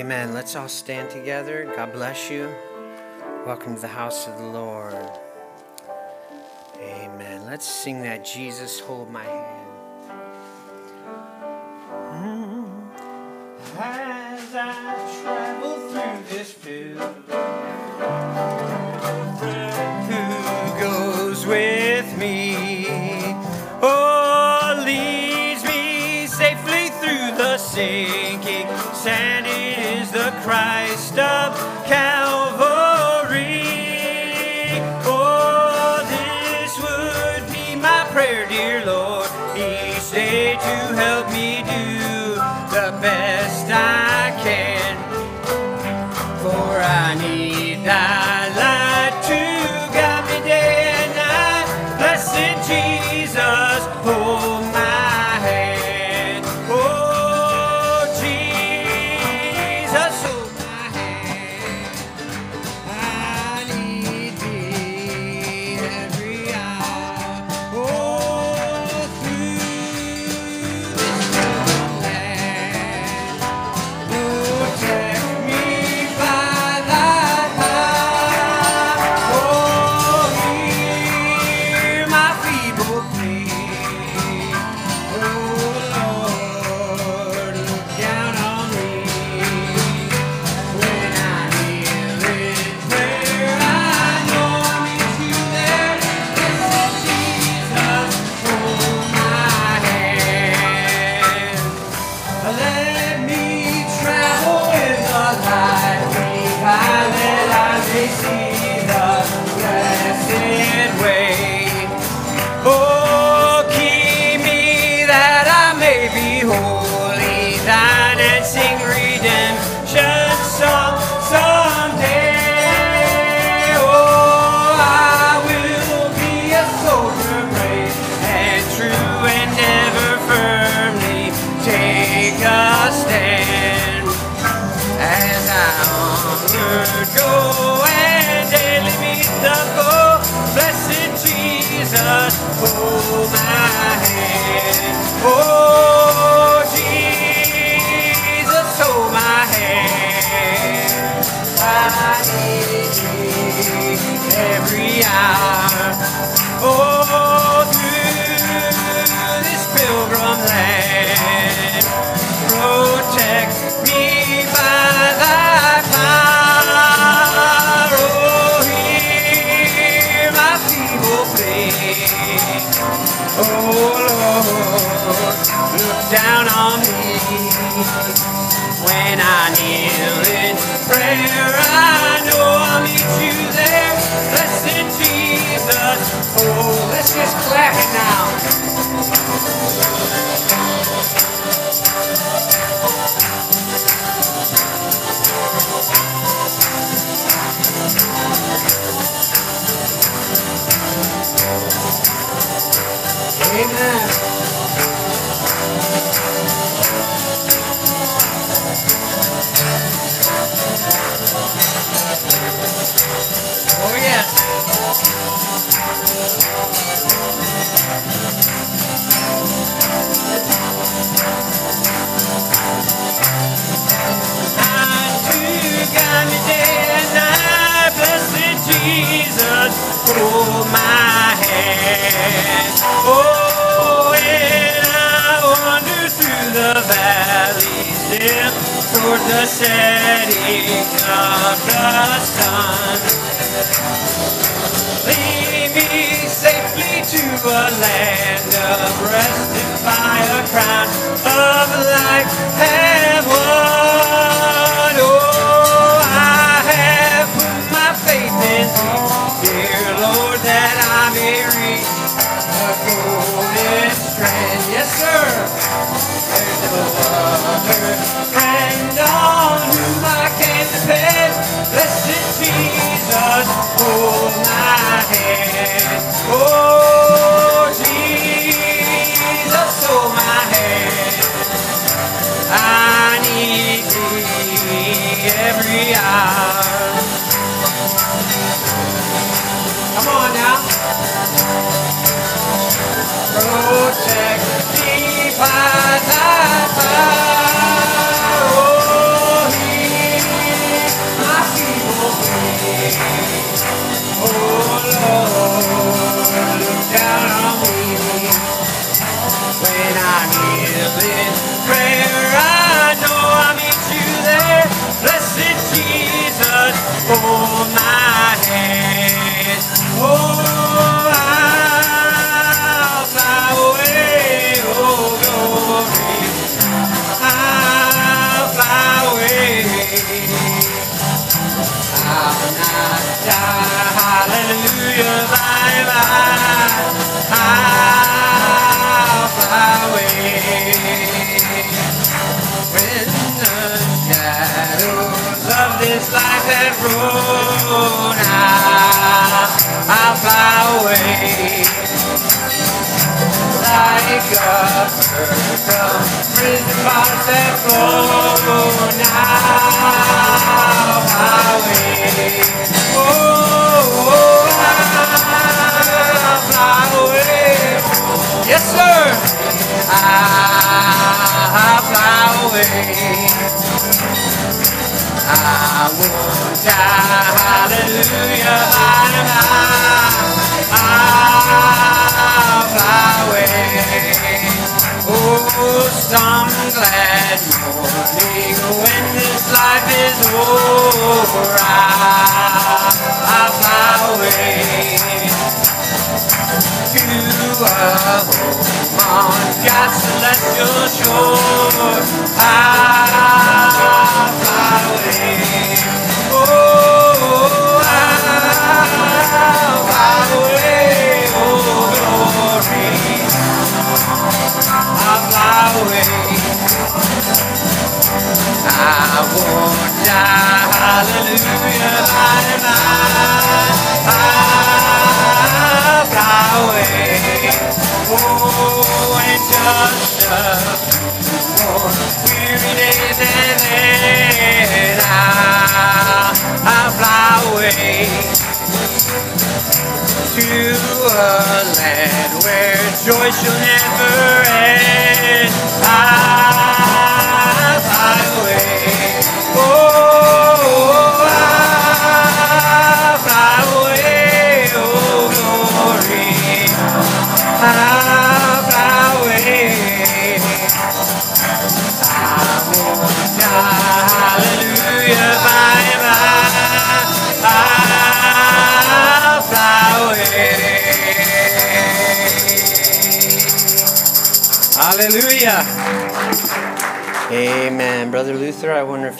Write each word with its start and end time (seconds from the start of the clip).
Amen. 0.00 0.32
Let's 0.32 0.56
all 0.56 0.66
stand 0.66 1.10
together. 1.10 1.70
God 1.76 1.92
bless 1.92 2.30
you. 2.30 2.48
Welcome 3.44 3.74
to 3.74 3.82
the 3.82 3.86
house 3.86 4.26
of 4.26 4.38
the 4.38 4.46
Lord. 4.46 4.94
Amen. 6.78 7.44
Let's 7.44 7.66
sing 7.66 8.00
that 8.04 8.24
Jesus, 8.24 8.80
hold 8.80 9.10
my 9.10 9.24
hand. 9.24 9.59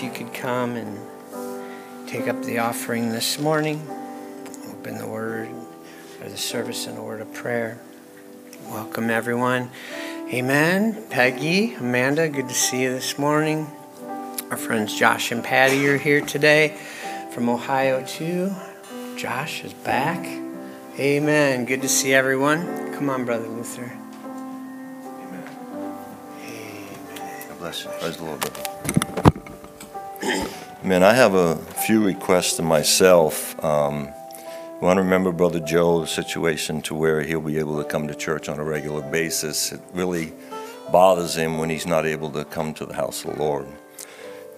If 0.00 0.05
you 0.05 0.25
could 0.25 0.32
come 0.32 0.76
and 0.76 0.99
take 2.08 2.26
up 2.26 2.43
the 2.44 2.58
offering 2.58 3.11
this 3.11 3.38
morning. 3.38 3.87
Open 4.70 4.97
the 4.97 5.06
word 5.06 5.50
or 6.23 6.29
the 6.31 6.38
service 6.38 6.87
in 6.87 6.97
a 6.97 7.02
word 7.02 7.20
of 7.20 7.31
prayer. 7.35 7.79
Welcome, 8.70 9.11
everyone. 9.11 9.70
Amen. 10.32 11.05
Peggy, 11.11 11.75
Amanda, 11.75 12.31
good 12.31 12.49
to 12.49 12.55
see 12.55 12.85
you 12.85 12.91
this 12.93 13.19
morning. 13.19 13.67
Our 14.50 14.56
friends 14.56 14.99
Josh 14.99 15.32
and 15.32 15.44
Patty 15.44 15.87
are 15.87 15.99
here 15.99 16.23
today 16.23 16.79
from 17.32 17.50
Ohio, 17.50 18.02
too. 18.06 18.55
Josh 19.19 19.62
is 19.64 19.75
back. 19.75 20.25
Amen. 20.99 21.67
Good 21.67 21.82
to 21.82 21.91
see 21.91 22.14
everyone. 22.14 22.94
Come 22.94 23.11
on, 23.11 23.26
Brother 23.26 23.49
Luther. 23.49 23.93
Amen. 25.05 25.44
Amen. 26.47 27.49
God 27.49 27.59
bless 27.59 27.85
you. 27.85 27.90
Praise 28.00 28.16
the 28.16 28.25
Lord, 28.25 28.40
brother. 28.40 28.69
Man, 30.90 31.04
I 31.04 31.14
have 31.14 31.35
a 31.35 31.54
few 31.54 32.04
requests 32.04 32.56
to 32.56 32.62
myself. 32.62 33.54
Um, 33.64 34.09
I 34.09 34.78
want 34.80 34.97
to 34.97 35.02
remember 35.02 35.30
Brother 35.30 35.61
Joe's 35.61 36.11
situation 36.11 36.82
to 36.82 36.97
where 36.97 37.23
he'll 37.23 37.40
be 37.40 37.61
able 37.61 37.80
to 37.80 37.88
come 37.88 38.09
to 38.09 38.14
church 38.16 38.49
on 38.49 38.59
a 38.59 38.64
regular 38.64 39.00
basis. 39.00 39.70
It 39.70 39.80
really 39.92 40.32
bothers 40.90 41.37
him 41.37 41.59
when 41.59 41.70
he's 41.70 41.87
not 41.87 42.06
able 42.06 42.28
to 42.32 42.44
come 42.44 42.75
to 42.75 42.87
the 42.87 42.94
house 42.94 43.25
of 43.25 43.37
the 43.37 43.38
Lord. 43.40 43.68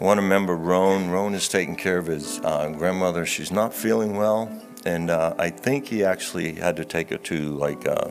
I 0.01 0.05
want 0.05 0.17
to 0.17 0.23
remember 0.23 0.57
Roan. 0.57 1.11
Roan 1.11 1.35
is 1.35 1.51
taking 1.51 1.77
care 1.77 1.99
of 1.99 2.07
his 2.07 2.41
uh, 2.41 2.71
grandmother. 2.71 3.27
She's 3.27 3.53
not 3.53 3.75
feeling 3.75 4.17
well, 4.17 4.51
and 4.87 5.11
uh, 5.11 5.35
I 5.39 5.51
think 5.51 5.87
he 5.87 6.03
actually 6.03 6.55
had 6.55 6.77
to 6.77 6.87
take 6.87 7.11
her 7.11 7.19
to 7.19 7.37
like 7.59 7.87
uh, 7.87 8.11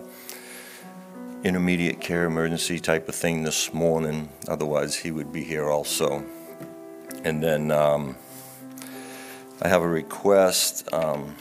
intermediate 1.44 2.00
care 2.00 2.26
emergency 2.26 2.80
type 2.80 3.10
of 3.10 3.16
thing 3.16 3.42
this 3.42 3.74
morning. 3.74 4.30
Otherwise, 4.48 4.98
he 4.98 5.10
would 5.10 5.34
be 5.34 5.44
here 5.44 5.66
also. 5.72 6.24
And 7.24 7.44
then 7.44 7.72
um, 7.72 8.16
I 9.62 9.68
have 9.68 9.84
a 9.84 9.88
request. 9.88 10.92
Um, 10.92 11.36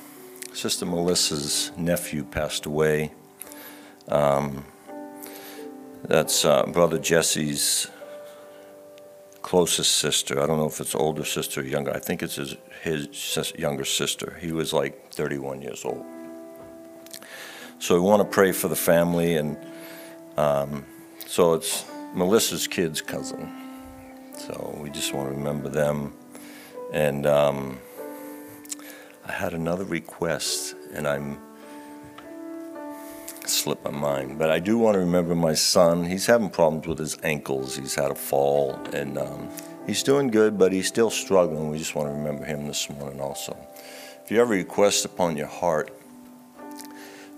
Sister 0.53 0.85
Melissa's 0.85 1.73
nephew 1.77 2.25
passed 2.25 2.67
away. 2.67 3.13
Um, 4.09 4.67
that's 6.05 6.45
uh, 6.45 6.65
Brother 6.67 6.99
Jesse's 6.99 7.89
closest 9.43 9.97
sister. 9.97 10.41
I 10.41 10.47
don't 10.47 10.59
know 10.59 10.67
if 10.67 10.81
it's 10.81 10.95
older 10.95 11.25
sister 11.25 11.61
or 11.61 11.65
younger. 11.65 11.93
I 11.95 11.99
think 11.99 12.23
it's 12.23 12.37
his, 12.37 12.57
his 12.83 13.53
younger 13.59 13.85
sister. 13.85 14.37
He 14.41 14.53
was 14.53 14.73
like 14.73 15.13
31 15.13 15.63
years 15.63 15.85
old. 15.85 16.05
So 17.79 17.95
we 17.95 18.01
want 18.01 18.21
to 18.21 18.29
pray 18.29 18.53
for 18.53 18.69
the 18.69 18.77
family, 18.77 19.37
and 19.37 19.57
um, 20.37 20.85
so 21.27 21.55
it's 21.55 21.87
Melissa's 22.15 22.67
kid's 22.67 23.01
cousin. 23.01 23.60
So 24.47 24.75
we 24.81 24.89
just 24.89 25.13
want 25.13 25.29
to 25.29 25.37
remember 25.37 25.69
them. 25.69 26.15
And 26.93 27.27
um, 27.27 27.79
I 29.27 29.33
had 29.33 29.53
another 29.53 29.85
request, 29.85 30.75
and 30.95 31.07
I'm 31.07 31.39
slipped 33.45 33.85
my 33.85 33.91
mind. 33.91 34.39
But 34.39 34.51
I 34.51 34.59
do 34.59 34.79
want 34.79 34.95
to 34.95 35.01
remember 35.01 35.35
my 35.35 35.53
son. 35.53 36.07
He's 36.07 36.25
having 36.25 36.49
problems 36.49 36.87
with 36.87 36.99
his 36.99 37.19
ankles. 37.23 37.77
He's 37.77 37.95
had 37.95 38.11
a 38.11 38.15
fall, 38.15 38.73
and 38.95 39.19
um, 39.19 39.51
he's 39.87 40.03
doing 40.03 40.29
good, 40.29 40.59
but 40.59 40.73
he's 40.73 40.89
still 40.89 41.11
struggling. 41.11 41.69
We 41.69 41.77
just 41.77 41.95
want 41.95 42.09
to 42.09 42.15
remember 42.15 42.45
him 42.45 42.67
this 42.67 42.89
morning 42.89 43.21
also. 43.21 43.55
If 44.25 44.31
you 44.31 44.39
have 44.39 44.49
a 44.49 44.55
request 44.55 45.05
upon 45.05 45.37
your 45.37 45.49
heart, 45.49 45.95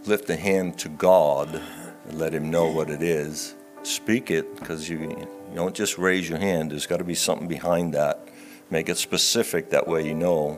lift 0.07 0.31
a 0.31 0.37
hand 0.37 0.79
to 0.79 0.89
God 0.89 1.61
and 2.09 2.19
let 2.19 2.33
Him 2.33 2.51
know 2.51 2.71
what 2.71 2.91
it 2.91 3.03
is. 3.03 3.55
Speak 3.83 4.31
it, 4.31 4.55
because 4.57 4.89
you, 4.89 5.27
you 5.53 5.57
don't 5.57 5.75
just 5.75 5.99
raise 5.99 6.31
your 6.31 6.39
hand. 6.39 6.71
There's 6.71 6.87
got 6.87 6.97
to 6.97 7.05
be 7.05 7.15
something 7.15 7.47
behind 7.47 7.93
that. 7.93 8.27
Make 8.71 8.89
it 8.89 8.97
specific. 8.97 9.69
That 9.69 9.87
way 9.87 10.07
you 10.07 10.15
know 10.15 10.55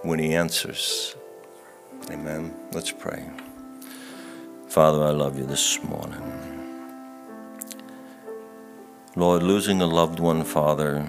when 0.00 0.18
He 0.18 0.34
answers. 0.34 1.14
Amen. 2.10 2.54
Let's 2.72 2.90
pray. 2.90 3.28
Father, 4.66 5.02
I 5.02 5.10
love 5.10 5.38
you 5.38 5.44
this 5.44 5.82
morning. 5.84 6.22
Lord, 9.14 9.42
losing 9.42 9.82
a 9.82 9.86
loved 9.86 10.18
one, 10.18 10.42
Father, 10.42 11.06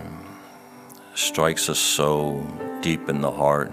strikes 1.16 1.70
us 1.70 1.80
so 1.80 2.46
deep 2.82 3.08
in 3.08 3.22
the 3.22 3.32
heart. 3.32 3.72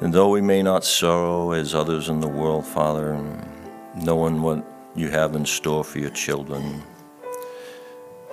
And 0.00 0.14
though 0.14 0.30
we 0.30 0.40
may 0.40 0.62
not 0.62 0.86
sorrow 0.86 1.52
as 1.52 1.74
others 1.74 2.08
in 2.08 2.20
the 2.20 2.28
world, 2.28 2.64
Father, 2.66 3.22
knowing 3.94 4.40
what 4.40 4.64
you 4.94 5.08
have 5.10 5.34
in 5.34 5.46
store 5.46 5.84
for 5.84 5.98
your 5.98 6.10
children, 6.10 6.82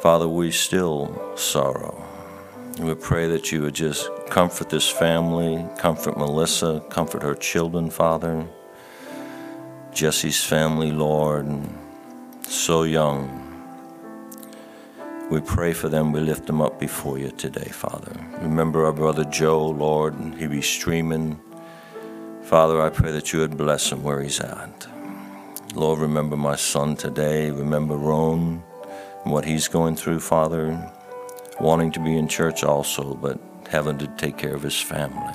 Father, 0.02 0.28
we 0.28 0.52
still 0.52 1.36
sorrow. 1.36 2.04
We 2.80 2.94
pray 2.96 3.28
that 3.28 3.52
you 3.52 3.62
would 3.62 3.74
just 3.76 4.10
comfort 4.30 4.70
this 4.70 4.90
family, 4.90 5.66
comfort 5.78 6.18
Melissa, 6.18 6.84
comfort 6.90 7.24
her 7.24 7.36
children, 7.36 7.90
Father. 7.90 8.46
Jesse's 9.94 10.44
family, 10.44 10.92
Lord, 10.92 11.48
so 12.44 12.84
young. 12.84 13.42
We 15.32 15.40
pray 15.42 15.74
for 15.74 15.90
them. 15.90 16.12
We 16.12 16.20
lift 16.20 16.46
them 16.46 16.62
up 16.62 16.80
before 16.80 17.18
you 17.18 17.32
today, 17.32 17.70
Father. 17.72 18.14
Remember 18.42 18.86
our 18.86 18.94
brother 18.94 19.24
Joe, 19.24 19.68
Lord, 19.68 20.14
and 20.20 20.36
he 20.36 20.48
be 20.48 20.62
streaming 20.62 21.40
Father, 22.46 22.80
I 22.80 22.90
pray 22.90 23.12
that 23.12 23.34
you 23.34 23.40
would 23.40 23.58
bless 23.58 23.92
him 23.92 24.04
where 24.04 24.22
he's 24.22 24.40
at. 24.40 24.88
Lord, 25.76 26.00
remember 26.00 26.38
my 26.38 26.56
son 26.56 26.96
today. 26.96 27.52
Remember 27.52 27.98
Ron 27.98 28.64
and 29.24 29.34
what 29.34 29.44
he's 29.44 29.68
going 29.68 29.98
through, 29.98 30.22
Father, 30.22 30.92
wanting 31.60 31.92
to 31.92 32.00
be 32.00 32.18
in 32.18 32.30
church 32.30 32.64
also, 32.64 33.14
but 33.16 33.38
having 33.70 33.98
to 33.98 34.08
take 34.16 34.38
care 34.38 34.56
of 34.56 34.62
his 34.62 34.80
family. 34.80 35.34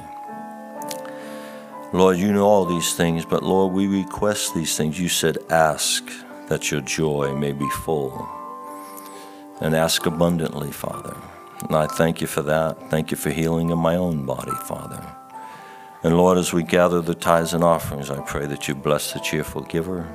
Lord, 1.93 2.17
you 2.17 2.33
know 2.33 2.47
all 2.47 2.65
these 2.65 2.95
things, 2.95 3.27
but 3.27 3.43
Lord, 3.43 3.75
we 3.75 3.87
request 3.87 4.55
these 4.55 4.77
things. 4.77 4.99
You 4.99 5.11
said, 5.11 5.37
ask 5.51 6.11
that 6.49 6.71
your 6.71 6.81
joy 6.81 7.35
may 7.35 7.53
be 7.53 7.69
full. 7.85 8.27
And 9.61 9.77
ask 9.77 10.07
abundantly, 10.07 10.73
Father. 10.73 11.17
And 11.69 11.77
I 11.77 11.87
thank 11.87 12.23
you 12.23 12.27
for 12.27 12.41
that. 12.43 12.89
Thank 12.89 13.11
you 13.11 13.19
for 13.19 13.29
healing 13.29 13.69
in 13.69 13.79
my 13.79 13.97
own 13.97 14.25
body, 14.25 14.55
Father. 14.65 15.05
And 16.03 16.17
Lord, 16.17 16.39
as 16.39 16.55
we 16.55 16.63
gather 16.63 17.03
the 17.03 17.15
tithes 17.15 17.53
and 17.53 17.63
offerings, 17.63 18.09
I 18.09 18.21
pray 18.23 18.47
that 18.47 18.69
you 18.69 18.75
bless 18.75 19.13
the 19.13 19.21
cheerful 19.21 19.61
giver. 19.63 20.09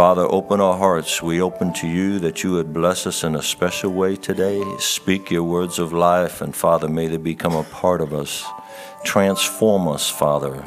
Father, 0.00 0.26
open 0.30 0.62
our 0.62 0.78
hearts. 0.78 1.22
We 1.22 1.42
open 1.42 1.74
to 1.74 1.86
you 1.86 2.18
that 2.20 2.42
you 2.42 2.52
would 2.52 2.72
bless 2.72 3.06
us 3.06 3.22
in 3.22 3.34
a 3.34 3.42
special 3.42 3.92
way 3.92 4.16
today. 4.16 4.64
Speak 4.78 5.30
your 5.30 5.42
words 5.42 5.78
of 5.78 5.92
life, 5.92 6.40
and 6.40 6.56
Father, 6.56 6.88
may 6.88 7.06
they 7.06 7.18
become 7.18 7.54
a 7.54 7.64
part 7.64 8.00
of 8.00 8.14
us. 8.14 8.42
Transform 9.04 9.86
us, 9.88 10.08
Father, 10.08 10.64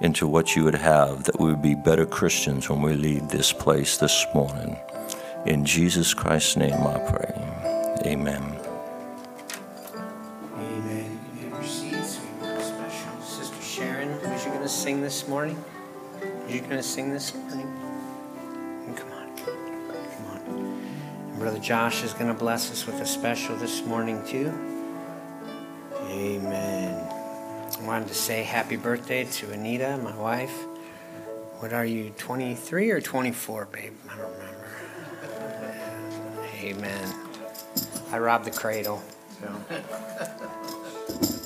into 0.00 0.26
what 0.26 0.56
you 0.56 0.64
would 0.64 0.76
have, 0.76 1.24
that 1.24 1.38
we 1.38 1.50
would 1.50 1.60
be 1.60 1.74
better 1.74 2.06
Christians 2.06 2.70
when 2.70 2.80
we 2.80 2.94
leave 2.94 3.28
this 3.28 3.52
place 3.52 3.98
this 3.98 4.24
morning. 4.34 4.78
In 5.44 5.66
Jesus 5.66 6.14
Christ's 6.14 6.56
name 6.56 6.86
I 6.86 7.00
pray. 7.00 7.34
Amen. 8.06 8.42
Amen. 10.56 11.18
Sister 13.20 13.62
Sharon, 13.62 14.08
you 14.08 14.44
going 14.46 14.62
to 14.62 14.68
sing 14.70 15.02
this 15.02 15.28
morning? 15.28 15.62
You 16.48 16.60
going 16.60 16.70
to 16.70 16.82
sing 16.82 17.12
this 17.12 17.34
morning? 17.34 17.71
Brother 21.42 21.58
Josh 21.58 22.04
is 22.04 22.12
going 22.12 22.28
to 22.28 22.38
bless 22.38 22.70
us 22.70 22.86
with 22.86 23.00
a 23.00 23.04
special 23.04 23.56
this 23.56 23.84
morning, 23.84 24.24
too. 24.24 24.54
Amen. 26.02 26.94
I 26.94 27.84
wanted 27.84 28.06
to 28.06 28.14
say 28.14 28.44
happy 28.44 28.76
birthday 28.76 29.24
to 29.24 29.50
Anita, 29.50 29.98
my 30.04 30.14
wife. 30.14 30.56
What 31.58 31.72
are 31.72 31.84
you, 31.84 32.10
23 32.16 32.92
or 32.92 33.00
24, 33.00 33.64
babe? 33.72 33.92
I 34.08 34.18
don't 34.18 34.32
remember. 34.34 34.68
Amen. 36.60 37.12
I 38.12 38.20
robbed 38.20 38.44
the 38.44 38.52
cradle. 38.52 39.02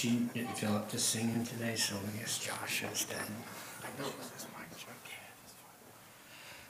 she 0.00 0.26
didn't 0.32 0.56
feel 0.56 0.76
up 0.76 0.88
to 0.88 0.98
singing 0.98 1.44
today, 1.44 1.74
so 1.74 1.94
I 1.94 2.18
guess 2.18 2.38
Josh 2.38 2.84
instead. 2.84 3.18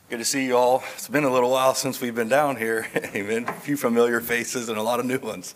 Good 0.08 0.18
to 0.18 0.24
see 0.24 0.46
you 0.46 0.56
all. 0.56 0.82
It's 0.94 1.06
been 1.06 1.22
a 1.22 1.32
little 1.32 1.52
while 1.52 1.76
since 1.76 2.00
we've 2.00 2.16
been 2.16 2.28
down 2.28 2.56
here. 2.56 2.88
Amen. 3.14 3.44
A 3.46 3.52
few 3.52 3.76
familiar 3.76 4.20
faces 4.20 4.68
and 4.68 4.76
a 4.76 4.82
lot 4.82 4.98
of 4.98 5.06
new 5.06 5.20
ones. 5.20 5.54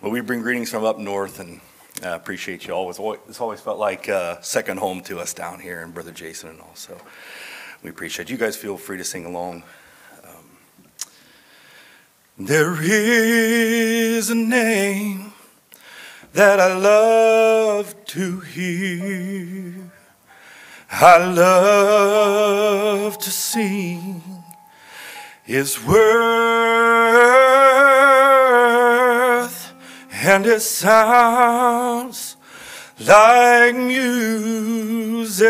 But 0.00 0.08
we 0.08 0.22
bring 0.22 0.40
greetings 0.40 0.70
from 0.70 0.84
up 0.84 0.98
north 0.98 1.38
and 1.38 1.60
uh, 2.02 2.14
appreciate 2.14 2.66
you 2.66 2.72
all. 2.72 2.88
It's 2.88 2.98
always, 2.98 3.20
it's 3.28 3.42
always 3.42 3.60
felt 3.60 3.78
like 3.78 4.08
uh, 4.08 4.40
second 4.40 4.78
home 4.78 5.02
to 5.02 5.20
us 5.20 5.34
down 5.34 5.60
here 5.60 5.82
and 5.82 5.92
Brother 5.92 6.12
Jason 6.12 6.48
and 6.48 6.62
all. 6.62 6.74
So 6.74 6.96
we 7.82 7.90
appreciate 7.90 8.30
you 8.30 8.38
guys. 8.38 8.56
Feel 8.56 8.78
free 8.78 8.96
to 8.96 9.04
sing 9.04 9.26
along. 9.26 9.64
Um, 10.24 10.58
there 12.38 12.74
is 12.80 14.30
a 14.30 14.34
name 14.34 15.31
that 16.32 16.58
I 16.60 16.74
love 16.74 17.94
to 18.06 18.40
hear. 18.40 19.74
I 20.90 21.24
love 21.24 23.18
to 23.18 23.30
sing 23.30 24.22
His 25.44 25.82
worth, 25.84 26.02
and 30.12 30.46
it 30.46 30.60
sounds 30.60 32.36
like 32.98 33.74
music 33.74 35.42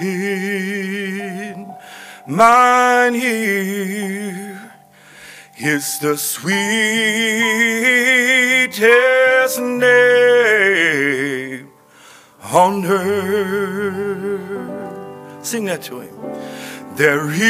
in 0.00 1.74
mine 2.26 3.14
ear. 3.16 4.41
It's 5.64 5.98
the 5.98 6.18
sweetest 6.18 6.50
name 9.60 11.70
on 12.42 12.84
earth. 12.84 13.86
Sing 15.46 15.66
that 15.66 15.82
to 15.82 16.00
him. 16.00 16.16
There 16.96 17.30
is 17.30 17.46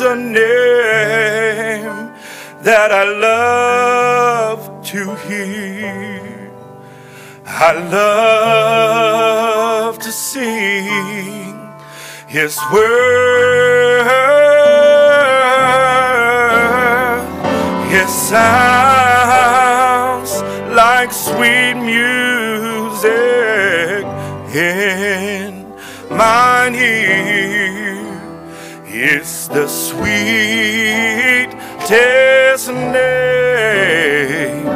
a 0.00 0.16
name 0.16 2.14
that 2.62 2.92
I 2.92 3.04
love 3.04 4.82
to 4.86 5.14
hear. 5.28 6.50
I 7.44 7.74
love 7.92 9.98
to 9.98 10.10
sing 10.10 11.60
His 12.26 12.58
word. 12.72 14.45
It 17.88 18.08
sounds 18.08 18.42
like 20.74 21.12
sweet 21.12 21.74
music 21.74 23.04
in 24.54 25.64
mine 26.10 26.74
ear. 26.74 28.20
It's 28.84 29.46
the 29.48 29.68
sweetest 29.68 30.06
name 32.68 34.66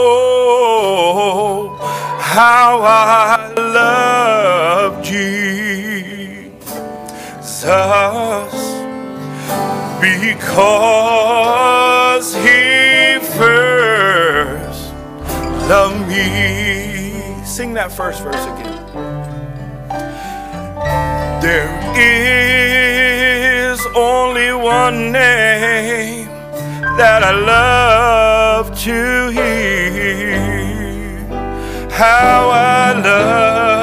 Oh, 0.08 0.58
how 2.20 2.80
I 2.82 3.54
love 3.56 5.00
Jesus 5.04 6.56
because 10.00 11.25
loved 15.68 16.08
me. 16.08 17.44
Sing 17.44 17.74
that 17.74 17.90
first 17.92 18.22
verse 18.22 18.44
again. 18.52 18.86
There 21.42 21.68
is 21.96 23.80
only 23.94 24.52
one 24.52 25.12
name 25.12 26.28
that 26.96 27.22
I 27.22 27.32
love 27.32 28.78
to 28.80 29.28
hear. 29.30 30.36
How 31.90 32.50
I 32.50 32.92
love 33.00 33.75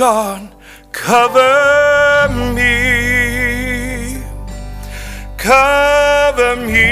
God 0.00 0.48
cover 0.92 2.28
me, 2.54 4.24
cover 5.36 6.56
me, 6.56 6.88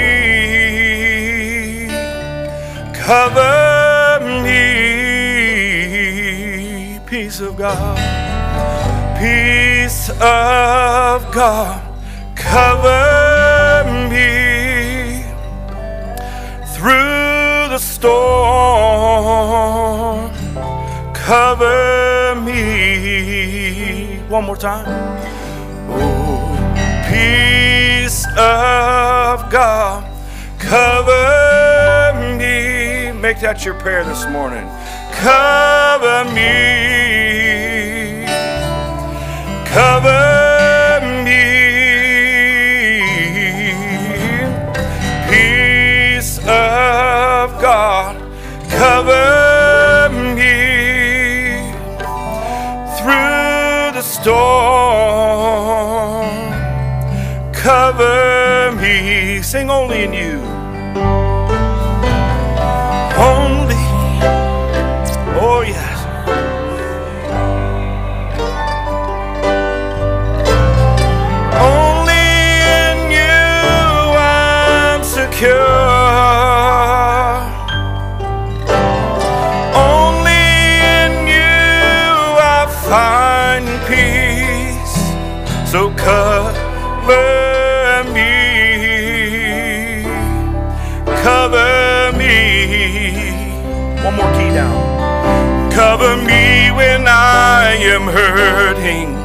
cover 2.93 4.19
me. 4.43 4.59
Peace 7.07 7.39
of 7.39 7.57
God, 7.57 7.97
peace 9.17 10.11
of 10.21 11.31
God. 11.33 11.81
Cover 12.35 13.85
me. 14.07 15.23
Through 16.75 17.69
the 17.73 17.79
storm. 17.79 18.19
Cover 21.15 21.98
me. 22.39 24.17
One 24.29 24.45
more 24.45 24.57
time. 24.57 24.85
Oh, 25.89 26.55
peace 27.09 28.25
of 28.37 29.49
God, 29.51 30.03
cover 30.59 32.37
me. 32.37 33.11
Make 33.19 33.39
that 33.41 33.65
your 33.65 33.73
prayer 33.75 34.03
this 34.03 34.25
morning. 34.27 34.67
cover 35.11 36.23
me, 36.33 38.25
cover 39.65 40.48
storm. 54.21 55.59
Cover 57.53 58.71
me, 58.81 59.41
sing 59.41 59.69
only 59.69 60.03
in 60.03 60.13
you. 60.13 60.39
Only, 63.17 63.58
Cover 95.99 96.15
me 96.23 96.71
when 96.71 97.07
I 97.09 97.75
am 97.75 98.03
hurting. 98.03 99.15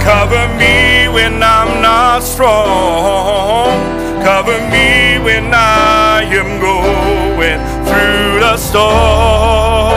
Cover 0.00 0.48
me 0.56 1.08
when 1.12 1.42
I'm 1.42 1.82
not 1.82 2.22
strong. 2.22 3.76
Cover 4.24 4.58
me 4.70 5.18
when 5.22 5.52
I 5.52 6.22
am 6.22 6.58
going 6.58 7.60
through 7.84 8.40
the 8.40 8.56
storm. 8.56 9.92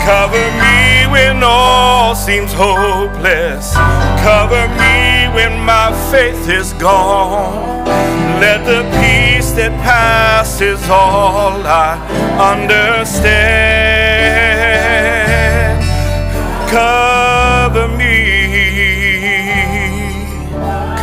Cover 0.00 0.46
me 0.56 1.12
when 1.12 1.42
all 1.42 2.14
seems 2.14 2.54
hopeless. 2.54 3.74
Cover 4.24 4.68
me 4.80 5.28
when 5.36 5.60
my 5.60 5.92
faith 6.10 6.48
is 6.48 6.72
gone. 6.80 7.85
Let 8.40 8.66
the 8.66 8.82
peace 9.00 9.50
that 9.52 9.72
passes 9.82 10.80
all 10.90 11.66
I 11.66 11.96
understand. 12.52 13.36
Cover 16.68 17.88
me, 17.96 18.12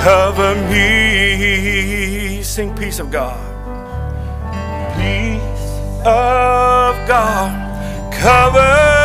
cover 0.04 0.56
me. 0.70 2.44
Sing 2.44 2.76
peace 2.76 3.00
of 3.00 3.10
God, 3.10 3.40
peace 4.96 5.72
of 6.06 6.96
God, 7.08 7.52
cover 8.14 9.03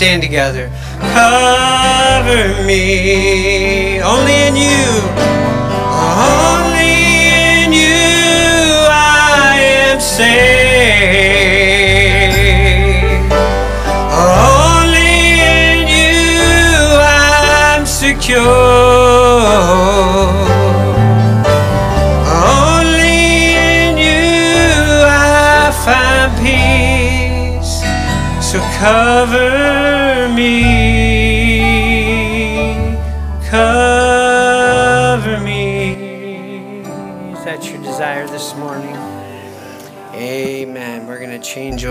stand 0.00 0.22
together. 0.22 0.70
Cover 1.12 2.64
me, 2.64 4.00
only 4.00 4.32
in 4.48 4.56
you, 4.56 4.88
only 6.40 6.94
in 7.60 7.70
you 7.70 8.88
I 8.88 9.60
am 9.60 10.00
saved. 10.00 10.40
Only 14.48 15.42
in 15.60 15.86
you 15.86 16.24
I'm 16.96 17.84
secure. 17.84 18.40
Only 22.24 23.00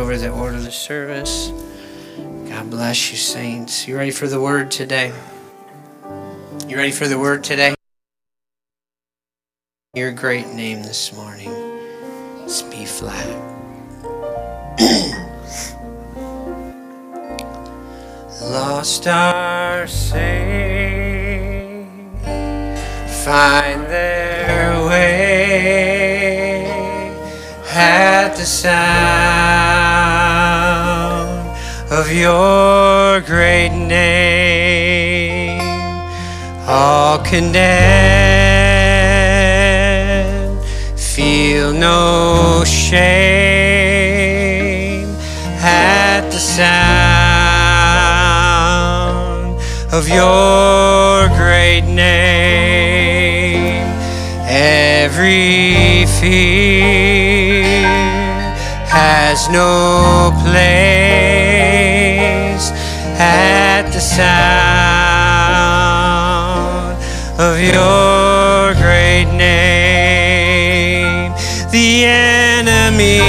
over 0.10 0.18
the 0.18 0.32
order 0.32 0.56
of 0.56 0.64
the 0.64 0.72
service. 0.72 1.52
God 2.50 2.72
bless 2.72 3.12
you, 3.12 3.18
saints. 3.18 3.88
You 3.88 3.96
ready 3.96 4.10
for 4.10 4.28
the 4.28 4.42
word 4.42 4.72
today? 4.72 5.14
You 6.68 6.78
ready 6.78 6.90
for 6.90 7.08
the 7.08 7.20
word 7.20 7.44
today? 7.44 7.76
Your 9.94 10.12
great 10.12 10.48
name 10.48 10.82
this 10.82 11.14
morning. 11.14 11.52
It's 12.44 12.64
B 12.64 12.86
flat. 12.86 13.28
Lost 18.42 19.06
are 19.06 19.86
saved, 19.86 20.26
find 23.24 23.86
their 23.86 24.88
way 24.88 26.66
at 27.72 28.36
the 28.36 28.46
sound 28.46 29.89
of 32.10 32.16
your 32.16 33.22
great 33.22 33.70
name. 33.70 35.62
All 36.68 37.20
condemned, 37.20 37.56
feel 40.98 41.72
no 41.72 42.64
shame 42.66 43.46
at 45.62 46.22
the 46.32 46.40
sound 46.40 46.90
of 49.94 50.10
your 50.10 51.28
great 51.38 51.86
name. 51.86 53.86
Every 54.48 56.08
fear 56.20 57.86
has 58.88 59.48
no 59.50 60.32
place 60.44 61.09
at 63.20 63.92
the 63.92 64.00
sound 64.00 64.30
of 67.38 67.60
your 67.60 68.74
great 68.76 69.26
name. 69.36 71.34
The 71.70 72.06
enemy, 72.06 73.20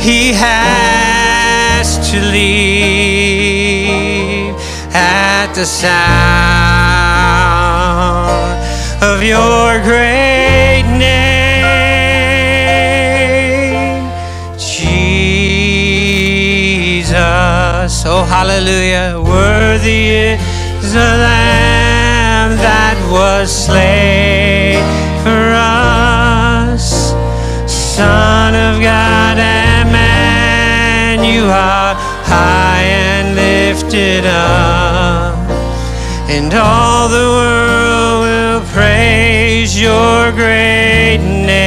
he 0.00 0.32
has 0.32 1.98
to 2.12 2.20
leave 2.20 2.54
at 4.94 5.52
the 5.54 5.66
sound 5.66 5.94
of 9.02 9.22
your 9.22 9.82
great 9.82 10.43
Oh, 18.06 18.22
hallelujah. 18.22 19.18
Worthy 19.18 20.10
is 20.10 20.92
the 20.92 20.98
Lamb 21.00 22.50
that 22.58 23.00
was 23.10 23.50
slain 23.50 24.76
for 25.24 25.54
us. 25.56 27.14
Son 27.66 28.54
of 28.54 28.82
God 28.82 29.38
and 29.38 29.90
man, 29.90 31.24
you 31.24 31.44
are 31.46 31.94
high 32.28 32.84
and 32.84 33.34
lifted 33.34 34.26
up, 34.26 35.48
and 36.28 36.52
all 36.52 37.08
the 37.08 37.16
world 37.16 38.20
will 38.28 38.60
praise 38.74 39.80
your 39.80 40.30
great 40.32 41.22
name. 41.24 41.64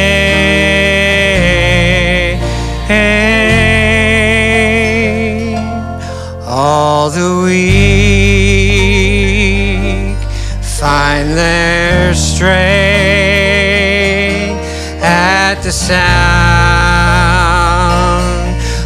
all 6.97 7.11
the 7.11 7.31
weak 7.45 7.77
find 10.79 11.27
their 11.37 12.11
strength 12.15 12.57
at 15.03 15.61
the 15.61 15.71
sound 15.71 15.97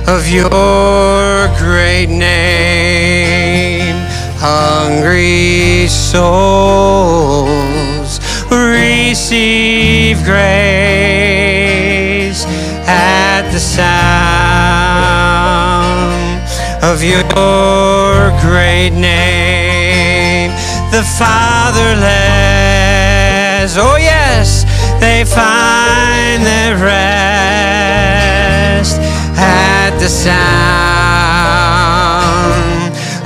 of 0.10 0.28
your 0.28 1.48
great 1.58 2.10
name. 2.10 3.96
Hungry 4.36 5.88
souls 5.88 7.00
receive 8.50 10.22
grace 10.26 10.36
at 12.86 13.50
the 13.54 13.60
sound 13.60 14.51
of 16.84 17.04
your 17.04 18.32
great 18.42 18.90
name. 18.90 20.52
The 20.90 21.04
fatherless, 21.04 22.08
oh 23.78 23.98
yes, 23.98 24.66
they 25.00 25.24
find 25.24 26.44
their 26.44 26.76
rest 26.78 27.00
at 29.38 29.92
the 30.00 30.10
sound 30.10 30.32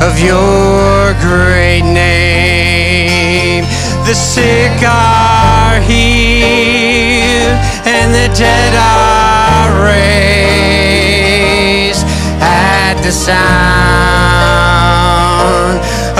of 0.03 0.19
your 0.19 1.13
great 1.21 1.83
name. 1.83 3.63
The 4.05 4.13
sick 4.13 4.83
are 4.83 5.79
healed 5.79 7.57
and 7.87 8.13
the 8.13 8.27
dead 8.37 8.75
are 8.75 9.83
raised 9.85 11.24
at 12.87 12.97
the 13.01 13.11
sound 13.11 13.35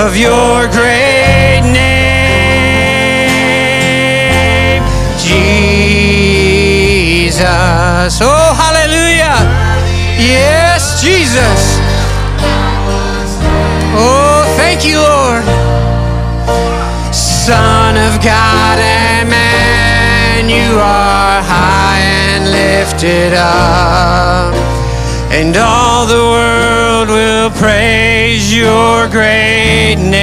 of 0.04 0.16
your 0.16 0.66
great 0.78 1.62
name, 1.62 2.02
Jesus. 5.30 6.58
Oh, 8.20 8.50
hallelujah. 8.62 9.38
Yes, 10.18 11.00
Jesus. 11.00 11.78
Oh, 13.94 14.42
thank 14.58 14.84
you, 14.84 14.98
Lord. 14.98 15.44
Son 17.14 17.96
of 18.08 18.20
God 18.24 18.78
and 18.80 19.28
man, 19.30 20.50
you 20.50 20.78
are 20.78 21.42
high 21.42 22.02
and 22.34 22.50
lifted 22.50 23.34
up. 23.34 24.75
And 25.30 25.56
all 25.56 26.06
the 26.06 26.14
world 26.14 27.08
will 27.08 27.50
praise 27.50 28.54
your 28.54 29.08
great 29.08 29.96
name. 29.96 30.22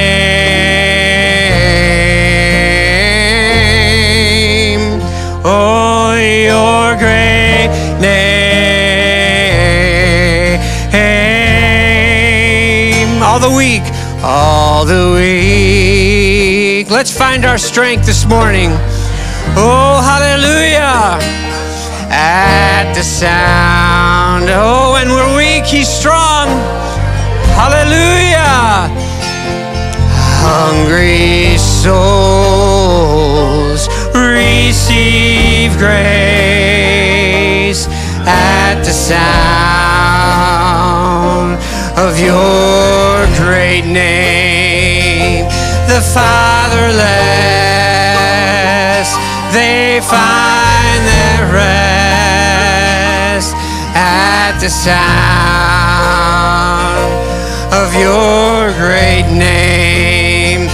Oh, 5.45 6.13
your 6.15 6.95
great 6.97 7.69
name. 8.01 8.23
All 13.21 13.39
the 13.39 13.51
weak, 13.55 13.83
all 14.23 14.85
the 14.85 15.11
weak. 15.15 16.89
Let's 16.89 17.11
find 17.15 17.45
our 17.45 17.57
strength 17.57 18.05
this 18.05 18.25
morning. 18.25 18.71
Oh, 19.55 20.01
hallelujah 20.03 21.42
at 22.13 22.93
the 22.93 23.01
sound. 23.03 24.45
Oh, 24.49 24.93
when 24.93 25.09
we're 25.09 25.35
weak, 25.35 25.65
He's 25.65 25.89
strong. 25.89 26.47
Hallelujah. 27.57 28.87
Hungry 30.45 31.57
souls 31.57 32.61
receive 34.13 35.77
grace 35.77 36.13
at 38.27 38.83
the 38.83 38.93
sound 38.93 40.33
of 41.97 42.19
your 42.19 43.25
great 43.41 43.85
name. 43.85 45.45
The 45.87 46.01
fatherless, 46.13 47.09
they 49.53 50.01
find 50.01 51.01
their 51.07 51.53
rest 51.53 51.92
the 54.63 54.69
sound 54.69 54.93
of 57.73 57.93
your 57.99 58.71
great 58.79 59.27
name. 59.29 60.69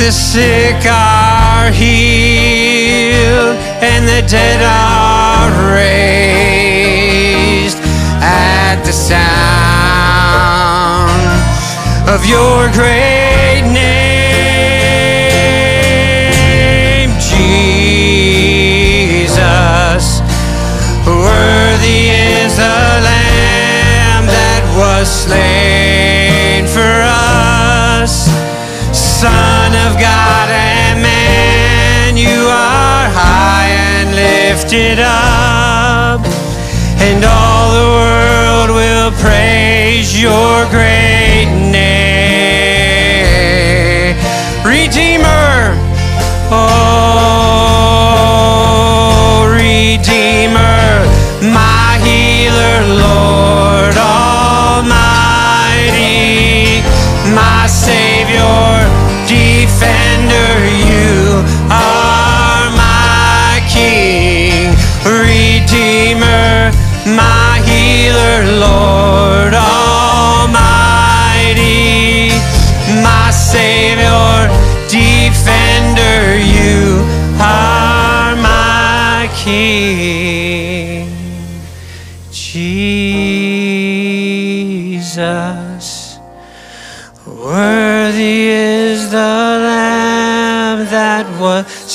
The 0.00 0.10
sick 0.10 0.86
are 0.86 1.70
healed 1.70 3.58
and 3.84 4.08
the 4.08 4.22
dead 4.26 4.62
are 4.64 5.50
raised 5.76 7.76
at 8.22 8.82
the 8.82 8.92
sound 8.92 9.12
of 12.08 12.24
your 12.24 12.70
great 12.72 13.60
name, 13.70 13.90
Jesus. 17.20 17.52
Worthy 21.06 22.11
slain 25.04 26.66
for 26.66 26.80
us. 26.80 28.28
Son 28.92 29.72
of 29.86 29.98
God 29.98 30.48
and 30.50 31.02
man, 31.02 32.16
you 32.16 32.46
are 32.48 33.08
high 33.10 33.68
and 33.68 34.14
lifted 34.14 34.98
up, 35.00 36.20
and 37.00 37.24
all 37.24 37.72
the 37.72 37.86
world 37.98 38.70
will 38.70 39.10
praise 39.20 40.20
your 40.20 40.66
great 40.70 41.48
name. 41.70 41.92
Redeemer, 44.64 45.76
oh, 46.50 47.32
Redeemer, 49.50 50.21
are 61.72 62.70
my 62.76 63.64
King, 63.68 64.74
Redeemer, 65.04 66.70
my 67.06 67.62
healer, 67.64 68.58
Lord 68.60 69.54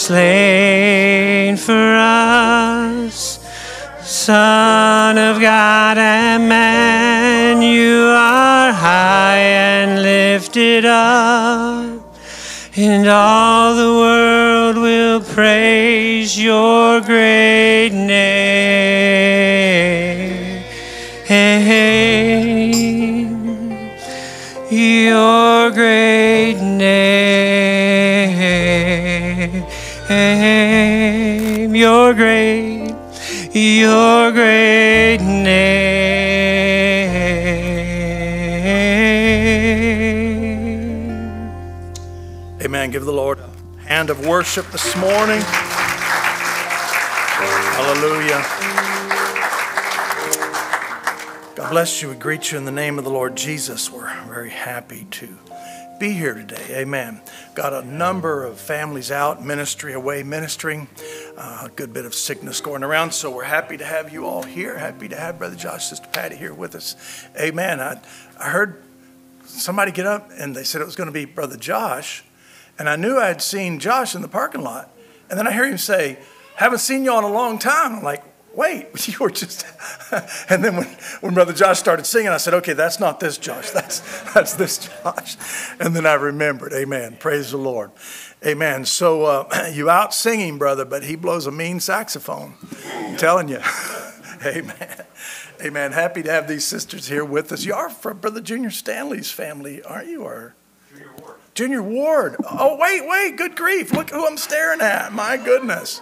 slain 0.08 1.58
for 1.58 1.74
us. 1.74 3.40
Son 4.02 5.18
of 5.18 5.42
God 5.42 5.98
and 5.98 6.48
man, 6.48 7.62
you 7.62 8.06
are 8.16 8.72
high 8.72 9.38
and 9.38 10.02
lifted 10.02 10.86
up, 10.86 12.16
and 12.78 13.06
all 13.10 13.76
the 13.76 13.92
world 14.04 14.78
will 14.78 15.20
praise 15.20 16.42
your 16.42 17.02
great 17.02 17.92
name. 17.92 18.48
Your 24.70 25.72
great 25.72 26.60
name, 26.62 27.17
your 30.10 30.16
great, 32.14 32.96
your 33.54 34.32
great 34.32 35.18
name. 35.20 35.68
Amen. 42.62 42.92
Give 42.92 43.04
the 43.04 43.12
Lord 43.12 43.40
a 43.40 43.50
hand 43.82 44.10
of 44.10 44.26
worship 44.26 44.66
this 44.72 44.96
morning. 44.96 45.42
Hallelujah. 47.76 48.46
God 51.56 51.70
bless 51.70 52.02
you. 52.02 52.08
We 52.10 52.16
greet 52.16 52.54
you 52.54 52.58
in 52.58 52.64
the 52.64 52.72
name 52.72 52.98
of 52.98 53.04
the 53.04 53.10
Lord 53.10 53.36
Jesus. 53.36 53.92
We're 53.92 54.10
very 54.26 54.52
happy 54.52 55.06
to 55.12 55.38
be 56.00 56.14
here 56.14 56.34
today. 56.34 56.82
Amen. 56.82 57.20
Got 57.58 57.74
a 57.74 57.82
number 57.82 58.44
of 58.44 58.60
families 58.60 59.10
out, 59.10 59.44
ministry 59.44 59.94
away, 59.94 60.22
ministering. 60.22 60.88
uh, 61.36 61.64
a 61.66 61.70
good 61.70 61.92
bit 61.92 62.06
of 62.06 62.14
sickness 62.14 62.62
going 62.62 62.84
around. 62.84 63.16
So 63.16 63.32
we're 63.32 63.46
happy 63.46 63.78
to 63.78 63.84
have 63.84 64.14
you 64.14 64.28
all 64.28 64.44
here. 64.44 64.78
Happy 64.78 65.08
to 65.08 65.16
have 65.16 65.40
Brother 65.40 65.56
Josh, 65.56 65.88
Sister 65.88 66.08
Patty 66.14 66.36
here 66.36 66.54
with 66.54 66.76
us. 66.76 66.96
Amen. 67.36 67.80
I, 67.80 68.00
I 68.40 68.52
heard 68.52 68.84
somebody 69.44 69.92
get 69.92 70.06
up 70.06 70.30
and 70.38 70.56
they 70.56 70.64
said 70.64 70.82
it 70.82 70.86
was 70.86 70.96
going 70.96 71.08
to 71.08 71.12
be 71.12 71.26
Brother 71.26 71.58
Josh. 71.58 72.24
And 72.78 72.88
I 72.88 72.96
knew 72.96 73.18
I'd 73.18 73.42
seen 73.42 73.80
Josh 73.80 74.14
in 74.14 74.22
the 74.22 74.28
parking 74.28 74.62
lot. 74.62 74.92
And 75.28 75.40
then 75.40 75.48
I 75.48 75.52
hear 75.52 75.66
him 75.66 75.80
say, 75.80 76.20
Haven't 76.58 76.78
seen 76.78 77.06
you 77.06 77.12
all 77.12 77.18
in 77.18 77.26
a 77.26 77.34
long 77.34 77.58
time. 77.58 77.96
I'm 77.96 78.04
like, 78.04 78.24
Wait, 78.58 79.08
you 79.08 79.18
were 79.20 79.30
just. 79.30 79.66
and 80.50 80.66
then 80.66 80.76
when, 80.76 80.88
when 81.22 81.34
Brother 81.36 81.54
Josh 81.54 81.78
started 81.80 82.06
singing, 82.06 82.30
I 82.30 82.38
said, 82.38 82.56
Okay, 82.56 82.74
that's 82.74 83.00
not 83.00 83.20
this 83.22 83.38
Josh. 83.38 83.70
That's, 83.78 84.00
that's 84.34 84.54
this 84.54 84.90
Josh. 85.04 85.38
And 85.80 85.96
then 85.96 86.08
I 86.08 86.16
remembered. 86.16 86.74
Amen. 86.74 87.18
Praise 87.20 87.52
the 87.52 87.58
Lord. 87.58 87.92
Amen. 88.46 88.86
So 88.86 89.24
uh, 89.24 89.70
you 89.74 89.90
out 89.90 90.14
singing, 90.14 90.58
brother, 90.58 90.84
but 90.84 91.04
he 91.04 91.16
blows 91.16 91.46
a 91.46 91.52
mean 91.52 91.80
saxophone. 91.80 92.56
I'm 92.92 93.18
telling 93.18 93.48
you. 93.48 93.60
Amen. 94.46 95.06
Amen. 95.62 95.92
Happy 95.92 96.24
to 96.24 96.32
have 96.32 96.48
these 96.48 96.66
sisters 96.66 97.08
here 97.08 97.26
with 97.26 97.52
us. 97.52 97.64
You 97.64 97.76
are 97.76 97.90
from 97.90 98.18
Brother 98.18 98.42
Junior 98.42 98.72
Stanley's 98.72 99.32
family, 99.32 99.84
aren't 99.84 100.08
you? 100.08 100.24
Or 100.24 100.56
Junior 100.90 101.12
Ward. 101.20 101.36
Junior 101.54 101.84
Ward. 101.84 102.36
Oh, 102.52 102.78
wait, 102.80 103.08
wait. 103.08 103.38
Good 103.38 103.56
grief. 103.56 103.94
Look 103.94 104.10
who 104.10 104.26
I'm 104.26 104.38
staring 104.38 104.82
at. 104.82 105.14
My 105.14 105.38
goodness. 105.38 106.02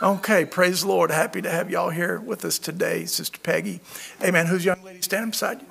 Okay, 0.00 0.44
praise 0.44 0.82
the 0.82 0.88
Lord. 0.88 1.10
Happy 1.10 1.42
to 1.42 1.50
have 1.50 1.72
y'all 1.72 1.90
here 1.90 2.20
with 2.20 2.44
us 2.44 2.60
today, 2.60 3.04
Sister 3.04 3.40
Peggy. 3.40 3.80
Amen. 4.22 4.46
Who's 4.46 4.64
young 4.64 4.80
lady 4.84 5.02
standing 5.02 5.30
beside 5.30 5.60
you? 5.60 5.66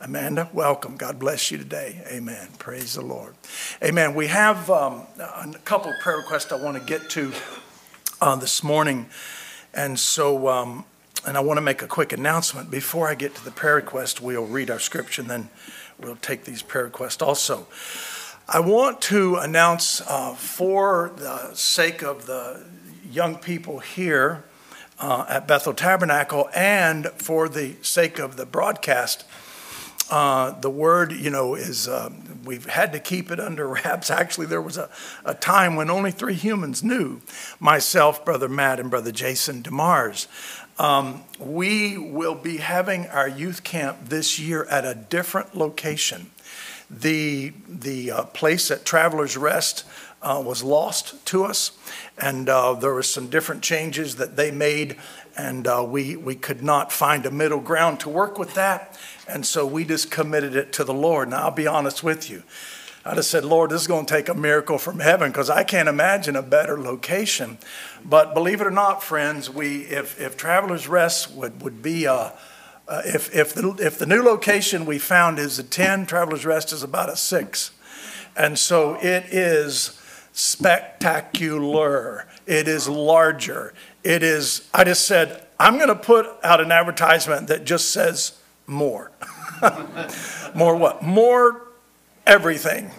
Amanda, 0.00 0.48
welcome. 0.54 0.96
God 0.96 1.18
bless 1.18 1.50
you 1.50 1.58
today. 1.58 2.02
Amen. 2.10 2.48
Praise 2.58 2.94
the 2.94 3.02
Lord. 3.02 3.34
Amen. 3.82 4.14
We 4.14 4.28
have 4.28 4.70
um, 4.70 5.02
a 5.18 5.52
couple 5.66 5.92
of 5.92 6.00
prayer 6.00 6.16
requests 6.16 6.52
I 6.52 6.54
want 6.54 6.78
to 6.78 6.82
get 6.82 7.10
to 7.10 7.34
uh, 8.22 8.36
this 8.36 8.64
morning. 8.64 9.10
And 9.74 10.00
so, 10.00 10.48
um, 10.48 10.86
and 11.26 11.36
I 11.36 11.40
want 11.40 11.58
to 11.58 11.62
make 11.62 11.82
a 11.82 11.86
quick 11.86 12.14
announcement. 12.14 12.70
Before 12.70 13.10
I 13.10 13.14
get 13.14 13.34
to 13.34 13.44
the 13.44 13.50
prayer 13.50 13.74
request, 13.74 14.22
we'll 14.22 14.46
read 14.46 14.70
our 14.70 14.80
scripture 14.80 15.20
and 15.20 15.30
then 15.30 15.50
we'll 16.00 16.16
take 16.16 16.44
these 16.44 16.62
prayer 16.62 16.84
requests 16.84 17.20
also. 17.20 17.66
I 18.48 18.60
want 18.60 19.02
to 19.02 19.36
announce, 19.36 20.00
uh, 20.00 20.32
for 20.34 21.12
the 21.18 21.52
sake 21.52 22.02
of 22.02 22.24
the 22.24 22.64
young 23.10 23.36
people 23.36 23.78
here 23.80 24.44
uh, 24.98 25.24
at 25.28 25.46
Bethel 25.46 25.74
Tabernacle 25.74 26.48
and 26.54 27.06
for 27.12 27.48
the 27.48 27.76
sake 27.82 28.18
of 28.18 28.36
the 28.36 28.46
broadcast, 28.46 29.24
uh, 30.10 30.58
the 30.60 30.70
word, 30.70 31.12
you 31.12 31.30
know, 31.30 31.54
is 31.54 31.86
um, 31.86 32.40
we've 32.44 32.66
had 32.66 32.92
to 32.92 32.98
keep 32.98 33.30
it 33.30 33.38
under 33.38 33.68
wraps. 33.68 34.10
Actually, 34.10 34.46
there 34.46 34.62
was 34.62 34.78
a, 34.78 34.88
a 35.24 35.34
time 35.34 35.76
when 35.76 35.90
only 35.90 36.10
three 36.10 36.34
humans 36.34 36.82
knew 36.82 37.20
myself, 37.60 38.24
Brother 38.24 38.48
Matt, 38.48 38.80
and 38.80 38.90
Brother 38.90 39.12
Jason 39.12 39.62
DeMars. 39.62 40.26
Um, 40.80 41.24
we 41.38 41.98
will 41.98 42.36
be 42.36 42.58
having 42.58 43.06
our 43.08 43.28
youth 43.28 43.64
camp 43.64 43.98
this 44.08 44.38
year 44.38 44.64
at 44.66 44.84
a 44.84 44.94
different 44.94 45.56
location. 45.56 46.30
The, 46.90 47.52
the 47.68 48.12
uh, 48.12 48.22
place 48.24 48.70
at 48.70 48.84
Travelers 48.84 49.36
Rest 49.36 49.84
uh, 50.22 50.42
was 50.44 50.62
lost 50.62 51.24
to 51.26 51.44
us, 51.44 51.72
and 52.18 52.48
uh, 52.48 52.74
there 52.74 52.92
were 52.92 53.02
some 53.02 53.28
different 53.28 53.62
changes 53.62 54.16
that 54.16 54.36
they 54.36 54.50
made, 54.50 54.96
and 55.36 55.66
uh, 55.66 55.84
we, 55.86 56.16
we 56.16 56.34
could 56.34 56.62
not 56.62 56.92
find 56.92 57.24
a 57.24 57.30
middle 57.30 57.60
ground 57.60 58.00
to 58.00 58.08
work 58.08 58.38
with 58.38 58.54
that. 58.54 58.98
And 59.28 59.46
so 59.46 59.66
we 59.66 59.84
just 59.84 60.10
committed 60.10 60.56
it 60.56 60.72
to 60.74 60.84
the 60.84 60.94
Lord. 60.94 61.30
Now, 61.30 61.44
I'll 61.44 61.50
be 61.50 61.66
honest 61.66 62.02
with 62.02 62.28
you. 62.28 62.42
I 63.04 63.14
just 63.14 63.30
said, 63.30 63.44
Lord, 63.44 63.70
this 63.70 63.80
is 63.80 63.86
going 63.86 64.06
to 64.06 64.14
take 64.14 64.28
a 64.28 64.34
miracle 64.34 64.76
from 64.76 64.98
heaven 64.98 65.30
because 65.30 65.48
I 65.48 65.64
can't 65.64 65.88
imagine 65.88 66.36
a 66.36 66.42
better 66.42 66.78
location. 66.78 67.58
But 68.04 68.34
believe 68.34 68.60
it 68.60 68.66
or 68.66 68.72
not, 68.72 69.02
friends, 69.02 69.48
we 69.48 69.82
if, 69.82 70.20
if 70.20 70.36
Travelers 70.36 70.88
Rest 70.88 71.30
would, 71.32 71.62
would 71.62 71.82
be 71.82 72.04
a, 72.04 72.34
uh, 72.88 73.02
if, 73.04 73.34
if, 73.34 73.54
the, 73.54 73.76
if 73.80 73.98
the 73.98 74.06
new 74.06 74.22
location 74.22 74.84
we 74.84 74.98
found 74.98 75.38
is 75.38 75.58
a 75.58 75.62
10, 75.62 76.06
Travelers 76.06 76.44
Rest 76.44 76.72
is 76.72 76.82
about 76.82 77.08
a 77.08 77.16
6. 77.16 77.70
And 78.36 78.58
so 78.58 78.94
it 78.96 79.24
is 79.32 79.97
spectacular. 80.38 82.24
It 82.46 82.68
is 82.68 82.88
larger. 82.88 83.74
It 84.04 84.22
is, 84.22 84.68
I 84.72 84.84
just 84.84 85.04
said, 85.04 85.44
I'm 85.58 85.76
going 85.76 85.88
to 85.88 85.96
put 85.96 86.26
out 86.44 86.60
an 86.60 86.70
advertisement 86.70 87.48
that 87.48 87.64
just 87.64 87.90
says 87.90 88.38
more. 88.64 89.10
more 90.54 90.76
what? 90.76 91.02
More 91.02 91.66
everything. 92.24 92.92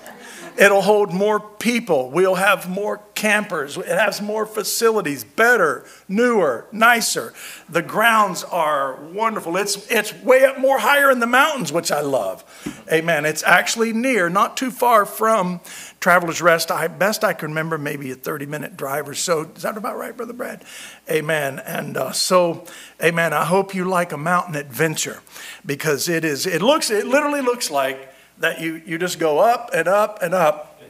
It'll 0.59 0.81
hold 0.81 1.13
more 1.13 1.39
people. 1.39 2.11
We'll 2.11 2.35
have 2.35 2.69
more 2.69 2.99
campers. 3.15 3.77
It 3.77 3.87
has 3.87 4.21
more 4.21 4.45
facilities, 4.45 5.23
better, 5.23 5.85
newer, 6.09 6.67
nicer. 6.73 7.33
The 7.69 7.81
grounds 7.81 8.43
are 8.43 8.97
wonderful. 8.97 9.55
It's, 9.55 9.89
it's 9.89 10.13
way 10.15 10.43
up 10.43 10.59
more 10.59 10.79
higher 10.79 11.09
in 11.11 11.21
the 11.21 11.27
mountains, 11.27 11.71
which 11.71 11.93
I 11.93 12.01
love. 12.01 12.43
Amen. 12.91 13.23
It's 13.25 13.43
actually 13.43 13.93
near, 13.93 14.29
not 14.29 14.57
too 14.57 14.69
far 14.69 15.05
from 15.05 15.61
Traveler's 15.99 16.41
Rest. 16.41 16.71
I 16.71 16.87
best 16.87 17.23
I 17.23 17.33
can 17.33 17.49
remember, 17.49 17.77
maybe 17.77 18.11
a 18.11 18.15
30 18.15 18.45
minute 18.45 18.77
drive 18.77 19.09
or 19.09 19.13
so. 19.13 19.49
Is 19.55 19.63
that 19.63 19.77
about 19.77 19.97
right, 19.97 20.15
Brother 20.15 20.33
Brad? 20.33 20.63
Amen. 21.09 21.59
And 21.59 21.97
uh, 21.97 22.11
so, 22.11 22.65
amen. 23.03 23.33
I 23.33 23.45
hope 23.45 23.75
you 23.75 23.85
like 23.85 24.11
a 24.11 24.17
mountain 24.17 24.55
adventure 24.55 25.21
because 25.65 26.07
it 26.07 26.23
is, 26.23 26.45
it 26.45 26.61
looks, 26.61 26.89
it 26.89 27.05
literally 27.05 27.41
looks 27.41 27.69
like 27.69 28.13
that 28.37 28.61
you, 28.61 28.81
you 28.85 28.97
just 28.97 29.19
go 29.19 29.39
up 29.39 29.69
and 29.73 29.87
up 29.87 30.21
and 30.21 30.33
up. 30.33 30.81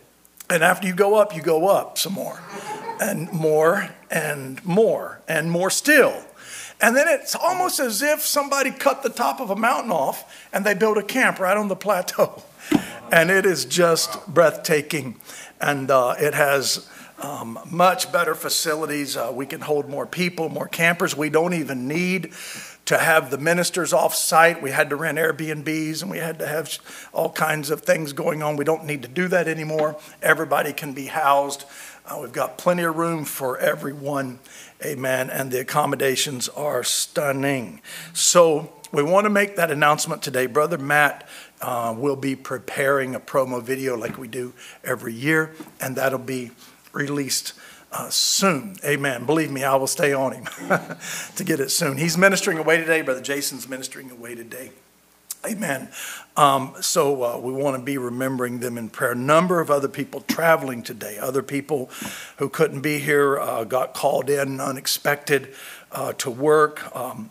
And 0.49 0.63
after 0.63 0.87
you 0.87 0.93
go 0.93 1.15
up, 1.15 1.35
you 1.35 1.41
go 1.41 1.67
up 1.67 1.97
some 1.97 2.13
more 2.13 2.39
and 2.99 3.31
more 3.31 3.89
and 4.11 4.63
more 4.65 5.21
and 5.27 5.49
more 5.49 5.69
still. 5.69 6.23
And 6.81 6.95
then 6.95 7.07
it's 7.07 7.35
almost 7.35 7.79
as 7.79 8.01
if 8.01 8.21
somebody 8.21 8.71
cut 8.71 9.03
the 9.03 9.09
top 9.09 9.41
of 9.41 9.49
a 9.49 9.55
mountain 9.55 9.91
off 9.91 10.47
and 10.53 10.65
they 10.65 10.73
built 10.73 10.97
a 10.97 11.03
camp 11.03 11.39
right 11.39 11.57
on 11.57 11.67
the 11.67 11.75
plateau. 11.75 12.43
And 13.11 13.31
it 13.31 13.45
is 13.45 13.65
just 13.65 14.27
breathtaking. 14.27 15.19
And 15.59 15.89
uh, 15.89 16.15
it 16.19 16.33
has 16.33 16.89
um, 17.21 17.59
much 17.69 18.11
better 18.11 18.35
facilities. 18.35 19.17
Uh, 19.17 19.31
we 19.33 19.45
can 19.45 19.61
hold 19.61 19.89
more 19.89 20.05
people, 20.05 20.49
more 20.49 20.67
campers. 20.67 21.15
We 21.15 21.29
don't 21.29 21.53
even 21.53 21.87
need 21.87 22.33
to 22.85 22.97
have 22.97 23.29
the 23.29 23.37
ministers 23.37 23.93
off 23.93 24.15
site. 24.15 24.61
We 24.61 24.71
had 24.71 24.89
to 24.89 24.95
rent 24.95 25.17
Airbnbs 25.17 26.01
and 26.01 26.09
we 26.09 26.17
had 26.17 26.39
to 26.39 26.47
have 26.47 26.79
all 27.13 27.31
kinds 27.31 27.69
of 27.69 27.81
things 27.81 28.13
going 28.13 28.41
on. 28.41 28.55
We 28.55 28.65
don't 28.65 28.85
need 28.85 29.03
to 29.03 29.07
do 29.07 29.27
that 29.27 29.47
anymore. 29.47 29.99
Everybody 30.21 30.73
can 30.73 30.93
be 30.93 31.05
housed. 31.05 31.65
Uh, 32.05 32.19
we've 32.21 32.31
got 32.31 32.57
plenty 32.57 32.83
of 32.83 32.95
room 32.95 33.25
for 33.25 33.59
everyone. 33.59 34.39
Amen. 34.83 35.29
And 35.29 35.51
the 35.51 35.59
accommodations 35.59 36.49
are 36.49 36.83
stunning. 36.83 37.81
So 38.13 38.73
we 38.91 39.03
want 39.03 39.25
to 39.25 39.29
make 39.29 39.55
that 39.57 39.69
announcement 39.69 40.23
today. 40.23 40.47
Brother 40.47 40.79
Matt 40.79 41.29
uh, 41.61 41.93
will 41.97 42.15
be 42.15 42.35
preparing 42.35 43.15
a 43.15 43.19
promo 43.19 43.61
video 43.61 43.97
like 43.97 44.17
we 44.17 44.27
do 44.27 44.53
every 44.83 45.13
year, 45.13 45.53
and 45.81 45.95
that'll 45.95 46.19
be 46.19 46.51
released 46.93 47.53
uh, 47.91 48.09
soon. 48.09 48.75
Amen. 48.85 49.25
Believe 49.25 49.51
me, 49.51 49.63
I 49.63 49.75
will 49.75 49.87
stay 49.87 50.13
on 50.13 50.33
him 50.33 50.45
to 51.35 51.43
get 51.43 51.59
it 51.59 51.69
soon. 51.71 51.97
He's 51.97 52.17
ministering 52.17 52.57
away 52.57 52.77
today. 52.77 53.01
Brother 53.01 53.21
Jason's 53.21 53.67
ministering 53.67 54.11
away 54.11 54.35
today. 54.35 54.71
Amen. 55.45 55.87
Um, 56.35 56.75
so 56.81 57.23
uh, 57.23 57.37
we 57.37 57.53
want 57.53 57.77
to 57.77 57.81
be 57.81 57.97
remembering 57.97 58.59
them 58.59 58.77
in 58.77 58.89
prayer. 58.89 59.15
Number 59.15 59.61
of 59.61 59.71
other 59.71 59.87
people 59.87 60.19
traveling 60.21 60.83
today, 60.83 61.17
other 61.17 61.41
people 61.41 61.89
who 62.37 62.49
couldn't 62.49 62.81
be 62.81 62.99
here, 62.99 63.39
uh, 63.39 63.63
got 63.63 63.93
called 63.93 64.29
in 64.29 64.59
unexpected 64.59 65.55
uh, 65.93 66.11
to 66.13 66.29
work. 66.29 66.93
Um, 66.93 67.29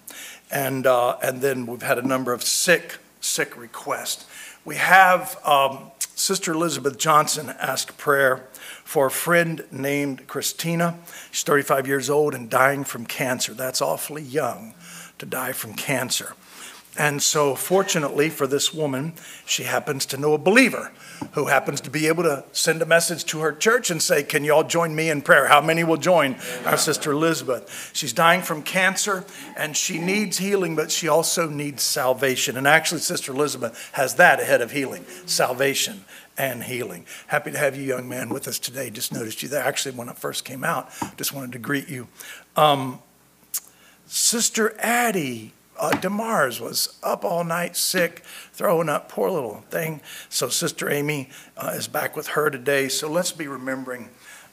and, 0.51 0.87
uh, 0.87 1.19
and 1.23 1.43
then 1.43 1.67
we've 1.67 1.83
had 1.83 1.99
a 1.99 2.07
number 2.07 2.33
of 2.33 2.43
sick, 2.43 2.97
sick 3.21 3.57
request. 3.57 4.27
We 4.65 4.77
have 4.77 5.39
um, 5.45 5.91
Sister 6.15 6.53
Elizabeth 6.53 6.99
Johnson 6.99 7.51
asked 7.59 7.97
prayer 7.97 8.47
for 8.85 9.07
a 9.07 9.11
friend 9.11 9.65
named 9.71 10.27
Christina. 10.27 10.99
She's 11.31 11.45
35 11.45 11.87
years 11.87 12.11
old 12.11 12.35
and 12.35 12.51
dying 12.51 12.85
from 12.85 13.07
cancer. 13.07 13.55
That's 13.55 13.81
awfully 13.81 14.23
young 14.23 14.75
to 15.19 15.27
die 15.27 15.53
from 15.53 15.75
cancer. 15.75 16.35
And 16.97 17.23
so, 17.23 17.55
fortunately 17.55 18.29
for 18.29 18.47
this 18.47 18.75
woman, 18.75 19.13
she 19.47 19.63
happens 19.63 20.05
to 20.07 20.17
know 20.17 20.35
a 20.35 20.39
believer 20.39 20.91
who 21.33 21.47
happens 21.47 21.81
to 21.83 21.91
be 21.91 22.07
able 22.07 22.23
to 22.23 22.45
send 22.53 22.83
a 22.83 22.87
message 22.87 23.25
to 23.27 23.41
her 23.41 23.53
church 23.53 23.91
and 23.91 24.03
say, 24.03 24.23
Can 24.23 24.45
you 24.45 24.55
all 24.55 24.65
join 24.65 24.95
me 24.95 25.11
in 25.11 25.23
prayer? 25.23 25.47
How 25.47 25.61
many 25.61 25.85
will 25.85 25.97
join 25.97 26.37
our 26.65 26.77
sister 26.77 27.13
Elizabeth? 27.13 27.91
She's 27.93 28.13
dying 28.13 28.43
from 28.43 28.63
cancer 28.63 29.25
and 29.57 29.77
she 29.77 29.99
needs 29.99 30.39
healing, 30.39 30.77
but 30.77 30.91
she 30.91 31.09
also 31.09 31.49
needs 31.49 31.83
salvation. 31.83 32.57
And 32.57 32.67
actually, 32.67 33.01
Sister 33.01 33.33
Elizabeth 33.33 33.91
has 33.93 34.17
that 34.17 34.41
ahead 34.41 34.61
of 34.61 34.71
healing 34.71 35.05
salvation 35.27 36.05
and 36.37 36.63
healing. 36.63 37.05
Happy 37.27 37.51
to 37.51 37.59
have 37.59 37.77
you, 37.77 37.83
young 37.83 38.09
man, 38.09 38.29
with 38.29 38.47
us 38.47 38.59
today. 38.59 38.91
Just 38.91 39.13
noticed 39.13 39.43
you 39.43 39.49
there. 39.49 39.65
Actually, 39.65 39.97
when 39.97 40.09
I 40.09 40.13
first 40.13 40.45
came 40.45 40.65
out, 40.65 40.91
just 41.17 41.33
wanted 41.33 41.53
to 41.53 41.59
greet 41.59 41.89
you. 41.89 42.07
Um, 42.57 43.01
Sister 44.07 44.75
Addie 44.79 45.53
uh, 45.79 45.91
DeMars 45.93 46.61
was 46.61 46.99
up 47.03 47.25
all 47.25 47.45
night 47.45 47.77
sick, 47.77 48.23
throwing 48.53 48.89
up, 48.89 49.09
poor 49.09 49.31
little 49.31 49.65
thing. 49.71 50.01
So 50.29 50.49
Sister 50.49 50.91
Amy 50.91 51.31
uh, 51.57 51.73
is 51.75 51.89
back 51.89 52.17
with 52.17 52.29
her 52.29 52.51
today. 52.51 52.89
So 52.89 53.11
let's 53.11 53.33
be 53.33 53.49
remembering 53.49 54.11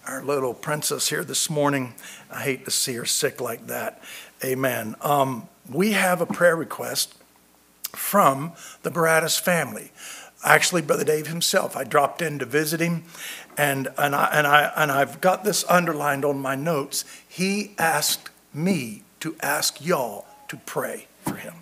our 0.08 0.24
little 0.24 0.54
princess 0.54 1.10
here 1.10 1.24
this 1.24 1.50
morning. 1.50 1.96
I 2.32 2.42
hate 2.42 2.66
to 2.66 2.72
see 2.72 2.94
her 2.94 3.06
sick 3.06 3.42
like 3.42 3.68
that. 3.68 4.02
Amen. 4.44 4.96
Um, 5.02 5.50
we 5.70 5.94
have 5.94 6.22
a 6.22 6.26
prayer 6.26 6.56
request 6.56 7.16
from 7.94 8.54
the 8.84 8.92
Baradas 8.92 9.40
family. 9.40 9.92
Actually, 10.44 10.84
Brother 10.84 11.04
Dave 11.04 11.28
himself. 11.28 11.76
I 11.76 11.84
dropped 11.84 12.22
in 12.22 12.38
to 12.38 12.46
visit 12.46 12.80
him, 12.80 13.06
and, 13.58 13.88
and, 13.98 14.14
I, 14.14 14.30
and, 14.32 14.46
I, 14.46 14.72
and 14.76 14.92
I've 14.92 15.20
got 15.22 15.44
this 15.44 15.66
underlined 15.68 16.24
on 16.24 16.38
my 16.38 16.54
notes. 16.54 17.04
He 17.28 17.74
asked 17.80 18.30
me 18.54 19.04
to 19.22 19.36
ask 19.42 19.84
y'all 19.84 20.26
to 20.50 20.58
pray 20.58 21.08
for 21.26 21.36
him 21.36 21.56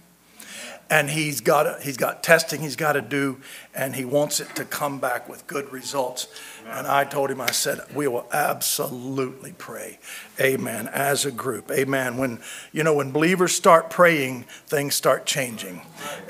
and 0.93 1.09
he's 1.09 1.41
got 1.41 1.81
he's 1.81 1.97
got 1.97 2.21
testing 2.21 2.61
he's 2.61 2.75
got 2.75 2.93
to 2.93 3.01
do, 3.01 3.37
and 3.73 3.95
he 3.95 4.05
wants 4.05 4.39
it 4.39 4.55
to 4.55 4.63
come 4.63 4.99
back 4.99 5.27
with 5.27 5.47
good 5.47 5.71
results. 5.71 6.27
And 6.69 6.85
I 6.85 7.03
told 7.03 7.31
him, 7.31 7.41
I 7.41 7.51
said, 7.51 7.81
we 7.93 8.07
will 8.07 8.27
absolutely 8.31 9.53
pray, 9.57 9.97
Amen, 10.39 10.87
as 10.87 11.25
a 11.25 11.31
group, 11.31 11.71
Amen. 11.71 12.17
When 12.17 12.39
you 12.71 12.83
know 12.83 12.93
when 12.93 13.11
believers 13.11 13.53
start 13.53 13.89
praying, 13.89 14.43
things 14.67 14.93
start 14.93 15.25
changing, 15.25 15.81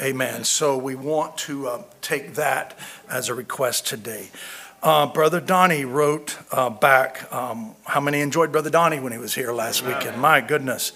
Amen. 0.02 0.46
So 0.46 0.78
we 0.78 0.96
want 0.96 1.38
to 1.40 1.68
uh, 1.68 1.84
take 2.02 2.36
that 2.36 2.78
as 3.10 3.28
a 3.28 3.34
request 3.34 3.86
today. 3.86 4.30
Uh, 4.82 5.06
Brother 5.06 5.40
Donnie 5.40 5.86
wrote 5.86 6.38
uh, 6.52 6.70
back. 6.70 7.32
Um, 7.34 7.74
how 7.86 8.02
many 8.02 8.20
enjoyed 8.20 8.52
Brother 8.52 8.70
Donnie 8.70 9.00
when 9.00 9.14
he 9.14 9.18
was 9.18 9.34
here 9.34 9.54
last 9.54 9.82
weekend? 9.86 10.20
My 10.20 10.42
goodness. 10.42 10.92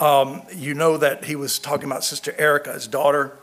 Um, 0.00 0.42
you 0.52 0.72
know 0.72 0.96
that 0.96 1.24
he 1.24 1.36
was 1.36 1.58
talking 1.58 1.84
about 1.84 2.04
Sister 2.04 2.34
Erica, 2.38 2.72
his 2.72 2.88
daughter, 2.88 3.36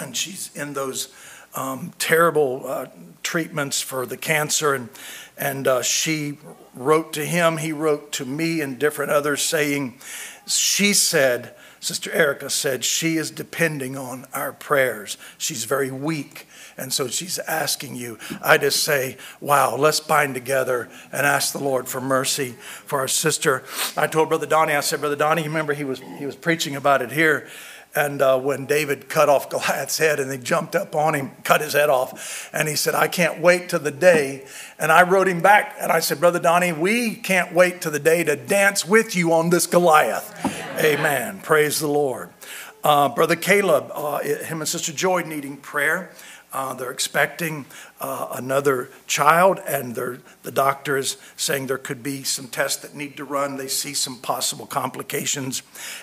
and 0.00 0.16
she's 0.16 0.50
in 0.56 0.72
those 0.72 1.12
um, 1.54 1.92
terrible 1.98 2.62
uh, 2.66 2.86
treatments 3.22 3.82
for 3.82 4.06
the 4.06 4.16
cancer. 4.16 4.74
And, 4.74 4.88
and 5.36 5.68
uh, 5.68 5.82
she 5.82 6.38
wrote 6.74 7.12
to 7.12 7.24
him, 7.24 7.58
he 7.58 7.72
wrote 7.72 8.10
to 8.12 8.24
me 8.24 8.62
and 8.62 8.78
different 8.78 9.12
others 9.12 9.42
saying, 9.42 9.98
she 10.46 10.94
said, 10.94 11.54
Sister 11.82 12.12
Erica 12.12 12.48
said, 12.48 12.84
she 12.84 13.16
is 13.16 13.32
depending 13.32 13.96
on 13.96 14.24
our 14.32 14.52
prayers. 14.52 15.18
She's 15.36 15.64
very 15.64 15.90
weak. 15.90 16.46
And 16.76 16.92
so 16.92 17.08
she's 17.08 17.40
asking 17.40 17.96
you. 17.96 18.20
I 18.40 18.56
just 18.56 18.84
say, 18.84 19.16
wow, 19.40 19.74
let's 19.74 19.98
bind 19.98 20.34
together 20.34 20.88
and 21.10 21.26
ask 21.26 21.52
the 21.52 21.58
Lord 21.58 21.88
for 21.88 22.00
mercy 22.00 22.54
for 22.86 23.00
our 23.00 23.08
sister. 23.08 23.64
I 23.96 24.06
told 24.06 24.28
Brother 24.28 24.46
Donnie, 24.46 24.74
I 24.74 24.80
said, 24.80 25.00
Brother 25.00 25.16
Donnie, 25.16 25.42
you 25.42 25.48
remember 25.48 25.74
he 25.74 25.82
was, 25.82 26.00
he 26.18 26.24
was 26.24 26.36
preaching 26.36 26.76
about 26.76 27.02
it 27.02 27.10
here. 27.10 27.48
And 27.94 28.22
uh, 28.22 28.38
when 28.38 28.64
David 28.64 29.08
cut 29.10 29.28
off 29.28 29.50
Goliath's 29.50 29.98
head 29.98 30.18
and 30.18 30.30
they 30.30 30.38
jumped 30.38 30.74
up 30.74 30.94
on 30.94 31.14
him, 31.14 31.32
cut 31.44 31.60
his 31.60 31.74
head 31.74 31.90
off, 31.90 32.48
and 32.52 32.66
he 32.66 32.74
said, 32.74 32.94
I 32.94 33.06
can't 33.06 33.40
wait 33.40 33.68
to 33.70 33.78
the 33.78 33.90
day. 33.90 34.46
And 34.78 34.90
I 34.90 35.02
wrote 35.02 35.28
him 35.28 35.42
back 35.42 35.76
and 35.78 35.92
I 35.92 36.00
said, 36.00 36.18
Brother 36.18 36.40
Donnie, 36.40 36.72
we 36.72 37.14
can't 37.14 37.52
wait 37.52 37.82
to 37.82 37.90
the 37.90 37.98
day 37.98 38.24
to 38.24 38.34
dance 38.34 38.86
with 38.86 39.14
you 39.14 39.32
on 39.34 39.50
this 39.50 39.66
Goliath. 39.66 40.34
Amen. 40.82 41.40
Praise 41.40 41.80
the 41.80 41.86
Lord. 41.86 42.30
Uh, 42.82 43.08
Brother 43.10 43.36
Caleb, 43.36 43.90
uh, 43.94 44.20
him 44.20 44.60
and 44.60 44.68
Sister 44.68 44.92
Joy 44.92 45.22
needing 45.22 45.56
prayer. 45.56 46.10
Uh, 46.52 46.74
they're 46.74 46.90
expecting 46.90 47.64
uh, 47.98 48.28
another 48.32 48.90
child, 49.06 49.58
and 49.66 49.94
the 49.94 50.50
doctor 50.50 50.98
is 50.98 51.16
saying 51.36 51.66
there 51.66 51.78
could 51.78 52.02
be 52.02 52.22
some 52.24 52.46
tests 52.46 52.82
that 52.82 52.94
need 52.94 53.16
to 53.16 53.24
run. 53.24 53.56
They 53.56 53.68
see 53.68 53.94
some 53.94 54.18
possible 54.18 54.66
complications, 54.66 55.62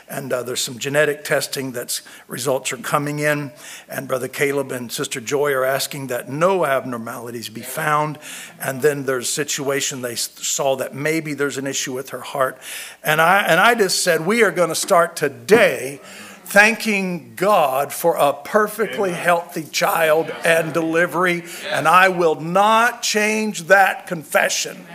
and 0.09 0.33
uh, 0.33 0.41
there's 0.41 0.61
some 0.61 0.79
genetic 0.79 1.23
testing 1.23 1.71
that's 1.71 2.01
results 2.27 2.73
are 2.73 2.77
coming 2.77 3.19
in. 3.19 3.51
And 3.87 4.07
Brother 4.07 4.27
Caleb 4.27 4.71
and 4.71 4.91
Sister 4.91 5.21
Joy 5.21 5.51
are 5.51 5.65
asking 5.65 6.07
that 6.07 6.29
no 6.29 6.65
abnormalities 6.65 7.49
be 7.49 7.61
found. 7.61 8.17
And 8.59 8.81
then 8.81 9.03
there's 9.03 9.29
a 9.29 9.31
situation 9.31 10.01
they 10.01 10.15
saw 10.15 10.75
that 10.77 10.95
maybe 10.95 11.35
there's 11.35 11.57
an 11.57 11.67
issue 11.67 11.93
with 11.93 12.09
her 12.09 12.21
heart, 12.21 12.59
and 13.03 13.21
I 13.21 13.41
and 13.43 13.59
I 13.59 13.75
just 13.75 14.03
said 14.03 14.25
we 14.25 14.41
are 14.43 14.51
going 14.51 14.69
to 14.69 14.75
start 14.75 15.15
today 15.15 16.01
thanking 16.49 17.33
God 17.35 17.93
for 17.93 18.15
a 18.15 18.33
perfectly 18.33 19.11
healthy 19.11 19.63
child 19.63 20.31
and 20.43 20.73
delivery, 20.73 21.43
and 21.67 21.87
I 21.87 22.09
will 22.09 22.41
not 22.41 23.03
change 23.03 23.63
that 23.63 24.07
confession. 24.07 24.85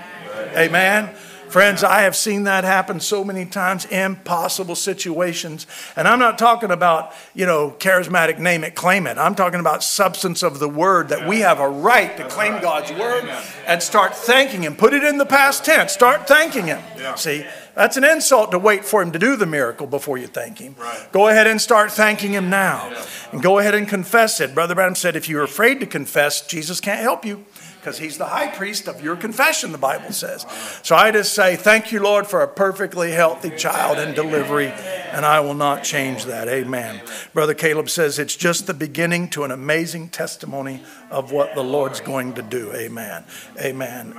Amen. 0.56 1.14
Friends, 1.48 1.84
I 1.84 2.00
have 2.00 2.16
seen 2.16 2.44
that 2.44 2.64
happen 2.64 2.98
so 2.98 3.22
many 3.22 3.46
times, 3.46 3.84
impossible 3.84 4.74
situations. 4.74 5.68
And 5.94 6.08
I'm 6.08 6.18
not 6.18 6.36
talking 6.36 6.72
about, 6.72 7.12
you 7.32 7.46
know, 7.46 7.76
charismatic 7.78 8.40
name 8.40 8.64
it, 8.64 8.74
claim 8.74 9.06
it. 9.06 9.18
I'm 9.18 9.36
talking 9.36 9.60
about 9.60 9.84
substance 9.84 10.42
of 10.42 10.58
the 10.58 10.68
word 10.68 11.10
that 11.10 11.28
we 11.28 11.40
have 11.40 11.60
a 11.60 11.68
right 11.68 12.16
to 12.16 12.26
claim 12.26 12.60
God's 12.60 12.90
word 12.90 13.30
and 13.68 13.80
start 13.80 14.16
thanking 14.16 14.62
Him. 14.64 14.74
Put 14.74 14.94
it 14.94 15.04
in 15.04 15.18
the 15.18 15.26
past 15.26 15.64
tense. 15.64 15.92
Start 15.92 16.26
thanking 16.26 16.66
Him. 16.66 16.82
See, 17.14 17.46
that's 17.74 17.96
an 17.96 18.04
insult 18.04 18.50
to 18.52 18.58
wait 18.58 18.84
for 18.84 19.02
Him 19.02 19.12
to 19.12 19.18
do 19.18 19.36
the 19.36 19.46
miracle 19.46 19.86
before 19.86 20.18
you 20.18 20.26
thank 20.26 20.58
Him. 20.58 20.76
Go 21.12 21.28
ahead 21.28 21.46
and 21.46 21.60
start 21.60 21.90
thanking 21.90 22.32
Him 22.32 22.50
now. 22.50 22.92
And 23.32 23.42
go 23.42 23.58
ahead 23.58 23.74
and 23.74 23.88
confess 23.88 24.40
it. 24.40 24.54
Brother 24.54 24.74
Branham 24.74 24.94
said, 24.94 25.16
if 25.16 25.28
you're 25.28 25.42
afraid 25.42 25.80
to 25.80 25.86
confess, 25.86 26.46
Jesus 26.46 26.80
can't 26.80 27.00
help 27.00 27.24
you 27.24 27.44
because 27.84 27.98
he's 27.98 28.16
the 28.16 28.24
high 28.24 28.48
priest 28.48 28.88
of 28.88 29.04
your 29.04 29.14
confession, 29.14 29.70
the 29.70 29.76
Bible 29.76 30.10
says. 30.10 30.46
So 30.82 30.96
I 30.96 31.10
just 31.10 31.34
say, 31.34 31.54
Thank 31.54 31.92
you, 31.92 32.00
Lord, 32.00 32.26
for 32.26 32.40
a 32.40 32.48
perfectly 32.48 33.10
healthy 33.10 33.50
child 33.50 33.98
and 33.98 34.14
delivery, 34.14 34.68
and 34.68 35.26
I 35.26 35.40
will 35.40 35.52
not 35.52 35.84
change 35.84 36.24
that. 36.24 36.48
Amen. 36.48 37.02
Brother 37.34 37.52
Caleb 37.52 37.90
says 37.90 38.18
it's 38.18 38.36
just 38.36 38.66
the 38.66 38.72
beginning 38.72 39.28
to 39.30 39.44
an 39.44 39.50
amazing 39.50 40.08
testimony 40.08 40.82
of 41.10 41.30
what 41.30 41.54
the 41.54 41.62
Lord's 41.62 42.00
going 42.00 42.32
to 42.34 42.42
do. 42.42 42.72
Amen. 42.72 43.24
Amen. 43.60 44.16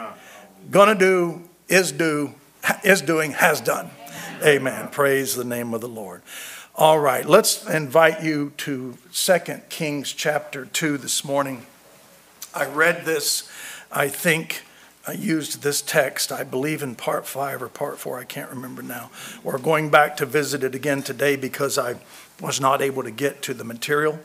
Gonna 0.70 0.94
do, 0.94 1.50
is 1.68 1.92
do, 1.92 2.36
is 2.84 3.02
doing, 3.02 3.32
has 3.32 3.62
done. 3.62 3.90
Amen. 4.44 4.90
Praise 4.90 5.36
the 5.36 5.44
name 5.44 5.74
of 5.74 5.82
the 5.82 5.88
Lord. 5.88 6.22
All 6.78 7.00
right, 7.00 7.26
let's 7.26 7.66
invite 7.70 8.22
you 8.22 8.52
to 8.58 8.98
2 9.14 9.40
Kings 9.70 10.12
chapter 10.12 10.66
2 10.66 10.98
this 10.98 11.24
morning. 11.24 11.66
I 12.54 12.66
read 12.66 13.06
this, 13.06 13.50
I 13.90 14.10
think 14.10 14.64
I 15.08 15.14
used 15.14 15.62
this 15.62 15.82
text, 15.82 16.34
I 16.34 16.44
believe 16.44 16.84
in 16.84 16.96
part 16.96 17.26
five 17.26 17.62
or 17.62 17.70
part 17.70 17.98
four, 17.98 18.20
I 18.20 18.26
can't 18.26 18.50
remember 18.50 18.82
now. 18.82 19.10
We're 19.42 19.58
going 19.58 19.90
back 19.90 20.18
to 20.18 20.26
visit 20.26 20.66
it 20.66 20.76
again 20.76 21.02
today 21.02 21.38
because 21.38 21.78
I 21.78 21.96
was 22.42 22.60
not 22.60 22.82
able 22.82 23.04
to 23.04 23.12
get 23.12 23.42
to 23.44 23.54
the 23.54 23.64
material. 23.64 24.20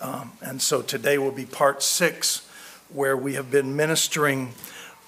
Um, 0.00 0.32
and 0.40 0.62
so 0.62 0.80
today 0.80 1.18
will 1.18 1.32
be 1.32 1.44
part 1.44 1.82
six, 1.82 2.48
where 2.88 3.16
we 3.16 3.34
have 3.34 3.50
been 3.50 3.76
ministering 3.76 4.54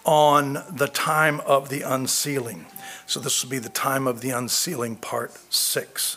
on 0.04 0.62
the 0.70 0.88
time 0.88 1.40
of 1.40 1.68
the 1.68 1.82
unsealing. 1.82 2.66
So 3.12 3.20
this 3.20 3.44
will 3.44 3.50
be 3.50 3.58
the 3.58 3.68
time 3.68 4.06
of 4.06 4.22
the 4.22 4.30
unsealing, 4.30 4.96
part 4.96 5.32
six. 5.52 6.16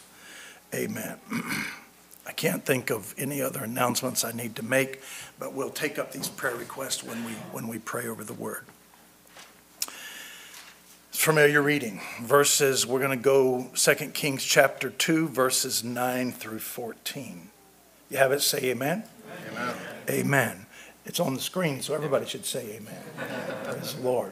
Amen. 0.73 1.17
I 2.25 2.31
can't 2.31 2.65
think 2.65 2.89
of 2.89 3.13
any 3.17 3.41
other 3.41 3.65
announcements 3.65 4.23
I 4.23 4.31
need 4.31 4.55
to 4.55 4.63
make, 4.63 5.01
but 5.37 5.51
we'll 5.51 5.71
take 5.71 5.99
up 5.99 6.13
these 6.13 6.29
prayer 6.29 6.55
requests 6.55 7.03
when 7.03 7.25
we, 7.25 7.33
when 7.51 7.67
we 7.67 7.79
pray 7.79 8.07
over 8.07 8.23
the 8.23 8.33
word. 8.33 8.63
It's 11.09 11.19
familiar 11.19 11.61
reading. 11.61 11.99
Verses, 12.21 12.87
we're 12.87 13.01
going 13.01 13.11
to 13.11 13.21
go 13.21 13.71
2 13.75 13.93
Kings 14.11 14.45
chapter 14.45 14.89
2, 14.89 15.27
verses 15.27 15.83
9 15.83 16.31
through 16.31 16.59
14. 16.59 17.49
You 18.09 18.17
have 18.19 18.31
it? 18.31 18.39
Say 18.39 18.69
amen. 18.69 19.03
Amen. 19.51 19.75
Amen. 20.09 20.65
It's 21.05 21.19
on 21.19 21.33
the 21.33 21.41
screen, 21.41 21.81
so 21.81 21.93
everybody 21.93 22.25
should 22.25 22.45
say 22.45 22.77
amen. 22.77 23.03
Praise 23.65 23.95
the 23.95 24.01
Lord. 24.01 24.31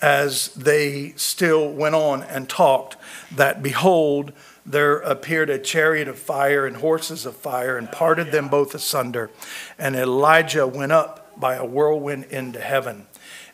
as 0.00 0.48
they 0.54 1.12
still 1.16 1.70
went 1.70 1.94
on 1.94 2.22
and 2.22 2.48
talked, 2.48 2.96
that 3.34 3.62
behold, 3.62 4.32
there 4.66 4.98
appeared 4.98 5.50
a 5.50 5.58
chariot 5.58 6.08
of 6.08 6.18
fire 6.18 6.66
and 6.66 6.76
horses 6.76 7.26
of 7.26 7.36
fire 7.36 7.76
and 7.76 7.92
parted 7.92 8.32
them 8.32 8.48
both 8.48 8.74
asunder. 8.74 9.30
And 9.78 9.94
Elijah 9.94 10.66
went 10.66 10.92
up 10.92 11.38
by 11.38 11.54
a 11.56 11.64
whirlwind 11.64 12.24
into 12.24 12.60
heaven. 12.60 13.06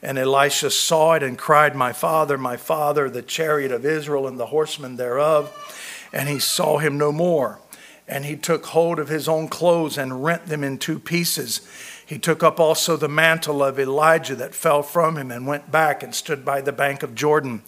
And 0.03 0.19
Elisha 0.19 0.71
saw 0.71 1.15
it 1.15 1.23
and 1.23 1.37
cried, 1.37 1.75
My 1.75 1.93
father, 1.93 2.39
my 2.39 2.57
father, 2.57 3.11
the 3.11 3.23
chariot 3.23 3.73
of 3.73 3.85
Israel 3.85 4.27
and 4.27 4.39
the 4.39 4.47
horsemen 4.47 4.97
thereof. 4.97 5.53
And 6.13 6.29
he 6.29 6.39
saw 6.39 6.79
him 6.79 6.97
no 6.97 7.13
more. 7.13 7.59
And 8.09 8.25
he 8.25 8.37
took 8.37 8.67
hold 8.67 8.99
of 8.99 9.09
his 9.09 9.29
own 9.29 9.49
clothes 9.49 9.99
and 9.99 10.25
rent 10.25 10.47
them 10.47 10.65
in 10.65 10.79
two 10.79 10.99
pieces. 10.99 11.61
He 12.11 12.19
took 12.19 12.43
up 12.43 12.59
also 12.59 12.97
the 12.97 13.09
mantle 13.09 13.63
of 13.63 13.79
Elijah 13.79 14.35
that 14.35 14.53
fell 14.53 14.83
from 14.83 15.17
him 15.17 15.31
and 15.31 15.47
went 15.47 15.71
back 15.71 16.03
and 16.03 16.13
stood 16.13 16.45
by 16.45 16.61
the 16.61 16.73
bank 16.73 17.05
of 17.05 17.15
Jordan. 17.15 17.63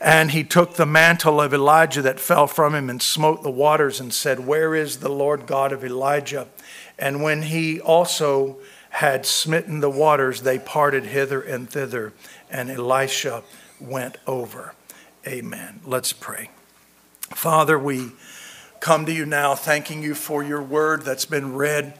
And 0.00 0.32
he 0.32 0.42
took 0.42 0.74
the 0.74 0.84
mantle 0.84 1.40
of 1.40 1.54
Elijah 1.54 2.02
that 2.02 2.18
fell 2.18 2.48
from 2.48 2.74
him 2.74 2.90
and 2.90 3.00
smote 3.00 3.44
the 3.44 3.50
waters 3.52 4.00
and 4.00 4.12
said, 4.12 4.48
Where 4.48 4.74
is 4.74 4.96
the 4.96 5.10
Lord 5.10 5.46
God 5.46 5.70
of 5.70 5.84
Elijah? 5.84 6.48
And 6.98 7.22
when 7.22 7.42
he 7.42 7.80
also 7.80 8.56
had 8.90 9.24
smitten 9.24 9.78
the 9.78 9.90
waters, 9.90 10.42
they 10.42 10.58
parted 10.58 11.04
hither 11.04 11.40
and 11.40 11.70
thither, 11.70 12.14
and 12.50 12.68
Elisha 12.68 13.44
went 13.78 14.16
over. 14.26 14.74
Amen. 15.24 15.78
Let's 15.84 16.12
pray. 16.12 16.50
Father, 17.30 17.78
we 17.78 18.10
come 18.80 19.06
to 19.06 19.12
you 19.12 19.24
now 19.24 19.54
thanking 19.54 20.02
you 20.02 20.16
for 20.16 20.42
your 20.42 20.62
word 20.62 21.02
that's 21.02 21.26
been 21.26 21.54
read. 21.54 21.96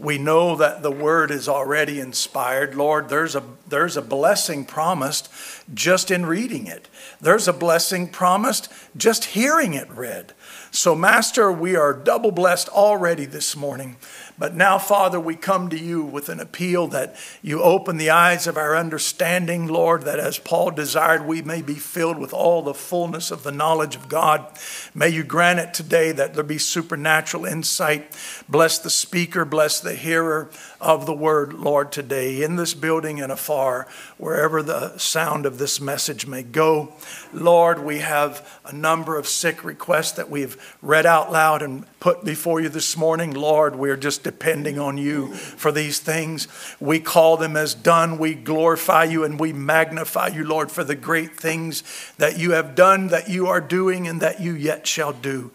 We 0.00 0.16
know 0.16 0.56
that 0.56 0.82
the 0.82 0.90
word 0.90 1.30
is 1.30 1.46
already 1.46 2.00
inspired. 2.00 2.74
Lord, 2.74 3.10
there's 3.10 3.36
a, 3.36 3.42
there's 3.68 3.98
a 3.98 4.02
blessing 4.02 4.64
promised 4.64 5.28
just 5.74 6.10
in 6.10 6.24
reading 6.24 6.66
it. 6.66 6.88
There's 7.20 7.46
a 7.46 7.52
blessing 7.52 8.08
promised 8.08 8.72
just 8.96 9.26
hearing 9.26 9.74
it 9.74 9.90
read. 9.90 10.32
So, 10.70 10.94
Master, 10.94 11.52
we 11.52 11.76
are 11.76 11.92
double 11.92 12.30
blessed 12.30 12.70
already 12.70 13.26
this 13.26 13.54
morning. 13.54 13.96
But 14.40 14.54
now, 14.54 14.78
Father, 14.78 15.20
we 15.20 15.36
come 15.36 15.68
to 15.68 15.78
you 15.78 16.02
with 16.02 16.30
an 16.30 16.40
appeal 16.40 16.86
that 16.88 17.14
you 17.42 17.62
open 17.62 17.98
the 17.98 18.08
eyes 18.08 18.46
of 18.46 18.56
our 18.56 18.74
understanding, 18.74 19.66
Lord, 19.66 20.04
that 20.04 20.18
as 20.18 20.38
Paul 20.38 20.70
desired, 20.70 21.26
we 21.26 21.42
may 21.42 21.60
be 21.60 21.74
filled 21.74 22.16
with 22.16 22.32
all 22.32 22.62
the 22.62 22.72
fullness 22.72 23.30
of 23.30 23.42
the 23.42 23.52
knowledge 23.52 23.96
of 23.96 24.08
God. 24.08 24.46
May 24.94 25.10
you 25.10 25.24
grant 25.24 25.58
it 25.58 25.74
today 25.74 26.12
that 26.12 26.32
there 26.32 26.42
be 26.42 26.56
supernatural 26.56 27.44
insight. 27.44 28.16
Bless 28.48 28.78
the 28.78 28.88
speaker, 28.88 29.44
bless 29.44 29.78
the 29.78 29.94
hearer 29.94 30.50
of 30.80 31.06
the 31.06 31.14
word, 31.14 31.52
Lord, 31.52 31.92
today 31.92 32.42
in 32.42 32.56
this 32.56 32.74
building 32.74 33.20
and 33.20 33.30
afar, 33.30 33.86
wherever 34.16 34.62
the 34.62 34.96
sound 34.96 35.44
of 35.44 35.58
this 35.58 35.80
message 35.80 36.26
may 36.26 36.42
go. 36.42 36.92
Lord, 37.32 37.84
we 37.84 37.98
have 37.98 38.60
a 38.64 38.72
number 38.72 39.18
of 39.18 39.28
sick 39.28 39.62
requests 39.62 40.12
that 40.12 40.30
we've 40.30 40.76
read 40.80 41.06
out 41.06 41.30
loud 41.30 41.62
and 41.62 41.84
put 42.00 42.24
before 42.24 42.60
you 42.60 42.68
this 42.68 42.96
morning. 42.96 43.32
Lord, 43.32 43.76
we're 43.76 43.96
just 43.96 44.22
depending 44.22 44.78
on 44.78 44.96
you 44.96 45.34
for 45.34 45.70
these 45.70 45.98
things. 45.98 46.48
We 46.80 46.98
call 46.98 47.36
them 47.36 47.56
as 47.56 47.74
done. 47.74 48.18
We 48.18 48.34
glorify 48.34 49.04
you 49.04 49.24
and 49.24 49.38
we 49.38 49.52
magnify 49.52 50.28
you, 50.28 50.44
Lord, 50.44 50.70
for 50.70 50.82
the 50.82 50.94
great 50.94 51.36
things 51.36 51.84
that 52.16 52.38
you 52.38 52.52
have 52.52 52.74
done, 52.74 53.08
that 53.08 53.28
you 53.28 53.46
are 53.48 53.60
doing, 53.60 54.08
and 54.08 54.20
that 54.20 54.40
you 54.40 54.54
yet 54.54 54.86
shall 54.86 55.12
do. 55.12 55.50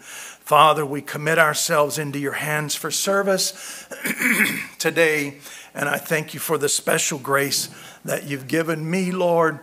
Father, 0.46 0.86
we 0.86 1.02
commit 1.02 1.40
ourselves 1.40 1.98
into 1.98 2.20
your 2.20 2.34
hands 2.34 2.76
for 2.76 2.92
service 2.92 3.88
today. 4.78 5.40
And 5.74 5.90
I 5.90 5.98
thank 5.98 6.36
you 6.36 6.40
for 6.40 6.60
the 6.60 6.70
special 6.70 7.18
grace 7.18 7.68
that 8.06 8.26
you've 8.26 8.48
given 8.48 8.88
me, 8.88 9.12
Lord. 9.12 9.60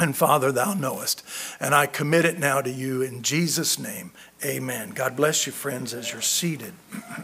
And 0.00 0.16
Father, 0.16 0.50
thou 0.52 0.72
knowest. 0.72 1.22
And 1.60 1.74
I 1.74 1.84
commit 1.84 2.24
it 2.24 2.38
now 2.38 2.62
to 2.62 2.70
you 2.70 3.02
in 3.02 3.22
Jesus' 3.22 3.78
name. 3.78 4.10
Amen. 4.42 4.92
God 4.94 5.16
bless 5.16 5.46
you, 5.46 5.52
friends, 5.52 5.92
as 5.92 6.10
you're 6.10 6.22
seated. 6.22 6.72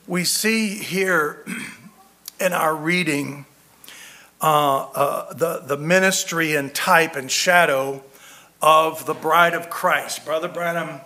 we 0.07 0.23
see 0.23 0.69
here 0.69 1.43
in 2.39 2.53
our 2.53 2.73
reading 2.73 3.45
uh, 4.41 4.87
uh, 4.95 5.33
the, 5.33 5.59
the 5.65 5.77
ministry 5.77 6.55
and 6.55 6.73
type 6.73 7.15
and 7.15 7.29
shadow 7.29 8.03
of 8.61 9.05
the 9.05 9.13
bride 9.13 9.53
of 9.53 9.69
Christ. 9.69 10.23
Brother 10.23 10.47
Branham 10.47 11.01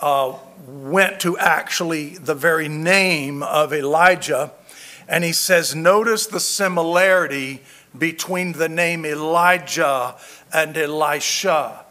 uh, 0.00 0.38
went 0.66 1.20
to 1.20 1.36
actually 1.36 2.16
the 2.16 2.34
very 2.34 2.68
name 2.68 3.42
of 3.42 3.72
Elijah, 3.72 4.52
and 5.06 5.24
he 5.24 5.32
says, 5.32 5.74
Notice 5.74 6.26
the 6.26 6.40
similarity 6.40 7.60
between 7.96 8.52
the 8.52 8.68
name 8.68 9.04
Elijah 9.04 10.16
and 10.52 10.76
Elisha. 10.76 11.84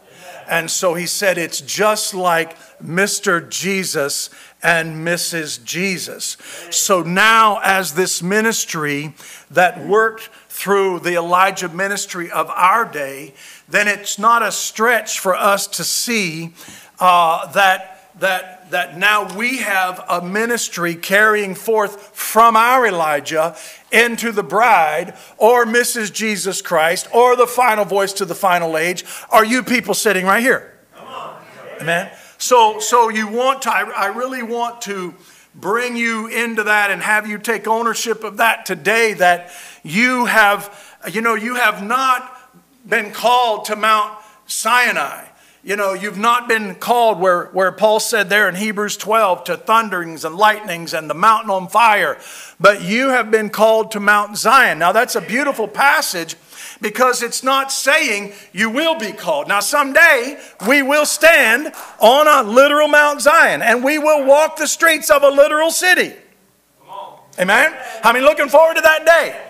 And 0.48 0.70
so 0.70 0.94
he 0.94 1.06
said, 1.06 1.38
It's 1.38 1.60
just 1.60 2.14
like 2.14 2.56
Mr. 2.82 3.48
Jesus 3.48 4.30
and 4.62 5.06
Mrs. 5.06 5.62
Jesus. 5.64 6.36
So 6.70 7.02
now, 7.02 7.60
as 7.62 7.94
this 7.94 8.22
ministry 8.22 9.14
that 9.50 9.86
worked 9.86 10.30
through 10.48 11.00
the 11.00 11.14
Elijah 11.14 11.68
ministry 11.68 12.30
of 12.30 12.48
our 12.50 12.84
day, 12.84 13.34
then 13.68 13.86
it's 13.86 14.18
not 14.18 14.42
a 14.42 14.50
stretch 14.50 15.20
for 15.20 15.36
us 15.36 15.66
to 15.66 15.84
see 15.84 16.52
uh, 16.98 17.46
that, 17.52 18.10
that, 18.18 18.57
that 18.70 18.98
now 18.98 19.36
we 19.36 19.58
have 19.58 20.04
a 20.08 20.22
ministry 20.22 20.94
carrying 20.94 21.54
forth 21.54 22.16
from 22.16 22.56
our 22.56 22.86
Elijah 22.86 23.56
into 23.90 24.32
the 24.32 24.42
bride 24.42 25.14
or 25.36 25.64
Mrs. 25.64 26.12
Jesus 26.12 26.62
Christ 26.62 27.08
or 27.12 27.36
the 27.36 27.46
final 27.46 27.84
voice 27.84 28.12
to 28.14 28.24
the 28.24 28.34
final 28.34 28.76
age 28.76 29.04
are 29.30 29.44
you 29.44 29.62
people 29.62 29.94
sitting 29.94 30.26
right 30.26 30.42
here. 30.42 30.74
Amen. 31.80 32.10
So, 32.38 32.80
so 32.80 33.08
you 33.08 33.28
want 33.28 33.62
to, 33.62 33.70
I, 33.70 33.82
I 33.82 34.06
really 34.06 34.42
want 34.42 34.82
to 34.82 35.14
bring 35.54 35.96
you 35.96 36.26
into 36.28 36.64
that 36.64 36.90
and 36.90 37.02
have 37.02 37.26
you 37.26 37.38
take 37.38 37.66
ownership 37.66 38.24
of 38.24 38.36
that 38.36 38.66
today 38.66 39.12
that 39.14 39.50
you 39.82 40.26
have, 40.26 40.98
you 41.10 41.20
know, 41.20 41.34
you 41.34 41.56
have 41.56 41.82
not 41.82 42.34
been 42.88 43.12
called 43.12 43.66
to 43.66 43.76
Mount 43.76 44.18
Sinai. 44.46 45.27
You 45.64 45.74
know, 45.74 45.92
you've 45.92 46.18
not 46.18 46.46
been 46.46 46.76
called 46.76 47.18
where, 47.18 47.46
where 47.46 47.72
Paul 47.72 47.98
said 47.98 48.30
there 48.30 48.48
in 48.48 48.54
Hebrews 48.54 48.96
12 48.96 49.44
to 49.44 49.56
thunderings 49.56 50.24
and 50.24 50.36
lightnings 50.36 50.94
and 50.94 51.10
the 51.10 51.14
mountain 51.14 51.50
on 51.50 51.66
fire, 51.66 52.16
but 52.60 52.82
you 52.82 53.08
have 53.08 53.30
been 53.30 53.50
called 53.50 53.90
to 53.92 54.00
Mount 54.00 54.38
Zion. 54.38 54.78
Now, 54.78 54.92
that's 54.92 55.16
a 55.16 55.20
beautiful 55.20 55.66
passage 55.66 56.36
because 56.80 57.24
it's 57.24 57.42
not 57.42 57.72
saying 57.72 58.34
you 58.52 58.70
will 58.70 58.96
be 58.98 59.10
called. 59.10 59.48
Now, 59.48 59.58
someday 59.58 60.38
we 60.66 60.82
will 60.82 61.06
stand 61.06 61.72
on 61.98 62.28
a 62.28 62.48
literal 62.48 62.86
Mount 62.86 63.20
Zion 63.20 63.60
and 63.60 63.82
we 63.82 63.98
will 63.98 64.24
walk 64.24 64.58
the 64.58 64.68
streets 64.68 65.10
of 65.10 65.24
a 65.24 65.28
literal 65.28 65.72
city. 65.72 66.14
Amen? 67.38 67.76
I 68.02 68.12
mean, 68.12 68.24
looking 68.24 68.48
forward 68.48 68.74
to 68.76 68.80
that 68.80 69.04
day. 69.04 69.47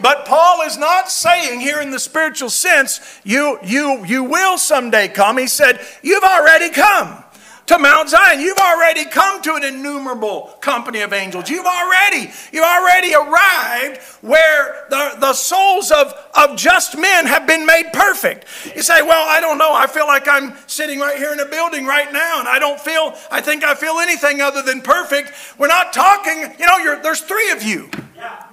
But 0.00 0.26
Paul 0.26 0.62
is 0.62 0.76
not 0.76 1.10
saying 1.10 1.60
here 1.60 1.80
in 1.80 1.90
the 1.90 1.98
spiritual 1.98 2.50
sense, 2.50 3.00
you, 3.24 3.58
you, 3.64 4.04
you 4.04 4.24
will 4.24 4.58
someday 4.58 5.08
come. 5.08 5.38
He 5.38 5.46
said, 5.46 5.80
You've 6.02 6.24
already 6.24 6.70
come 6.70 7.24
to 7.66 7.78
Mount 7.78 8.08
Zion. 8.08 8.40
You've 8.40 8.58
already 8.58 9.04
come 9.04 9.42
to 9.42 9.54
an 9.54 9.64
innumerable 9.64 10.56
company 10.60 11.00
of 11.00 11.12
angels. 11.12 11.50
You've 11.50 11.66
already, 11.66 12.30
you've 12.52 12.64
already 12.64 13.14
arrived 13.14 14.00
where 14.22 14.86
the, 14.88 15.16
the 15.18 15.32
souls 15.32 15.90
of, 15.90 16.14
of 16.34 16.56
just 16.56 16.96
men 16.96 17.26
have 17.26 17.46
been 17.46 17.66
made 17.66 17.90
perfect. 17.92 18.46
You 18.74 18.82
say, 18.82 19.02
well, 19.02 19.26
I 19.28 19.40
don't 19.40 19.58
know. 19.58 19.74
I 19.74 19.86
feel 19.86 20.06
like 20.06 20.28
I'm 20.28 20.54
sitting 20.66 21.00
right 21.00 21.18
here 21.18 21.32
in 21.32 21.40
a 21.40 21.46
building 21.46 21.86
right 21.86 22.12
now 22.12 22.38
and 22.38 22.48
I 22.48 22.58
don't 22.58 22.80
feel, 22.80 23.14
I 23.30 23.40
think 23.40 23.64
I 23.64 23.74
feel 23.74 23.98
anything 23.98 24.40
other 24.40 24.62
than 24.62 24.80
perfect. 24.80 25.32
We're 25.58 25.66
not 25.66 25.92
talking, 25.92 26.54
you 26.58 26.66
know, 26.66 27.00
there's 27.02 27.20
three 27.20 27.50
of 27.50 27.62
you. 27.62 27.90
Yeah. 28.16 28.45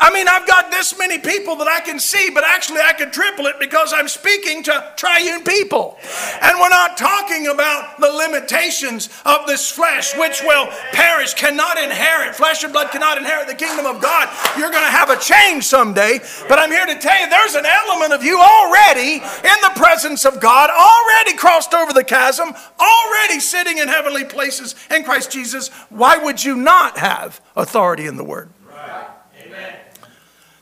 I 0.00 0.10
mean, 0.12 0.26
I've 0.28 0.46
got 0.46 0.70
this 0.70 0.98
many 0.98 1.18
people 1.18 1.56
that 1.56 1.68
I 1.68 1.80
can 1.80 2.00
see, 2.00 2.30
but 2.30 2.44
actually 2.44 2.80
I 2.80 2.92
can 2.92 3.10
triple 3.10 3.46
it 3.46 3.56
because 3.60 3.92
I'm 3.92 4.08
speaking 4.08 4.62
to 4.64 4.92
triune 4.96 5.44
people. 5.44 5.98
And 6.40 6.58
we're 6.58 6.68
not 6.68 6.96
talking 6.96 7.46
about 7.46 8.00
the 8.00 8.10
limitations 8.10 9.08
of 9.24 9.46
this 9.46 9.70
flesh, 9.70 10.16
which 10.16 10.42
will 10.42 10.68
perish, 10.92 11.34
cannot 11.34 11.78
inherit. 11.78 12.34
Flesh 12.34 12.64
and 12.64 12.72
blood 12.72 12.90
cannot 12.90 13.18
inherit 13.18 13.46
the 13.46 13.54
kingdom 13.54 13.86
of 13.86 14.02
God. 14.02 14.28
You're 14.58 14.70
going 14.70 14.84
to 14.84 14.90
have 14.90 15.10
a 15.10 15.18
change 15.18 15.64
someday. 15.64 16.18
But 16.48 16.58
I'm 16.58 16.70
here 16.70 16.86
to 16.86 16.98
tell 16.98 17.20
you 17.20 17.30
there's 17.30 17.54
an 17.54 17.66
element 17.66 18.12
of 18.12 18.24
you 18.24 18.40
already 18.40 19.14
in 19.22 19.58
the 19.62 19.72
presence 19.76 20.24
of 20.24 20.40
God, 20.40 20.70
already 20.70 21.36
crossed 21.36 21.74
over 21.74 21.92
the 21.92 22.04
chasm, 22.04 22.52
already 22.80 23.40
sitting 23.40 23.78
in 23.78 23.88
heavenly 23.88 24.24
places 24.24 24.74
in 24.90 25.04
Christ 25.04 25.30
Jesus. 25.30 25.68
Why 25.90 26.18
would 26.18 26.42
you 26.42 26.56
not 26.56 26.98
have 26.98 27.40
authority 27.56 28.06
in 28.06 28.16
the 28.16 28.24
Word? 28.24 28.50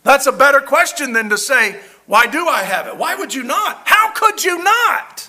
That's 0.02 0.26
a 0.26 0.32
better 0.32 0.60
question 0.60 1.12
than 1.12 1.28
to 1.30 1.38
say, 1.38 1.78
why 2.06 2.26
do 2.26 2.48
I 2.48 2.62
have 2.62 2.86
it? 2.86 2.96
Why 2.96 3.14
would 3.14 3.34
you 3.34 3.42
not? 3.42 3.82
How 3.84 4.10
could 4.12 4.42
you 4.42 4.62
not? 4.62 5.28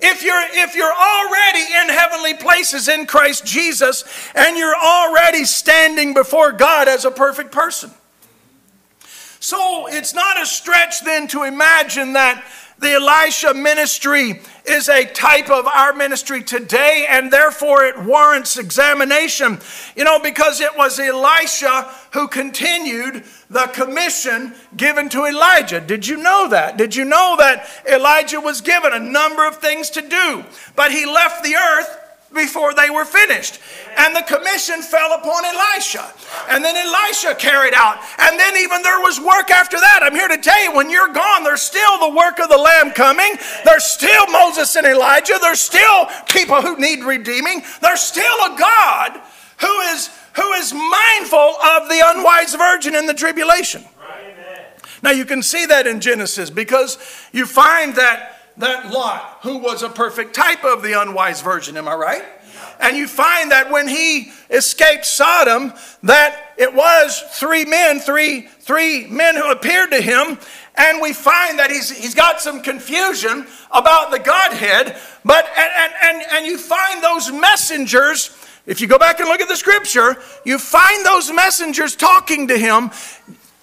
If 0.00 0.24
you're, 0.24 0.42
if 0.52 0.74
you're 0.74 0.92
already 0.92 1.60
in 1.60 1.88
heavenly 1.88 2.34
places 2.34 2.88
in 2.88 3.06
Christ 3.06 3.46
Jesus 3.46 4.04
and 4.34 4.56
you're 4.56 4.74
already 4.74 5.44
standing 5.44 6.12
before 6.12 6.50
God 6.50 6.88
as 6.88 7.04
a 7.04 7.10
perfect 7.10 7.52
person. 7.52 7.92
So 9.38 9.86
it's 9.86 10.14
not 10.14 10.40
a 10.40 10.46
stretch 10.46 11.04
then 11.04 11.28
to 11.28 11.44
imagine 11.44 12.14
that 12.14 12.44
the 12.82 12.94
Elisha 12.94 13.54
ministry 13.54 14.40
is 14.64 14.88
a 14.88 15.04
type 15.04 15.50
of 15.50 15.66
our 15.66 15.92
ministry 15.92 16.42
today, 16.42 17.06
and 17.08 17.32
therefore 17.32 17.84
it 17.84 17.98
warrants 17.98 18.58
examination. 18.58 19.58
You 19.96 20.04
know, 20.04 20.18
because 20.18 20.60
it 20.60 20.76
was 20.76 20.98
Elisha 20.98 21.90
who 22.12 22.28
continued 22.28 23.24
the 23.48 23.66
commission 23.72 24.54
given 24.76 25.08
to 25.10 25.24
Elijah. 25.24 25.80
Did 25.80 26.06
you 26.06 26.16
know 26.16 26.48
that? 26.48 26.76
Did 26.76 26.94
you 26.94 27.04
know 27.04 27.36
that 27.38 27.68
Elijah 27.90 28.40
was 28.40 28.60
given 28.60 28.92
a 28.92 28.98
number 28.98 29.46
of 29.46 29.56
things 29.56 29.90
to 29.90 30.02
do, 30.02 30.44
but 30.76 30.92
he 30.92 31.06
left 31.06 31.44
the 31.44 31.54
earth 31.54 32.01
before 32.34 32.74
they 32.74 32.90
were 32.90 33.04
finished. 33.04 33.60
And 33.96 34.14
the 34.14 34.22
commission 34.22 34.82
fell 34.82 35.12
upon 35.14 35.44
Elisha. 35.44 36.12
And 36.48 36.64
then 36.64 36.76
Elisha 36.76 37.34
carried 37.34 37.74
out. 37.74 37.98
And 38.18 38.38
then 38.38 38.56
even 38.56 38.82
there 38.82 39.00
was 39.00 39.20
work 39.20 39.50
after 39.50 39.78
that. 39.78 40.00
I'm 40.02 40.14
here 40.14 40.28
to 40.28 40.38
tell 40.38 40.62
you, 40.62 40.74
when 40.74 40.90
you're 40.90 41.12
gone, 41.12 41.44
there's 41.44 41.62
still 41.62 41.98
the 41.98 42.16
work 42.16 42.38
of 42.38 42.48
the 42.48 42.56
Lamb 42.56 42.92
coming. 42.92 43.36
There's 43.64 43.84
still 43.84 44.26
Moses 44.28 44.74
and 44.76 44.86
Elijah. 44.86 45.38
There's 45.40 45.60
still 45.60 46.06
people 46.28 46.60
who 46.62 46.76
need 46.78 47.04
redeeming. 47.04 47.62
There's 47.80 48.00
still 48.00 48.36
a 48.46 48.56
God 48.58 49.20
who 49.60 49.80
is, 49.92 50.10
who 50.34 50.52
is 50.52 50.72
mindful 50.72 51.38
of 51.38 51.88
the 51.88 52.02
unwise 52.04 52.54
virgin 52.54 52.94
in 52.94 53.06
the 53.06 53.14
tribulation. 53.14 53.84
Now 55.02 55.10
you 55.10 55.24
can 55.24 55.42
see 55.42 55.66
that 55.66 55.86
in 55.86 56.00
Genesis 56.00 56.48
because 56.48 56.96
you 57.32 57.44
find 57.44 57.96
that 57.96 58.41
that 58.62 58.92
Lot, 58.92 59.38
who 59.42 59.58
was 59.58 59.82
a 59.82 59.88
perfect 59.88 60.34
type 60.34 60.64
of 60.64 60.82
the 60.82 61.00
unwise 61.00 61.42
virgin, 61.42 61.76
am 61.76 61.88
I 61.88 61.94
right? 61.94 62.24
And 62.80 62.96
you 62.96 63.06
find 63.06 63.50
that 63.50 63.70
when 63.70 63.86
he 63.86 64.32
escaped 64.50 65.04
Sodom, 65.04 65.72
that 66.02 66.54
it 66.56 66.74
was 66.74 67.22
three 67.32 67.64
men, 67.64 68.00
three, 68.00 68.42
three 68.42 69.06
men 69.06 69.36
who 69.36 69.50
appeared 69.50 69.90
to 69.90 70.00
him. 70.00 70.38
And 70.74 71.02
we 71.02 71.12
find 71.12 71.58
that 71.58 71.70
he's, 71.70 71.90
he's 71.90 72.14
got 72.14 72.40
some 72.40 72.62
confusion 72.62 73.46
about 73.70 74.10
the 74.10 74.18
Godhead. 74.18 74.96
But, 75.24 75.46
and, 75.56 75.92
and, 76.02 76.26
and 76.32 76.46
you 76.46 76.58
find 76.58 77.02
those 77.02 77.30
messengers, 77.30 78.36
if 78.66 78.80
you 78.80 78.86
go 78.86 78.98
back 78.98 79.20
and 79.20 79.28
look 79.28 79.40
at 79.40 79.48
the 79.48 79.56
scripture, 79.56 80.16
you 80.44 80.58
find 80.58 81.04
those 81.04 81.32
messengers 81.32 81.94
talking 81.94 82.48
to 82.48 82.56
him 82.56 82.90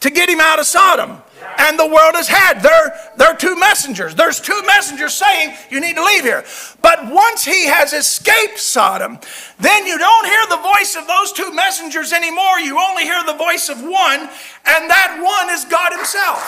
to 0.01 0.09
get 0.09 0.29
him 0.29 0.39
out 0.39 0.59
of 0.59 0.65
Sodom 0.65 1.21
and 1.57 1.77
the 1.77 1.85
world 1.85 2.15
has 2.15 2.27
had. 2.27 2.61
There, 2.61 2.99
there 3.17 3.29
are 3.29 3.37
two 3.37 3.55
messengers. 3.55 4.15
There's 4.15 4.39
two 4.39 4.61
messengers 4.65 5.13
saying 5.13 5.55
you 5.69 5.79
need 5.79 5.95
to 5.95 6.03
leave 6.03 6.23
here. 6.23 6.43
But 6.81 7.11
once 7.11 7.43
he 7.43 7.67
has 7.67 7.93
escaped 7.93 8.59
Sodom, 8.59 9.19
then 9.59 9.85
you 9.85 9.97
don't 9.97 10.25
hear 10.25 10.45
the 10.49 10.61
voice 10.61 10.95
of 10.95 11.07
those 11.07 11.33
two 11.33 11.53
messengers 11.53 12.13
anymore. 12.13 12.59
You 12.59 12.79
only 12.79 13.03
hear 13.03 13.23
the 13.25 13.33
voice 13.33 13.69
of 13.69 13.81
one, 13.81 14.29
and 14.65 14.89
that 14.89 15.19
one 15.21 15.53
is 15.53 15.65
God 15.65 15.91
Himself. 15.93 16.39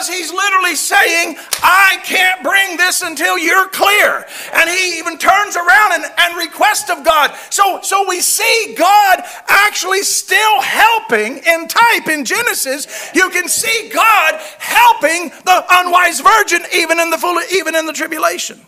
Because 0.00 0.16
He's 0.16 0.32
literally 0.32 0.76
saying, 0.76 1.36
I 1.62 1.98
can't 2.04 2.42
bring 2.42 2.78
this 2.78 3.02
until 3.02 3.36
you're 3.36 3.68
clear. 3.68 4.24
And 4.54 4.70
He 4.70 4.98
even 4.98 5.18
turns 5.18 5.56
around 5.56 5.92
and, 5.92 6.04
and 6.16 6.38
requests 6.38 6.88
of 6.88 7.04
God. 7.04 7.36
So, 7.50 7.80
so 7.82 8.08
we 8.08 8.22
see 8.22 8.74
God 8.78 9.22
actually 9.46 10.00
still 10.00 10.62
helping 10.62 11.38
in 11.46 11.68
type 11.68 12.08
in 12.08 12.24
Genesis. 12.24 13.10
You 13.14 13.28
can 13.28 13.46
see 13.46 13.90
God 13.92 14.40
helping 14.58 15.28
the 15.44 15.66
unwise 15.70 16.20
virgin 16.20 16.62
even 16.74 16.98
in 16.98 17.10
the 17.10 17.18
full, 17.18 17.38
even 17.52 17.74
in 17.74 17.84
the 17.84 17.92
tribulation. 17.92 18.58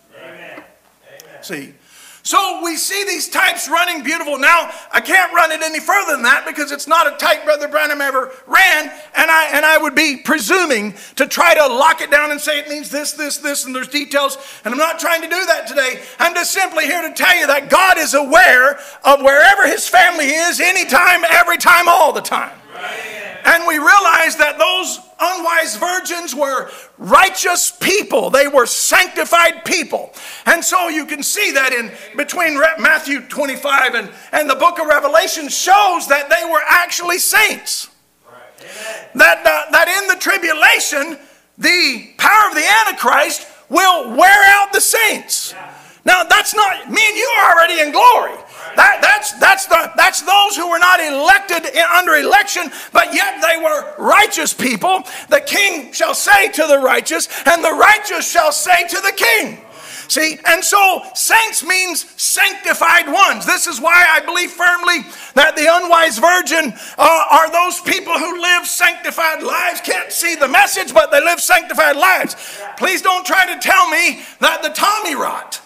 See, 1.41 1.73
so 2.23 2.61
we 2.63 2.77
see 2.77 3.05
these 3.05 3.29
types 3.29 3.69
running 3.69 4.05
beautiful. 4.05 4.39
Now, 4.39 4.71
I 4.93 5.01
can't 5.01 5.33
run 5.33 5.51
it 5.51 5.61
any 5.63 5.81
further 5.81 6.13
than 6.13 6.23
that 6.23 6.45
because 6.47 6.71
it's 6.71 6.87
not 6.87 7.13
a 7.13 7.17
type 7.17 7.45
Brother 7.45 7.67
Branham 7.67 8.01
ever 8.01 8.31
ran, 8.47 8.91
and 9.17 9.31
I 9.31 9.51
and 9.53 9.65
I 9.65 9.79
would 9.79 9.95
be 9.95 10.19
presuming 10.19 10.95
to 11.17 11.27
try 11.27 11.55
to 11.55 11.67
lock 11.67 12.01
it 12.01 12.11
down 12.11 12.31
and 12.31 12.41
say 12.41 12.61
it 12.61 12.69
means 12.69 12.91
this, 12.91 13.13
this, 13.13 13.39
this, 13.39 13.65
and 13.67 13.75
there's 13.75 13.89
details. 13.89 14.39
And 14.65 14.73
I'm 14.73 14.79
not 14.79 15.01
trying 15.01 15.23
to 15.23 15.29
do 15.29 15.47
that 15.47 15.67
today. 15.67 16.03
I'm 16.21 16.35
just 16.35 16.53
simply 16.53 16.85
here 16.85 17.03
to 17.03 17.13
tell 17.13 17.37
you 17.37 17.49
that 17.49 17.69
God 17.69 17.99
is 17.99 18.15
aware 18.15 18.79
of 19.05 19.21
wherever 19.21 19.67
his 19.67 19.89
family 19.89 20.27
is, 20.27 20.61
anytime, 20.61 21.25
every 21.29 21.59
time, 21.59 21.89
all 21.89 22.13
the 22.13 22.21
time. 22.21 22.57
And 23.45 23.67
we 23.67 23.79
realize 23.79 24.37
that 24.37 24.59
those 24.59 25.01
unwise 25.19 25.77
virgins 25.77 26.35
were 26.35 26.71
righteous 26.99 27.71
people. 27.71 28.31
They 28.31 28.49
were 28.49 28.67
sanctified 28.67 29.65
people. 29.65 30.13
And 30.47 30.65
so 30.65 30.89
you 30.89 31.07
can 31.07 31.23
see 31.23 31.53
that 31.53 31.73
in 31.73 31.91
between 32.17 32.59
Matthew 32.79 33.21
25 33.21 33.95
and, 33.95 34.11
and 34.33 34.49
the 34.49 34.55
book 34.55 34.79
of 34.79 34.87
Revelation 34.87 35.49
shows 35.49 36.07
that 36.09 36.29
they 36.29 36.49
were 36.51 36.63
actually 36.69 37.19
saints. 37.19 37.89
That, 39.15 39.45
uh, 39.45 39.71
that 39.73 39.89
in 39.89 40.09
the 40.09 40.21
tribulation, 40.21 41.19
the 41.59 42.15
power 42.17 42.49
of 42.49 42.55
the 42.55 42.65
Antichrist 42.87 43.47
will 43.69 44.17
wear 44.17 44.57
out 44.57 44.73
the 44.73 44.81
saints. 44.81 45.55
Now, 46.05 46.25
that's 46.25 46.55
not, 46.55 46.91
me 46.91 47.01
and 47.07 47.17
you 47.17 47.31
are 47.39 47.53
already 47.53 47.81
in 47.81 47.93
glory. 47.93 48.39
That, 48.77 48.99
that's, 49.03 49.33
that's, 49.35 49.67
the, 49.67 49.93
that's 49.97 50.23
those 50.23 50.57
who 50.57 50.71
were 50.71 50.79
not 50.79 51.01
elected 51.01 51.67
in, 51.75 51.85
under 51.95 52.15
election, 52.15 52.71
but 52.93 53.15
yet 53.15 53.43
they 53.43 53.63
were 53.63 53.95
righteous 53.99 54.55
people. 54.55 55.05
The 55.29 55.41
king 55.41 55.93
shall 55.93 56.15
say 56.15 56.49
to 56.53 56.67
the 56.67 56.79
righteous, 56.79 57.29
and 57.47 57.63
the 57.63 57.73
righteous 57.73 58.31
shall 58.31 58.53
say 58.53 58.87
to 58.89 59.01
the 59.01 59.13
king. 59.17 59.59
See, 60.09 60.39
and 60.45 60.63
so 60.63 61.03
saints 61.15 61.65
means 61.65 62.05
sanctified 62.21 63.11
ones. 63.11 63.47
This 63.47 63.67
is 63.67 63.81
why 63.81 64.05
I 64.11 64.21
believe 64.21 64.51
firmly 64.51 65.09
that 65.35 65.57
the 65.57 65.69
unwise 65.71 66.19
virgin 66.19 66.75
uh, 66.99 67.25
are 67.31 67.51
those 67.51 67.81
people 67.81 68.13
who 68.13 68.41
live 68.43 68.67
sanctified 68.67 69.43
lives. 69.43 69.81
Can't 69.81 70.13
see 70.13 70.35
the 70.35 70.49
message, 70.49 70.93
but 70.93 71.11
they 71.11 71.25
live 71.25 71.41
sanctified 71.41 71.97
lives. 71.97 72.37
Please 72.77 73.01
don't 73.01 73.25
try 73.25 73.47
to 73.55 73.61
tell 73.61 73.89
me 73.89 74.21
that 74.41 74.63
the 74.63 74.69
Tommy 74.71 75.15
rot 75.15 75.63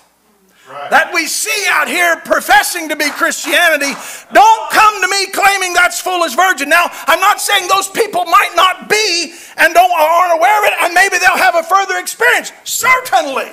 that 0.69 1.11
we 1.15 1.27
see 1.27 1.67
out 1.71 1.89
here 1.89 2.17
professing 2.25 2.89
to 2.89 2.97
be 2.97 3.09
Christianity, 3.11 3.95
don't 4.33 4.71
come 4.71 5.01
to 5.03 5.09
me 5.09 5.27
claiming 5.31 5.75
that's 5.75 6.01
foolish 6.01 6.35
virgin. 6.35 6.69
Now, 6.69 6.91
I'm 7.07 7.21
not 7.21 7.41
saying 7.41 7.69
those 7.69 7.89
people 7.89 8.25
might 8.25 8.53
not 8.57 8.89
be 8.89 9.35
and 9.57 9.75
don't 9.75 9.91
aren't 9.91 10.39
aware 10.39 10.59
of 10.59 10.65
it, 10.67 10.75
and 10.83 10.95
maybe 10.95 11.19
they'll 11.19 11.39
have 11.39 11.55
a 11.55 11.63
further 11.63 11.99
experience. 11.99 12.53
Certainly. 12.65 13.51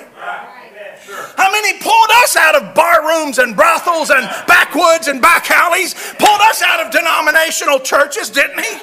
How 1.36 1.52
many 1.52 1.78
pulled 1.78 2.10
us 2.22 2.36
out 2.36 2.54
of 2.54 2.74
bar 2.74 3.06
rooms 3.06 3.38
and 3.38 3.54
brothels 3.54 4.10
and 4.10 4.26
backwoods 4.46 5.08
and 5.08 5.20
back 5.20 5.50
alleys? 5.50 5.94
Pulled 6.18 6.40
us 6.40 6.62
out 6.62 6.84
of 6.84 6.90
denominational 6.92 7.78
churches, 7.78 8.30
didn't 8.30 8.60
he? 8.60 8.78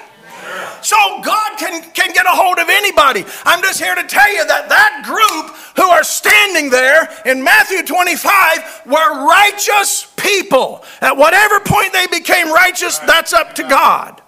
So 0.82 0.96
God 1.24 1.58
can, 1.58 1.84
can 1.92 2.14
get 2.14 2.26
a 2.26 2.30
hold 2.30 2.60
of 2.60 2.70
anybody. 2.70 3.24
I'm 3.46 3.62
just 3.62 3.80
here 3.80 3.96
to 3.96 4.04
tell 4.04 4.34
you 4.34 4.46
that 4.46 4.70
that 4.70 5.04
group 5.06 5.56
who 5.78 5.90
are 5.90 6.04
standing 6.04 6.70
there 6.70 7.10
in 7.26 7.44
Matthew 7.44 7.86
25 7.86 8.82
were 8.88 9.28
righteous 9.28 10.12
people. 10.18 10.84
At 11.02 11.16
whatever 11.16 11.60
point 11.60 11.94
they 11.94 12.08
became 12.08 12.52
righteous, 12.52 12.98
that's 13.00 13.34
up 13.34 13.56
to 13.56 13.64
God. 13.64 14.22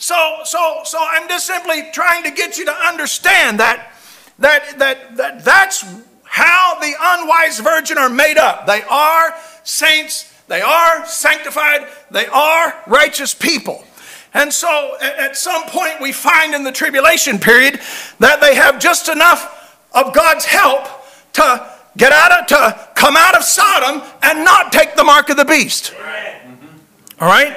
So, 0.00 0.38
so, 0.44 0.80
so 0.84 0.98
I'm 0.98 1.28
just 1.28 1.46
simply 1.46 1.90
trying 1.92 2.24
to 2.24 2.30
get 2.30 2.56
you 2.56 2.64
to 2.64 2.72
understand 2.72 3.60
that, 3.60 3.92
that, 4.38 4.78
that, 4.78 5.16
that 5.18 5.44
that's 5.44 5.84
how 6.24 6.78
the 6.80 6.94
unwise 6.98 7.60
virgin 7.60 7.98
are 7.98 8.08
made 8.08 8.38
up. 8.38 8.66
They 8.66 8.82
are 8.84 9.34
saints, 9.62 10.32
they 10.48 10.62
are 10.62 11.04
sanctified, 11.06 11.86
they 12.10 12.26
are 12.26 12.82
righteous 12.86 13.34
people. 13.34 13.84
And 14.32 14.52
so 14.52 14.96
at 15.00 15.36
some 15.36 15.64
point 15.64 16.00
we 16.00 16.12
find 16.12 16.54
in 16.54 16.62
the 16.62 16.72
tribulation 16.72 17.38
period 17.38 17.80
that 18.18 18.40
they 18.40 18.54
have 18.54 18.78
just 18.78 19.08
enough 19.08 19.78
of 19.92 20.14
God's 20.14 20.44
help 20.44 20.86
to 21.32 21.76
get 21.96 22.12
out 22.12 22.40
of, 22.40 22.46
to 22.46 22.88
come 22.94 23.16
out 23.16 23.36
of 23.36 23.42
Sodom 23.42 24.02
and 24.22 24.44
not 24.44 24.72
take 24.72 24.94
the 24.94 25.04
mark 25.04 25.28
of 25.30 25.36
the 25.36 25.44
beast. 25.44 25.92
Mm-hmm. 25.92 27.22
All 27.22 27.28
right? 27.28 27.56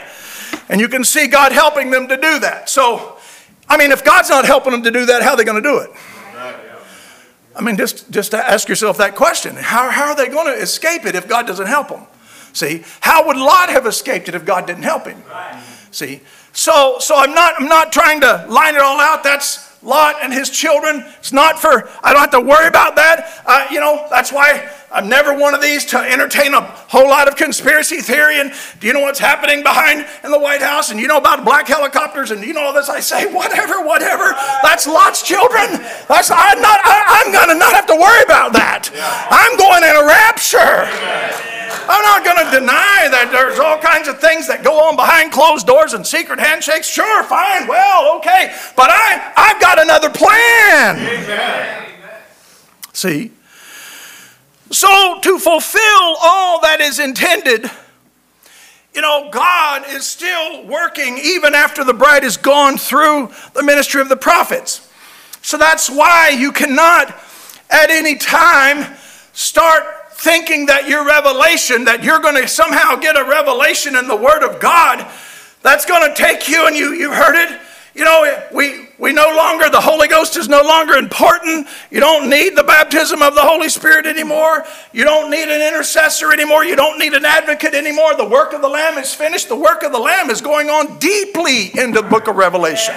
And 0.69 0.82
you 0.82 0.88
can 0.88 1.03
see 1.03 1.28
God 1.28 1.51
helping 1.51 1.91
them 1.91 2.07
to 2.07 2.15
do 2.15 2.39
that. 2.39 2.69
So, 2.69 3.17
I 3.69 3.78
mean, 3.78 3.91
if 3.91 4.03
God's 4.03 4.30
not 4.30 4.45
helping 4.45 4.71
them 4.71 4.84
to 4.84 4.91
do 4.91 5.05
that, 5.05 5.21
how 5.21 5.32
are 5.32 5.38
they 5.38 5.43
going 5.43 5.61
to 5.61 5.69
do 5.69 5.78
it? 5.80 5.91
I 7.55 7.61
mean, 7.61 7.78
just, 7.78 8.09
just 8.09 8.34
ask 8.34 8.67
yourself 8.67 8.97
that 8.97 9.15
question. 9.15 9.55
How, 9.55 9.89
how 9.91 10.09
are 10.09 10.15
they 10.15 10.28
going 10.28 10.47
to 10.47 10.59
escape 10.59 11.05
it 11.05 11.13
if 11.13 11.28
God 11.28 11.45
doesn't 11.45 11.67
help 11.67 11.89
them? 11.89 12.07
See, 12.51 12.84
how 12.99 13.28
would 13.28 13.38
Lot 13.38 13.69
have 13.69 13.86
escaped 13.86 14.28
it 14.28 14.36
if 14.36 14.45
God 14.45 14.65
didn't 14.65 14.84
help 14.84 15.05
him? 15.05 15.21
See, 15.91 16.21
so, 16.54 16.97
so 16.99 17.16
I'm 17.16 17.34
not, 17.34 17.56
I'm 17.60 17.68
not 17.68 17.91
trying 17.91 18.22
to 18.22 18.45
line 18.49 18.76
it 18.76 18.82
all 18.82 18.99
out. 18.99 19.24
That's 19.24 19.74
Lot 19.84 20.16
and 20.22 20.32
his 20.32 20.49
children. 20.49 21.04
It's 21.20 21.34
not 21.34 21.60
for, 21.60 21.89
I 22.01 22.14
don't 22.14 22.22
have 22.22 22.32
to 22.32 22.39
worry 22.39 22.68
about 22.68 22.95
that. 22.95 23.43
Uh, 23.45 23.68
you 23.70 23.80
know, 23.80 24.08
that's 24.10 24.32
why 24.32 24.72
I'm 24.94 25.10
never 25.10 25.34
one 25.34 25.56
of 25.56 25.62
these 25.62 25.86
to 25.86 25.98
entertain 25.98 26.54
a 26.54 26.62
whole 26.62 27.10
lot 27.10 27.28
of 27.28 27.36
conspiracy 27.36 27.98
theory. 27.98 28.39
And 28.39 28.54
do 28.80 28.86
you 28.86 28.94
know 28.94 29.02
what's 29.02 29.18
happening 29.18 29.64
behind 29.64 30.06
in 30.24 30.30
the 30.30 30.39
White 30.39 30.62
House? 30.62 30.91
And 30.91 31.00
you 31.00 31.08
know 31.08 31.18
about 31.18 31.44
black 31.44 31.68
helicopters? 31.68 32.30
And 32.30 32.44
you 32.44 32.54
know 32.54 32.62
all 32.62 32.74
this? 32.74 32.89
I 32.89 33.00
say, 33.00 33.26
whatever, 33.34 33.84
whatever. 33.84 34.36
That's 34.62 34.86
Lot's 34.86 35.24
children. 35.24 35.66
That's, 36.08 36.30
I'm 36.30 36.62
not, 36.62 36.80
I, 36.86 37.26
I'm 37.26 37.34
going 37.34 37.50
to 37.50 37.56
not 37.56 37.74
have 37.74 37.88
to 37.88 37.96
worry 37.96 38.24
about 38.24 38.54
that. 38.54 38.94
I'm 38.94 39.58
going 39.58 39.82
in 39.82 39.96
a 39.98 40.06
rapture. 40.06 40.86
I'm 41.89 42.04
not 42.06 42.24
going 42.24 42.46
to 42.46 42.52
deny 42.60 43.10
that 43.10 43.30
there's 43.34 43.58
all 43.60 43.80
kinds 43.80 44.08
of 44.08 44.20
things 44.20 44.48
that 44.48 44.64
go 44.64 44.80
on 44.88 44.96
behind 44.96 45.32
closed 45.32 45.66
doors 45.66 45.94
and 45.94 46.06
secret 46.06 46.39
handshakes. 46.39 46.88
Sure, 46.88 47.24
fine, 47.24 47.68
well, 47.68 48.16
okay. 48.18 48.54
But 48.78 48.89
I, 48.94 49.34
I've 49.36 49.60
got 49.60 49.82
another 49.82 50.10
plan. 50.10 51.02
See? 52.94 53.32
So, 54.74 55.19
to 55.21 55.38
fulfill 55.38 56.15
all 56.21 56.59
that 56.61 56.82
is 56.82 56.97
intended, 56.97 57.69
you 58.95 59.01
know, 59.01 59.30
God 59.32 59.84
is 59.88 60.07
still 60.07 60.65
working 60.65 61.19
even 61.19 61.53
after 61.53 61.84
the 61.84 61.93
bride 61.93 62.24
is 62.24 62.38
gone 62.38 62.80
through 62.80 63.32
the 63.53 63.61
ministry 63.61 64.01
of 64.01 64.09
the 64.09 64.17
prophets. 64.17 64.89
So 65.43 65.57
that's 65.57 65.91
why 65.91 66.30
you 66.30 66.51
cannot 66.51 67.09
at 67.69 67.91
any 67.91 68.15
time 68.15 68.95
start 69.34 70.11
thinking 70.13 70.65
that 70.65 70.88
your 70.88 71.05
revelation, 71.05 71.86
that 71.86 72.03
you're 72.03 72.19
going 72.19 72.41
to 72.41 72.47
somehow 72.47 72.95
get 72.95 73.15
a 73.15 73.24
revelation 73.24 73.95
in 73.95 74.07
the 74.07 74.15
Word 74.15 74.43
of 74.43 74.59
God 74.59 75.07
that's 75.61 75.86
going 75.86 76.09
to 76.09 76.15
take 76.15 76.49
you 76.49 76.65
and 76.65 76.76
you, 76.76 76.93
you 76.93 77.11
heard 77.11 77.36
it. 77.36 77.61
You 77.93 78.05
know, 78.05 78.43
we, 78.51 78.82
we 79.00 79.12
no 79.12 79.34
longer, 79.36 79.70
the 79.70 79.82
Holy 79.82 80.08
Ghost 80.08 80.38
is 80.38 80.48
no 80.48 80.62
longer 80.62 80.94
important. 80.94 81.68
You 81.89 82.00
don't 82.00 82.30
need 82.30 82.56
the 82.56 82.64
baptism 82.64 83.24
of 83.24 83.34
the 83.34 83.41
Holy 83.41 83.68
Spirit 83.68 84.06
anymore. 84.06 84.66
You 84.91 85.04
don't 85.04 85.32
need 85.32 85.50
an 85.50 85.62
intercessor 85.62 86.32
anymore. 86.32 86.64
You 86.64 86.76
don't 86.76 87.00
need 87.00 87.14
an 87.14 87.26
advocate 87.26 87.74
anymore. 87.74 88.16
The 88.16 88.28
work 88.28 88.54
of 88.54 88.62
the 88.62 88.70
Lamb 88.70 89.00
is 89.00 89.14
finished. 89.14 89.50
The 89.50 89.56
work 89.56 89.82
of 89.82 89.91
the 89.91 90.00
Lamb 90.00 90.30
is 90.30 90.41
going 90.41 90.70
on 90.70 91.00
deeply 91.00 91.78
into 91.78 92.02
the 92.02 92.08
book 92.08 92.28
of 92.28 92.36
Revelation. 92.36 92.94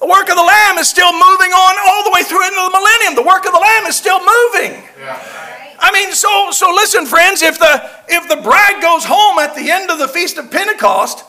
The 0.00 0.08
work 0.08 0.28
of 0.30 0.36
the 0.36 0.42
Lamb 0.42 0.78
is 0.78 0.88
still 0.88 1.12
moving 1.12 1.52
on 1.52 1.74
all 1.88 2.04
the 2.04 2.10
way 2.10 2.22
through 2.22 2.44
into 2.46 2.56
the 2.56 2.70
millennium. 2.72 3.14
The 3.14 3.28
work 3.28 3.44
of 3.46 3.52
the 3.52 3.60
Lamb 3.60 3.86
is 3.86 3.96
still 3.96 4.20
moving. 4.20 4.82
I 5.78 5.90
mean, 5.92 6.12
so 6.12 6.50
so 6.50 6.72
listen, 6.74 7.04
friends. 7.04 7.42
If 7.42 7.58
the 7.58 7.90
if 8.08 8.28
the 8.28 8.36
bride 8.36 8.80
goes 8.80 9.04
home 9.04 9.38
at 9.38 9.54
the 9.54 9.70
end 9.70 9.90
of 9.90 9.98
the 9.98 10.08
feast 10.08 10.38
of 10.38 10.50
Pentecost, 10.50 11.24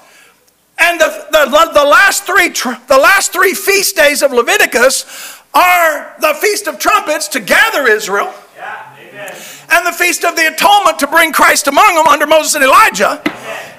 and 0.77 0.99
the, 0.99 1.27
the, 1.31 1.71
the, 1.73 1.85
last 1.85 2.25
three, 2.25 2.49
the 2.49 2.97
last 2.97 3.31
three 3.31 3.53
feast 3.53 3.95
days 3.95 4.21
of 4.21 4.31
Leviticus 4.31 5.41
are 5.53 6.15
the 6.19 6.33
Feast 6.41 6.67
of 6.67 6.79
Trumpets 6.79 7.27
to 7.29 7.39
gather 7.39 7.87
Israel, 7.87 8.33
and 9.71 9.87
the 9.87 9.93
Feast 9.93 10.25
of 10.25 10.35
the 10.35 10.47
Atonement 10.47 10.99
to 10.99 11.07
bring 11.07 11.31
Christ 11.31 11.67
among 11.67 11.95
them 11.95 12.07
under 12.07 12.27
Moses 12.27 12.55
and 12.55 12.63
Elijah, 12.63 13.21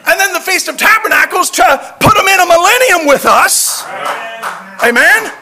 and 0.07 0.19
then 0.19 0.33
the 0.33 0.41
Feast 0.41 0.69
of 0.69 0.77
Tabernacles 0.77 1.51
to 1.51 1.97
put 2.01 2.17
them 2.17 2.29
in 2.29 2.41
a 2.41 2.47
millennium 2.47 3.07
with 3.07 3.27
us. 3.27 3.85
Amen. 4.83 5.33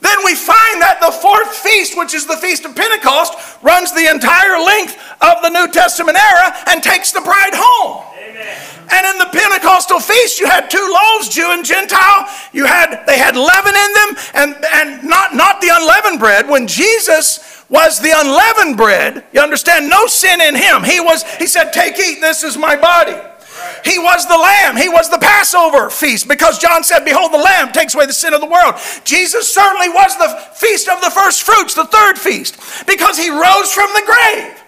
Then 0.00 0.18
we 0.24 0.34
find 0.34 0.80
that 0.80 1.00
the 1.00 1.10
fourth 1.10 1.50
feast, 1.56 1.98
which 1.98 2.14
is 2.14 2.26
the 2.26 2.36
Feast 2.36 2.64
of 2.64 2.76
Pentecost, 2.76 3.58
runs 3.62 3.92
the 3.92 4.08
entire 4.08 4.56
length 4.60 4.96
of 5.20 5.42
the 5.42 5.50
New 5.50 5.66
Testament 5.72 6.16
era 6.16 6.54
and 6.68 6.82
takes 6.82 7.12
the 7.12 7.20
bride 7.20 7.52
home. 7.52 8.15
And 8.36 9.06
in 9.06 9.18
the 9.18 9.30
Pentecostal 9.32 10.00
feast, 10.00 10.38
you 10.38 10.46
had 10.46 10.70
two 10.70 10.78
loaves, 10.78 11.28
Jew 11.28 11.50
and 11.52 11.64
Gentile. 11.64 12.28
You 12.52 12.66
had 12.66 13.04
they 13.06 13.18
had 13.18 13.36
leaven 13.36 13.74
in 13.74 13.92
them, 13.92 14.16
and, 14.34 14.64
and 14.72 15.08
not, 15.08 15.34
not 15.34 15.60
the 15.60 15.70
unleavened 15.72 16.20
bread. 16.20 16.48
When 16.48 16.66
Jesus 16.66 17.64
was 17.68 18.00
the 18.00 18.12
unleavened 18.14 18.76
bread, 18.76 19.24
you 19.32 19.40
understand, 19.40 19.88
no 19.88 20.06
sin 20.06 20.40
in 20.40 20.54
him. 20.54 20.84
He 20.84 21.00
was, 21.00 21.24
he 21.36 21.46
said, 21.46 21.72
Take, 21.72 21.98
eat, 21.98 22.20
this 22.20 22.44
is 22.44 22.56
my 22.56 22.76
body. 22.76 23.16
He 23.84 23.98
was 23.98 24.26
the 24.26 24.36
lamb. 24.36 24.76
He 24.76 24.88
was 24.88 25.08
the 25.08 25.18
Passover 25.18 25.88
feast 25.88 26.28
because 26.28 26.58
John 26.58 26.84
said, 26.84 27.04
Behold, 27.04 27.32
the 27.32 27.38
lamb 27.38 27.72
takes 27.72 27.94
away 27.94 28.06
the 28.06 28.12
sin 28.12 28.34
of 28.34 28.40
the 28.40 28.46
world. 28.46 28.74
Jesus 29.04 29.52
certainly 29.52 29.88
was 29.88 30.16
the 30.18 30.28
feast 30.54 30.88
of 30.88 31.00
the 31.00 31.10
first 31.10 31.42
fruits, 31.42 31.74
the 31.74 31.86
third 31.86 32.18
feast, 32.18 32.58
because 32.86 33.18
he 33.18 33.30
rose 33.30 33.72
from 33.72 33.90
the 33.94 34.02
grave. 34.04 34.62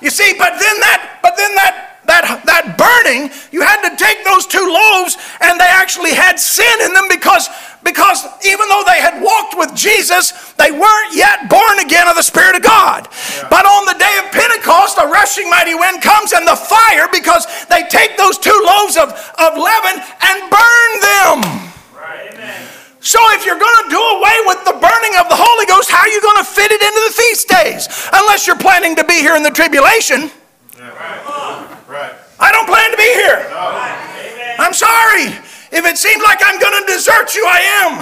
You 0.00 0.10
see, 0.10 0.32
but 0.36 0.58
then 0.58 0.80
that, 0.80 1.20
but 1.22 1.36
then 1.36 1.54
that 1.54 1.91
that, 2.04 2.42
that 2.50 2.74
burning, 2.74 3.30
you 3.54 3.62
had 3.62 3.78
to 3.86 3.94
take 3.94 4.26
those 4.26 4.46
two 4.46 4.62
loaves 4.62 5.14
and 5.38 5.54
they 5.54 5.70
actually 5.70 6.10
had 6.10 6.38
sin 6.38 6.82
in 6.82 6.90
them 6.94 7.06
because, 7.06 7.46
because 7.86 8.26
even 8.42 8.66
though 8.66 8.82
they 8.82 8.98
had 8.98 9.22
walked 9.22 9.54
with 9.54 9.70
Jesus, 9.78 10.34
they 10.58 10.74
weren't 10.74 11.14
yet 11.14 11.46
born 11.46 11.78
again 11.78 12.10
of 12.10 12.18
the 12.18 12.26
Spirit 12.26 12.58
of 12.58 12.62
God. 12.66 13.06
Yeah. 13.06 13.46
But 13.46 13.66
on 13.66 13.86
the 13.86 13.94
day 13.94 14.14
of 14.18 14.34
Pentecost, 14.34 14.98
a 14.98 15.06
rushing 15.06 15.46
mighty 15.46 15.78
wind 15.78 16.02
comes 16.02 16.34
and 16.34 16.42
the 16.42 16.58
fire 16.58 17.06
because 17.14 17.46
they 17.70 17.86
take 17.86 18.18
those 18.18 18.34
two 18.38 18.54
loaves 18.66 18.98
of, 18.98 19.14
of 19.38 19.54
leaven 19.54 20.02
and 20.02 20.36
burn 20.50 20.90
them. 20.98 21.38
Right. 21.94 22.34
So 22.98 23.18
if 23.38 23.46
you're 23.46 23.58
going 23.58 23.78
to 23.86 23.90
do 23.90 24.02
away 24.18 24.36
with 24.50 24.62
the 24.66 24.74
burning 24.78 25.14
of 25.22 25.30
the 25.30 25.38
Holy 25.38 25.66
Ghost, 25.66 25.90
how 25.90 26.02
are 26.02 26.10
you 26.10 26.22
going 26.22 26.38
to 26.38 26.46
fit 26.46 26.70
it 26.70 26.82
into 26.82 27.02
the 27.06 27.14
feast 27.14 27.46
days? 27.46 27.86
Unless 28.10 28.46
you're 28.46 28.58
planning 28.58 28.94
to 28.96 29.04
be 29.04 29.22
here 29.22 29.34
in 29.34 29.42
the 29.42 29.50
tribulation. 29.50 30.30
Yeah. 30.78 30.90
Right. 30.90 31.71
Right. 31.92 32.16
I 32.40 32.48
don't 32.52 32.64
plan 32.64 32.90
to 32.90 32.96
be 32.96 33.04
here. 33.20 33.44
No. 33.52 34.64
I'm 34.64 34.72
sorry. 34.72 35.28
If 35.76 35.84
it 35.84 35.98
seems 35.98 36.24
like 36.24 36.40
I'm 36.40 36.58
going 36.58 36.72
to 36.80 36.86
desert 36.88 37.36
you, 37.36 37.44
I 37.44 37.60
am. 37.84 38.00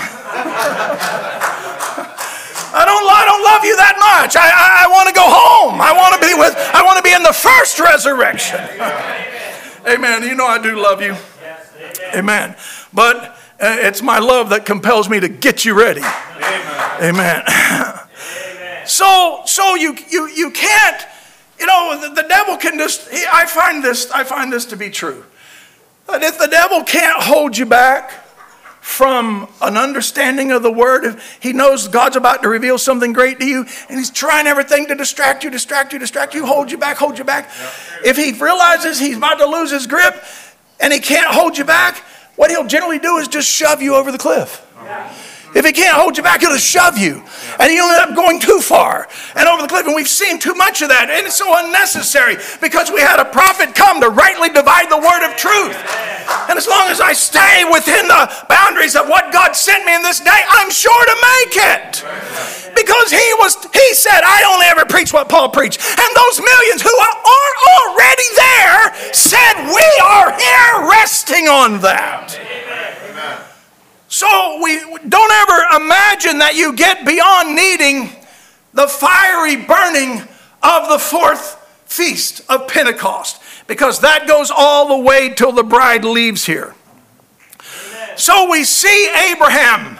I 2.71 2.87
don't, 2.87 3.03
I 3.03 3.25
don't 3.27 3.43
love 3.43 3.65
you 3.65 3.75
that 3.75 3.99
much. 3.99 4.37
I, 4.37 4.47
I, 4.47 4.87
I 4.87 4.89
want 4.95 5.09
to 5.09 5.15
go 5.15 5.27
home. 5.27 5.81
I 5.83 5.91
want 5.91 6.15
to 6.15 6.21
be 6.23 6.35
with, 6.39 6.55
I 6.73 6.85
want 6.85 6.99
to 6.99 7.03
be 7.03 7.13
in 7.13 7.25
the 7.25 7.33
first 7.33 7.81
resurrection. 7.81 8.61
Amen. 9.91 10.23
You 10.23 10.37
know 10.37 10.47
I 10.47 10.63
do 10.63 10.81
love 10.81 11.03
you. 11.03 11.17
Amen. 12.15 12.55
But 12.95 13.37
uh, 13.59 13.75
it's 13.81 14.03
my 14.03 14.21
love 14.21 14.51
that 14.51 14.67
compels 14.67 15.11
me 15.11 15.19
to 15.19 15.29
get 15.29 15.65
you 15.65 15.75
ready. 15.75 16.03
Amen. 17.03 17.43
So, 18.87 19.43
so 19.47 19.77
you, 19.77 19.97
you, 20.09 20.27
you 20.27 20.51
can't 20.51 21.07
you 21.61 21.67
know, 21.67 21.99
the, 22.01 22.23
the 22.23 22.29
devil 22.29 22.57
can 22.57 22.79
just, 22.79 23.09
he, 23.11 23.25
I 23.31 23.45
find 23.47 23.85
this, 23.85 24.11
I 24.11 24.25
find 24.25 24.53
this 24.53 24.65
to 24.67 24.77
be 24.77 24.91
true. 24.91 25.25
That 26.07 26.23
if 26.23 26.39
the 26.39 26.49
devil 26.49 26.83
can't 26.83 27.23
hold 27.23 27.57
you 27.57 27.67
back 27.67 28.11
from 28.81 29.47
an 29.61 29.77
understanding 29.77 30.51
of 30.53 30.63
the 30.63 30.73
word, 30.73 31.21
he 31.39 31.53
knows 31.53 31.87
God's 31.87 32.17
about 32.17 32.43
to 32.43 32.49
reveal 32.49 32.79
something 32.79 33.13
great 33.13 33.39
to 33.41 33.47
you, 33.47 33.67
and 33.89 33.99
he's 33.99 34.11
trying 34.11 34.47
everything 34.47 34.89
to 34.89 34.95
distract 34.95 35.45
you, 35.45 35.51
distract 35.51 35.93
you, 35.93 35.99
distract 35.99 36.35
you, 36.35 36.47
hold 36.47 36.71
you 36.71 36.79
back, 36.79 36.97
hold 36.97 37.19
you 37.19 37.25
back. 37.25 37.51
If 38.05 38.17
he 38.17 38.33
realizes 38.33 38.99
he's 38.99 39.19
about 39.19 39.39
to 39.39 39.47
lose 39.47 39.71
his 39.71 39.87
grip 39.87 40.25
and 40.81 40.93
he 40.93 40.99
can't 40.99 41.33
hold 41.33 41.59
you 41.59 41.65
back, 41.65 41.99
what 42.37 42.51
he'll 42.51 42.67
generally 42.67 42.99
do 42.99 43.19
is 43.19 43.29
just 43.29 43.49
shove 43.49 43.83
you 43.83 43.95
over 43.95 44.11
the 44.11 44.19
cliff. 44.19 44.67
If 45.55 45.67
he 45.67 45.73
can't 45.73 45.97
hold 45.97 46.17
you 46.17 46.23
back, 46.23 46.41
he'll 46.41 46.57
shove 46.57 46.97
you. 46.97 47.23
And 47.59 47.73
you 47.73 47.83
end 47.83 48.11
up 48.11 48.15
going 48.15 48.39
too 48.39 48.61
far 48.61 49.09
and 49.35 49.49
over 49.49 49.63
the 49.63 49.69
cliff. 49.69 49.87
And 49.87 49.95
we've 49.95 50.09
seen 50.09 50.39
too 50.39 50.55
much 50.55 50.83
of 50.83 50.89
that. 50.89 51.11
And 51.11 51.27
it's 51.27 51.37
so 51.37 51.51
unnecessary 51.51 52.37
because 52.63 52.91
we 52.91 53.01
had 53.01 53.19
a 53.19 53.27
prophet 53.27 53.75
come 53.75 54.01
to 54.01 54.11
rightly 54.11 54.49
divide 54.49 54.87
the 54.87 54.99
word 54.99 55.27
of 55.27 55.35
truth. 55.35 55.75
And 56.47 56.55
as 56.55 56.71
long 56.71 56.87
as 56.87 57.01
I 57.01 57.13
stay 57.13 57.67
within 57.67 58.07
the 58.07 58.31
boundaries 58.47 58.95
of 58.95 59.11
what 59.11 59.33
God 59.33 59.59
sent 59.59 59.85
me 59.85 59.95
in 59.95 60.03
this 60.03 60.21
day, 60.21 60.43
I'm 60.47 60.71
sure 60.71 61.05
to 61.11 61.17
make 61.19 61.55
it. 61.59 62.07
Because 62.71 63.11
he 63.11 63.27
was, 63.43 63.59
he 63.75 63.89
said, 63.95 64.23
I 64.23 64.47
only 64.55 64.67
ever 64.71 64.87
preach 64.87 65.13
what 65.13 65.29
Paul 65.29 65.51
preached. 65.51 65.83
And 65.83 66.11
those 66.15 66.39
millions 66.39 66.83
who 66.83 66.95
are 66.95 67.17
already 67.27 68.29
there 68.39 69.13
said, 69.13 69.67
We 69.67 69.89
are 70.07 70.31
here 70.31 70.91
resting 70.95 71.51
on 71.51 71.83
that. 71.83 72.39
So 74.11 74.61
we 74.61 74.77
don't 75.09 75.33
ever 75.33 75.85
imagine 75.85 76.39
that 76.39 76.57
you 76.57 76.73
get 76.73 77.07
beyond 77.07 77.55
needing 77.55 78.11
the 78.75 78.89
fiery 78.89 79.55
burning 79.55 80.27
of 80.65 80.89
the 80.89 80.99
fourth 80.99 81.55
feast 81.87 82.43
of 82.49 82.67
Pentecost 82.67 83.41
because 83.69 84.01
that 84.01 84.27
goes 84.27 84.51
all 84.51 84.89
the 84.89 84.99
way 84.99 85.33
till 85.33 85.53
the 85.53 85.63
bride 85.63 86.05
leaves 86.05 86.45
here. 86.45 86.75
Amen. 87.61 88.19
So 88.19 88.51
we 88.51 88.65
see 88.65 89.09
Abraham, 89.31 89.97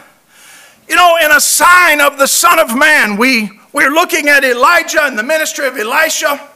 you 0.89 0.97
know, 0.97 1.17
in 1.23 1.31
a 1.31 1.41
sign 1.41 2.01
of 2.01 2.19
the 2.19 2.27
Son 2.27 2.59
of 2.59 2.77
Man. 2.77 3.17
We, 3.17 3.61
we're 3.73 3.93
looking 3.93 4.29
at 4.29 4.43
Elijah 4.43 5.05
and 5.05 5.17
the 5.17 5.23
ministry 5.23 5.69
of 5.69 5.77
Elisha. 5.77 6.49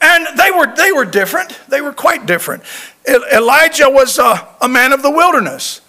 And 0.00 0.38
they 0.38 0.52
were, 0.52 0.72
they 0.76 0.92
were 0.92 1.04
different. 1.04 1.58
They 1.66 1.80
were 1.80 1.92
quite 1.92 2.26
different. 2.26 2.62
Elijah 3.34 3.90
was 3.90 4.16
a, 4.20 4.46
a 4.60 4.68
man 4.68 4.92
of 4.92 5.02
the 5.02 5.10
wilderness 5.10 5.80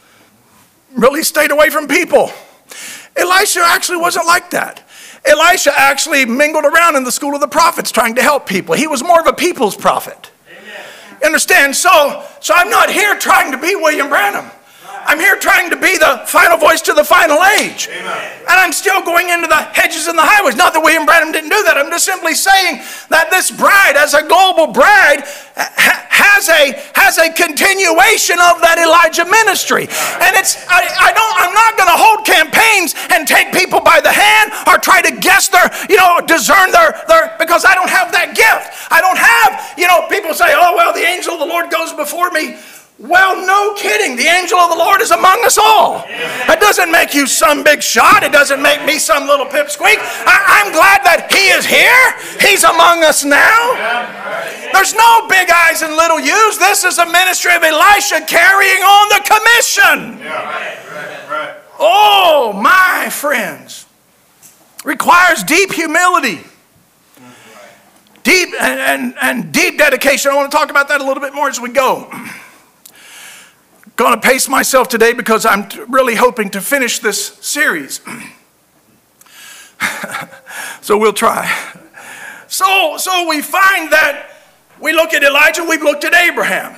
really 0.96 1.24
stayed 1.24 1.52
away 1.52 1.70
from 1.70 1.88
people. 1.88 2.32
Elisha 3.16 3.62
actually 3.64 3.98
wasn't 3.98 4.26
like 4.26 4.52
that. 4.52 4.88
Elisha 5.26 5.72
actually 5.78 6.26
mingled 6.26 6.66
around 6.66 6.96
in 6.96 7.04
the 7.04 7.12
school 7.12 7.36
of 7.36 7.42
the 7.42 7.48
prophets 7.48 7.92
trying 7.92 8.16
to 8.16 8.22
help 8.22 8.48
people. 8.48 8.74
He 8.76 8.88
was 8.88 9.04
more 9.04 9.20
of 9.20 9.28
a 9.28 9.34
people's 9.34 9.76
prophet. 9.76 10.32
Amen. 10.50 10.86
Understand? 11.24 11.76
So, 11.76 12.26
so 12.40 12.54
I'm 12.56 12.70
not 12.70 12.90
here 12.90 13.18
trying 13.18 13.52
to 13.52 13.58
be 13.58 13.76
William 13.76 14.10
Branham. 14.10 14.50
I'm 15.06 15.20
here 15.20 15.38
trying 15.38 15.70
to 15.70 15.76
be 15.76 15.98
the 15.98 16.24
final 16.26 16.58
voice 16.58 16.82
to 16.84 16.94
the 16.94 17.04
final 17.04 17.44
age. 17.60 17.90
Amen. 17.92 18.32
And 18.42 18.58
I'm 18.60 18.72
still 18.72 19.02
going 19.04 19.30
into 19.30 19.48
the 19.48 19.62
hedges 19.74 20.08
and 20.08 20.18
the 20.18 20.26
highways. 20.26 20.56
Not 20.56 20.74
that 20.74 20.82
William 20.82 21.06
Branham 21.06 21.32
didn't 21.32 21.50
do 21.50 21.62
that. 21.64 21.78
I'm 21.78 21.90
just 21.90 22.06
simply 22.06 22.34
saying 22.34 22.84
that 23.10 23.30
this 23.30 23.52
bride, 23.52 23.98
as 23.98 24.14
a 24.14 24.24
global 24.24 24.68
bride, 24.72 25.24
has 25.56 26.50
a 26.50 26.78
has 26.94 27.18
a 27.18 27.34
continuation 27.34 28.38
of 28.40 28.62
that 28.62 28.78
Elijah 28.78 29.26
ministry. 29.26 29.90
And 30.22 30.32
it's 30.38 30.62
I, 30.70 30.86
I 30.86 31.12
don't 31.12 31.36
I'm 31.42 31.54
not 31.54 31.74
gonna 31.78 31.98
hold 31.98 32.26
campaigns 32.26 32.96
and 33.10 33.28
take 33.28 33.52
people 33.52 33.82
by 33.82 34.00
the 34.00 34.14
hand 34.14 34.54
or 34.68 34.78
try 34.78 35.02
to 35.02 35.12
guess 35.18 35.50
their, 35.50 35.68
you 35.90 35.98
know, 35.98 36.22
discern 36.24 36.72
their 36.72 36.94
their 37.08 37.36
because 37.40 37.66
I 37.66 37.74
don't 37.76 37.90
have 37.90 38.12
that 38.14 38.38
gift. 38.38 38.92
I 38.94 39.02
don't 39.02 39.18
have, 39.18 39.78
you 39.78 39.88
know, 39.88 40.08
people 40.08 40.34
say, 40.34 40.54
oh 40.54 40.76
well, 40.78 40.94
the 40.94 41.04
angel 41.04 41.36
of 41.36 41.42
the 41.42 41.50
Lord 41.50 41.72
goes 41.72 41.94
before 41.94 42.32
me. 42.32 42.58
Well, 43.02 43.48
no 43.48 43.74
kidding. 43.74 44.16
The 44.16 44.30
angel 44.30 44.60
of 44.60 44.70
the 44.70 44.78
Lord 44.78 45.02
is 45.02 45.10
among 45.10 45.44
us 45.44 45.58
all. 45.58 46.06
That 46.46 46.62
doesn't 46.62 46.92
make 46.92 47.16
you 47.16 47.26
some 47.26 47.64
big 47.64 47.82
shot. 47.82 48.22
It 48.22 48.32
doesn't 48.32 48.62
make 48.62 48.86
me 48.86 49.00
some 49.00 49.26
little 49.26 49.48
pipsqueak. 49.48 49.98
I, 49.98 50.62
I'm 50.62 50.72
glad 50.72 51.02
that 51.02 51.34
He 51.34 51.50
is 51.50 51.66
here. 51.66 52.06
He's 52.38 52.62
among 52.62 53.02
us 53.02 53.26
now. 53.26 53.74
There's 54.70 54.94
no 54.94 55.26
big 55.26 55.50
eyes 55.50 55.82
and 55.82 55.98
little 55.98 56.22
U's. 56.22 56.60
This 56.62 56.84
is 56.84 57.00
a 57.00 57.06
ministry 57.10 57.56
of 57.58 57.64
Elisha 57.64 58.22
carrying 58.30 58.86
on 58.86 59.06
the 59.10 59.22
commission. 59.26 60.22
Oh, 61.82 62.54
my 62.54 63.10
friends. 63.10 63.88
Requires 64.86 65.42
deep 65.44 65.74
humility. 65.74 66.46
Deep 68.22 68.50
and, 68.62 68.80
and, 68.80 69.16
and 69.20 69.52
deep 69.52 69.80
dedication. 69.80 70.30
I 70.30 70.36
want 70.36 70.52
to 70.52 70.56
talk 70.56 70.70
about 70.70 70.88
that 70.90 71.02
a 71.02 71.04
little 71.04 71.22
bit 71.22 71.34
more 71.34 71.50
as 71.50 71.60
we 71.60 71.74
go. 71.74 72.08
Going 73.96 74.20
to 74.20 74.22
pace 74.22 74.48
myself 74.50 74.88
today 74.88 75.14
because 75.14 75.46
I'm 75.46 75.68
really 75.88 76.16
hoping 76.16 76.50
to 76.52 76.62
finish 76.62 77.00
this 77.00 77.24
series. 77.38 78.02
so 80.82 80.98
we'll 80.98 81.14
try. 81.14 81.50
So, 82.48 82.98
so 82.98 83.28
we 83.30 83.42
find 83.42 83.92
that 83.92 84.30
we 84.80 84.94
look 84.94 85.14
at 85.14 85.24
Elijah, 85.24 85.64
we've 85.64 85.84
looked 85.84 86.04
at 86.04 86.14
Abraham. 86.14 86.76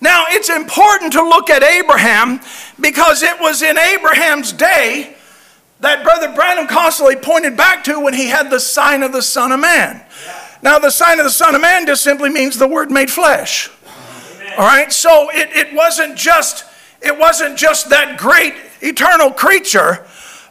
Now, 0.00 0.24
it's 0.28 0.50
important 0.50 1.12
to 1.14 1.22
look 1.22 1.48
at 1.48 1.62
Abraham 1.62 2.40
because 2.78 3.22
it 3.22 3.40
was 3.40 3.62
in 3.62 3.78
Abraham's 3.78 4.52
day 4.52 5.16
that 5.80 6.02
Brother 6.02 6.32
Branham 6.34 6.66
constantly 6.66 7.16
pointed 7.16 7.56
back 7.56 7.84
to 7.84 8.00
when 8.00 8.14
he 8.14 8.26
had 8.26 8.50
the 8.50 8.60
sign 8.60 9.02
of 9.02 9.12
the 9.12 9.22
Son 9.22 9.52
of 9.52 9.60
Man. 9.60 10.04
Now, 10.62 10.78
the 10.78 10.90
sign 10.90 11.18
of 11.18 11.24
the 11.24 11.30
Son 11.30 11.54
of 11.54 11.60
Man 11.60 11.86
just 11.86 12.02
simply 12.02 12.30
means 12.30 12.58
the 12.58 12.68
Word 12.68 12.90
made 12.90 13.10
flesh. 13.10 13.70
All 14.52 14.66
right, 14.66 14.92
so 14.92 15.30
it, 15.30 15.50
it 15.52 15.74
wasn't 15.74 16.16
just 16.16 16.64
it 17.00 17.18
wasn't 17.18 17.58
just 17.58 17.90
that 17.90 18.18
great 18.18 18.54
eternal 18.80 19.30
creature 19.30 20.06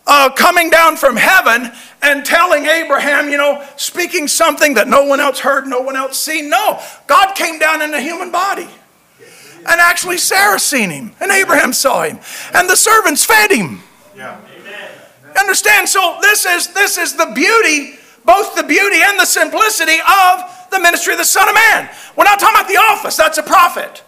uh, 0.06 0.30
coming 0.32 0.70
down 0.70 0.98
from 0.98 1.16
heaven 1.16 1.72
and 2.02 2.26
telling 2.26 2.66
Abraham, 2.66 3.30
you 3.30 3.38
know, 3.38 3.66
speaking 3.78 4.28
something 4.28 4.74
that 4.76 4.88
no 4.88 5.04
one 5.04 5.20
else 5.20 5.39
heard, 5.39 5.66
no 5.66 5.82
one 5.82 5.96
else 5.96 6.20
seen. 6.20 6.50
No, 6.50 6.82
God 7.08 7.34
came 7.34 7.58
down 7.58 7.82
in 7.82 7.94
a 7.94 8.02
human 8.02 8.32
body. 8.32 8.68
And 9.66 9.80
actually, 9.80 10.18
Sarah 10.18 10.60
seen 10.60 10.89
him, 10.89 11.16
and 11.22 11.32
Abraham 11.32 11.72
saw 11.72 12.04
him, 12.04 12.20
and 12.54 12.70
the 12.70 12.76
servants 12.76 13.24
fed 13.24 13.50
him. 13.50 13.82
Yeah. 14.16 14.38
Amen. 14.60 14.89
Understand? 15.39 15.88
So 15.88 16.18
this 16.22 16.46
is 16.46 16.74
this 16.74 16.98
is 16.98 17.16
the 17.16 17.32
beauty, 17.34 17.98
both 18.26 18.56
the 18.56 18.64
beauty 18.64 18.98
and 19.02 19.18
the 19.18 19.26
simplicity 19.26 20.00
of 20.00 20.53
the 20.74 20.80
ministry 20.80 21.13
of 21.13 21.19
the 21.19 21.26
Son 21.26 21.47
of 21.47 21.55
Man. 21.55 21.89
We're 22.15 22.26
not 22.26 22.39
talking 22.39 22.55
about 22.55 22.67
the 22.67 22.78
office, 22.78 23.15
that's 23.15 23.38
a 23.38 23.43
prophet. 23.43 24.03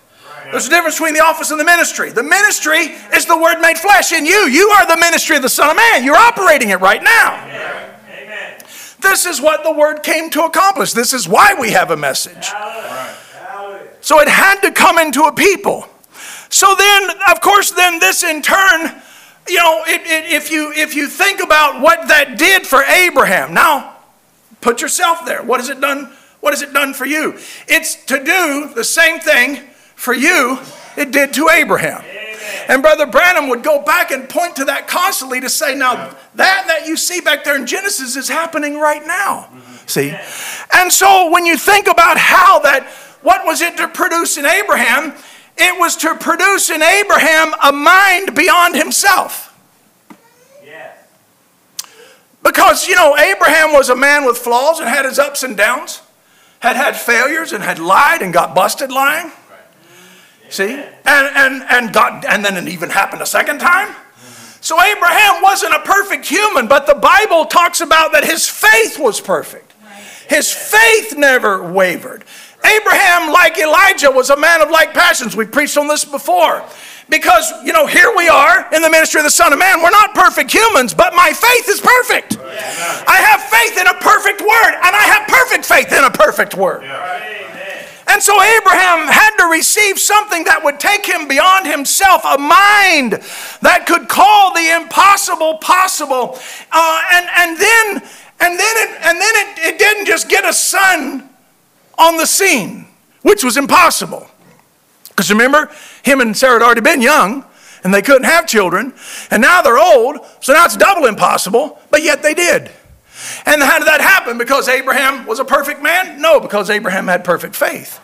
There's 0.52 0.68
a 0.68 0.70
difference 0.70 0.96
between 0.96 1.16
the 1.16 1.24
office 1.24 1.50
and 1.52 1.60
the 1.60 1.66
ministry. 1.66 2.12
The 2.12 2.24
ministry 2.24 2.94
is 3.14 3.26
the 3.26 3.38
word 3.38 3.60
made 3.62 3.78
flesh 3.78 4.12
in 4.12 4.26
you. 4.26 4.48
You 4.48 4.70
are 4.70 4.86
the 4.86 4.98
ministry 4.98 5.36
of 5.36 5.42
the 5.42 5.50
Son 5.50 5.70
of 5.70 5.76
Man. 5.76 6.04
You're 6.04 6.16
operating 6.16 6.70
it 6.70 6.80
right 6.82 7.02
now. 7.02 7.42
This 9.02 9.26
is 9.26 9.42
what 9.42 9.64
the 9.64 9.72
word 9.72 10.04
came 10.04 10.30
to 10.32 10.44
accomplish. 10.44 10.94
This 10.94 11.14
is 11.14 11.28
why 11.28 11.56
we 11.60 11.72
have 11.72 11.92
a 11.92 11.98
message. 11.98 12.52
So 14.02 14.20
it 14.20 14.28
had 14.28 14.62
to 14.62 14.72
come 14.72 15.00
into 15.00 15.24
a 15.24 15.34
people. 15.34 15.88
So 16.50 16.76
then, 16.78 17.10
of 17.30 17.42
course, 17.42 17.72
then 17.72 18.00
this 18.00 18.24
in 18.24 18.42
turn, 18.42 19.02
you 19.48 19.58
know, 19.58 19.84
it, 19.88 20.02
it, 20.02 20.32
if 20.32 20.52
you 20.52 20.72
if 20.74 20.96
you 20.96 21.08
think 21.08 21.42
about 21.42 21.82
what 21.82 22.08
that 22.08 22.38
did 22.38 22.66
for 22.66 22.84
Abraham, 22.84 23.54
now 23.54 23.96
put 24.62 24.82
yourself 24.82 25.26
there. 25.26 25.44
What 25.44 25.60
has 25.60 25.70
it 25.70 25.82
done? 25.82 26.12
What 26.46 26.54
has 26.54 26.62
it 26.62 26.74
done 26.74 26.94
for 26.94 27.08
you? 27.08 27.40
It's 27.68 27.96
to 28.06 28.24
do 28.24 28.70
the 28.76 28.84
same 28.84 29.20
thing 29.20 29.64
for 29.96 30.14
you 30.14 30.60
it 30.96 31.10
did 31.10 31.34
to 31.34 31.50
Abraham. 31.50 32.04
And 32.70 32.84
Brother 32.84 33.08
Branham 33.08 33.50
would 33.50 33.64
go 33.64 33.82
back 33.82 34.12
and 34.12 34.30
point 34.30 34.56
to 34.58 34.66
that 34.66 34.88
constantly 34.88 35.42
to 35.42 35.50
say, 35.50 35.74
now 35.74 35.96
that 36.36 36.66
that 36.68 36.86
you 36.86 36.98
see 36.98 37.20
back 37.20 37.46
there 37.46 37.56
in 37.56 37.66
Genesis 37.66 38.16
is 38.16 38.30
happening 38.30 38.78
right 38.78 39.04
now. 39.08 39.50
Mm-hmm. 39.50 39.88
See? 39.88 40.16
And 40.72 40.94
so 40.94 41.32
when 41.32 41.48
you 41.48 41.58
think 41.58 41.88
about 41.88 42.20
how 42.20 42.60
that, 42.60 42.90
what 43.24 43.44
was 43.44 43.62
it 43.62 43.76
to 43.78 43.88
produce 43.88 44.38
in 44.38 44.46
Abraham? 44.46 45.16
It 45.58 45.80
was 45.80 45.96
to 45.98 46.14
produce 46.14 46.70
in 46.70 46.84
Abraham 46.84 47.56
a 47.64 47.72
mind 47.72 48.36
beyond 48.36 48.76
himself. 48.76 49.52
Because, 52.44 52.88
you 52.88 52.94
know, 52.94 53.18
Abraham 53.18 53.74
was 53.74 53.90
a 53.90 53.96
man 53.96 54.26
with 54.26 54.38
flaws 54.38 54.80
and 54.80 54.88
had 54.88 55.06
his 55.06 55.18
ups 55.18 55.42
and 55.42 55.58
downs, 55.58 56.04
had 56.66 56.76
had 56.76 56.98
failures 56.98 57.54
and 57.54 57.64
had 57.64 57.78
lied 57.78 58.22
and 58.22 58.34
got 58.34 58.56
busted 58.56 58.92
lying. 58.92 59.32
See? 60.50 60.74
And, 60.74 60.88
and, 61.06 61.64
and, 61.70 61.94
got, 61.94 62.26
and 62.26 62.44
then 62.44 62.58
it 62.58 62.72
even 62.72 62.90
happened 62.90 63.22
a 63.22 63.26
second 63.26 63.60
time. 63.60 63.96
So 64.62 64.82
Abraham 64.82 65.44
wasn't 65.44 65.76
a 65.76 65.80
perfect 65.82 66.26
human, 66.26 66.68
but 66.68 66.88
the 66.88 66.96
Bible 66.96 67.46
talks 67.46 67.82
about 67.82 68.14
that 68.14 68.24
his 68.24 68.50
faith 68.50 68.98
was 68.98 69.22
perfect. 69.22 69.74
His 70.28 70.52
faith 70.52 71.16
never 71.16 71.72
wavered. 71.72 72.24
Abraham, 72.66 73.32
like 73.32 73.60
Elijah, 73.60 74.10
was 74.10 74.32
a 74.32 74.38
man 74.38 74.62
of 74.62 74.72
like 74.72 74.94
passions. 74.94 75.36
We 75.36 75.46
preached 75.46 75.78
on 75.78 75.88
this 75.88 76.04
before. 76.04 76.64
Because, 77.08 77.52
you 77.64 77.72
know, 77.72 77.86
here 77.86 78.12
we 78.18 78.28
are 78.28 78.68
in 78.74 78.82
the 78.82 78.90
ministry 78.90 79.20
of 79.20 79.26
the 79.26 79.32
Son 79.32 79.54
of 79.54 79.60
Man. 79.60 79.82
We're 79.82 79.92
not 79.92 80.16
perfect 80.16 80.52
humans, 80.52 80.94
but 80.94 81.14
my 81.14 81.32
faith 81.32 81.70
is 81.70 81.80
perfect. 81.80 82.38
I 82.40 83.18
have 83.22 83.42
faith 83.44 83.78
in 83.80 83.88
a 83.88 83.94
perfect 84.02 84.42
word, 84.42 84.74
and 84.74 84.96
I 84.96 85.04
have 85.04 85.28
perfect 85.28 85.66
faith 85.66 85.92
in 85.92 86.04
a 86.04 86.10
perfect 86.10 86.56
word. 86.56 86.84
And 88.08 88.22
so 88.22 88.42
Abraham 88.42 89.08
had 89.08 89.36
to 89.38 89.46
receive 89.52 90.00
something 90.00 90.44
that 90.46 90.64
would 90.64 90.80
take 90.80 91.06
him 91.06 91.28
beyond 91.28 91.68
himself, 91.68 92.24
a 92.24 92.38
mind 92.38 93.14
that 93.62 93.86
could 93.88 94.08
call 94.08 94.54
the 94.54 94.76
impossible 94.76 95.58
possible. 95.58 96.40
Uh, 96.72 97.02
and, 97.14 97.28
and 97.38 97.58
then, 97.58 97.88
and 98.40 98.60
then, 98.60 98.76
it, 98.78 98.90
and 99.04 99.20
then 99.20 99.34
it, 99.36 99.74
it 99.74 99.80
didn't 99.80 100.06
just 100.06 100.30
get 100.30 100.46
a 100.46 100.54
son 100.54 101.30
on 101.98 102.18
the 102.18 102.26
scene, 102.26 102.88
which 103.24 103.44
was 103.44 103.58
impossible. 103.58 104.28
Because 105.16 105.32
remember, 105.32 105.72
him 106.04 106.20
and 106.20 106.36
Sarah 106.36 106.60
had 106.60 106.62
already 106.62 106.82
been 106.82 107.02
young, 107.02 107.46
and 107.86 107.94
they 107.94 108.02
couldn't 108.02 108.26
have 108.26 108.48
children, 108.48 108.94
and 109.32 109.42
now 109.42 109.62
they're 109.62 109.78
old, 109.78 110.18
so 110.42 110.54
now 110.54 110.66
it's 110.66 110.76
double 110.76 111.06
impossible, 111.06 111.80
but 111.90 112.04
yet 112.04 112.22
they 112.22 112.34
did. 112.34 112.70
And 113.46 113.64
how 113.64 113.80
did 113.80 113.88
that 113.88 114.02
happen? 114.02 114.38
Because 114.38 114.68
Abraham 114.68 115.26
was 115.26 115.40
a 115.40 115.46
perfect 115.46 115.82
man? 115.82 116.22
No, 116.22 116.40
because 116.40 116.70
Abraham 116.70 117.08
had 117.08 117.24
perfect 117.24 117.56
faith. 117.56 118.00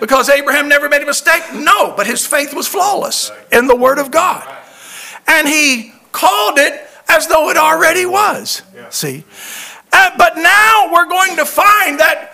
Because 0.00 0.28
Abraham 0.28 0.68
never 0.68 0.88
made 0.88 1.02
a 1.02 1.06
mistake? 1.06 1.42
No, 1.54 1.94
but 1.96 2.06
his 2.06 2.26
faith 2.26 2.52
was 2.52 2.66
flawless 2.66 3.30
in 3.52 3.68
the 3.68 3.76
Word 3.76 3.98
of 3.98 4.10
God. 4.10 4.46
And 5.28 5.46
he 5.46 5.92
called 6.10 6.58
it 6.58 6.88
as 7.08 7.28
though 7.28 7.50
it 7.50 7.56
already 7.56 8.04
was. 8.04 8.62
See? 8.90 9.24
Uh, 9.92 10.10
but 10.18 10.36
now 10.36 10.90
we're 10.92 11.08
going 11.08 11.36
to 11.36 11.44
find 11.44 12.00
that 12.00 12.33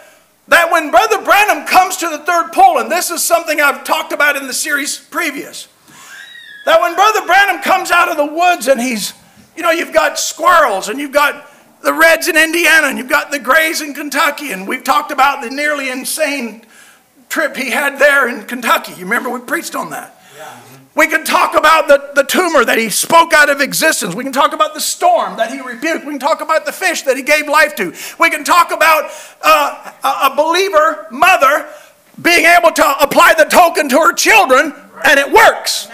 that 0.50 0.70
when 0.70 0.90
Brother 0.90 1.22
Branham 1.22 1.66
comes 1.66 1.96
to 1.98 2.08
the 2.08 2.18
third 2.18 2.50
pull, 2.52 2.78
and 2.78 2.90
this 2.90 3.10
is 3.10 3.22
something 3.22 3.60
I've 3.60 3.84
talked 3.84 4.12
about 4.12 4.36
in 4.36 4.46
the 4.46 4.52
series 4.52 4.98
previous, 4.98 5.68
that 6.66 6.80
when 6.80 6.94
Brother 6.94 7.24
Branham 7.24 7.62
comes 7.62 7.90
out 7.90 8.10
of 8.10 8.16
the 8.16 8.26
woods 8.26 8.66
and 8.66 8.80
he's, 8.80 9.14
you 9.56 9.62
know, 9.62 9.70
you've 9.70 9.92
got 9.92 10.18
squirrels 10.18 10.88
and 10.88 10.98
you've 10.98 11.12
got 11.12 11.48
the 11.82 11.92
Reds 11.92 12.28
in 12.28 12.36
Indiana 12.36 12.88
and 12.88 12.98
you've 12.98 13.08
got 13.08 13.30
the 13.30 13.38
Grays 13.38 13.80
in 13.80 13.94
Kentucky, 13.94 14.50
and 14.50 14.66
we've 14.66 14.84
talked 14.84 15.12
about 15.12 15.42
the 15.42 15.50
nearly 15.50 15.88
insane 15.88 16.66
trip 17.28 17.56
he 17.56 17.70
had 17.70 17.98
there 17.98 18.28
in 18.28 18.44
Kentucky. 18.44 18.92
You 18.92 19.04
remember 19.04 19.30
we 19.30 19.40
preached 19.40 19.76
on 19.76 19.90
that. 19.90 20.19
We 21.00 21.06
can 21.06 21.24
talk 21.24 21.56
about 21.56 21.88
the, 21.88 22.10
the 22.14 22.24
tumor 22.24 22.62
that 22.62 22.76
he 22.76 22.90
spoke 22.90 23.32
out 23.32 23.48
of 23.48 23.62
existence. 23.62 24.14
We 24.14 24.22
can 24.22 24.34
talk 24.34 24.52
about 24.52 24.74
the 24.74 24.82
storm 24.82 25.38
that 25.38 25.50
he 25.50 25.58
rebuked. 25.58 26.04
We 26.04 26.12
can 26.12 26.18
talk 26.18 26.42
about 26.42 26.66
the 26.66 26.72
fish 26.72 27.00
that 27.04 27.16
he 27.16 27.22
gave 27.22 27.48
life 27.48 27.74
to. 27.76 27.94
We 28.18 28.28
can 28.28 28.44
talk 28.44 28.70
about 28.70 29.10
uh, 29.40 29.92
a, 30.04 30.30
a 30.30 30.36
believer 30.36 31.06
mother 31.10 31.66
being 32.20 32.44
able 32.44 32.70
to 32.72 33.02
apply 33.02 33.32
the 33.38 33.44
token 33.44 33.88
to 33.88 33.96
her 33.96 34.12
children, 34.12 34.74
and 35.06 35.18
it 35.18 35.32
works. 35.32 35.88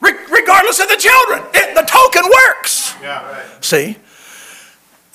Re- 0.00 0.12
regardless 0.30 0.78
of 0.78 0.88
the 0.88 0.96
children, 0.96 1.42
it, 1.54 1.74
the 1.74 1.82
token 1.82 2.22
works. 2.22 2.94
See? 3.62 3.96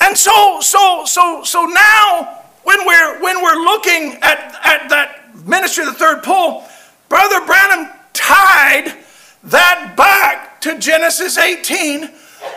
And 0.01 0.17
so, 0.17 0.59
so, 0.59 1.05
so, 1.05 1.45
so 1.45 1.63
now, 1.63 2.41
when 2.63 2.85
we're 2.85 3.21
when 3.21 3.41
we're 3.41 3.63
looking 3.63 4.19
at, 4.21 4.59
at 4.65 4.89
that 4.89 5.33
ministry 5.47 5.85
of 5.85 5.93
the 5.93 5.97
third 5.97 6.21
pull, 6.21 6.65
Brother 7.09 7.45
Branham 7.45 7.91
tied 8.13 8.95
that 9.43 9.95
back 9.97 10.61
to 10.61 10.77
Genesis 10.77 11.37
18 11.37 12.09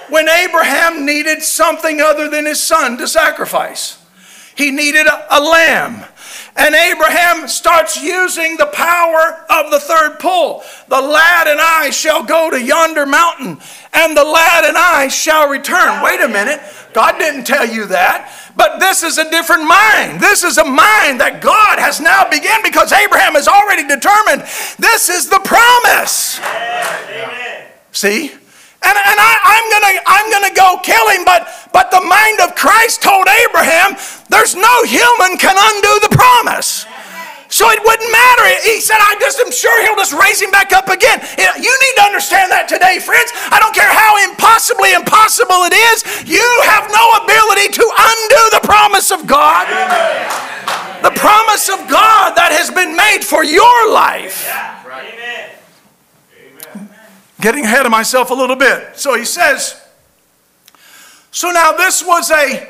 when 0.08 0.28
Abraham 0.28 1.06
needed 1.06 1.42
something 1.42 2.00
other 2.00 2.28
than 2.28 2.46
his 2.46 2.62
son 2.62 2.98
to 2.98 3.08
sacrifice. 3.08 3.98
He 4.54 4.70
needed 4.70 5.06
a, 5.06 5.38
a 5.38 5.40
lamb. 5.40 6.04
And 6.54 6.74
Abraham 6.74 7.48
starts 7.48 8.02
using 8.02 8.58
the 8.58 8.66
power 8.66 9.46
of 9.48 9.70
the 9.70 9.80
third 9.80 10.18
pull. 10.18 10.62
The 10.88 11.00
lad 11.00 11.46
and 11.46 11.58
I 11.58 11.88
shall 11.90 12.22
go 12.22 12.50
to 12.50 12.62
yonder 12.62 13.06
mountain, 13.06 13.58
and 13.94 14.14
the 14.14 14.24
lad 14.24 14.64
and 14.64 14.76
I 14.76 15.08
shall 15.08 15.48
return. 15.48 16.02
Wait 16.02 16.20
a 16.20 16.28
minute. 16.28 16.60
God 16.92 17.18
didn't 17.18 17.44
tell 17.44 17.66
you 17.66 17.86
that. 17.86 18.30
But 18.56 18.78
this 18.78 19.02
is 19.02 19.18
a 19.18 19.28
different 19.30 19.64
mind. 19.64 20.20
This 20.20 20.44
is 20.44 20.58
a 20.58 20.64
mind 20.64 21.20
that 21.20 21.40
God 21.40 21.78
has 21.78 22.00
now 22.00 22.28
begun 22.28 22.60
because 22.62 22.92
Abraham 22.92 23.34
has 23.34 23.48
already 23.48 23.86
determined 23.88 24.42
this 24.78 25.08
is 25.08 25.28
the 25.28 25.40
promise. 25.40 26.40
See? 27.92 28.32
And, 28.82 28.98
and 28.98 29.18
I, 29.22 29.32
I'm 29.46 29.66
gonna 29.70 29.94
I'm 30.10 30.26
gonna 30.34 30.54
go 30.58 30.82
kill 30.82 31.06
him, 31.14 31.24
but 31.24 31.46
but 31.72 31.94
the 31.94 32.02
mind 32.02 32.40
of 32.42 32.58
Christ 32.58 33.00
told 33.00 33.30
Abraham, 33.30 33.94
there's 34.28 34.56
no 34.58 34.74
human 34.84 35.38
can 35.38 35.54
undo 35.54 35.92
the 36.02 36.10
promise. 36.10 36.84
So 37.62 37.70
it 37.70 37.78
wouldn't 37.78 38.10
matter. 38.10 38.42
He 38.66 38.82
said, 38.82 38.98
I 38.98 39.14
just 39.22 39.38
am 39.38 39.54
sure 39.54 39.70
he'll 39.86 39.94
just 39.94 40.10
raise 40.10 40.42
him 40.42 40.50
back 40.50 40.72
up 40.74 40.90
again. 40.90 41.22
You 41.38 41.70
need 41.70 41.94
to 41.94 42.02
understand 42.02 42.50
that 42.50 42.66
today, 42.66 42.98
friends. 42.98 43.30
I 43.54 43.62
don't 43.62 43.70
care 43.70 43.86
how 43.86 44.18
impossibly 44.26 44.98
impossible 44.98 45.70
it 45.70 45.74
is, 45.94 46.02
you 46.26 46.42
have 46.66 46.90
no 46.90 47.22
ability 47.22 47.70
to 47.78 47.84
undo 47.86 48.42
the 48.50 48.62
promise 48.66 49.14
of 49.14 49.30
God. 49.30 49.70
The 51.06 51.14
promise 51.14 51.68
of 51.68 51.86
God 51.86 52.34
that 52.34 52.50
has 52.50 52.66
been 52.74 52.96
made 52.98 53.22
for 53.22 53.44
your 53.44 53.94
life. 53.94 54.42
Getting 57.40 57.62
ahead 57.64 57.86
of 57.86 57.92
myself 57.92 58.30
a 58.30 58.34
little 58.34 58.56
bit. 58.56 58.98
So 58.98 59.14
he 59.14 59.24
says, 59.24 59.80
so 61.30 61.52
now 61.52 61.70
this 61.78 62.04
was 62.04 62.28
a, 62.32 62.68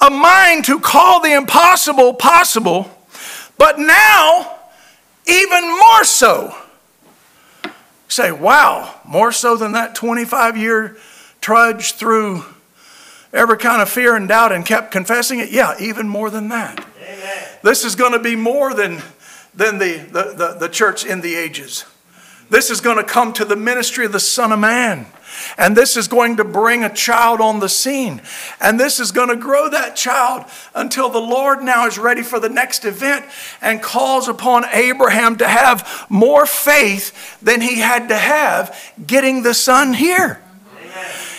a 0.00 0.08
mind 0.08 0.64
to 0.64 0.80
call 0.80 1.20
the 1.20 1.34
impossible 1.34 2.14
possible, 2.14 2.88
but 3.58 3.78
now 3.78 4.58
even 5.26 5.68
more 5.68 6.04
so. 6.04 6.56
Say, 8.08 8.30
wow, 8.30 8.94
more 9.04 9.32
so 9.32 9.56
than 9.56 9.72
that 9.72 9.94
25 9.94 10.56
year 10.56 10.96
trudge 11.40 11.92
through 11.92 12.44
every 13.32 13.58
kind 13.58 13.82
of 13.82 13.88
fear 13.88 14.14
and 14.14 14.28
doubt 14.28 14.52
and 14.52 14.64
kept 14.64 14.90
confessing 14.90 15.40
it? 15.40 15.50
Yeah, 15.50 15.74
even 15.80 16.08
more 16.08 16.30
than 16.30 16.48
that. 16.48 16.84
Amen. 17.02 17.48
This 17.62 17.84
is 17.84 17.96
going 17.96 18.12
to 18.12 18.18
be 18.18 18.36
more 18.36 18.72
than, 18.72 19.02
than 19.54 19.78
the, 19.78 19.98
the, 19.98 20.34
the, 20.36 20.56
the 20.60 20.68
church 20.68 21.04
in 21.04 21.20
the 21.20 21.34
ages. 21.34 21.84
This 22.50 22.70
is 22.70 22.80
going 22.80 22.98
to 22.98 23.04
come 23.04 23.32
to 23.34 23.44
the 23.44 23.56
ministry 23.56 24.04
of 24.06 24.12
the 24.12 24.20
Son 24.20 24.52
of 24.52 24.58
Man. 24.58 25.06
And 25.58 25.76
this 25.76 25.96
is 25.96 26.08
going 26.08 26.36
to 26.36 26.44
bring 26.44 26.84
a 26.84 26.92
child 26.92 27.40
on 27.40 27.60
the 27.60 27.68
scene. 27.68 28.20
And 28.60 28.78
this 28.78 29.00
is 29.00 29.12
going 29.12 29.28
to 29.28 29.36
grow 29.36 29.68
that 29.70 29.96
child 29.96 30.44
until 30.74 31.08
the 31.08 31.20
Lord 31.20 31.62
now 31.62 31.86
is 31.86 31.98
ready 31.98 32.22
for 32.22 32.40
the 32.40 32.48
next 32.48 32.84
event 32.84 33.24
and 33.60 33.82
calls 33.82 34.28
upon 34.28 34.64
Abraham 34.72 35.36
to 35.36 35.48
have 35.48 36.06
more 36.08 36.46
faith 36.46 37.40
than 37.40 37.60
he 37.60 37.80
had 37.80 38.08
to 38.08 38.16
have 38.16 38.76
getting 39.06 39.42
the 39.42 39.54
son 39.54 39.94
here. 39.94 40.40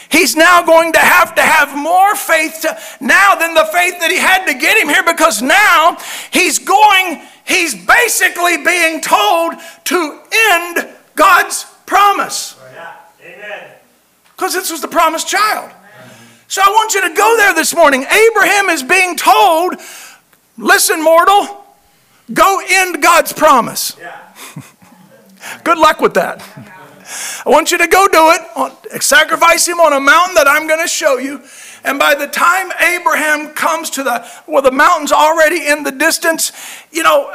He's 0.10 0.36
now 0.36 0.64
going 0.66 0.94
to 0.94 1.00
have 1.00 1.36
to 1.36 1.42
have 1.42 1.76
more 1.76 2.16
faith 2.16 2.60
to, 2.62 2.80
now 3.02 3.36
than 3.36 3.54
the 3.54 3.66
faith 3.66 4.00
that 4.00 4.12
he 4.12 4.18
had 4.18 4.46
to 4.46 4.54
get 4.54 4.78
him 4.78 4.88
here 4.88 5.04
because 5.04 5.42
now 5.42 5.98
he's 6.32 6.60
going, 6.60 7.22
he's 7.46 7.76
basically 7.86 8.64
being 8.64 9.02
told 9.02 9.56
to 9.86 10.22
end 10.32 10.88
God's 11.16 11.66
promise. 11.86 12.56
Because 14.36 14.54
this 14.54 14.72
was 14.72 14.82
the 14.82 14.88
promised 14.88 15.28
child. 15.28 15.72
So 16.48 16.62
I 16.64 16.70
want 16.70 16.94
you 16.94 17.08
to 17.08 17.16
go 17.16 17.38
there 17.38 17.54
this 17.54 17.76
morning. 17.76 18.04
Abraham 18.04 18.70
is 18.70 18.84
being 18.84 19.16
told, 19.18 19.76
listen, 20.58 21.04
mortal, 21.04 21.66
go 22.34 22.62
end 22.70 23.02
God's 23.02 23.34
promise. 23.34 23.96
Good 25.64 25.78
luck 25.78 26.02
with 26.02 26.14
that. 26.16 26.42
I 27.46 27.50
want 27.50 27.72
you 27.72 27.78
to 27.78 27.88
go 27.88 28.08
do 28.08 28.32
it. 28.34 29.04
Sacrifice 29.04 29.68
him 29.68 29.80
on 29.80 29.94
a 29.94 30.00
mountain 30.00 30.36
that 30.36 30.48
I'm 30.48 30.68
going 30.68 30.82
to 30.82 30.88
show 30.88 31.18
you. 31.18 31.42
And 31.84 32.00
by 32.00 32.16
the 32.16 32.28
time 32.28 32.72
Abraham 32.82 33.50
comes 33.54 33.92
to 33.92 34.04
the, 34.04 34.28
well, 34.48 34.64
the 34.64 34.72
mountain's 34.72 35.12
already 35.12 35.68
in 35.68 35.84
the 35.84 35.92
distance, 35.92 36.52
you 36.92 37.04
know, 37.04 37.32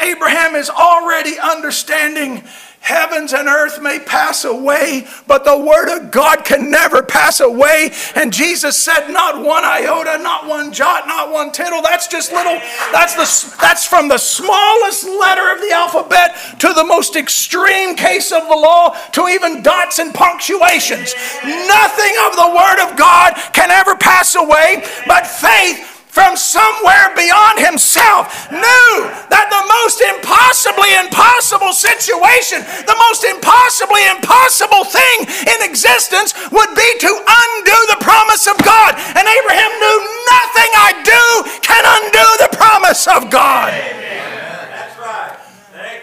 Abraham 0.00 0.56
is 0.56 0.68
already 0.68 1.38
understanding 1.38 2.42
Heavens 2.82 3.32
and 3.32 3.46
earth 3.46 3.80
may 3.80 4.00
pass 4.00 4.44
away, 4.44 5.06
but 5.28 5.44
the 5.44 5.56
word 5.56 5.96
of 5.96 6.10
God 6.10 6.44
can 6.44 6.68
never 6.68 7.00
pass 7.00 7.38
away. 7.38 7.92
And 8.16 8.32
Jesus 8.32 8.76
said, 8.76 9.08
not 9.08 9.40
one 9.40 9.64
iota, 9.64 10.20
not 10.20 10.48
one 10.48 10.72
jot, 10.72 11.06
not 11.06 11.30
one 11.30 11.52
tittle. 11.52 11.80
That's 11.80 12.08
just 12.08 12.32
little, 12.32 12.58
that's 12.90 13.14
the 13.14 13.56
that's 13.60 13.86
from 13.86 14.08
the 14.08 14.18
smallest 14.18 15.04
letter 15.04 15.52
of 15.52 15.60
the 15.60 15.70
alphabet 15.70 16.36
to 16.58 16.72
the 16.72 16.84
most 16.84 17.14
extreme 17.14 17.94
case 17.94 18.32
of 18.32 18.48
the 18.48 18.56
law 18.56 18.96
to 19.12 19.28
even 19.28 19.62
dots 19.62 20.00
and 20.00 20.12
punctuations. 20.12 21.14
Nothing 21.44 22.14
of 22.26 22.34
the 22.34 22.52
word 22.52 22.90
of 22.90 22.98
God 22.98 23.34
can 23.52 23.70
ever 23.70 23.94
pass 23.94 24.34
away, 24.34 24.84
but 25.06 25.24
faith 25.24 25.91
from 26.12 26.36
somewhere 26.36 27.08
beyond 27.16 27.56
himself 27.56 28.28
knew 28.52 28.92
that 29.32 29.48
the 29.48 29.64
most 29.80 30.04
impossibly 30.12 30.92
impossible 31.00 31.72
situation, 31.72 32.60
the 32.84 32.98
most 33.08 33.24
impossibly 33.24 34.04
impossible 34.12 34.84
thing 34.84 35.24
in 35.48 35.58
existence 35.64 36.36
would 36.52 36.68
be 36.76 36.90
to 37.00 37.08
undo 37.08 37.78
the 37.96 38.00
promise 38.04 38.44
of 38.44 38.60
God. 38.60 38.92
And 39.16 39.24
Abraham 39.24 39.72
knew 39.80 39.98
nothing 40.28 40.70
I 40.76 40.90
do 41.00 41.24
can 41.64 41.80
undo 41.80 42.26
the 42.44 42.50
promise 42.60 43.08
of 43.08 43.32
God. 43.32 43.72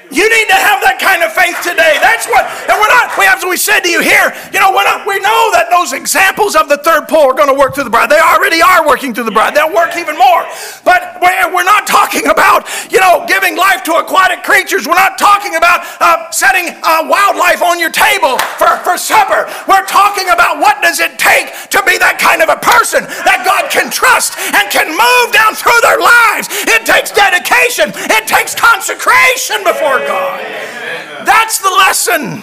You 0.09 0.25
need 0.25 0.47
to 0.49 0.57
have 0.57 0.81
that 0.81 0.97
kind 0.97 1.21
of 1.21 1.29
faith 1.37 1.53
today. 1.61 2.01
That's 2.01 2.25
what, 2.25 2.41
and 2.65 2.73
we're 2.81 2.89
not, 2.89 3.13
we, 3.13 3.29
as 3.29 3.45
we 3.45 3.61
said 3.61 3.85
to 3.85 3.89
you 3.93 4.01
here, 4.01 4.33
you 4.49 4.57
know, 4.57 4.73
we're 4.73 4.85
not, 4.85 5.05
we 5.05 5.21
know 5.21 5.53
that 5.53 5.69
those 5.69 5.93
examples 5.93 6.57
of 6.57 6.65
the 6.65 6.81
third 6.81 7.05
pull 7.05 7.29
are 7.29 7.37
going 7.37 7.49
to 7.49 7.53
work 7.53 7.77
through 7.77 7.85
the 7.85 7.93
bride. 7.93 8.09
They 8.09 8.17
already 8.17 8.57
are 8.57 8.81
working 8.89 9.13
through 9.13 9.29
the 9.29 9.35
bride. 9.35 9.53
They'll 9.53 9.69
work 9.69 9.93
even 9.93 10.17
more. 10.17 10.49
But 10.81 11.21
we're, 11.21 11.53
we're 11.53 11.67
not 11.67 11.85
talking 11.85 12.25
about, 12.25 12.65
you 12.89 12.97
know, 12.97 13.21
giving 13.29 13.53
life 13.53 13.85
to 13.85 14.01
aquatic 14.01 14.41
creatures. 14.41 14.89
We're 14.89 14.97
not 14.97 15.21
talking 15.21 15.53
about 15.53 15.85
uh, 16.01 16.33
setting 16.33 16.73
uh, 16.81 17.05
wildlife 17.05 17.61
on 17.61 17.77
your 17.77 17.93
table 17.93 18.41
for, 18.57 18.81
for 18.81 18.97
supper. 18.97 19.45
We're 19.69 19.85
talking 19.85 20.33
about 20.33 20.57
what 20.57 20.81
does 20.81 20.97
it 20.97 21.21
take 21.21 21.53
to 21.69 21.85
be 21.85 22.01
that 22.01 22.17
kind 22.17 22.41
of 22.41 22.49
a 22.49 22.57
person 22.57 23.05
that 23.29 23.45
God 23.45 23.69
can 23.69 23.93
trust 23.93 24.41
and 24.57 24.65
can 24.73 24.89
move 24.89 25.27
down 25.37 25.53
through 25.53 25.77
their 25.85 26.01
lives. 26.01 26.49
It 26.65 26.81
takes 26.89 27.13
dedication. 27.13 27.93
It 28.09 28.25
takes 28.25 28.57
consecration 28.57 29.61
before 29.61 29.98
God. 30.07 31.25
That's 31.25 31.59
the 31.59 31.69
lesson. 31.69 32.41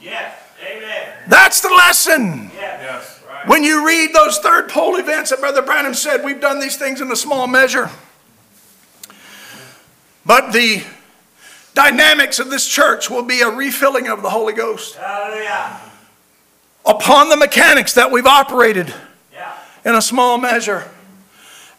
Yes. 0.00 0.34
Amen. 0.64 1.12
That's 1.28 1.60
the 1.60 1.68
lesson. 1.70 2.50
Yes. 2.54 3.20
When 3.46 3.62
you 3.64 3.86
read 3.86 4.12
those 4.14 4.38
third 4.38 4.68
pull 4.68 4.96
events 4.96 5.30
that 5.30 5.40
Brother 5.40 5.62
Branham 5.62 5.94
said, 5.94 6.24
we've 6.24 6.40
done 6.40 6.60
these 6.60 6.76
things 6.76 7.00
in 7.00 7.10
a 7.10 7.16
small 7.16 7.46
measure. 7.46 7.90
But 10.26 10.52
the 10.52 10.82
dynamics 11.74 12.38
of 12.38 12.50
this 12.50 12.66
church 12.66 13.08
will 13.08 13.22
be 13.22 13.40
a 13.40 13.48
refilling 13.48 14.08
of 14.08 14.22
the 14.22 14.30
Holy 14.30 14.52
Ghost 14.52 14.96
Hallelujah. 14.96 15.80
upon 16.84 17.28
the 17.28 17.36
mechanics 17.36 17.94
that 17.94 18.10
we've 18.10 18.26
operated 18.26 18.92
Yeah. 19.32 19.52
in 19.84 19.94
a 19.94 20.02
small 20.02 20.36
measure. 20.38 20.88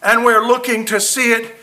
And 0.02 0.24
we're 0.24 0.46
looking 0.48 0.86
to 0.86 1.00
see 1.02 1.34
it 1.34 1.56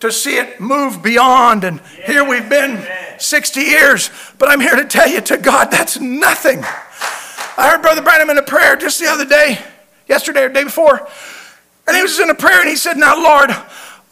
to 0.00 0.12
see 0.12 0.36
it 0.36 0.60
move 0.60 1.02
beyond. 1.02 1.64
And 1.64 1.80
here 2.06 2.24
we've 2.24 2.48
been 2.48 2.86
60 3.18 3.60
years, 3.60 4.10
but 4.38 4.48
I'm 4.48 4.60
here 4.60 4.76
to 4.76 4.84
tell 4.84 5.08
you 5.08 5.20
to 5.22 5.36
God, 5.36 5.70
that's 5.70 5.98
nothing. 5.98 6.62
I 7.56 7.70
heard 7.70 7.82
Brother 7.82 8.02
Branham 8.02 8.30
in 8.30 8.38
a 8.38 8.42
prayer 8.42 8.76
just 8.76 9.00
the 9.00 9.06
other 9.06 9.24
day, 9.24 9.58
yesterday 10.08 10.44
or 10.44 10.48
day 10.48 10.64
before, 10.64 11.08
and 11.86 11.96
he 11.96 12.02
was 12.02 12.18
in 12.20 12.30
a 12.30 12.34
prayer 12.34 12.60
and 12.60 12.68
he 12.68 12.76
said, 12.76 12.96
Now, 12.96 13.20
Lord, 13.20 13.50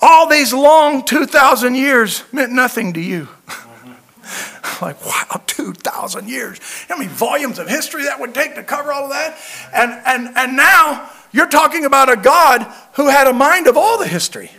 all 0.01 0.29
these 0.29 0.53
long 0.53 1.05
2,000 1.05 1.75
years 1.75 2.25
meant 2.33 2.51
nothing 2.51 2.95
to 2.95 3.01
you. 3.01 3.29
like, 4.83 5.05
wow, 5.05 5.41
2,000 5.47 6.29
years. 6.29 6.59
How 6.89 6.97
many 6.97 7.09
volumes 7.09 7.59
of 7.59 7.69
history 7.69 8.05
that 8.05 8.19
would 8.19 8.35
take 8.35 8.55
to 8.57 8.63
cover 8.63 8.93
all 8.93 9.05
of 9.05 9.11
that? 9.11 9.39
And, 9.75 9.93
and, 10.07 10.37
and 10.37 10.57
now 10.57 11.11
you're 11.33 11.49
talking 11.49 11.85
about 11.85 12.11
a 12.11 12.17
God 12.17 12.63
who 12.95 13.09
had 13.09 13.27
a 13.27 13.33
mind 13.33 13.67
of 13.67 13.77
all 13.77 13.99
the 13.99 14.07
history. 14.07 14.51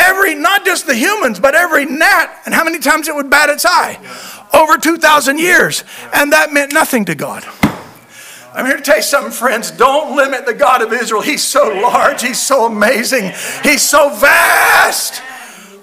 Every, 0.00 0.34
not 0.34 0.64
just 0.64 0.86
the 0.86 0.94
humans, 0.94 1.38
but 1.38 1.54
every 1.54 1.84
gnat, 1.84 2.42
and 2.46 2.54
how 2.54 2.64
many 2.64 2.78
times 2.78 3.06
it 3.06 3.14
would 3.14 3.28
bat 3.28 3.50
its 3.50 3.66
eye? 3.66 3.98
Over 4.54 4.78
2,000 4.78 5.38
years. 5.38 5.84
And 6.12 6.32
that 6.32 6.52
meant 6.52 6.72
nothing 6.72 7.04
to 7.04 7.14
God. 7.14 7.44
I'm 8.54 8.66
here 8.66 8.76
to 8.76 8.82
tell 8.82 8.96
you 8.96 9.02
something, 9.02 9.32
friends. 9.32 9.70
Don't 9.70 10.16
limit 10.16 10.46
the 10.46 10.54
God 10.54 10.82
of 10.82 10.92
Israel. 10.92 11.22
He's 11.22 11.44
so 11.44 11.68
large, 11.68 12.22
He's 12.22 12.40
so 12.40 12.66
amazing, 12.66 13.32
He's 13.62 13.82
so 13.82 14.08
vast. 14.08 15.22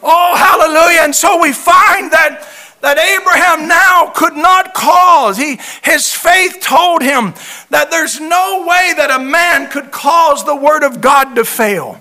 Oh, 0.03 0.35
hallelujah. 0.35 1.01
And 1.01 1.15
so 1.15 1.41
we 1.41 1.53
find 1.53 2.11
that 2.11 2.53
that 2.81 2.99
Abraham 2.99 3.67
now 3.67 4.11
could 4.15 4.35
not 4.35 4.73
cause. 4.73 5.37
He, 5.37 5.59
his 5.83 6.13
faith 6.13 6.59
told 6.61 7.01
him 7.01 7.33
that 7.71 7.89
there's 7.89 8.19
no 8.19 8.65
way 8.67 8.93
that 8.95 9.09
a 9.09 9.19
man 9.19 9.69
could 9.71 9.91
cause 9.91 10.45
the 10.45 10.55
word 10.55 10.83
of 10.83 11.01
God 11.01 11.33
to 11.35 11.43
fail. 11.43 11.99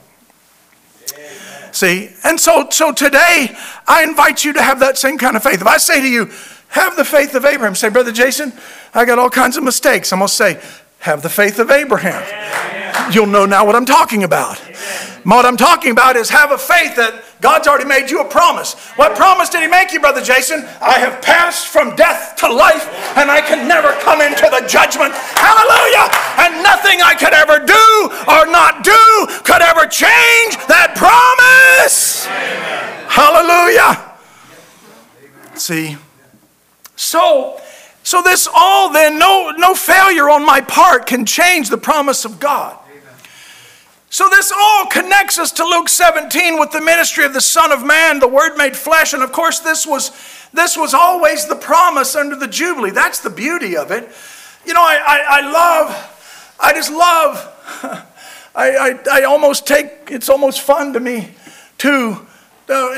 See, 1.77 2.09
and 2.25 2.41
so, 2.41 2.71
so 2.71 2.91
today 2.91 3.55
I 3.87 4.03
invite 4.03 4.47
you 4.47 4.55
to 4.55 4.63
have 4.63 4.81
that 4.81 4.97
same 4.97 5.19
kind 5.19 5.37
of 5.37 5.43
faith. 5.43 5.61
If 5.61 5.67
I 5.67 5.77
say 5.77 6.01
to 6.01 6.09
you, 6.09 6.31
have 6.69 6.97
the 6.97 7.05
faith 7.05 7.35
of 7.35 7.45
Abraham, 7.45 7.75
say, 7.75 7.91
Brother 7.91 8.13
Jason, 8.13 8.55
I 8.95 9.05
got 9.05 9.19
all 9.19 9.29
kinds 9.29 9.59
of 9.59 9.63
mistakes. 9.63 10.11
I'm 10.11 10.21
going 10.21 10.29
to 10.29 10.35
say, 10.35 10.59
have 11.01 11.21
the 11.21 11.29
faith 11.29 11.59
of 11.59 11.71
Abraham. 11.71 12.23
You'll 13.13 13.27
know 13.27 13.45
now 13.45 13.67
what 13.67 13.77
I'm 13.77 13.85
talking 13.85 14.25
about. 14.25 14.57
What 15.25 15.45
I'm 15.45 15.59
talking 15.59 15.91
about 15.91 16.17
is 16.17 16.31
have 16.31 16.51
a 16.51 16.57
faith 16.57 16.97
that 16.97 17.23
God's 17.41 17.69
already 17.69 17.85
made 17.85 18.11
you 18.11 18.21
a 18.21 18.25
promise. 18.25 18.75
What 18.97 19.15
promise 19.15 19.49
did 19.51 19.61
He 19.61 19.69
make 19.69 19.93
you, 19.93 20.01
Brother 20.01 20.23
Jason? 20.23 20.65
I 20.81 20.99
have 20.99 21.21
passed 21.21 21.69
from 21.69 21.95
death 21.95 22.37
to 22.37 22.49
life, 22.53 22.89
and 23.17 23.31
I 23.31 23.41
can 23.41 23.69
never 23.69 23.93
come 24.01 24.21
into 24.23 24.49
the 24.49 24.67
judgment. 24.67 25.13
Hallelujah! 25.13 26.09
And 26.41 26.63
nothing 26.63 27.03
I 27.03 27.15
could 27.15 27.35
ever 27.35 27.61
do 27.61 27.85
or 28.27 28.47
not 28.51 28.85
do 28.85 29.27
could 29.45 29.63
ever 29.63 29.87
change 29.87 30.57
that 30.67 30.95
promise. 30.97 32.27
Hallelujah. 33.09 34.13
See? 35.59 35.97
So, 36.97 37.61
so 38.03 38.23
this 38.23 38.49
all 38.53 38.93
then, 38.93 39.19
no, 39.19 39.51
no 39.57 39.75
failure 39.75 40.31
on 40.31 40.45
my 40.45 40.61
part 40.63 41.07
can 41.07 41.27
change 41.27 41.69
the 41.69 41.79
promise 41.79 42.25
of 42.25 42.41
God. 42.41 42.79
So 44.17 44.31
this 44.31 44.51
all 44.51 44.87
connects 44.87 45.39
us 45.39 45.53
to 45.53 45.63
Luke 45.63 45.91
17 45.91 46.59
with 46.59 46.71
the 46.71 46.81
ministry 46.81 47.27
of 47.27 47.35
the 47.35 47.41
Son 47.43 47.71
of 47.71 47.85
Man, 47.85 48.19
the 48.19 48.27
Word 48.27 48.57
made 48.57 48.75
flesh, 48.75 49.13
and 49.13 49.23
of 49.23 49.31
course 49.31 49.59
this 49.59 49.87
was 49.87 50.11
this 50.55 50.75
was 50.75 50.95
always 50.95 51.47
the 51.47 51.55
promise 51.55 52.17
under 52.17 52.35
the 52.35 52.47
Jubilee. 52.47 52.93
That's 52.93 53.21
the 53.21 53.29
beauty 53.29 53.77
of 53.77 53.91
it. 53.91 54.09
You 54.65 54.73
know, 54.73 54.81
I, 54.81 54.97
I, 55.07 55.25
I 55.29 55.53
love, 55.53 56.57
I 56.59 56.73
just 56.73 56.91
love, 56.91 57.53
I, 58.55 58.95
I, 59.05 59.21
I 59.21 59.25
almost 59.25 59.67
take, 59.67 60.09
it's 60.09 60.31
almost 60.31 60.63
fun 60.63 60.95
to 60.95 61.01
me 61.01 61.35
to 61.77 62.27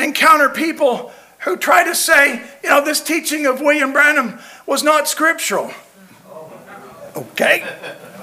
encounter 0.01 0.51
people 0.51 1.11
who 1.41 1.57
try 1.57 1.83
to 1.83 1.97
say, 1.97 2.49
you 2.63 2.69
know, 2.69 2.85
this 2.85 3.01
teaching 3.01 3.45
of 3.47 3.61
William 3.61 3.93
Branham 3.93 4.39
was 4.67 4.85
not 4.85 5.09
scriptural. 5.09 5.73
Okay, 7.17 7.67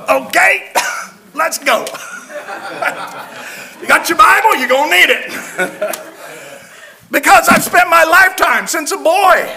okay, 0.10 0.72
let's 1.34 1.58
go. 1.58 1.86
you 3.82 3.88
got 3.88 4.10
your 4.10 4.18
Bible, 4.18 4.56
you're 4.58 4.68
going 4.68 4.90
to 4.90 4.96
need 4.96 5.10
it. 5.10 5.32
because 7.12 7.48
I've 7.48 7.64
spent 7.64 7.90
my 7.90 8.04
lifetime 8.04 8.68
since 8.68 8.92
a 8.92 8.98
boy 8.98 9.56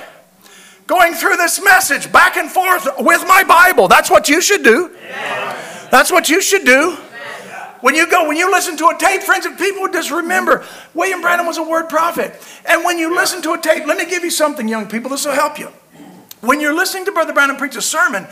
going 0.87 1.15
through 1.15 1.37
this 1.37 1.63
message 1.63 2.11
back 2.13 2.37
and 2.37 2.51
forth 2.51 2.89
with 2.99 3.27
my 3.27 3.45
Bible. 3.45 3.89
That's 3.89 4.11
what 4.11 4.29
you 4.29 4.41
should 4.41 4.63
do. 4.63 4.97
That's 5.91 6.13
what 6.13 6.29
you 6.29 6.41
should 6.41 6.65
do. 6.65 6.97
When 7.81 7.95
you 7.95 8.11
go, 8.11 8.27
when 8.27 8.37
you 8.37 8.51
listen 8.51 8.77
to 8.79 8.89
a 8.89 8.99
tape, 8.99 9.23
friends, 9.23 9.47
if 9.47 9.57
people 9.59 9.87
just 9.89 10.11
remember, 10.11 10.65
William 10.95 11.21
Branham 11.21 11.47
was 11.47 11.59
a 11.59 11.63
word 11.63 11.89
prophet. 11.89 12.35
And 12.67 12.85
when 12.85 12.99
you 12.99 13.15
listen 13.15 13.41
to 13.43 13.53
a 13.53 13.61
tape, 13.61 13.87
let 13.87 13.99
me 13.99 14.07
give 14.07 14.25
you 14.25 14.31
something, 14.31 14.67
young 14.67 14.89
people, 14.89 15.11
this 15.11 15.25
will 15.25 15.33
help 15.33 15.59
you. 15.59 15.69
When 16.41 16.61
you're 16.61 16.75
listening 16.75 17.05
to 17.07 17.13
Brother 17.13 17.33
Branham 17.33 17.57
preach 17.57 17.77
a 17.77 17.83
sermon, 17.83 18.27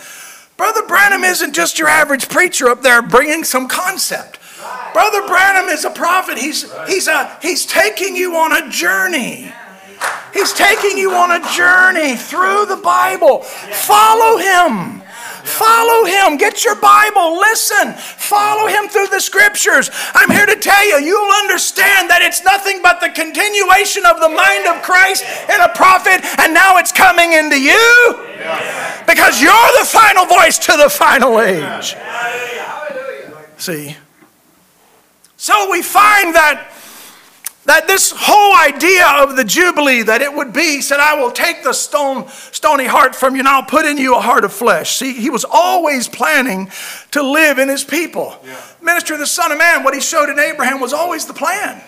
Brother 0.57 0.87
Branham 0.87 1.25
isn't 1.25 1.55
just 1.55 1.79
your 1.79 1.89
average 1.89 2.29
preacher 2.29 2.69
up 2.69 2.83
there 2.83 3.03
bringing 3.03 3.45
some 3.45 3.69
concept. 3.69 4.39
Brother 4.93 5.27
Branham 5.27 5.69
is 5.69 5.85
a 5.85 5.91
prophet. 5.91 6.39
He's, 6.39 6.73
he's, 6.87 7.09
a, 7.09 7.39
he's 7.43 7.67
taking 7.67 8.17
you 8.17 8.37
on 8.37 8.53
a 8.53 8.71
journey. 8.71 9.53
He's 10.33 10.53
taking 10.53 10.97
you 10.97 11.13
on 11.13 11.31
a 11.31 11.53
journey 11.53 12.17
through 12.17 12.67
the 12.67 12.81
Bible. 12.83 13.43
Follow 13.43 14.39
him. 14.39 15.03
Follow 15.47 16.05
him. 16.05 16.37
Get 16.37 16.65
your 16.65 16.75
Bible. 16.75 17.39
Listen. 17.39 17.95
Follow 17.95 18.67
him 18.67 18.89
through 18.89 19.07
the 19.09 19.21
scriptures. 19.21 19.91
I'm 20.15 20.31
here 20.31 20.47
to 20.47 20.57
tell 20.57 20.85
you, 20.85 21.07
you'll 21.07 21.35
understand 21.43 22.11
that 22.11 22.21
it's 22.23 22.43
nothing 22.45 22.83
but 22.83 23.01
the 23.01 23.11
continuation 23.11 24.05
of 24.05 24.21
the 24.21 24.29
mind 24.29 24.67
of 24.67 24.83
Christ 24.83 25.25
in 25.49 25.61
a 25.61 25.69
prophet, 25.75 26.25
and 26.41 26.53
now 26.53 26.77
it's 26.79 26.93
coming 26.93 27.33
into 27.33 27.61
you 27.61 27.87
because 29.07 29.41
you're 29.41 29.71
the 29.79 29.87
final 29.87 30.27
voice 30.27 30.59
to 30.59 30.73
the 30.77 30.91
final 30.91 31.41
age. 31.41 31.97
See? 33.59 33.97
So 35.37 35.71
we 35.71 35.83
find 35.83 36.35
that 36.35 36.73
that 37.67 37.89
this 37.89 38.13
whole 38.17 38.57
idea 38.57 39.07
of 39.23 39.37
the 39.37 39.45
Jubilee, 39.45 40.03
that 40.03 40.23
it 40.23 40.33
would 40.33 40.53
be, 40.53 40.81
said, 40.81 41.01
I 41.01 41.21
will 41.21 41.33
take 41.33 41.65
the 41.65 41.73
stone, 41.73 42.29
stony 42.29 42.87
heart 42.87 43.15
from 43.15 43.35
you 43.35 43.41
and 43.41 43.49
I'll 43.49 43.65
put 43.65 43.85
in 43.85 43.99
you 43.99 44.17
a 44.17 44.21
heart 44.21 44.45
of 44.45 44.53
flesh. 44.53 44.97
See, 44.97 45.13
he 45.13 45.31
was 45.31 45.45
always 45.45 46.07
planning 46.09 46.71
to 47.11 47.23
live 47.23 47.59
in 47.59 47.69
his 47.69 47.83
people. 47.83 48.39
Yeah. 48.45 48.61
Ministry 48.81 49.15
of 49.15 49.21
the 49.21 49.27
Son 49.27 49.51
of 49.51 49.59
Man, 49.59 49.83
what 49.83 49.95
he 49.95 50.01
showed 50.01 50.31
in 50.31 50.39
Abraham 50.39 50.81
was 50.81 50.93
always 50.93 51.27
the 51.27 51.35
plan. 51.35 51.83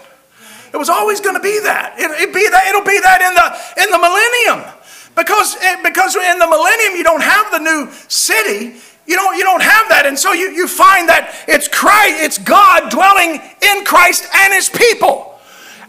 It 0.72 0.76
was 0.76 0.88
always 0.88 1.20
going 1.20 1.36
to 1.36 1.42
be 1.42 1.60
that. 1.60 1.94
It, 1.96 2.10
it 2.28 2.34
be 2.34 2.48
that. 2.48 2.66
It'll 2.66 2.84
be 2.84 2.98
that 2.98 3.22
in 3.22 3.32
the, 3.38 3.46
in 3.82 3.90
the 3.90 3.98
millennium. 3.98 4.74
Because, 5.14 5.56
eh, 5.62 5.82
because 5.82 6.16
in 6.16 6.38
the 6.38 6.46
millennium, 6.46 6.96
you 6.96 7.04
don't 7.04 7.22
have 7.22 7.50
the 7.52 7.58
new 7.58 7.90
city. 8.08 8.78
You 9.06 9.14
don't, 9.14 9.36
you 9.38 9.44
don't 9.44 9.62
have 9.62 9.88
that. 9.88 10.04
And 10.06 10.18
so 10.18 10.32
you, 10.32 10.50
you 10.50 10.66
find 10.66 11.08
that 11.08 11.34
it's 11.46 11.68
Christ, 11.68 12.16
it's 12.18 12.38
God 12.38 12.90
dwelling 12.90 13.40
in 13.62 13.84
Christ 13.84 14.28
and 14.34 14.52
his 14.52 14.68
people. 14.68 15.27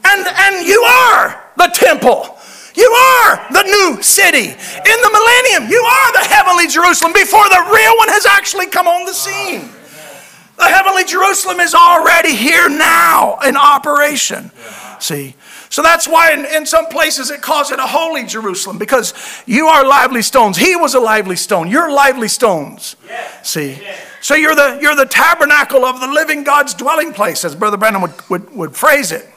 And, 0.05 0.27
and 0.27 0.65
you 0.65 0.81
are 0.81 1.43
the 1.57 1.71
temple. 1.73 2.38
You 2.76 2.89
are 2.89 3.45
the 3.51 3.63
new 3.63 4.01
city. 4.01 4.47
In 4.47 4.97
the 5.01 5.11
millennium, 5.11 5.69
you 5.69 5.81
are 5.81 6.13
the 6.13 6.27
heavenly 6.30 6.67
Jerusalem 6.67 7.13
before 7.13 7.47
the 7.49 7.69
real 7.73 7.97
one 7.97 8.09
has 8.09 8.26
actually 8.26 8.67
come 8.67 8.88
on 8.88 9.05
the 9.05 9.13
scene. 9.13 9.69
The 10.57 10.67
heavenly 10.67 11.05
Jerusalem 11.05 11.59
is 11.59 11.73
already 11.73 12.35
here 12.35 12.69
now 12.69 13.39
in 13.45 13.55
operation. 13.55 14.51
See? 14.99 15.35
So 15.69 15.81
that's 15.81 16.07
why 16.07 16.34
in, 16.34 16.45
in, 16.45 16.65
some 16.65 16.88
places 16.88 17.31
it 17.31 17.41
calls 17.41 17.71
it 17.71 17.80
a 17.80 17.85
holy 17.85 18.26
Jerusalem 18.26 18.77
because 18.77 19.13
you 19.45 19.67
are 19.67 19.85
lively 19.85 20.21
stones. 20.21 20.57
He 20.57 20.76
was 20.76 20.95
a 20.95 20.99
lively 20.99 21.35
stone. 21.35 21.69
You're 21.69 21.91
lively 21.91 22.27
stones. 22.27 22.95
See? 23.43 23.81
So 24.21 24.35
you're 24.35 24.55
the, 24.55 24.80
you're 24.81 24.95
the 24.95 25.05
tabernacle 25.05 25.85
of 25.85 26.01
the 26.01 26.07
living 26.07 26.43
God's 26.43 26.73
dwelling 26.73 27.13
place, 27.13 27.45
as 27.45 27.55
Brother 27.55 27.77
Branham 27.77 28.01
would, 28.01 28.30
would, 28.30 28.55
would 28.55 28.76
phrase 28.76 29.11
it. 29.11 29.30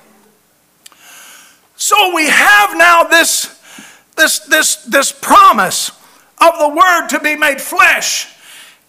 So 1.76 2.14
we 2.14 2.28
have 2.28 2.76
now 2.76 3.04
this, 3.04 3.58
this, 4.16 4.40
this, 4.40 4.76
this 4.84 5.12
promise 5.12 5.90
of 6.40 6.58
the 6.58 6.68
Word 6.68 7.08
to 7.08 7.20
be 7.20 7.36
made 7.36 7.60
flesh. 7.60 8.28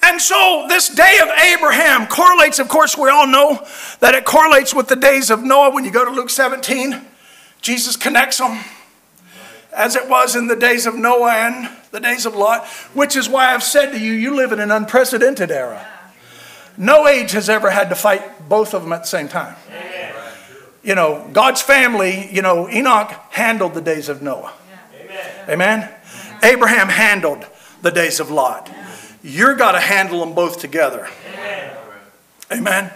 And 0.03 0.19
so 0.19 0.65
this 0.67 0.89
day 0.89 1.19
of 1.23 1.29
Abraham 1.29 2.07
correlates, 2.07 2.59
of 2.59 2.67
course, 2.67 2.97
we 2.97 3.09
all 3.09 3.27
know 3.27 3.65
that 4.01 4.15
it 4.15 4.25
correlates 4.25 4.75
with 4.75 4.89
the 4.89 4.97
days 4.97 5.29
of 5.29 5.43
Noah. 5.43 5.73
When 5.73 5.85
you 5.85 5.91
go 5.91 6.03
to 6.03 6.11
Luke 6.11 6.29
17, 6.29 7.01
Jesus 7.61 7.95
connects 7.95 8.39
them 8.39 8.59
as 9.75 9.95
it 9.95 10.09
was 10.09 10.35
in 10.35 10.47
the 10.47 10.55
days 10.55 10.85
of 10.85 10.95
Noah 10.95 11.31
and 11.31 11.69
the 11.91 12.01
days 12.01 12.25
of 12.25 12.35
Lot, 12.35 12.67
which 12.93 13.15
is 13.15 13.29
why 13.29 13.53
I've 13.53 13.63
said 13.63 13.91
to 13.91 13.99
you, 13.99 14.11
you 14.11 14.35
live 14.35 14.51
in 14.51 14.59
an 14.59 14.71
unprecedented 14.71 15.51
era. 15.51 15.87
No 16.77 17.07
age 17.07 17.31
has 17.31 17.49
ever 17.49 17.69
had 17.69 17.89
to 17.89 17.95
fight 17.95 18.49
both 18.49 18.73
of 18.73 18.83
them 18.83 18.91
at 18.93 19.01
the 19.01 19.07
same 19.07 19.29
time. 19.29 19.55
Amen 19.69 19.92
you 20.83 20.95
know, 20.95 21.29
God's 21.31 21.61
family, 21.61 22.29
you 22.31 22.41
know, 22.41 22.69
Enoch 22.69 23.09
handled 23.31 23.73
the 23.73 23.81
days 23.81 24.09
of 24.09 24.21
Noah. 24.21 24.53
Amen. 25.47 25.49
Amen. 25.49 25.89
Abraham 26.43 26.89
handled 26.89 27.45
the 27.81 27.91
days 27.91 28.19
of 28.19 28.29
Lot. 28.29 28.69
You're 29.23 29.55
got 29.55 29.73
to 29.73 29.79
handle 29.79 30.19
them 30.19 30.35
both 30.35 30.59
together. 30.59 31.07
Amen. 31.33 31.77
Amen. 32.51 32.91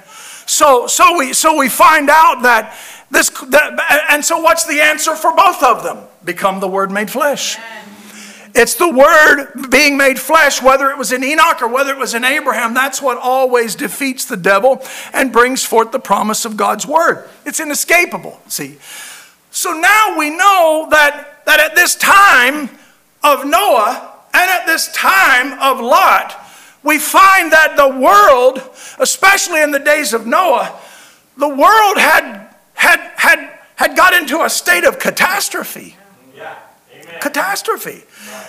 So, 0.45 0.87
so 0.87 1.17
we, 1.17 1.33
so 1.33 1.57
we 1.57 1.69
find 1.69 2.09
out 2.09 2.43
that 2.43 2.77
this, 3.09 3.29
that, 3.29 4.05
and 4.09 4.23
so 4.23 4.39
what's 4.39 4.65
the 4.65 4.81
answer 4.81 5.15
for 5.15 5.33
both 5.33 5.63
of 5.63 5.83
them? 5.83 5.99
Become 6.25 6.59
the 6.59 6.67
Word 6.67 6.91
made 6.91 7.09
flesh. 7.09 7.57
Amen. 7.57 7.83
It's 8.57 8.73
the 8.73 8.89
Word 8.89 9.69
being 9.69 9.97
made 9.97 10.17
flesh, 10.17 10.63
whether 10.63 10.89
it 10.89 10.97
was 10.97 11.11
in 11.11 11.23
Enoch 11.23 11.61
or 11.61 11.67
whether 11.67 11.91
it 11.91 11.99
was 11.99 12.15
in 12.15 12.25
Abraham. 12.25 12.73
That's 12.73 12.99
what 12.99 13.19
always 13.19 13.75
defeats 13.75 14.25
the 14.25 14.35
devil 14.35 14.81
and 15.13 15.31
brings 15.31 15.63
forth 15.63 15.91
the 15.91 15.99
promise 15.99 16.43
of 16.43 16.57
God's 16.57 16.87
Word. 16.87 17.29
It's 17.45 17.59
inescapable, 17.59 18.41
see. 18.47 18.77
So 19.51 19.73
now 19.73 20.17
we 20.17 20.31
know 20.31 20.87
that, 20.89 21.45
that 21.45 21.59
at 21.59 21.75
this 21.75 21.95
time 21.95 22.69
of 23.23 23.45
Noah 23.45 24.13
and 24.33 24.49
at 24.49 24.65
this 24.65 24.91
time 24.91 25.53
of 25.59 25.79
Lot, 25.79 26.35
we 26.81 26.97
find 26.97 27.51
that 27.51 27.75
the 27.77 27.89
world, 27.89 28.61
especially 28.97 29.61
in 29.61 29.69
the 29.69 29.79
days 29.79 30.13
of 30.13 30.25
Noah, 30.25 30.79
the 31.37 31.47
world 31.47 31.97
had, 31.97 32.49
had, 32.73 33.11
had, 33.17 33.59
had 33.75 33.95
got 33.95 34.13
into 34.13 34.41
a 34.41 34.49
state 34.49 34.83
of 34.83 34.97
catastrophe. 34.97 35.96
Catastrophe. 37.21 38.03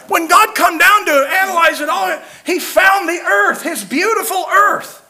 When 0.08 0.28
God 0.28 0.54
come 0.54 0.78
down 0.78 1.06
to 1.06 1.12
analyze 1.12 1.80
it 1.80 1.88
all, 1.88 2.18
he 2.44 2.58
found 2.58 3.08
the 3.08 3.20
earth, 3.20 3.62
his 3.62 3.84
beautiful 3.84 4.44
earth, 4.50 5.04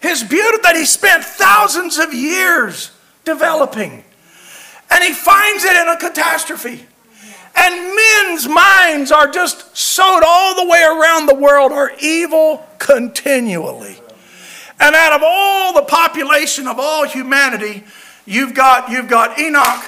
his 0.00 0.22
beauty 0.22 0.58
that 0.62 0.76
he 0.76 0.84
spent 0.84 1.24
thousands 1.24 1.98
of 1.98 2.12
years 2.12 2.90
developing. 3.24 4.04
And 4.90 5.02
he 5.02 5.12
finds 5.12 5.64
it 5.64 5.76
in 5.76 5.88
a 5.88 5.96
catastrophe. 5.96 6.86
And 7.56 7.96
men's 7.96 8.46
minds 8.46 9.10
are 9.10 9.28
just 9.28 9.76
sowed 9.76 10.22
all 10.24 10.54
the 10.54 10.70
way 10.70 10.82
around 10.82 11.26
the 11.26 11.34
world 11.34 11.72
are 11.72 11.90
evil 12.00 12.64
continually. 12.78 13.98
And 14.78 14.94
out 14.94 15.14
of 15.14 15.22
all 15.24 15.72
the 15.72 15.82
population 15.82 16.66
of 16.68 16.78
all 16.78 17.06
humanity, 17.06 17.84
you've 18.26 18.54
got, 18.54 18.90
you've 18.90 19.08
got 19.08 19.38
Enoch, 19.38 19.84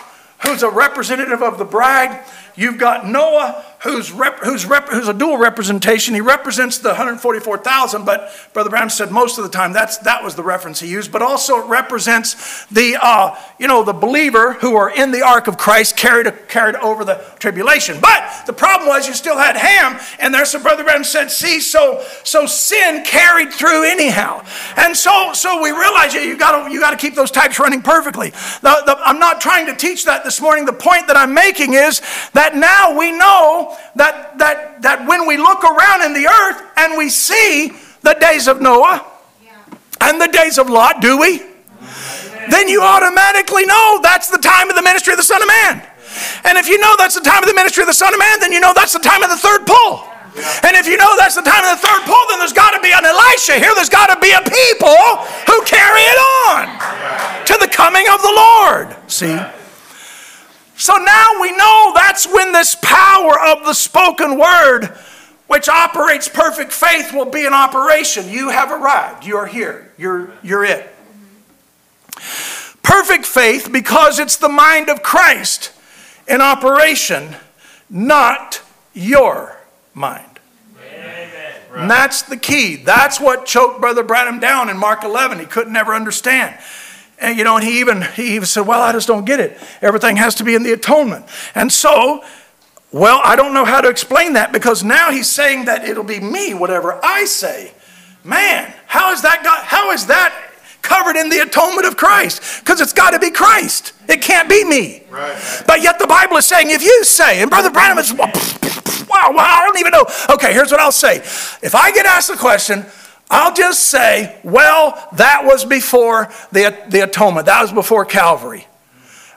who's 0.47 0.63
a 0.63 0.71
representative 0.71 1.43
of 1.43 1.59
the 1.59 1.65
bride. 1.65 2.25
You've 2.59 2.77
got 2.77 3.07
Noah, 3.07 3.65
who's, 3.83 4.11
rep, 4.11 4.41
who's, 4.41 4.67
rep, 4.67 4.89
who's 4.89 5.09
a 5.09 5.15
dual 5.15 5.39
representation. 5.39 6.15
He 6.15 6.21
represents 6.21 6.79
the 6.79 6.89
144,000, 6.89 8.05
but 8.05 8.33
Brother 8.53 8.71
Branham 8.71 8.91
said 8.91 9.13
most 9.13 9.39
of 9.39 9.45
the 9.45 9.51
time 9.51 9.73
that's, 9.73 9.99
that 9.99 10.23
was 10.23 10.35
the 10.35 10.43
reference 10.43 10.81
he 10.81 10.89
used. 10.89 11.13
But 11.13 11.23
also 11.23 11.59
it 11.59 11.69
represents 11.69 12.67
the, 12.67 12.99
uh, 13.01 13.37
you 13.59 13.69
know, 13.69 13.85
the 13.85 13.93
believer 13.93 14.55
who 14.55 14.75
are 14.75 14.91
in 14.91 15.13
the 15.13 15.23
ark 15.23 15.47
of 15.47 15.57
Christ 15.57 15.97
carried, 15.97 16.49
carried 16.49 16.75
over 16.77 17.05
the 17.05 17.25
tribulation. 17.39 18.01
But 18.01 18.47
the 18.47 18.53
problem 18.53 18.89
was 18.89 19.07
you 19.07 19.15
still 19.15 19.39
had 19.39 19.57
Ham, 19.57 20.01
and 20.19 20.35
there, 20.35 20.45
so 20.45 20.61
Brother 20.61 20.83
Branham 20.83 21.05
said, 21.05 21.31
see, 21.31 21.61
so, 21.61 22.05
so 22.25 22.47
sin 22.47 23.05
carried 23.05 23.53
through 23.53 23.85
anyhow. 23.85 24.45
And 24.77 24.97
so, 24.97 25.33
so 25.35 25.63
we 25.63 25.71
realize 25.71 26.15
you, 26.15 26.21
you 26.21 26.37
got 26.37 26.71
you 26.71 26.81
to 26.81 26.97
keep 26.97 27.15
those 27.15 27.31
types 27.31 27.59
running 27.59 27.83
perfectly. 27.83 28.31
The, 28.31 28.83
the, 28.87 28.97
I'm 29.05 29.19
not 29.19 29.41
trying 29.41 29.67
to 29.67 29.77
teach 29.77 30.05
that 30.07 30.25
this 30.25 30.41
morning. 30.41 30.65
The 30.65 30.73
point 30.73 31.07
that 31.07 31.17
I'm 31.17 31.35
making 31.35 31.75
is 31.75 32.01
that 32.33 32.57
now 32.57 32.99
we 32.99 33.13
know 33.13 33.68
that, 33.97 34.39
that, 34.39 34.83
that 34.83 35.07
when 35.07 35.27
we 35.27 35.37
look 35.37 35.65
around 35.65 36.03
in 36.05 36.13
the 36.15 36.27
earth 36.27 36.63
and 36.77 36.97
we 36.97 37.09
see 37.09 37.73
the 38.03 38.15
days 38.21 38.49
of 38.49 38.61
Noah 38.61 39.05
and 40.01 40.21
the 40.21 40.29
days 40.29 40.59
of 40.59 40.71
Lot, 40.71 41.01
do 41.01 41.19
we? 41.19 41.43
Then 42.51 42.69
you 42.69 42.83
automatically 42.83 43.67
know 43.67 44.01
that's 44.03 44.31
the 44.31 44.39
time 44.39 44.71
of 44.71 44.77
the 44.77 44.83
ministry 44.83 45.13
of 45.13 45.19
the 45.19 45.27
Son 45.27 45.43
of 45.43 45.49
Man. 45.49 45.83
And 46.45 46.57
if 46.57 46.69
you 46.69 46.79
know 46.79 46.95
that's 46.97 47.15
the 47.15 47.25
time 47.25 47.43
of 47.43 47.49
the 47.49 47.55
ministry 47.55 47.83
of 47.83 47.89
the 47.89 47.99
Son 47.99 48.13
of 48.13 48.19
Man, 48.19 48.41
then 48.41 48.53
you 48.53 48.61
know 48.61 48.73
that's 48.75 48.93
the 48.93 49.05
time 49.05 49.23
of 49.23 49.31
the 49.31 49.37
third 49.37 49.67
pull. 49.67 50.05
And 50.63 50.77
if 50.77 50.87
you 50.87 50.97
know 50.97 51.17
that's 51.17 51.35
the 51.35 51.43
time 51.43 51.65
of 51.67 51.81
the 51.81 51.87
third 51.87 52.03
pull, 52.07 52.25
then 52.31 52.39
there's 52.39 52.53
got 52.53 52.71
to 52.71 52.81
be 52.81 52.93
an 52.93 53.05
Elisha 53.05 53.59
here. 53.59 53.75
There's 53.75 53.91
got 53.91 54.07
to 54.15 54.19
be 54.21 54.31
a 54.33 54.43
people 54.43 54.97
who 55.51 55.63
carry 55.65 56.03
it 56.03 56.19
on 56.49 57.45
to 57.47 57.55
the 57.59 57.69
coming 57.69 58.07
of 58.09 58.23
the 58.23 58.33
Lord. 58.33 58.97
See? 59.11 59.37
So 60.79 60.95
now 60.95 61.41
we 61.41 61.51
know 61.57 61.93
that's 61.93 62.25
when 62.27 62.53
this 62.53 62.77
power 62.81 63.39
of 63.39 63.65
the 63.65 63.75
spoken 63.75 64.39
word, 64.39 64.97
which 65.49 65.69
operates 65.69 66.29
perfect 66.29 66.71
faith, 66.71 67.13
will 67.13 67.29
be 67.29 67.45
in 67.45 67.53
operation. 67.53 68.29
You 68.31 68.51
have 68.51 68.71
arrived. 68.71 69.27
You 69.27 69.37
are 69.39 69.47
here. 69.47 69.93
You're, 69.99 70.31
you're 70.41 70.65
it. 70.65 70.89
Perfect 72.85 73.27
faith 73.27 73.71
because 73.73 74.21
it's 74.21 74.37
the 74.37 74.49
mind 74.49 74.89
of 74.89 75.03
Christ 75.03 75.73
in 76.29 76.41
operation, 76.41 77.35
not 77.91 78.63
your 78.95 79.57
mind. 79.95 80.39
And 81.75 81.91
that's 81.91 82.23
the 82.23 82.37
key. 82.37 82.77
That's 82.77 83.21
what 83.21 83.47
choked 83.47 83.81
Brother 83.81 84.05
Branham 84.05 84.39
down 84.39 84.69
in 84.69 84.79
Mark 84.79 85.03
11. 85.03 85.41
He 85.41 85.45
couldn't 85.45 85.77
ever 85.77 85.93
understand. 85.93 86.57
And 87.21 87.37
you 87.37 87.45
know, 87.45 87.57
and 87.57 87.65
he 87.65 87.81
even 87.81 88.03
he 88.03 88.35
even 88.35 88.47
said, 88.47 88.67
"Well, 88.67 88.81
I 88.81 88.93
just 88.93 89.09
don't 89.09 89.25
get 89.25 89.41
it. 89.41 89.59
Everything 89.83 90.17
has 90.17 90.35
to 90.37 90.45
be 90.45 90.55
in 90.55 90.63
the 90.63 90.73
atonement." 90.73 91.27
And 91.55 91.73
so, 91.73 92.25
well, 92.93 93.21
I 93.25 93.35
don't 93.37 93.55
know 93.55 93.65
how 93.65 93.81
to 93.81 93.89
explain 93.89 94.35
that 94.35 94.53
because 94.53 94.85
now 94.85 95.11
he's 95.11 95.31
saying 95.31 95.65
that 95.65 95.85
it'll 95.85 96.05
be 96.05 96.21
me, 96.21 96.55
whatever 96.55 96.99
I 97.05 97.25
say. 97.25 97.73
Man, 98.25 98.73
how 98.87 99.13
is 99.13 99.23
that 99.23 99.43
got? 99.43 99.65
How 99.65 99.91
is 99.91 100.07
that 100.07 100.33
covered 100.83 101.17
in 101.17 101.29
the 101.29 101.41
atonement 101.41 101.87
of 101.87 101.97
Christ? 101.97 102.61
Because 102.61 102.81
it's 102.81 102.93
got 102.93 103.11
to 103.11 103.19
be 103.19 103.31
Christ. 103.31 103.95
It 104.09 104.23
can't 104.23 104.49
be 104.49 104.65
me. 104.65 105.03
Right. 105.11 105.63
But 105.67 105.83
yet 105.83 105.99
the 105.99 106.07
Bible 106.07 106.37
is 106.37 106.47
saying, 106.47 106.71
if 106.71 106.83
you 106.83 107.05
say, 107.05 107.43
and 107.43 107.51
Brother 107.51 107.71
Branham 107.71 107.99
is, 107.99 108.13
wow, 108.13 108.31
wow, 109.09 109.33
I 109.37 109.65
don't 109.67 109.79
even 109.79 109.93
know. 109.93 110.07
Okay, 110.31 110.53
here's 110.53 110.71
what 110.71 110.81
I'll 110.81 110.93
say. 110.93 111.17
If 111.17 111.75
I 111.75 111.91
get 111.93 112.07
asked 112.07 112.31
a 112.31 112.37
question, 112.37 112.87
I'll 113.31 113.55
just 113.55 113.85
say, 113.85 114.39
well, 114.43 115.09
that 115.15 115.43
was 115.45 115.65
before 115.65 116.31
the, 116.51 116.77
the 116.89 117.01
atonement. 117.01 117.47
That 117.47 117.63
was 117.63 117.73
before 117.73 118.05
Calvary. 118.05 118.67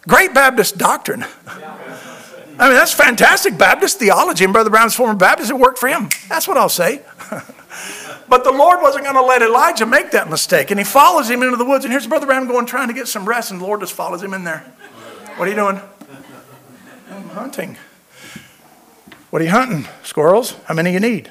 Great 0.08 0.34
Baptist 0.34 0.78
doctrine. 0.78 1.26
I 2.60 2.68
mean, 2.68 2.78
that's 2.78 2.94
fantastic 2.94 3.58
Baptist 3.58 4.00
theology. 4.00 4.44
And 4.44 4.54
Brother 4.54 4.70
Branham's 4.70 4.96
former 4.96 5.16
Baptist, 5.16 5.50
it 5.50 5.58
worked 5.58 5.80
for 5.80 5.90
him. 5.90 6.10
That's 6.30 6.48
what 6.48 6.58
I'll 6.58 6.70
say. 6.70 7.02
but 8.30 8.44
the 8.44 8.52
Lord 8.52 8.82
wasn't 8.82 9.04
going 9.04 9.16
to 9.16 9.24
let 9.24 9.42
Elijah 9.42 9.86
make 9.86 10.12
that 10.12 10.30
mistake. 10.30 10.72
And 10.72 10.80
he 10.80 10.84
follows 10.84 11.30
him 11.30 11.44
into 11.44 11.58
the 11.58 11.66
woods. 11.66 11.86
And 11.86 11.92
here's 11.92 12.08
Brother 12.08 12.28
Brown 12.28 12.48
going 12.48 12.66
trying 12.66 12.88
to 12.88 12.94
get 12.94 13.08
some 13.08 13.28
rest. 13.28 13.52
And 13.52 13.60
the 13.60 13.66
Lord 13.66 13.82
just 13.82 13.94
follows 13.94 14.24
him 14.24 14.34
in 14.34 14.44
there. 14.44 14.60
What 15.36 15.48
are 15.48 15.52
you 15.52 15.56
doing? 15.56 15.82
I'm 17.10 17.30
hunting. 17.30 17.78
What 19.32 19.42
are 19.42 19.46
you 19.46 19.52
hunting? 19.52 19.88
Squirrels? 20.04 20.56
How 20.66 20.74
many 20.74 20.94
you 20.94 21.00
need? 21.00 21.30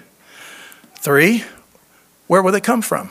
Three. 0.97 1.45
Where 2.31 2.45
will 2.45 2.53
they 2.53 2.61
come 2.61 2.81
from? 2.81 3.11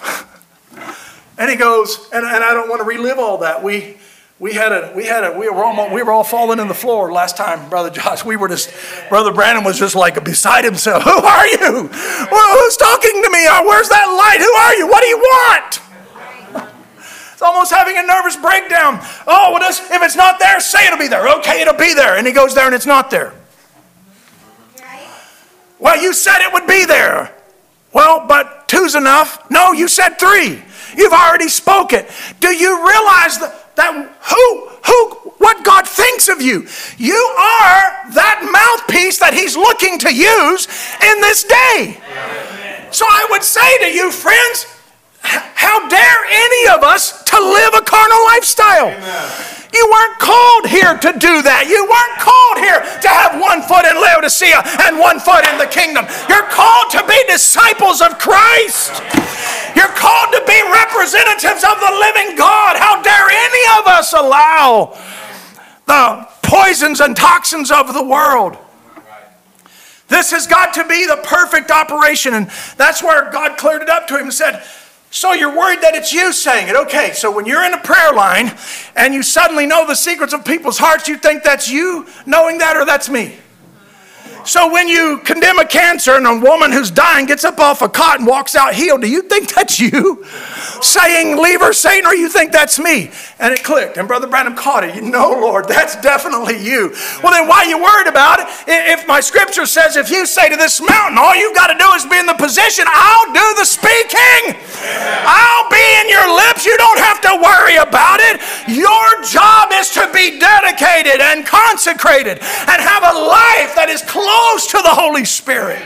and 1.38 1.50
he 1.50 1.58
goes, 1.58 2.08
and, 2.14 2.26
and 2.26 2.42
I 2.42 2.54
don't 2.54 2.70
want 2.70 2.80
to 2.80 2.88
relive 2.88 3.20
all 3.20 3.40
that. 3.40 3.62
We 3.62 3.98
we 4.40 4.54
had 4.54 4.72
a 4.72 4.94
we 4.96 5.04
had 5.08 5.26
a 5.26 5.38
we 5.38 5.50
were 5.50 5.62
almost 5.62 5.92
we 5.92 6.02
were 6.02 6.14
all 6.14 6.24
falling 6.24 6.58
in 6.58 6.70
the 6.70 6.74
floor 6.74 7.12
last 7.12 7.36
time, 7.36 7.70
brother 7.70 7.90
Josh. 7.90 8.24
We 8.24 8.38
were 8.38 8.48
just 8.48 8.74
brother 9.10 9.34
Branham 9.34 9.66
was 9.66 9.78
just 9.78 9.94
like 9.94 10.24
beside 10.24 10.64
himself. 10.64 11.04
Who 11.10 11.10
are 11.10 11.48
you? 11.48 11.90
Well, 12.32 12.60
who's 12.64 12.78
talking 12.78 13.22
to 13.22 13.30
me? 13.30 13.46
Uh, 13.46 13.62
Where's 13.66 13.90
that 13.90 14.06
light? 14.08 14.40
Who 14.40 14.54
are 14.54 14.76
you? 14.76 14.88
What 14.88 15.02
do 15.02 15.08
you 15.10 15.18
want? 15.18 15.82
It's 17.34 17.42
almost 17.42 17.74
having 17.74 17.98
a 17.98 18.04
nervous 18.04 18.36
breakdown. 18.36 19.00
Oh, 19.26 19.52
well, 19.54 19.60
this, 19.60 19.80
if 19.92 20.02
it's 20.02 20.18
not 20.18 20.40
there, 20.40 20.60
say 20.60 20.88
it'll 20.88 21.00
be 21.00 21.08
there. 21.08 21.26
Okay, 21.40 21.62
it'll 21.62 21.74
be 21.74 21.94
there. 21.94 22.18
And 22.18 22.28
he 22.28 22.34
goes 22.34 22.54
there 22.54 22.66
and 22.66 22.76
it's 22.76 22.86
not 22.86 23.10
there. 23.10 23.34
Well, 25.80 26.02
you 26.02 26.12
said 26.14 26.46
it 26.46 26.52
would 26.52 26.68
be 26.68 26.84
there. 26.84 27.34
Well, 27.94 28.26
but 28.28 28.68
two's 28.68 28.96
enough. 28.96 29.50
No, 29.50 29.72
you 29.72 29.88
said 29.88 30.20
three. 30.20 30.62
You've 30.96 31.14
already 31.14 31.50
spoke 31.50 31.94
it. 31.94 32.10
Do 32.40 32.50
you 32.50 32.78
realize 32.78 33.38
that, 33.40 33.76
that 33.76 33.94
who, 33.94 34.68
who, 34.86 35.32
what 35.38 35.64
God 35.64 35.88
thinks 35.88 36.28
of 36.28 36.42
you? 36.42 36.68
You 36.98 37.16
are 37.16 38.12
that 38.14 38.50
mouthpiece 38.52 39.20
that 39.20 39.34
He's 39.34 39.56
looking 39.56 39.98
to 40.00 40.14
use 40.14 40.68
in 41.02 41.22
this 41.22 41.44
day. 41.44 41.98
So 42.92 43.06
I 43.08 43.28
would 43.30 43.44
say 43.44 43.78
to 43.80 43.94
you, 43.94 44.12
friends, 44.12 44.66
how 45.22 45.88
dare 45.88 46.22
any 46.30 46.70
of 46.70 46.84
us 46.84 47.24
to 47.26 47.38
live 47.40 47.74
a 47.76 47.82
carnal 47.82 48.24
lifestyle? 48.26 48.90
You 49.72 49.86
weren't 49.86 50.18
called 50.18 50.66
here 50.66 50.98
to 50.98 51.12
do 51.14 51.46
that. 51.46 51.70
You 51.70 51.86
weren't 51.86 52.18
called 52.18 52.58
here 52.58 52.82
to 52.82 53.10
have 53.10 53.38
one 53.38 53.62
foot 53.62 53.86
in 53.86 53.94
Laodicea 54.02 54.66
and 54.90 54.98
one 54.98 55.22
foot 55.22 55.46
in 55.46 55.62
the 55.62 55.70
kingdom. 55.70 56.10
You're 56.26 56.50
called 56.50 56.90
to 56.98 57.06
be 57.06 57.18
disciples 57.30 58.02
of 58.02 58.18
Christ. 58.18 58.98
You're 59.78 59.94
called 59.94 60.34
to 60.34 60.42
be 60.50 60.58
representatives 60.74 61.62
of 61.62 61.78
the 61.78 61.94
living 62.02 62.34
God. 62.34 62.82
How 62.82 62.98
dare 63.06 63.30
any 63.30 63.66
of 63.78 63.86
us 63.86 64.14
allow 64.18 64.98
the 65.86 66.28
poisons 66.42 67.00
and 67.00 67.16
toxins 67.16 67.70
of 67.70 67.94
the 67.94 68.04
world? 68.04 68.58
This 70.10 70.32
has 70.32 70.48
got 70.48 70.74
to 70.74 70.84
be 70.88 71.06
the 71.06 71.22
perfect 71.24 71.70
operation. 71.70 72.34
And 72.34 72.50
that's 72.76 73.04
where 73.04 73.30
God 73.30 73.58
cleared 73.58 73.84
it 73.84 73.90
up 73.90 74.08
to 74.08 74.18
him 74.18 74.24
and 74.24 74.34
said, 74.34 74.66
so 75.12 75.34
you're 75.34 75.56
worried 75.56 75.82
that 75.82 75.96
it's 75.96 76.14
you 76.14 76.32
saying 76.32 76.68
it. 76.68 76.76
Okay, 76.76 77.12
so 77.14 77.32
when 77.32 77.46
you're 77.46 77.64
in 77.64 77.74
a 77.74 77.80
prayer 77.80 78.14
line 78.14 78.56
and 78.96 79.14
you 79.14 79.24
suddenly 79.24 79.66
know 79.66 79.88
the 79.88 79.96
secrets 79.96 80.34
of 80.34 80.46
people's 80.46 80.78
hearts, 80.78 81.08
you 81.08 81.18
think 81.18 81.44
that's 81.44 81.70
you 81.70 82.08
knowing 82.26 82.60
that 82.60 82.78
or 82.78 82.86
that's 82.86 83.10
me? 83.10 83.36
So 84.46 84.72
when 84.72 84.88
you 84.88 85.20
condemn 85.20 85.60
a 85.60 85.66
cancer 85.66 86.14
and 86.14 86.26
a 86.26 86.40
woman 86.40 86.72
who's 86.72 86.92
dying 86.92 87.26
gets 87.26 87.44
up 87.44 87.60
off 87.60 87.82
a 87.82 87.90
cot 87.90 88.20
and 88.20 88.28
walks 88.28 88.56
out 88.56 88.74
healed, 88.74 89.02
do 89.02 89.10
you 89.10 89.22
think 89.22 89.54
that's 89.54 89.80
you 89.80 90.26
saying, 90.82 91.38
Leave 91.38 91.62
her, 91.62 91.74
Satan, 91.74 92.06
or 92.06 92.16
you 92.16 92.30
think 92.30 92.52
that's 92.52 92.80
me? 92.80 93.12
And 93.40 93.54
it 93.54 93.64
clicked. 93.64 93.98
And 93.98 94.08
Brother 94.08 94.28
Branham 94.28 94.56
caught 94.56 94.84
it. 94.84 94.96
You 94.96 95.02
know, 95.02 95.32
Lord, 95.32 95.68
that's 95.68 95.96
definitely 96.02 96.60
you. 96.60 96.96
Well, 97.24 97.32
then 97.32 97.48
why 97.48 97.64
are 97.64 97.70
you 97.70 97.82
worried 97.82 98.08
about 98.08 98.40
it? 98.40 98.48
If 98.68 99.08
my 99.08 99.20
scripture 99.20 99.66
says, 99.66 99.96
if 99.96 100.10
you 100.10 100.26
say 100.26 100.50
to 100.50 100.58
this 100.58 100.82
mountain, 100.82 101.18
all 101.18 101.36
you've 101.36 101.56
got 101.56 101.68
to 101.68 101.78
do 101.78 101.88
is 101.96 102.06
be 102.06 102.20
in 102.20 102.26
the 102.26 102.36
position, 102.36 102.86
I'll 102.88 103.32
do 103.32 103.48
the 103.56 103.66
speaking. 103.66 104.60
I'll 105.24 105.70
be 105.70 105.86
in 106.04 106.10
your 106.10 106.28
lips. 106.36 106.66
You 106.66 106.76
don't 106.78 107.00
have 107.00 107.22
to 107.22 107.40
worry 107.40 107.78
about 107.78 108.20
it. 108.20 108.42
Your 108.68 109.08
job 109.24 109.72
is 109.74 109.90
to 109.96 110.10
be 110.12 110.40
dedicated 110.40 111.22
and 111.22 111.46
consecrated 111.46 112.40
and 112.40 112.78
have 112.82 113.04
a 113.04 113.16
life 113.16 113.76
that 113.76 113.88
is 113.90 114.02
close 114.30 114.68
to 114.68 114.82
the 114.82 114.90
Holy 114.90 115.26
Spirit. 115.26 115.82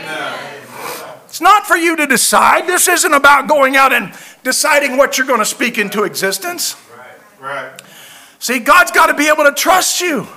It's 1.24 1.40
not 1.40 1.66
for 1.66 1.76
you 1.76 1.96
to 1.96 2.06
decide. 2.06 2.66
This 2.66 2.88
isn't 2.88 3.12
about 3.12 3.48
going 3.48 3.76
out 3.76 3.92
and 3.92 4.14
deciding 4.42 4.96
what 4.96 5.18
you're 5.18 5.26
going 5.26 5.40
to 5.40 5.46
speak 5.46 5.78
into 5.78 6.04
existence. 6.04 6.76
Right. 7.40 7.64
Right. 7.64 7.82
See, 8.38 8.58
God's 8.58 8.90
got 8.90 9.06
to 9.06 9.14
be 9.14 9.28
able 9.28 9.44
to 9.44 9.52
trust 9.52 10.00
you. 10.00 10.28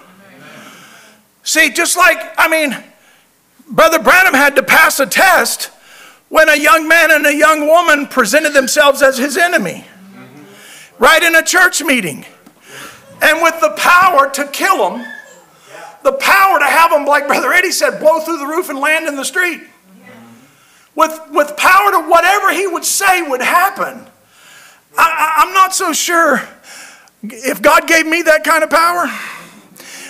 See, 1.43 1.69
just 1.71 1.97
like, 1.97 2.17
I 2.38 2.47
mean, 2.47 2.75
Brother 3.69 3.99
Branham 3.99 4.34
had 4.34 4.55
to 4.55 4.63
pass 4.63 4.99
a 4.99 5.05
test 5.05 5.65
when 6.29 6.49
a 6.49 6.55
young 6.55 6.88
man 6.88 7.11
and 7.11 7.25
a 7.25 7.35
young 7.35 7.67
woman 7.67 8.07
presented 8.07 8.53
themselves 8.53 9.01
as 9.01 9.17
his 9.17 9.38
enemy, 9.38 9.85
right 10.99 11.23
in 11.23 11.35
a 11.35 11.43
church 11.43 11.81
meeting. 11.84 12.25
And 13.21 13.41
with 13.41 13.59
the 13.61 13.73
power 13.77 14.29
to 14.31 14.47
kill 14.47 14.89
them, 14.89 15.05
the 16.07 16.13
power 16.13 16.57
to 16.57 16.65
have 16.65 16.89
them, 16.91 17.05
like 17.05 17.27
Brother 17.27 17.51
Eddie 17.51 17.71
said, 17.71 17.99
blow 17.99 18.21
through 18.21 18.38
the 18.38 18.45
roof 18.45 18.69
and 18.69 18.79
land 18.79 19.07
in 19.07 19.17
the 19.17 19.25
street. 19.25 19.61
With, 20.95 21.19
with 21.31 21.57
power 21.57 21.91
to 21.91 22.09
whatever 22.09 22.53
he 22.53 22.65
would 22.65 22.85
say 22.85 23.21
would 23.21 23.41
happen. 23.41 24.07
I, 24.97 25.43
I'm 25.43 25.53
not 25.53 25.75
so 25.75 25.91
sure 25.91 26.41
if 27.21 27.61
God 27.61 27.88
gave 27.88 28.07
me 28.07 28.21
that 28.21 28.45
kind 28.45 28.63
of 28.63 28.69
power, 28.69 29.07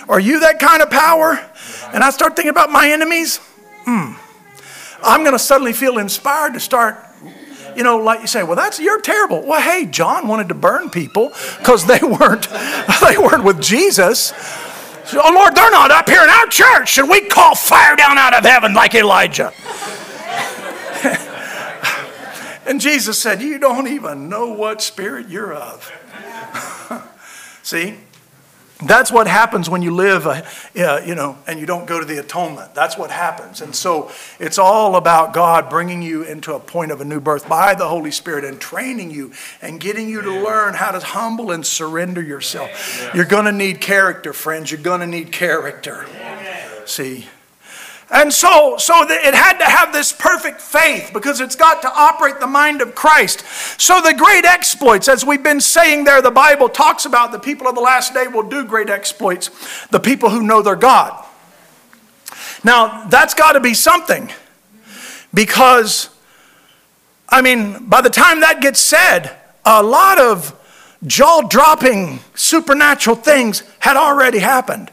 or 0.07 0.19
you 0.19 0.41
that 0.41 0.59
kind 0.59 0.83
of 0.83 0.91
power, 0.91 1.43
and 1.91 2.03
I 2.03 2.11
start 2.11 2.35
thinking 2.35 2.51
about 2.51 2.69
my 2.69 2.89
enemies, 2.91 3.37
hmm, 3.83 4.13
I'm 5.03 5.21
going 5.21 5.33
to 5.33 5.39
suddenly 5.39 5.73
feel 5.73 5.97
inspired 5.97 6.53
to 6.53 6.59
start 6.59 7.03
you 7.75 7.83
know, 7.83 7.97
like 7.97 8.21
you 8.21 8.27
say, 8.27 8.41
well, 8.41 8.55
that's 8.55 8.79
you're 8.79 8.99
terrible. 9.01 9.45
Well, 9.45 9.61
hey, 9.61 9.85
John 9.85 10.27
wanted 10.27 10.47
to 10.47 10.55
burn 10.55 10.89
people 10.89 11.31
because 11.59 11.85
they 11.85 11.99
weren't 12.01 12.49
they 13.07 13.19
weren't 13.19 13.43
with 13.43 13.61
Jesus. 13.61 14.33
Oh 15.13 15.31
Lord, 15.33 15.55
they're 15.55 15.71
not 15.71 15.91
up 15.91 16.09
here 16.09 16.23
in 16.23 16.29
our 16.29 16.47
church. 16.47 16.89
Should 16.89 17.09
we 17.09 17.21
call 17.21 17.55
fire 17.55 17.95
down 17.95 18.17
out 18.17 18.33
of 18.33 18.43
heaven 18.43 18.73
like 18.73 18.93
Elijah? 18.95 19.53
and 22.65 22.81
Jesus 22.81 23.19
said, 23.19 23.41
You 23.41 23.59
don't 23.59 23.87
even 23.87 24.27
know 24.27 24.51
what 24.51 24.81
spirit 24.81 25.29
you're 25.29 25.53
of. 25.53 25.91
See? 27.63 27.95
That's 28.83 29.11
what 29.11 29.27
happens 29.27 29.69
when 29.69 29.81
you 29.81 29.91
live, 29.91 30.27
uh, 30.27 30.43
uh, 30.77 31.01
you 31.03 31.15
know, 31.15 31.37
and 31.47 31.59
you 31.59 31.65
don't 31.65 31.87
go 31.87 31.99
to 31.99 32.05
the 32.05 32.19
atonement. 32.19 32.75
That's 32.75 32.95
what 32.95 33.09
happens. 33.09 33.61
And 33.61 33.75
so 33.75 34.11
it's 34.39 34.59
all 34.59 34.95
about 34.95 35.33
God 35.33 35.67
bringing 35.67 36.03
you 36.03 36.21
into 36.23 36.53
a 36.53 36.59
point 36.59 36.91
of 36.91 37.01
a 37.01 37.05
new 37.05 37.19
birth 37.19 37.49
by 37.49 37.73
the 37.73 37.87
Holy 37.87 38.11
Spirit 38.11 38.45
and 38.45 38.61
training 38.61 39.09
you 39.09 39.31
and 39.63 39.79
getting 39.79 40.07
you 40.07 40.21
to 40.21 40.31
learn 40.31 40.75
how 40.75 40.91
to 40.91 40.99
humble 40.99 41.51
and 41.51 41.65
surrender 41.65 42.21
yourself. 42.21 43.11
You're 43.15 43.25
going 43.25 43.45
to 43.45 43.51
need 43.51 43.81
character, 43.81 44.31
friends. 44.31 44.71
You're 44.71 44.81
going 44.81 45.01
to 45.01 45.07
need 45.07 45.31
character. 45.31 46.05
See? 46.85 47.25
And 48.09 48.31
so, 48.31 48.77
so 48.77 49.05
it 49.09 49.33
had 49.33 49.57
to 49.57 49.65
have 49.65 49.91
this 49.91 50.13
perfect 50.13 50.61
faith 50.61 51.11
because 51.13 51.41
it's 51.41 51.57
got 51.57 51.81
to 51.81 51.91
operate 51.93 52.39
the 52.39 52.47
mind 52.47 52.81
of 52.81 52.95
Christ. 52.95 53.43
So 53.79 53.99
the 54.01 54.13
great 54.13 54.45
exploits, 54.45 55.09
as 55.09 55.25
we've 55.25 55.43
been 55.43 55.59
saying 55.59 56.05
there, 56.05 56.21
the 56.21 56.31
Bible 56.31 56.69
talks 56.69 57.05
about 57.05 57.33
the 57.33 57.39
people 57.39 57.67
of 57.67 57.75
the 57.75 57.81
last 57.81 58.13
day 58.13 58.27
will 58.27 58.47
do 58.47 58.63
great 58.63 58.89
exploits, 58.89 59.49
the 59.87 59.99
people 59.99 60.29
who 60.29 60.41
know 60.41 60.61
their 60.61 60.77
God. 60.77 61.25
Now, 62.63 63.05
that's 63.07 63.33
got 63.33 63.53
to 63.53 63.59
be 63.59 63.73
something 63.73 64.31
because, 65.33 66.09
I 67.27 67.41
mean, 67.41 67.87
by 67.89 68.01
the 68.01 68.09
time 68.09 68.39
that 68.39 68.61
gets 68.61 68.79
said, 68.79 69.35
a 69.65 69.83
lot 69.83 70.17
of 70.17 70.53
jaw 71.05 71.41
dropping 71.41 72.19
supernatural 72.35 73.17
things 73.17 73.63
had 73.79 73.97
already 73.97 74.39
happened. 74.39 74.91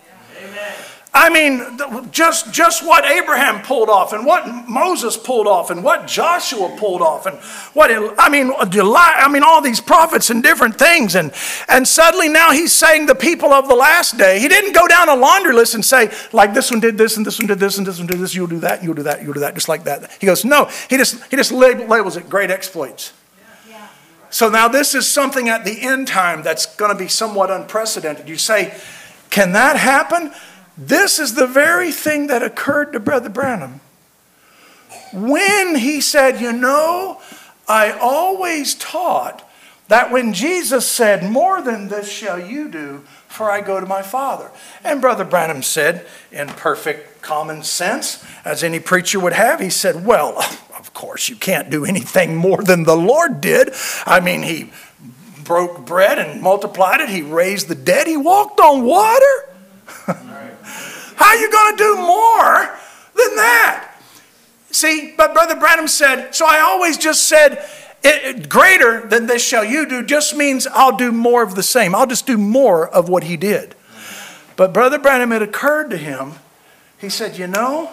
I 1.17 1.31
mean, 1.31 2.11
just, 2.11 2.53
just 2.53 2.85
what 2.85 3.05
Abraham 3.05 3.63
pulled 3.63 3.89
off 3.89 4.13
and 4.13 4.27
what 4.27 4.69
Moses 4.69 5.17
pulled 5.17 5.47
off 5.47 5.71
and 5.71 5.85
what 5.85 6.09
Joshua 6.09 6.77
pulled 6.77 7.03
off 7.03 7.27
and 7.27 7.39
what, 7.73 7.93
I 8.19 8.29
mean, 8.29 8.53
I 8.59 9.29
mean, 9.29 9.45
all 9.45 9.63
these 9.63 9.81
prophets 9.81 10.31
and 10.31 10.43
different 10.43 10.77
things. 10.77 11.15
And, 11.15 11.33
and 11.69 11.87
suddenly 11.87 12.29
now 12.29 12.51
he's 12.51 12.73
saying 12.73 13.07
the 13.07 13.15
people 13.15 13.53
of 13.53 13.69
the 13.69 13.77
last 13.77 14.19
day, 14.19 14.41
he 14.41 14.49
didn't 14.49 14.73
go 14.73 14.89
down 14.89 15.09
a 15.09 15.15
laundry 15.15 15.55
list 15.55 15.77
and 15.77 15.85
say, 15.85 16.13
like 16.33 16.53
this 16.53 16.73
one 16.73 16.81
did 16.81 16.99
this 16.99 17.17
and 17.17 17.25
this 17.25 17.39
one 17.39 17.47
did 17.47 17.61
this 17.61 17.79
and 17.79 17.87
this 17.87 17.99
one 17.99 18.09
did 18.09 18.19
this, 18.19 18.35
you'll 18.35 18.49
do 18.49 18.59
that, 18.59 18.83
you'll 18.83 18.95
do 18.95 19.05
that, 19.05 19.23
you'll 19.23 19.35
do 19.35 19.41
that, 19.41 19.55
just 19.55 19.69
like 19.69 19.85
that. 19.85 20.11
He 20.21 20.27
goes, 20.27 20.45
no, 20.45 20.69
he 20.91 20.97
just, 20.97 21.23
he 21.31 21.37
just 21.37 21.53
labels 21.53 22.17
it 22.17 22.29
great 22.29 22.51
exploits. 22.51 23.13
So 24.31 24.49
now 24.49 24.67
this 24.67 24.97
is 24.97 25.07
something 25.07 25.49
at 25.49 25.65
the 25.65 25.81
end 25.81 26.09
time 26.09 26.43
that's 26.43 26.67
going 26.75 26.91
to 26.91 26.99
be 26.99 27.07
somewhat 27.07 27.53
unprecedented. 27.53 28.29
You 28.29 28.37
say, 28.37 28.75
can 29.31 29.53
that 29.53 29.77
happen? 29.77 30.33
This 30.77 31.19
is 31.19 31.35
the 31.35 31.47
very 31.47 31.93
thing 31.93 32.27
that 32.27 32.43
occurred 32.43 32.93
to 32.93 33.01
Brother 33.01 33.29
Branham. 33.29 33.81
When 35.13 35.77
he 35.77 36.01
said, 36.01 36.41
You 36.41 36.53
know, 36.53 37.21
I 37.69 37.93
always 37.93 38.75
taught 38.75 39.49
that 39.89 40.11
when 40.11 40.33
Jesus 40.33 40.89
said, 40.89 41.31
More 41.31 41.63
than 41.63 41.89
this 41.89 42.11
shall 42.11 42.39
you 42.39 42.69
do, 42.69 43.05
for 43.29 43.51
I 43.51 43.61
go 43.61 43.81
to 43.81 43.87
my 43.87 44.03
Father. 44.03 44.51
And 44.83 45.01
Brother 45.01 45.25
Branham 45.25 45.63
said, 45.63 46.07
in 46.31 46.49
perfect 46.49 47.21
common 47.23 47.63
sense, 47.63 48.25
as 48.45 48.63
any 48.63 48.81
preacher 48.81 49.19
would 49.19 49.33
have, 49.33 49.61
he 49.61 49.71
said, 49.71 50.05
Well, 50.05 50.39
of 50.79 50.93
course, 50.95 51.29
you 51.29 51.37
can't 51.37 51.71
do 51.71 51.85
anything 51.85 52.37
more 52.37 52.63
than 52.63 52.83
the 52.85 52.97
Lord 52.97 53.41
did. 53.41 53.71
I 54.07 54.21
mean, 54.21 54.43
he 54.43 54.73
broke 55.45 55.85
bread 55.85 56.19
and 56.19 56.43
multiplied 56.43 57.01
it, 57.01 57.11
he 57.11 57.23
raised 57.23 57.69
the 57.69 57.75
dead, 57.75 58.07
he 58.07 58.17
walked 58.17 58.59
on 58.59 58.83
water. 58.83 59.49
How 61.17 61.27
are 61.27 61.37
you 61.37 61.51
going 61.51 61.77
to 61.77 61.83
do 61.83 61.97
more 61.97 62.79
than 63.17 63.37
that? 63.37 63.95
See, 64.71 65.15
but 65.17 65.35
Brother 65.35 65.57
Branham 65.57 65.87
said, 65.87 66.35
so 66.35 66.47
I 66.47 66.61
always 66.61 66.99
just 66.99 67.29
said, 67.29 67.65
it, 68.03 68.25
it, 68.25 68.49
greater 68.49 69.07
than 69.07 69.27
this 69.27 69.47
shall 69.47 69.65
you 69.65 69.89
do 69.89 70.05
just 70.05 70.37
means 70.37 70.67
I'll 70.67 70.97
do 70.97 71.13
more 71.13 71.43
of 71.43 71.55
the 71.55 71.63
same. 71.63 71.95
I'll 71.95 72.07
just 72.07 72.27
do 72.27 72.37
more 72.37 72.89
of 72.89 73.09
what 73.09 73.25
he 73.25 73.37
did. 73.37 73.75
But 74.57 74.75
Brother 74.75 74.99
Branham, 74.99 75.33
it 75.33 75.43
occurred 75.43 75.91
to 75.91 75.97
him, 75.97 76.35
he 76.99 77.09
said, 77.09 77.39
you 77.39 77.47
know, 77.47 77.93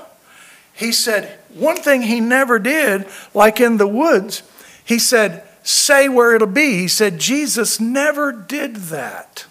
he 0.73 0.91
said, 0.91 1.39
one 1.53 1.77
thing 1.77 2.01
he 2.01 2.19
never 2.19 2.59
did, 2.59 3.07
like 3.33 3.59
in 3.59 3.77
the 3.77 3.87
woods, 3.87 4.43
he 4.83 4.99
said, 4.99 5.43
say 5.63 6.09
where 6.09 6.35
it'll 6.35 6.47
be. 6.47 6.79
He 6.79 6.87
said, 6.87 7.19
Jesus 7.19 7.79
never 7.79 8.31
did 8.31 8.75
that. 8.75 9.45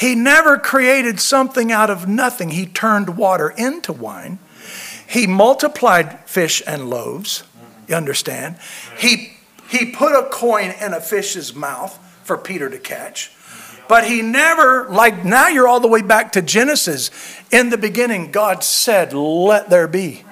He 0.00 0.14
never 0.14 0.56
created 0.56 1.20
something 1.20 1.70
out 1.70 1.90
of 1.90 2.08
nothing. 2.08 2.50
He 2.50 2.64
turned 2.64 3.18
water 3.18 3.50
into 3.50 3.92
wine. 3.92 4.38
He 5.06 5.26
multiplied 5.26 6.20
fish 6.24 6.62
and 6.66 6.88
loaves. 6.88 7.42
You 7.86 7.96
understand? 7.96 8.56
He, 8.98 9.34
he 9.68 9.92
put 9.92 10.12
a 10.12 10.30
coin 10.30 10.70
in 10.80 10.94
a 10.94 11.02
fish's 11.02 11.54
mouth 11.54 11.98
for 12.24 12.38
Peter 12.38 12.70
to 12.70 12.78
catch. 12.78 13.30
But 13.88 14.06
he 14.06 14.22
never, 14.22 14.88
like 14.88 15.22
now 15.22 15.48
you're 15.48 15.68
all 15.68 15.80
the 15.80 15.88
way 15.88 16.00
back 16.00 16.32
to 16.32 16.40
Genesis. 16.40 17.10
In 17.50 17.68
the 17.68 17.76
beginning, 17.76 18.30
God 18.30 18.64
said, 18.64 19.12
Let 19.12 19.68
there 19.68 19.88
be. 19.88 20.24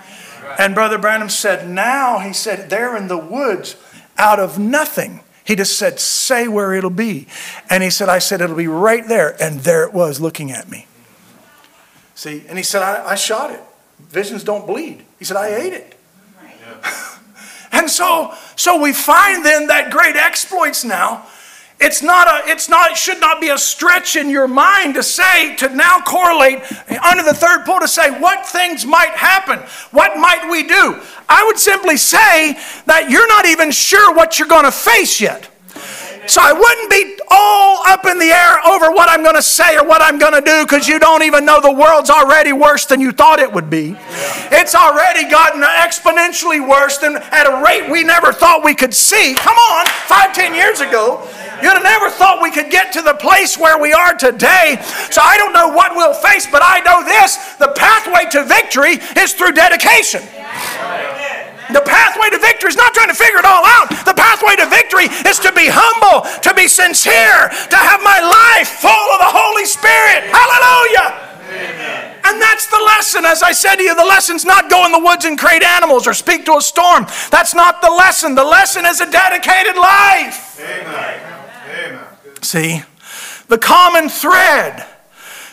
And 0.58 0.74
Brother 0.74 0.96
Branham 0.96 1.28
said, 1.28 1.68
Now, 1.68 2.20
he 2.20 2.32
said, 2.32 2.70
there 2.70 2.96
in 2.96 3.08
the 3.08 3.18
woods, 3.18 3.76
out 4.16 4.40
of 4.40 4.58
nothing, 4.58 5.20
he 5.48 5.56
just 5.56 5.78
said, 5.78 5.98
Say 5.98 6.46
where 6.46 6.74
it'll 6.74 6.90
be. 6.90 7.26
And 7.70 7.82
he 7.82 7.88
said, 7.88 8.10
I 8.10 8.18
said, 8.18 8.42
It'll 8.42 8.54
be 8.54 8.68
right 8.68 9.08
there. 9.08 9.34
And 9.42 9.60
there 9.60 9.82
it 9.84 9.94
was 9.94 10.20
looking 10.20 10.50
at 10.52 10.68
me. 10.68 10.86
See, 12.14 12.44
and 12.46 12.58
he 12.58 12.62
said, 12.62 12.82
I, 12.82 13.12
I 13.12 13.14
shot 13.14 13.52
it. 13.52 13.60
Visions 13.98 14.44
don't 14.44 14.66
bleed. 14.66 15.06
He 15.18 15.24
said, 15.24 15.38
I 15.38 15.54
ate 15.56 15.72
it. 15.72 15.98
and 17.72 17.88
so, 17.88 18.34
so 18.56 18.78
we 18.78 18.92
find 18.92 19.42
then 19.42 19.68
that 19.68 19.90
great 19.90 20.16
exploits 20.16 20.84
now 20.84 21.26
it's 21.80 22.02
not 22.02 22.26
a, 22.26 22.50
it's 22.50 22.68
not, 22.68 22.90
it 22.90 22.96
should 22.96 23.20
not 23.20 23.40
be 23.40 23.50
a 23.50 23.58
stretch 23.58 24.16
in 24.16 24.30
your 24.30 24.48
mind 24.48 24.94
to 24.94 25.02
say, 25.02 25.54
to 25.56 25.68
now 25.68 26.00
correlate 26.00 26.60
under 27.02 27.22
the 27.22 27.34
third 27.34 27.64
pull 27.64 27.78
to 27.78 27.86
say 27.86 28.10
what 28.20 28.46
things 28.46 28.84
might 28.84 29.10
happen. 29.10 29.60
What 29.92 30.18
might 30.18 30.50
we 30.50 30.64
do? 30.64 31.00
I 31.28 31.44
would 31.46 31.58
simply 31.58 31.96
say 31.96 32.58
that 32.86 33.10
you're 33.10 33.28
not 33.28 33.46
even 33.46 33.70
sure 33.70 34.12
what 34.14 34.38
you're 34.38 34.48
going 34.48 34.64
to 34.64 34.72
face 34.72 35.20
yet. 35.20 35.48
So 36.28 36.42
I 36.44 36.52
wouldn't 36.52 36.90
be 36.90 37.16
all 37.30 37.86
up 37.88 38.04
in 38.04 38.18
the 38.18 38.28
air 38.28 38.60
over 38.68 38.92
what 38.92 39.08
I'm 39.08 39.22
going 39.22 39.34
to 39.34 39.42
say 39.42 39.78
or 39.78 39.84
what 39.84 40.02
I'm 40.02 40.18
going 40.18 40.34
to 40.34 40.44
do 40.44 40.64
because 40.64 40.86
you 40.86 40.98
don't 40.98 41.22
even 41.22 41.46
know 41.46 41.58
the 41.58 41.72
world's 41.72 42.10
already 42.10 42.52
worse 42.52 42.84
than 42.84 43.00
you 43.00 43.12
thought 43.12 43.38
it 43.38 43.50
would 43.50 43.70
be. 43.70 43.96
It's 44.52 44.74
already 44.74 45.28
gotten 45.30 45.62
exponentially 45.62 46.60
worse 46.60 46.98
than 46.98 47.16
at 47.16 47.48
a 47.48 47.64
rate 47.64 47.90
we 47.90 48.04
never 48.04 48.32
thought 48.32 48.62
we 48.62 48.74
could 48.74 48.92
see. 48.92 49.34
Come 49.36 49.56
on, 49.56 49.86
five, 50.04 50.34
ten 50.34 50.54
years 50.54 50.80
ago, 50.80 51.26
you'd 51.62 51.72
have 51.72 51.82
never 51.82 52.10
thought 52.10 52.42
we 52.42 52.50
could 52.50 52.70
get 52.70 52.92
to 52.92 53.00
the 53.00 53.14
place 53.14 53.56
where 53.56 53.80
we 53.80 53.94
are 53.94 54.12
today. 54.12 54.76
So 55.10 55.22
I 55.24 55.38
don't 55.38 55.54
know 55.54 55.68
what 55.68 55.96
we'll 55.96 56.12
face, 56.12 56.46
but 56.46 56.60
I 56.62 56.80
know 56.80 57.04
this 57.08 57.56
the 57.56 57.72
pathway 57.74 58.28
to 58.32 58.44
victory 58.44 59.00
is 59.16 59.32
through 59.32 59.52
dedication. 59.52 60.20
The 61.72 61.84
pathway 61.84 62.30
to 62.30 62.38
victory 62.38 62.70
is 62.70 62.76
not 62.76 62.94
trying 62.94 63.08
to 63.08 63.18
figure 63.18 63.38
it 63.38 63.44
all 63.44 63.64
out. 63.64 63.90
The 64.04 64.16
pathway 64.16 64.56
to 64.56 64.66
victory 64.66 65.12
is 65.28 65.38
to 65.40 65.52
be 65.52 65.68
humble, 65.68 66.24
to 66.40 66.54
be 66.54 66.68
sincere, 66.68 67.48
to 67.48 67.78
have 67.78 68.00
my 68.00 68.20
life 68.20 68.80
full 68.80 69.08
of 69.12 69.18
the 69.20 69.32
Holy 69.32 69.68
Spirit. 69.68 70.32
Hallelujah. 70.32 71.28
Amen. 71.48 72.16
And 72.24 72.40
that's 72.42 72.66
the 72.66 72.80
lesson. 72.96 73.24
As 73.24 73.42
I 73.42 73.52
said 73.52 73.76
to 73.76 73.82
you, 73.82 73.94
the 73.94 74.04
lesson's 74.04 74.44
not 74.44 74.68
go 74.70 74.84
in 74.84 74.92
the 74.92 74.98
woods 74.98 75.24
and 75.24 75.38
create 75.38 75.62
animals 75.62 76.06
or 76.06 76.12
speak 76.12 76.44
to 76.46 76.56
a 76.56 76.60
storm. 76.60 77.06
That's 77.30 77.54
not 77.54 77.80
the 77.80 77.90
lesson. 77.90 78.34
The 78.34 78.44
lesson 78.44 78.84
is 78.84 79.00
a 79.00 79.10
dedicated 79.10 79.76
life. 79.76 80.60
Amen. 80.60 81.20
Amen. 81.68 82.04
See, 82.42 82.82
the 83.48 83.58
common 83.58 84.08
thread 84.08 84.86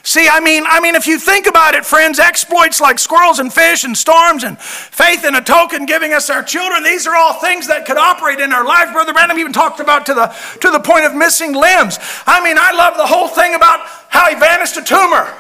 See, 0.06 0.30
I 0.30 0.40
mean, 0.40 0.65
I 0.68 0.80
mean, 0.82 0.94
if 0.94 1.07
you 1.07 1.18
think 1.18 1.48
about 1.48 1.73
it, 1.73 1.84
friends, 1.84 2.19
exploits 2.19 2.80
like 2.80 2.99
squirrels 2.99 3.40
and 3.40 3.52
fish 3.52 3.84
and 3.84 3.98
storms 3.98 4.44
and 4.44 4.56
faith 4.60 5.26
in 5.26 5.34
a 5.34 5.41
token 5.41 5.88
giving 5.88 6.14
us 6.14 6.30
our 6.30 6.44
children, 6.44 6.84
these 6.84 7.07
are 7.07 7.15
all 7.15 7.34
things 7.34 7.65
that 7.69 7.88
could 7.88 7.98
operate 7.98 8.40
in 8.40 8.53
our 8.53 8.64
life. 8.64 8.94
Brother 8.94 9.14
Branham 9.14 9.40
even 9.40 9.52
talked 9.52 9.80
about 9.80 10.06
to 10.06 10.14
the 10.14 10.27
to 10.61 10.69
the 10.69 10.80
point 10.80 11.06
of 11.06 11.15
missing 11.15 11.53
limbs. 11.53 11.98
I 12.27 12.44
mean, 12.44 12.56
I 12.60 12.72
love 12.72 12.98
the 12.98 13.06
whole 13.07 13.27
thing 13.27 13.56
about 13.56 13.80
how 14.10 14.30
he 14.30 14.36
vanished 14.36 14.77
a 14.77 14.84
tumor. 14.84 15.34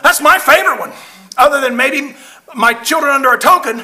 That's 0.00 0.20
my 0.20 0.38
favorite 0.38 0.78
one, 0.78 0.92
other 1.36 1.60
than 1.60 1.76
maybe 1.76 2.14
my 2.54 2.74
children 2.74 3.10
under 3.10 3.32
a 3.32 3.38
token. 3.38 3.82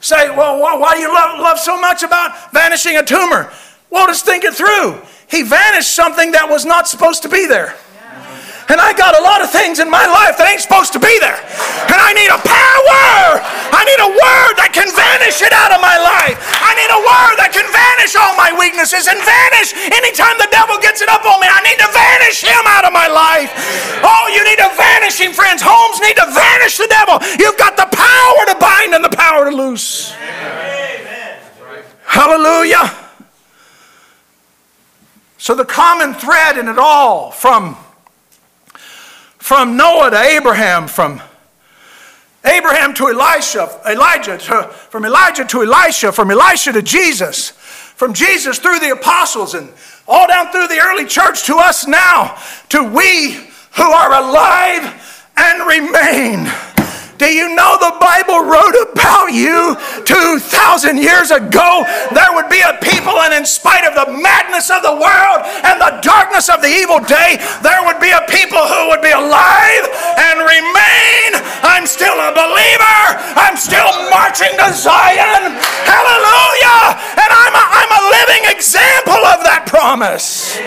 Say, 0.00 0.30
well, 0.30 0.58
why 0.58 0.94
do 0.94 1.00
you 1.00 1.14
love, 1.14 1.38
love 1.38 1.60
so 1.60 1.80
much 1.80 2.02
about 2.02 2.50
vanishing 2.50 2.96
a 2.96 3.04
tumor? 3.04 3.52
Well, 3.88 4.08
just 4.08 4.24
think 4.24 4.42
it 4.42 4.54
through. 4.54 5.00
He 5.30 5.42
vanished 5.42 5.94
something 5.94 6.32
that 6.32 6.48
was 6.50 6.64
not 6.64 6.88
supposed 6.88 7.22
to 7.22 7.28
be 7.28 7.46
there. 7.46 7.76
And 8.70 8.78
I 8.78 8.94
got 8.94 9.18
a 9.18 9.22
lot 9.26 9.42
of 9.42 9.50
things 9.50 9.82
in 9.82 9.90
my 9.90 10.06
life 10.06 10.38
that 10.38 10.46
ain't 10.46 10.62
supposed 10.62 10.94
to 10.94 11.02
be 11.02 11.10
there. 11.18 11.42
And 11.90 11.98
I 11.98 12.14
need 12.14 12.30
a 12.30 12.38
power. 12.38 13.42
I 13.74 13.82
need 13.82 13.98
a 13.98 14.10
word 14.14 14.54
that 14.62 14.70
can 14.70 14.86
vanish 14.94 15.42
it 15.42 15.50
out 15.50 15.74
of 15.74 15.82
my 15.82 15.98
life. 15.98 16.38
I 16.38 16.78
need 16.78 16.86
a 16.86 17.02
word 17.02 17.34
that 17.42 17.50
can 17.50 17.66
vanish 17.66 18.14
all 18.14 18.38
my 18.38 18.54
weaknesses 18.54 19.10
and 19.10 19.18
vanish 19.18 19.74
anytime 19.74 20.38
the 20.38 20.46
devil 20.54 20.78
gets 20.78 21.02
it 21.02 21.10
up 21.10 21.26
on 21.26 21.42
me. 21.42 21.50
I 21.50 21.58
need 21.66 21.82
to 21.82 21.90
vanish 21.90 22.46
him 22.46 22.62
out 22.70 22.86
of 22.86 22.94
my 22.94 23.10
life. 23.10 23.50
Oh, 24.06 24.30
you 24.30 24.38
need 24.46 24.62
to 24.62 24.70
vanish 24.78 25.18
him, 25.18 25.34
friends. 25.34 25.58
Homes 25.66 25.98
need 25.98 26.14
to 26.22 26.30
vanish 26.30 26.78
the 26.78 26.86
devil. 26.86 27.18
You've 27.42 27.58
got 27.58 27.74
the 27.74 27.90
power 27.90 28.40
to 28.54 28.56
bind 28.62 28.94
and 28.94 29.02
the 29.02 29.10
power 29.10 29.50
to 29.50 29.54
loose. 29.54 30.14
Hallelujah. 32.06 32.86
So 35.42 35.58
the 35.58 35.66
common 35.66 36.14
thread 36.14 36.54
in 36.54 36.70
it 36.70 36.78
all 36.78 37.34
from 37.34 37.74
from 39.40 39.76
Noah 39.76 40.10
to 40.10 40.20
Abraham, 40.20 40.86
from 40.86 41.20
Abraham 42.44 42.94
to 42.94 43.08
Elisha, 43.08 43.80
Elijah 43.86 44.38
to, 44.38 44.62
from 44.64 45.04
Elijah 45.04 45.44
to 45.46 45.62
Elisha, 45.62 46.12
from 46.12 46.30
Elisha 46.30 46.72
to 46.72 46.82
Jesus, 46.82 47.50
from 47.50 48.14
Jesus 48.14 48.58
through 48.58 48.78
the 48.78 48.92
apostles 48.92 49.54
and 49.54 49.68
all 50.06 50.28
down 50.28 50.52
through 50.52 50.68
the 50.68 50.80
early 50.80 51.04
church 51.04 51.44
to 51.46 51.56
us 51.56 51.86
now, 51.86 52.40
to 52.68 52.82
we 52.82 53.32
who 53.76 53.82
are 53.82 54.12
alive 54.14 55.26
and 55.36 55.66
remain. 55.66 56.46
You 57.30 57.54
know 57.54 57.78
the 57.78 57.94
Bible 58.02 58.42
wrote 58.42 58.74
about 58.90 59.30
you 59.30 59.78
2,000 60.04 60.98
years 60.98 61.30
ago? 61.30 61.86
There 62.10 62.34
would 62.34 62.50
be 62.50 62.58
a 62.58 62.74
people, 62.82 63.22
and 63.22 63.32
in 63.32 63.46
spite 63.46 63.86
of 63.86 63.94
the 63.94 64.10
madness 64.10 64.68
of 64.68 64.82
the 64.82 64.90
world 64.90 65.38
and 65.62 65.80
the 65.80 66.02
darkness 66.02 66.50
of 66.50 66.60
the 66.60 66.68
evil 66.68 66.98
day, 66.98 67.38
there 67.62 67.86
would 67.86 68.02
be 68.02 68.10
a 68.10 68.26
people 68.26 68.58
who 68.58 68.90
would 68.90 69.00
be 69.00 69.14
alive 69.14 69.84
and 70.18 70.42
remain. 70.42 71.38
I'm 71.62 71.86
still 71.86 72.18
a 72.18 72.34
believer. 72.34 73.00
I'm 73.38 73.56
still 73.56 73.88
marching 74.10 74.50
to 74.58 74.68
Zion. 74.74 75.54
Hallelujah. 75.86 76.98
And 77.14 77.30
I'm 77.30 77.54
a, 77.54 77.64
I'm 77.78 77.92
a 77.94 78.02
living 78.10 78.44
example 78.50 79.22
of 79.30 79.46
that 79.46 79.64
promise. 79.70 80.58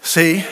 See? 0.00 0.44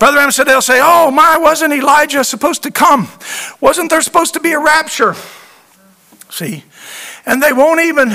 Brother 0.00 0.44
they'll 0.44 0.62
say, 0.62 0.80
Oh, 0.82 1.10
my, 1.10 1.36
wasn't 1.36 1.74
Elijah 1.74 2.24
supposed 2.24 2.62
to 2.62 2.70
come? 2.70 3.06
Wasn't 3.60 3.90
there 3.90 4.00
supposed 4.00 4.32
to 4.32 4.40
be 4.40 4.52
a 4.52 4.58
rapture? 4.58 5.14
See? 6.30 6.64
And 7.26 7.42
they 7.42 7.52
won't 7.52 7.80
even 7.80 8.10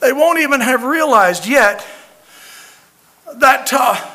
they 0.00 0.14
won't 0.14 0.38
even 0.38 0.62
have 0.62 0.84
realized 0.84 1.46
yet 1.46 1.86
that 3.34 3.70
uh, 3.70 4.10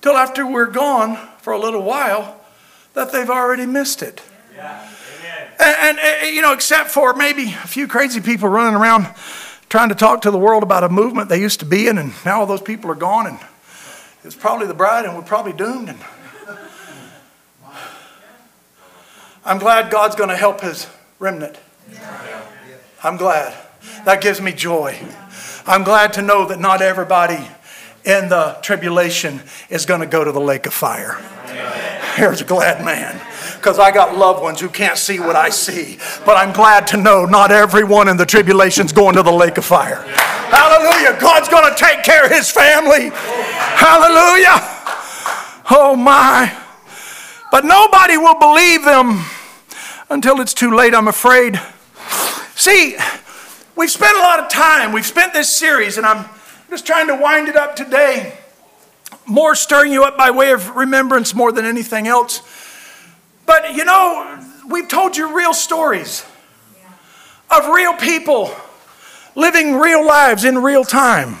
till 0.00 0.16
after 0.16 0.46
we're 0.46 0.70
gone 0.70 1.18
for 1.42 1.52
a 1.52 1.58
little 1.58 1.82
while 1.82 2.40
that 2.94 3.12
they've 3.12 3.28
already 3.28 3.66
missed 3.66 4.02
it. 4.02 4.22
And, 5.58 5.98
and, 5.98 5.98
uh, 5.98 6.26
you 6.26 6.40
know, 6.40 6.52
except 6.52 6.90
for 6.90 7.12
maybe 7.12 7.48
a 7.48 7.66
few 7.66 7.86
crazy 7.86 8.20
people 8.20 8.48
running 8.48 8.74
around 8.74 9.08
trying 9.68 9.90
to 9.90 9.94
talk 9.94 10.22
to 10.22 10.30
the 10.30 10.38
world 10.38 10.62
about 10.62 10.84
a 10.84 10.88
movement 10.88 11.28
they 11.28 11.40
used 11.40 11.60
to 11.60 11.66
be 11.66 11.86
in, 11.86 11.98
and 11.98 12.12
now 12.24 12.40
all 12.40 12.46
those 12.46 12.62
people 12.62 12.90
are 12.90 12.94
gone, 12.94 13.26
and 13.26 13.38
it's 14.24 14.34
probably 14.34 14.66
the 14.66 14.74
bride, 14.74 15.04
and 15.04 15.14
we're 15.14 15.22
probably 15.22 15.52
doomed. 15.52 15.90
And 15.90 15.98
I'm 19.44 19.58
glad 19.58 19.90
God's 19.90 20.16
going 20.16 20.30
to 20.30 20.36
help 20.36 20.62
His 20.62 20.86
remnant. 21.18 21.58
I'm 23.02 23.18
glad. 23.18 23.54
That 24.06 24.22
gives 24.22 24.40
me 24.40 24.52
joy. 24.52 24.98
I'm 25.66 25.84
glad 25.84 26.14
to 26.14 26.22
know 26.22 26.46
that 26.48 26.58
not 26.58 26.80
everybody 26.80 27.46
in 28.04 28.28
the 28.28 28.58
tribulation 28.62 29.40
is 29.68 29.84
going 29.84 30.00
to 30.00 30.06
go 30.06 30.24
to 30.24 30.32
the 30.32 30.40
lake 30.40 30.66
of 30.66 30.72
fire. 30.72 31.18
Here's 32.16 32.40
a 32.40 32.44
glad 32.44 32.84
man. 32.84 33.20
Because 33.56 33.78
I 33.78 33.90
got 33.90 34.16
loved 34.16 34.42
ones 34.42 34.60
who 34.60 34.68
can't 34.68 34.98
see 34.98 35.20
what 35.20 35.36
I 35.36 35.48
see. 35.48 35.98
But 36.24 36.36
I'm 36.36 36.52
glad 36.52 36.86
to 36.88 36.96
know 36.96 37.24
not 37.24 37.50
everyone 37.50 38.08
in 38.08 38.16
the 38.16 38.26
tribulation's 38.26 38.92
going 38.92 39.16
to 39.16 39.22
the 39.22 39.32
lake 39.32 39.58
of 39.58 39.64
fire. 39.64 40.02
Hallelujah. 40.06 41.18
God's 41.20 41.48
going 41.48 41.68
to 41.68 41.78
take 41.78 42.04
care 42.04 42.26
of 42.26 42.30
his 42.30 42.50
family. 42.50 43.10
Hallelujah. 43.74 44.56
Oh 45.70 45.96
my. 45.96 46.56
But 47.50 47.64
nobody 47.64 48.16
will 48.16 48.38
believe 48.38 48.84
them 48.84 49.24
until 50.10 50.40
it's 50.40 50.54
too 50.54 50.74
late, 50.74 50.94
I'm 50.94 51.08
afraid. 51.08 51.60
See, 52.54 52.96
we've 53.76 53.90
spent 53.90 54.16
a 54.16 54.20
lot 54.20 54.40
of 54.40 54.48
time, 54.48 54.92
we've 54.92 55.06
spent 55.06 55.32
this 55.32 55.54
series, 55.54 55.98
and 55.98 56.06
I'm 56.06 56.28
just 56.70 56.86
trying 56.86 57.08
to 57.08 57.14
wind 57.14 57.48
it 57.48 57.56
up 57.56 57.76
today. 57.76 58.38
More 59.26 59.54
stirring 59.54 59.92
you 59.92 60.04
up 60.04 60.16
by 60.16 60.30
way 60.30 60.52
of 60.52 60.76
remembrance 60.76 61.34
more 61.34 61.52
than 61.52 61.64
anything 61.64 62.06
else. 62.06 62.42
But 63.46 63.74
you 63.74 63.84
know, 63.84 64.40
we've 64.68 64.88
told 64.88 65.16
you 65.16 65.36
real 65.36 65.54
stories 65.54 66.24
of 67.50 67.68
real 67.68 67.94
people 67.94 68.54
living 69.34 69.76
real 69.76 70.06
lives 70.06 70.44
in 70.44 70.58
real 70.58 70.84
time. 70.84 71.38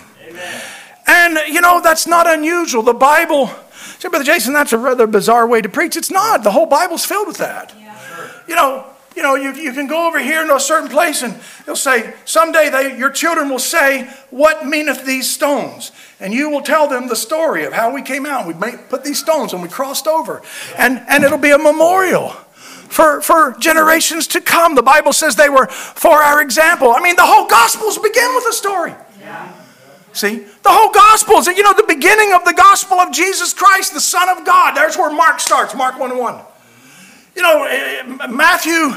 And 1.06 1.38
you 1.48 1.60
know, 1.60 1.80
that's 1.80 2.06
not 2.06 2.26
unusual. 2.26 2.82
The 2.82 2.94
Bible, 2.94 3.50
say, 3.98 4.08
Brother 4.08 4.24
Jason, 4.24 4.52
that's 4.52 4.72
a 4.72 4.78
rather 4.78 5.06
bizarre 5.06 5.46
way 5.46 5.60
to 5.60 5.68
preach. 5.68 5.96
It's 5.96 6.10
not. 6.10 6.42
The 6.42 6.50
whole 6.50 6.66
Bible's 6.66 7.04
filled 7.04 7.28
with 7.28 7.38
that. 7.38 7.74
You 8.48 8.54
know, 8.54 8.86
you 9.16 9.22
know, 9.22 9.36
you, 9.36 9.52
you 9.52 9.72
can 9.72 9.86
go 9.86 10.08
over 10.08 10.18
here 10.18 10.42
into 10.42 10.56
a 10.56 10.60
certain 10.60 10.88
place 10.88 11.22
and 11.22 11.38
they'll 11.66 11.76
say, 11.76 12.14
someday 12.24 12.68
they, 12.68 12.98
your 12.98 13.10
children 13.10 13.48
will 13.48 13.60
say, 13.60 14.10
What 14.30 14.66
meaneth 14.66 15.04
these 15.04 15.30
stones? 15.30 15.92
And 16.18 16.32
you 16.32 16.50
will 16.50 16.62
tell 16.62 16.88
them 16.88 17.08
the 17.08 17.16
story 17.16 17.64
of 17.64 17.72
how 17.72 17.94
we 17.94 18.02
came 18.02 18.26
out. 18.26 18.46
We 18.46 18.54
made, 18.54 18.88
put 18.88 19.04
these 19.04 19.18
stones 19.18 19.52
and 19.52 19.62
we 19.62 19.68
crossed 19.68 20.06
over. 20.06 20.42
And, 20.76 21.00
and 21.08 21.22
it'll 21.22 21.38
be 21.38 21.50
a 21.50 21.58
memorial 21.58 22.30
for, 22.30 23.20
for 23.20 23.54
generations 23.60 24.26
to 24.28 24.40
come. 24.40 24.74
The 24.74 24.82
Bible 24.82 25.12
says 25.12 25.36
they 25.36 25.48
were 25.48 25.66
for 25.66 26.22
our 26.22 26.40
example. 26.40 26.90
I 26.90 27.00
mean, 27.00 27.16
the 27.16 27.26
whole 27.26 27.46
Gospels 27.46 27.98
begin 27.98 28.34
with 28.34 28.46
a 28.46 28.52
story. 28.52 28.94
See, 30.14 30.36
the 30.36 30.70
whole 30.70 30.92
Gospels, 30.92 31.48
you 31.48 31.64
know, 31.64 31.74
the 31.74 31.84
beginning 31.88 32.32
of 32.32 32.44
the 32.44 32.54
Gospel 32.54 32.98
of 32.98 33.12
Jesus 33.12 33.52
Christ, 33.52 33.92
the 33.92 34.00
Son 34.00 34.28
of 34.28 34.46
God. 34.46 34.74
There's 34.76 34.96
where 34.96 35.12
Mark 35.12 35.40
starts, 35.40 35.74
Mark 35.74 35.98
1 35.98 36.16
1. 36.16 36.40
You 37.34 37.42
know, 37.42 37.64
eh, 37.64 38.28
Matthew, 38.28 38.94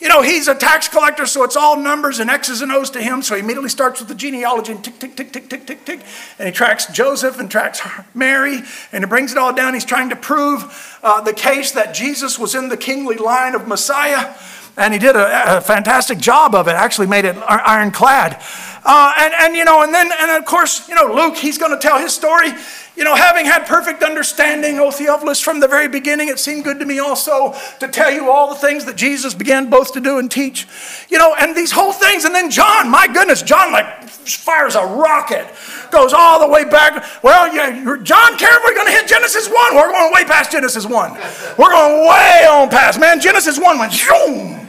you 0.00 0.08
know, 0.08 0.22
he's 0.22 0.48
a 0.48 0.54
tax 0.54 0.88
collector, 0.88 1.26
so 1.26 1.44
it's 1.44 1.54
all 1.54 1.76
numbers 1.76 2.18
and 2.18 2.30
X's 2.30 2.62
and 2.62 2.72
O's 2.72 2.88
to 2.90 3.02
him. 3.02 3.20
So 3.20 3.34
he 3.34 3.42
immediately 3.42 3.68
starts 3.68 4.00
with 4.00 4.08
the 4.08 4.14
genealogy 4.14 4.72
and 4.72 4.82
tick, 4.82 4.98
tick, 4.98 5.16
tick, 5.16 5.32
tick, 5.32 5.50
tick, 5.50 5.66
tick, 5.66 5.84
tick. 5.84 6.00
And 6.38 6.48
he 6.48 6.52
tracks 6.52 6.86
Joseph 6.86 7.38
and 7.38 7.50
tracks 7.50 7.82
Mary, 8.14 8.60
and 8.90 9.04
he 9.04 9.08
brings 9.08 9.32
it 9.32 9.38
all 9.38 9.52
down. 9.52 9.74
He's 9.74 9.84
trying 9.84 10.08
to 10.08 10.16
prove 10.16 10.98
uh, 11.02 11.20
the 11.20 11.34
case 11.34 11.72
that 11.72 11.94
Jesus 11.94 12.38
was 12.38 12.54
in 12.54 12.70
the 12.70 12.78
kingly 12.78 13.16
line 13.16 13.54
of 13.54 13.68
Messiah. 13.68 14.34
And 14.76 14.92
he 14.92 14.98
did 14.98 15.14
a, 15.14 15.58
a 15.58 15.60
fantastic 15.60 16.18
job 16.18 16.54
of 16.54 16.66
it, 16.66 16.72
actually 16.72 17.06
made 17.06 17.24
it 17.24 17.36
ironclad. 17.36 18.42
Uh, 18.84 19.14
and, 19.16 19.32
and, 19.34 19.56
you 19.56 19.64
know, 19.64 19.82
and 19.82 19.94
then, 19.94 20.10
and 20.12 20.30
of 20.32 20.44
course, 20.44 20.88
you 20.88 20.94
know, 20.94 21.12
Luke, 21.14 21.36
he's 21.36 21.56
going 21.58 21.70
to 21.70 21.78
tell 21.78 21.98
his 21.98 22.12
story. 22.12 22.50
You 22.96 23.02
know, 23.02 23.14
having 23.14 23.46
had 23.46 23.66
perfect 23.66 24.02
understanding, 24.02 24.78
O 24.78 24.90
Theophilus, 24.90 25.40
from 25.40 25.58
the 25.58 25.66
very 25.66 25.88
beginning, 25.88 26.28
it 26.28 26.38
seemed 26.38 26.64
good 26.64 26.78
to 26.80 26.84
me 26.84 26.98
also 26.98 27.54
to 27.80 27.88
tell 27.88 28.10
you 28.10 28.30
all 28.30 28.48
the 28.48 28.60
things 28.60 28.84
that 28.84 28.96
Jesus 28.96 29.32
began 29.32 29.70
both 29.70 29.92
to 29.94 30.00
do 30.00 30.18
and 30.18 30.30
teach. 30.30 30.66
You 31.08 31.18
know, 31.18 31.34
and 31.34 31.56
these 31.56 31.72
whole 31.72 31.92
things. 31.92 32.24
And 32.24 32.34
then 32.34 32.50
John, 32.50 32.90
my 32.90 33.06
goodness, 33.06 33.42
John 33.42 33.72
like 33.72 34.04
fires 34.04 34.74
a 34.74 34.84
rocket, 34.84 35.46
goes 35.90 36.12
all 36.12 36.38
the 36.38 36.48
way 36.48 36.64
back. 36.64 37.22
Well, 37.22 37.52
yeah, 37.52 37.96
John, 38.02 38.36
care 38.38 38.58
we're 38.64 38.74
going 38.74 38.86
to 38.86 38.92
hit 38.92 39.08
Genesis 39.08 39.48
1. 39.48 39.74
We're 39.74 39.90
going 39.90 40.12
way 40.12 40.24
past 40.24 40.52
Genesis 40.52 40.86
1. 40.86 41.12
We're 41.58 41.70
going 41.70 42.08
way 42.08 42.46
on 42.48 42.68
past. 42.68 43.00
Man, 43.00 43.20
Genesis 43.20 43.58
1 43.58 43.78
went 43.78 43.92
zoom. 43.92 44.63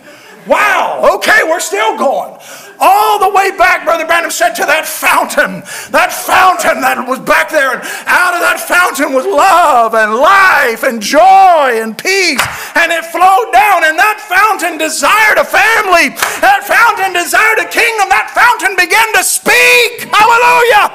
Wow, 0.48 1.18
okay, 1.18 1.42
we're 1.44 1.60
still 1.60 1.98
going. 1.98 2.38
All 2.80 3.18
the 3.20 3.30
way 3.34 3.56
back, 3.58 3.84
Brother 3.84 4.06
Branham 4.06 4.30
said, 4.30 4.54
to 4.60 4.66
that 4.66 4.86
fountain. 4.86 5.64
That 5.90 6.12
fountain 6.12 6.82
that 6.86 7.02
was 7.08 7.20
back 7.20 7.50
there. 7.50 7.72
And 7.72 7.82
out 8.06 8.36
of 8.36 8.42
that 8.44 8.60
fountain 8.60 9.16
was 9.16 9.26
love 9.26 9.96
and 9.96 10.14
life 10.20 10.84
and 10.84 11.02
joy 11.02 11.82
and 11.82 11.98
peace. 11.98 12.44
And 12.76 12.92
it 12.92 13.08
flowed 13.10 13.50
down. 13.56 13.88
And 13.88 13.98
that 13.98 14.20
fountain 14.22 14.78
desired 14.78 15.40
a 15.40 15.48
family. 15.48 16.14
That 16.44 16.68
fountain 16.68 17.16
desired 17.16 17.64
a 17.64 17.68
kingdom. 17.72 18.12
That 18.12 18.30
fountain 18.36 18.76
began 18.76 19.08
to 19.16 19.24
speak. 19.24 20.12
Hallelujah. 20.12 20.94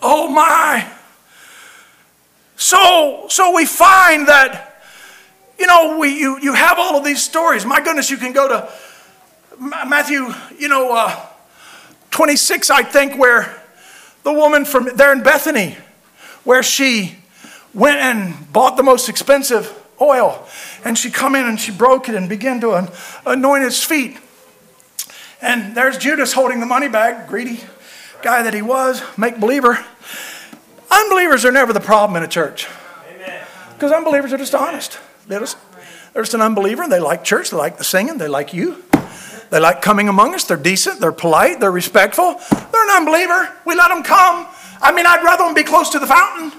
Oh 0.00 0.28
my. 0.28 0.88
So, 2.56 3.26
so 3.28 3.54
we 3.54 3.66
find 3.66 4.26
that 4.26 4.73
you 5.58 5.66
know, 5.66 5.98
we, 5.98 6.18
you, 6.18 6.38
you 6.40 6.54
have 6.54 6.78
all 6.78 6.96
of 6.96 7.04
these 7.04 7.22
stories. 7.22 7.64
My 7.64 7.80
goodness, 7.80 8.10
you 8.10 8.16
can 8.16 8.32
go 8.32 8.48
to 8.48 8.72
Matthew, 9.58 10.32
you 10.58 10.68
know, 10.68 10.94
uh, 10.96 11.26
26, 12.10 12.70
I 12.70 12.82
think, 12.82 13.18
where 13.18 13.62
the 14.22 14.32
woman 14.32 14.64
from 14.64 14.88
there 14.96 15.12
in 15.12 15.22
Bethany, 15.22 15.76
where 16.44 16.62
she 16.62 17.16
went 17.72 17.98
and 17.98 18.52
bought 18.52 18.76
the 18.76 18.82
most 18.82 19.08
expensive 19.08 19.72
oil, 20.00 20.46
and 20.84 20.98
she 20.98 21.10
come 21.10 21.34
in 21.34 21.44
and 21.46 21.58
she 21.58 21.72
broke 21.72 22.08
it 22.08 22.14
and 22.14 22.28
began 22.28 22.60
to 22.60 22.72
an- 22.74 22.88
anoint 23.26 23.64
his 23.64 23.82
feet. 23.82 24.18
And 25.40 25.76
there's 25.76 25.98
Judas 25.98 26.32
holding 26.32 26.60
the 26.60 26.66
money 26.66 26.88
bag, 26.88 27.28
greedy 27.28 27.60
guy 28.22 28.42
that 28.42 28.54
he 28.54 28.62
was, 28.62 29.02
make 29.18 29.38
believer. 29.38 29.84
Unbelievers 30.90 31.44
are 31.44 31.52
never 31.52 31.72
the 31.72 31.80
problem 31.80 32.16
in 32.16 32.22
a 32.22 32.28
church. 32.28 32.66
Because 33.74 33.92
unbelievers 33.92 34.32
are 34.32 34.38
just 34.38 34.54
honest. 34.54 34.98
They're 35.26 35.40
just 36.22 36.34
an 36.34 36.40
unbeliever. 36.40 36.82
and 36.82 36.92
They 36.92 37.00
like 37.00 37.24
church. 37.24 37.50
They 37.50 37.56
like 37.56 37.78
the 37.78 37.84
singing. 37.84 38.18
They 38.18 38.28
like 38.28 38.54
you. 38.54 38.82
They 39.50 39.60
like 39.60 39.82
coming 39.82 40.08
among 40.08 40.34
us. 40.34 40.44
They're 40.44 40.56
decent. 40.56 41.00
They're 41.00 41.12
polite. 41.12 41.60
They're 41.60 41.70
respectful. 41.70 42.40
They're 42.72 42.84
an 42.84 42.96
unbeliever. 42.96 43.52
We 43.64 43.74
let 43.74 43.88
them 43.88 44.02
come. 44.02 44.46
I 44.80 44.92
mean, 44.92 45.06
I'd 45.06 45.22
rather 45.24 45.44
them 45.44 45.54
be 45.54 45.62
close 45.62 45.90
to 45.90 45.98
the 45.98 46.06
fountain. 46.06 46.52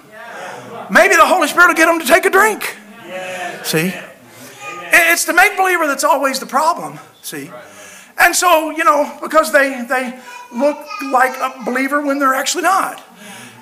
Maybe 0.90 1.16
the 1.16 1.26
Holy 1.26 1.48
Spirit 1.48 1.68
will 1.68 1.76
get 1.76 1.86
them 1.88 2.00
to 2.00 2.06
take 2.06 2.26
a 2.26 2.30
drink. 2.30 2.76
See? 3.64 3.94
It's 4.92 5.26
the 5.26 5.34
make 5.34 5.58
believer 5.58 5.88
that's 5.88 6.04
always 6.04 6.40
the 6.40 6.46
problem. 6.46 7.00
See? 7.22 7.52
And 8.18 8.36
so, 8.36 8.70
you 8.70 8.84
know, 8.84 9.18
because 9.22 9.52
they, 9.52 9.86
they 9.90 10.18
look 10.54 10.78
like 11.12 11.36
a 11.38 11.64
believer 11.66 12.02
when 12.02 12.20
they're 12.20 12.36
actually 12.36 12.64
not. 12.64 13.04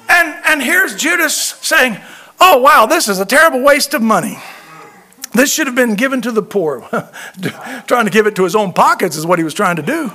And, 0.09 0.35
and 0.45 0.61
here's 0.61 0.95
Judas 0.95 1.35
saying, 1.35 1.97
Oh, 2.39 2.59
wow, 2.59 2.85
this 2.85 3.07
is 3.07 3.19
a 3.19 3.25
terrible 3.25 3.61
waste 3.63 3.93
of 3.93 4.01
money. 4.01 4.37
This 5.33 5.51
should 5.51 5.67
have 5.67 5.75
been 5.75 5.95
given 5.95 6.21
to 6.21 6.31
the 6.31 6.43
poor. 6.43 6.87
trying 7.87 8.05
to 8.05 8.11
give 8.11 8.27
it 8.27 8.35
to 8.35 8.43
his 8.43 8.55
own 8.55 8.73
pockets 8.73 9.15
is 9.15 9.25
what 9.25 9.39
he 9.39 9.43
was 9.43 9.53
trying 9.53 9.77
to 9.77 9.81
do. 9.81 10.11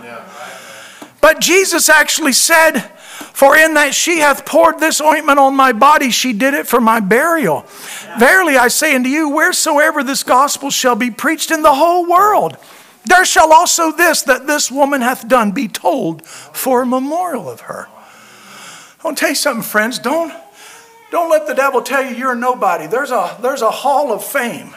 But 1.21 1.41
Jesus 1.41 1.89
actually 1.89 2.33
said, 2.33 2.81
For 2.81 3.57
in 3.57 3.75
that 3.75 3.95
she 3.95 4.19
hath 4.19 4.47
poured 4.47 4.79
this 4.79 5.01
ointment 5.01 5.39
on 5.39 5.57
my 5.57 5.73
body, 5.73 6.11
she 6.11 6.33
did 6.33 6.55
it 6.55 6.67
for 6.67 6.81
my 6.81 7.01
burial. 7.01 7.65
Verily 8.19 8.57
I 8.57 8.69
say 8.69 8.95
unto 8.95 9.09
you, 9.09 9.29
wheresoever 9.29 10.05
this 10.05 10.23
gospel 10.23 10.71
shall 10.71 10.95
be 10.95 11.11
preached 11.11 11.51
in 11.51 11.63
the 11.63 11.75
whole 11.75 12.09
world, 12.09 12.57
there 13.05 13.25
shall 13.25 13.53
also 13.53 13.91
this 13.91 14.23
that 14.23 14.47
this 14.47 14.71
woman 14.71 15.01
hath 15.01 15.27
done 15.27 15.53
be 15.53 15.67
told 15.67 16.25
for 16.27 16.83
a 16.83 16.87
memorial 16.87 17.49
of 17.49 17.63
her. 17.63 17.89
I 17.89 19.05
want 19.05 19.17
to 19.17 19.21
tell 19.21 19.31
you 19.31 19.37
something, 19.37 19.63
friends. 19.63 19.99
Don't, 19.99 20.33
don't 21.11 21.31
let 21.31 21.47
the 21.47 21.55
devil 21.55 21.83
tell 21.83 22.05
you 22.05 22.15
you're 22.15 22.35
nobody. 22.35 22.87
There's 22.87 23.11
a, 23.11 23.37
there's 23.41 23.63
a 23.63 23.71
hall 23.71 24.13
of 24.13 24.25
fame. 24.25 24.75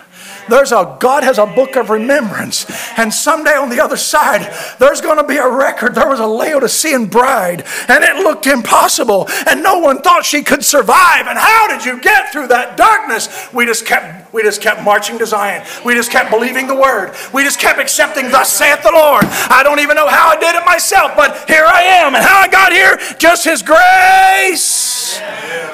There's 0.52 0.74
a 0.74 0.98
God 1.00 1.24
has 1.24 1.38
a 1.38 1.46
book 1.46 1.78
of 1.78 1.90
remembrance. 1.90 2.66
And 2.98 3.14
someday 3.14 3.56
on 3.56 3.70
the 3.70 3.80
other 3.80 3.96
side, 3.96 4.54
there's 4.80 5.00
going 5.00 5.18
to 5.18 5.24
be 5.24 5.38
a 5.38 5.50
record. 5.50 5.96
There 5.96 6.10
was 6.10 6.20
a 6.20 6.28
Laodicean 6.28 7.08
bride, 7.08 7.64
and 7.88 8.04
it 8.04 8.18
looked 8.18 8.48
impossible, 8.48 9.30
and 9.48 9.64
no 9.64 9.80
one 9.80 10.02
thought 10.02 10.26
she 10.26 10.44
could 10.44 10.66
survive. 10.66 11.28
And 11.28 11.40
how 11.40 11.68
did 11.70 11.86
you 11.86 12.02
get 12.02 12.34
through 12.34 12.48
that 12.48 12.76
darkness? 12.76 13.30
We 13.54 13.66
just 13.66 13.86
kept 13.86 14.34
we 14.34 14.44
just 14.44 14.62
kept 14.62 14.84
marching 14.84 15.18
to 15.20 15.26
Zion. 15.26 15.66
We 15.86 15.94
just 15.94 16.12
kept 16.12 16.30
believing 16.30 16.68
the 16.68 16.76
word. 16.76 17.16
We 17.34 17.44
just 17.44 17.60
kept 17.60 17.80
accepting, 17.80 18.30
thus 18.30 18.52
saith 18.52 18.84
the 18.84 18.92
Lord. 18.92 19.24
I 19.26 19.62
don't 19.64 19.80
even 19.80 19.96
know 19.96 20.08
how 20.08 20.30
I 20.30 20.40
did 20.40 20.56
it 20.56 20.66
myself, 20.66 21.14
but 21.16 21.50
here 21.50 21.66
I 21.66 21.84
am. 21.84 22.16
And 22.16 22.24
how 22.24 22.40
I 22.40 22.48
got 22.48 22.72
here, 22.72 22.98
just 23.18 23.46
his 23.46 23.62
grace. 23.62 25.20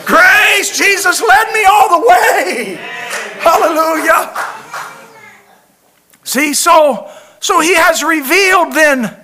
Grace. 0.05 0.77
Jesus 0.77 1.21
led 1.21 1.51
me 1.51 1.65
all 1.65 2.01
the 2.01 2.07
way. 2.07 2.79
Hallelujah. 3.41 4.56
See, 6.27 6.53
so 6.53 7.09
so 7.39 7.61
he 7.61 7.73
has 7.75 8.03
revealed 8.03 8.73
then, 8.73 9.15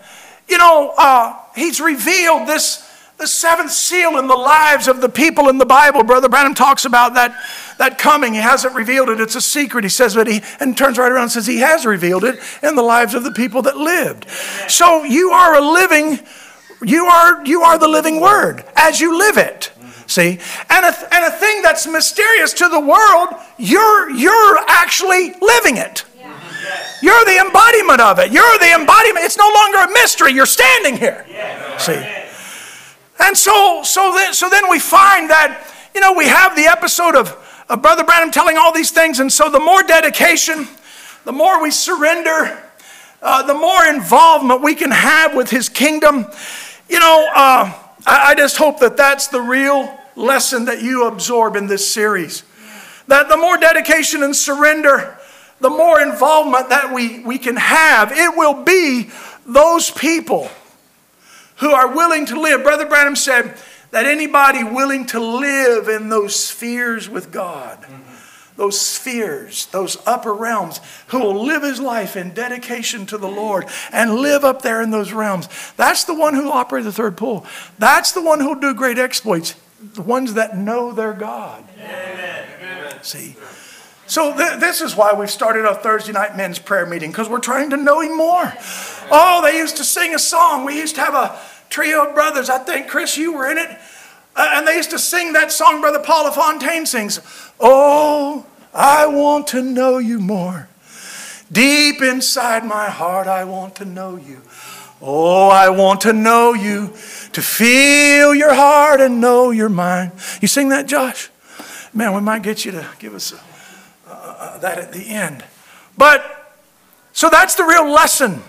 you 0.47 0.57
know, 0.57 0.93
uh, 0.97 1.37
he's 1.53 1.81
revealed 1.81 2.47
this 2.47 2.89
the 3.17 3.27
seventh 3.27 3.71
seal 3.71 4.17
in 4.17 4.27
the 4.27 4.35
lives 4.35 4.87
of 4.87 5.01
the 5.01 5.09
people 5.09 5.49
in 5.49 5.57
the 5.57 5.65
Bible. 5.65 6.03
Brother 6.03 6.29
Branham 6.29 6.55
talks 6.55 6.85
about 6.85 7.13
that, 7.13 7.37
that 7.77 7.97
coming. 7.97 8.33
He 8.33 8.39
hasn't 8.39 8.73
revealed 8.73 9.09
it. 9.09 9.19
It's 9.19 9.35
a 9.35 9.41
secret. 9.41 9.83
He 9.83 9.89
says 9.89 10.13
that 10.15 10.27
he, 10.27 10.41
and 10.59 10.77
turns 10.77 10.97
right 10.97 11.11
around 11.11 11.23
and 11.23 11.31
says 11.31 11.45
he 11.45 11.59
has 11.59 11.85
revealed 11.85 12.23
it 12.23 12.39
in 12.63 12.75
the 12.75 12.81
lives 12.81 13.13
of 13.13 13.23
the 13.23 13.31
people 13.31 13.61
that 13.63 13.77
lived. 13.77 14.29
So 14.67 15.03
you 15.03 15.29
are 15.31 15.55
a 15.55 15.61
living, 15.61 16.19
you 16.81 17.05
are, 17.05 17.45
you 17.45 17.61
are 17.61 17.77
the 17.77 17.87
living 17.87 18.19
word 18.19 18.63
as 18.75 18.99
you 18.99 19.17
live 19.17 19.37
it. 19.37 19.71
See? 20.07 20.39
And 20.69 20.85
a, 20.85 21.13
and 21.13 21.25
a 21.25 21.31
thing 21.31 21.61
that's 21.61 21.85
mysterious 21.85 22.53
to 22.53 22.67
the 22.67 22.79
world, 22.79 23.29
you're, 23.57 24.09
you're 24.09 24.57
actually 24.67 25.33
living 25.39 25.77
it. 25.77 26.03
You're 27.01 27.25
the 27.25 27.39
embodiment 27.45 28.01
of 28.01 28.19
it. 28.19 28.31
You're 28.31 28.57
the 28.59 28.73
embodiment. 28.73 29.25
It's 29.25 29.37
no 29.37 29.49
longer 29.53 29.79
a 29.79 29.93
mystery. 29.93 30.33
You're 30.33 30.45
standing 30.45 30.97
here. 30.97 31.25
See? 31.77 32.01
And 33.19 33.37
so, 33.37 33.81
so 33.83 34.13
then, 34.15 34.33
so 34.33 34.49
then 34.49 34.69
we 34.69 34.79
find 34.79 35.29
that, 35.29 35.71
you 35.95 36.01
know, 36.01 36.13
we 36.13 36.27
have 36.27 36.55
the 36.55 36.65
episode 36.65 37.15
of, 37.15 37.37
of 37.69 37.81
Brother 37.81 38.03
Branham 38.03 38.31
telling 38.31 38.57
all 38.57 38.73
these 38.73 38.91
things. 38.91 39.19
And 39.19 39.31
so 39.31 39.49
the 39.49 39.59
more 39.59 39.83
dedication, 39.83 40.67
the 41.23 41.31
more 41.31 41.61
we 41.61 41.71
surrender, 41.71 42.61
uh, 43.21 43.43
the 43.43 43.53
more 43.53 43.85
involvement 43.85 44.61
we 44.61 44.75
can 44.75 44.91
have 44.91 45.35
with 45.35 45.49
his 45.49 45.69
kingdom. 45.69 46.25
You 46.89 46.99
know, 46.99 47.27
uh, 47.33 47.73
I, 48.05 48.31
I 48.31 48.35
just 48.35 48.57
hope 48.57 48.79
that 48.79 48.97
that's 48.97 49.27
the 49.27 49.39
real 49.39 49.97
lesson 50.15 50.65
that 50.65 50.81
you 50.81 51.07
absorb 51.07 51.55
in 51.55 51.67
this 51.67 51.89
series. 51.89 52.43
That 53.07 53.29
the 53.29 53.37
more 53.37 53.57
dedication 53.57 54.23
and 54.23 54.35
surrender, 54.35 55.17
the 55.63 55.69
more 55.69 56.01
involvement 56.01 56.69
that 56.69 56.93
we, 56.93 57.19
we 57.19 57.37
can 57.37 57.55
have, 57.55 58.11
it 58.11 58.35
will 58.37 58.65
be 58.65 59.09
those 59.45 59.89
people 59.89 60.49
who 61.57 61.71
are 61.71 61.95
willing 61.95 62.25
to 62.25 62.39
live. 62.39 62.63
Brother 62.63 62.85
Branham 62.85 63.15
said 63.15 63.57
that 63.91 64.05
anybody 64.05 64.65
willing 64.65 65.05
to 65.07 65.21
live 65.21 65.87
in 65.87 66.09
those 66.09 66.35
spheres 66.35 67.07
with 67.07 67.31
God, 67.31 67.85
those 68.57 68.79
spheres, 68.79 69.67
those 69.67 69.97
upper 70.05 70.33
realms, 70.33 70.81
who 71.07 71.19
will 71.19 71.45
live 71.45 71.63
his 71.63 71.79
life 71.79 72.17
in 72.17 72.33
dedication 72.33 73.05
to 73.05 73.17
the 73.17 73.29
Lord 73.29 73.65
and 73.93 74.15
live 74.15 74.43
up 74.43 74.63
there 74.63 74.81
in 74.81 74.91
those 74.91 75.13
realms, 75.13 75.47
that's 75.77 76.03
the 76.03 76.13
one 76.13 76.33
who 76.33 76.43
will 76.43 76.51
operate 76.51 76.83
the 76.83 76.91
third 76.91 77.15
pull. 77.15 77.45
That's 77.79 78.11
the 78.11 78.21
one 78.21 78.41
who 78.41 78.49
will 78.49 78.59
do 78.59 78.73
great 78.73 78.97
exploits, 78.97 79.55
the 79.81 80.01
ones 80.01 80.33
that 80.33 80.57
know 80.57 80.91
their 80.91 81.13
God. 81.13 81.63
Amen. 81.79 83.01
See? 83.01 83.37
So 84.05 84.35
th- 84.35 84.59
this 84.59 84.81
is 84.81 84.95
why 84.95 85.13
we've 85.13 85.31
started 85.31 85.65
our 85.65 85.75
Thursday 85.75 86.11
night 86.11 86.35
men's 86.35 86.59
prayer 86.59 86.85
meeting 86.85 87.11
because 87.11 87.29
we're 87.29 87.39
trying 87.39 87.69
to 87.69 87.77
know 87.77 88.01
Him 88.01 88.17
more. 88.17 88.53
Oh, 89.09 89.41
they 89.43 89.57
used 89.57 89.77
to 89.77 89.83
sing 89.83 90.13
a 90.13 90.19
song. 90.19 90.65
We 90.65 90.77
used 90.77 90.95
to 90.95 91.01
have 91.01 91.13
a 91.13 91.39
trio 91.69 92.07
of 92.07 92.13
brothers. 92.13 92.49
I 92.49 92.59
think 92.59 92.87
Chris, 92.87 93.17
you 93.17 93.33
were 93.33 93.49
in 93.49 93.57
it, 93.57 93.69
uh, 94.35 94.49
and 94.53 94.67
they 94.67 94.75
used 94.75 94.91
to 94.91 94.99
sing 94.99 95.33
that 95.33 95.51
song. 95.51 95.81
Brother 95.81 95.99
Paul 95.99 96.29
Fontaine 96.31 96.85
sings. 96.85 97.19
Oh, 97.59 98.45
I 98.73 99.05
want 99.07 99.47
to 99.47 99.61
know 99.61 99.99
you 99.99 100.19
more. 100.19 100.67
Deep 101.51 102.01
inside 102.01 102.65
my 102.65 102.89
heart, 102.89 103.27
I 103.27 103.43
want 103.43 103.75
to 103.75 103.85
know 103.85 104.15
you. 104.15 104.41
Oh, 105.01 105.49
I 105.49 105.69
want 105.69 106.01
to 106.01 106.13
know 106.13 106.53
you, 106.53 106.87
to 107.33 107.41
feel 107.41 108.33
your 108.33 108.53
heart 108.53 109.01
and 109.01 109.19
know 109.19 109.51
your 109.51 109.69
mind. 109.69 110.13
You 110.41 110.47
sing 110.47 110.69
that, 110.69 110.87
Josh? 110.87 111.29
Man, 111.93 112.13
we 112.15 112.21
might 112.21 112.41
get 112.41 112.65
you 112.65 112.71
to 112.71 112.87
give 112.99 113.13
us 113.13 113.33
a 113.33 113.52
uh, 114.43 114.57
that 114.59 114.77
at 114.77 114.91
the 114.91 115.07
end. 115.07 115.43
But, 115.97 116.53
so 117.13 117.29
that's 117.29 117.55
the 117.55 117.63
real 117.63 117.89
lesson. 117.89 118.41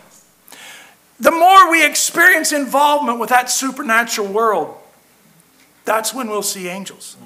The 1.21 1.31
more 1.31 1.71
we 1.71 1.87
experience 1.87 2.53
involvement 2.53 3.21
with 3.21 3.31
that 3.31 3.51
supernatural 3.51 4.27
world, 4.27 4.77
that's 5.85 6.13
when 6.13 6.29
we'll 6.29 6.43
see 6.43 6.69
angels. 6.69 7.17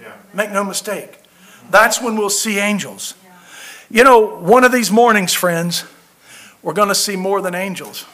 Yeah. 0.00 0.12
Make 0.32 0.50
no 0.50 0.64
mistake. 0.64 1.18
That's 1.70 2.00
when 2.00 2.16
we'll 2.16 2.30
see 2.30 2.58
angels. 2.58 3.14
You 3.90 4.04
know, 4.04 4.38
one 4.40 4.64
of 4.64 4.72
these 4.72 4.90
mornings, 4.90 5.34
friends, 5.34 5.84
we're 6.62 6.72
going 6.72 6.88
to 6.88 6.94
see 6.94 7.16
more 7.16 7.42
than 7.42 7.54
angels. 7.54 8.06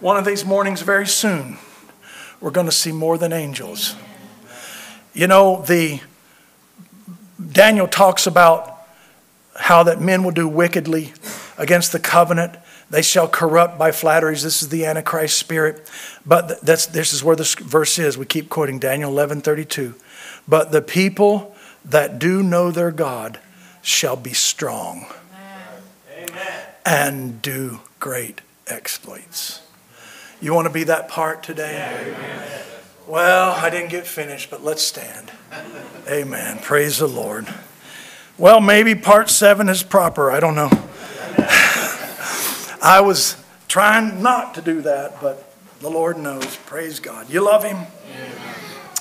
One 0.00 0.16
of 0.16 0.24
these 0.24 0.44
mornings, 0.44 0.82
very 0.82 1.06
soon, 1.06 1.58
we're 2.40 2.50
going 2.50 2.66
to 2.66 2.72
see 2.72 2.90
more 2.90 3.18
than 3.18 3.32
angels. 3.32 3.94
You 5.14 5.26
know, 5.28 5.62
the 5.62 6.00
Daniel 7.50 7.88
talks 7.88 8.26
about 8.26 8.78
how 9.56 9.82
that 9.82 10.00
men 10.00 10.24
will 10.24 10.32
do 10.32 10.48
wickedly 10.48 11.12
against 11.58 11.92
the 11.92 11.98
covenant. 11.98 12.56
They 12.90 13.02
shall 13.02 13.28
corrupt 13.28 13.78
by 13.78 13.92
flatteries. 13.92 14.42
This 14.42 14.62
is 14.62 14.68
the 14.68 14.84
Antichrist 14.84 15.38
spirit. 15.38 15.90
But 16.26 16.60
that's, 16.60 16.86
this 16.86 17.12
is 17.12 17.24
where 17.24 17.36
this 17.36 17.54
verse 17.54 17.98
is. 17.98 18.18
We 18.18 18.26
keep 18.26 18.48
quoting 18.48 18.78
Daniel 18.78 19.10
11 19.10 19.40
32. 19.40 19.94
But 20.46 20.72
the 20.72 20.82
people 20.82 21.54
that 21.84 22.18
do 22.18 22.42
know 22.42 22.70
their 22.70 22.90
God 22.90 23.40
shall 23.82 24.16
be 24.16 24.32
strong 24.32 25.06
Amen. 26.16 26.62
and 26.84 27.42
do 27.42 27.80
great 27.98 28.40
exploits. 28.66 29.62
You 30.40 30.54
want 30.54 30.66
to 30.66 30.72
be 30.72 30.84
that 30.84 31.08
part 31.08 31.42
today? 31.42 31.74
Amen. 32.00 32.62
Well, 33.06 33.50
I 33.50 33.68
didn't 33.68 33.90
get 33.90 34.06
finished, 34.06 34.48
but 34.50 34.62
let's 34.62 34.82
stand. 34.82 35.32
Amen. 36.08 36.58
Praise 36.58 36.98
the 36.98 37.08
Lord. 37.08 37.46
Well, 38.38 38.60
maybe 38.60 38.94
part 38.94 39.28
seven 39.28 39.68
is 39.68 39.82
proper. 39.82 40.30
I 40.30 40.38
don't 40.38 40.54
know. 40.54 40.70
I 42.80 43.00
was 43.04 43.36
trying 43.66 44.22
not 44.22 44.54
to 44.54 44.62
do 44.62 44.82
that, 44.82 45.20
but 45.20 45.52
the 45.80 45.90
Lord 45.90 46.16
knows. 46.16 46.56
Praise 46.66 47.00
God. 47.00 47.28
You 47.28 47.44
love 47.44 47.64
Him? 47.64 47.86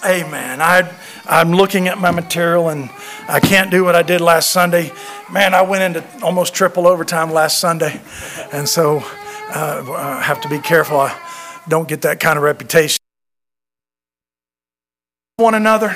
Amen. 0.03 0.61
I, 0.61 0.91
I'm 1.25 1.51
looking 1.51 1.87
at 1.87 1.99
my 1.99 2.09
material 2.09 2.69
and 2.69 2.89
I 3.27 3.39
can't 3.39 3.69
do 3.69 3.83
what 3.83 3.95
I 3.95 4.01
did 4.01 4.19
last 4.19 4.49
Sunday. 4.49 4.91
Man, 5.31 5.53
I 5.53 5.61
went 5.61 5.83
into 5.95 6.23
almost 6.23 6.55
triple 6.55 6.87
overtime 6.87 7.31
last 7.31 7.59
Sunday. 7.59 8.01
And 8.51 8.67
so 8.67 9.03
uh, 9.53 9.93
I 9.95 10.21
have 10.23 10.41
to 10.41 10.49
be 10.49 10.57
careful 10.57 10.99
I 10.99 11.15
don't 11.67 11.87
get 11.87 12.01
that 12.01 12.19
kind 12.19 12.37
of 12.37 12.43
reputation. 12.43 13.00
One 15.41 15.55
another? 15.55 15.95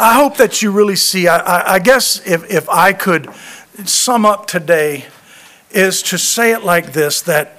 I 0.00 0.14
hope 0.14 0.36
that 0.36 0.62
you 0.62 0.70
really 0.70 0.96
see. 0.96 1.28
I, 1.28 1.38
I, 1.38 1.72
I 1.74 1.78
guess 1.78 2.26
if, 2.26 2.50
if 2.50 2.68
I 2.68 2.92
could 2.92 3.28
sum 3.84 4.26
up 4.26 4.46
today, 4.46 5.06
is 5.70 6.02
to 6.02 6.18
say 6.18 6.52
it 6.52 6.64
like 6.64 6.92
this 6.92 7.22
that 7.22 7.58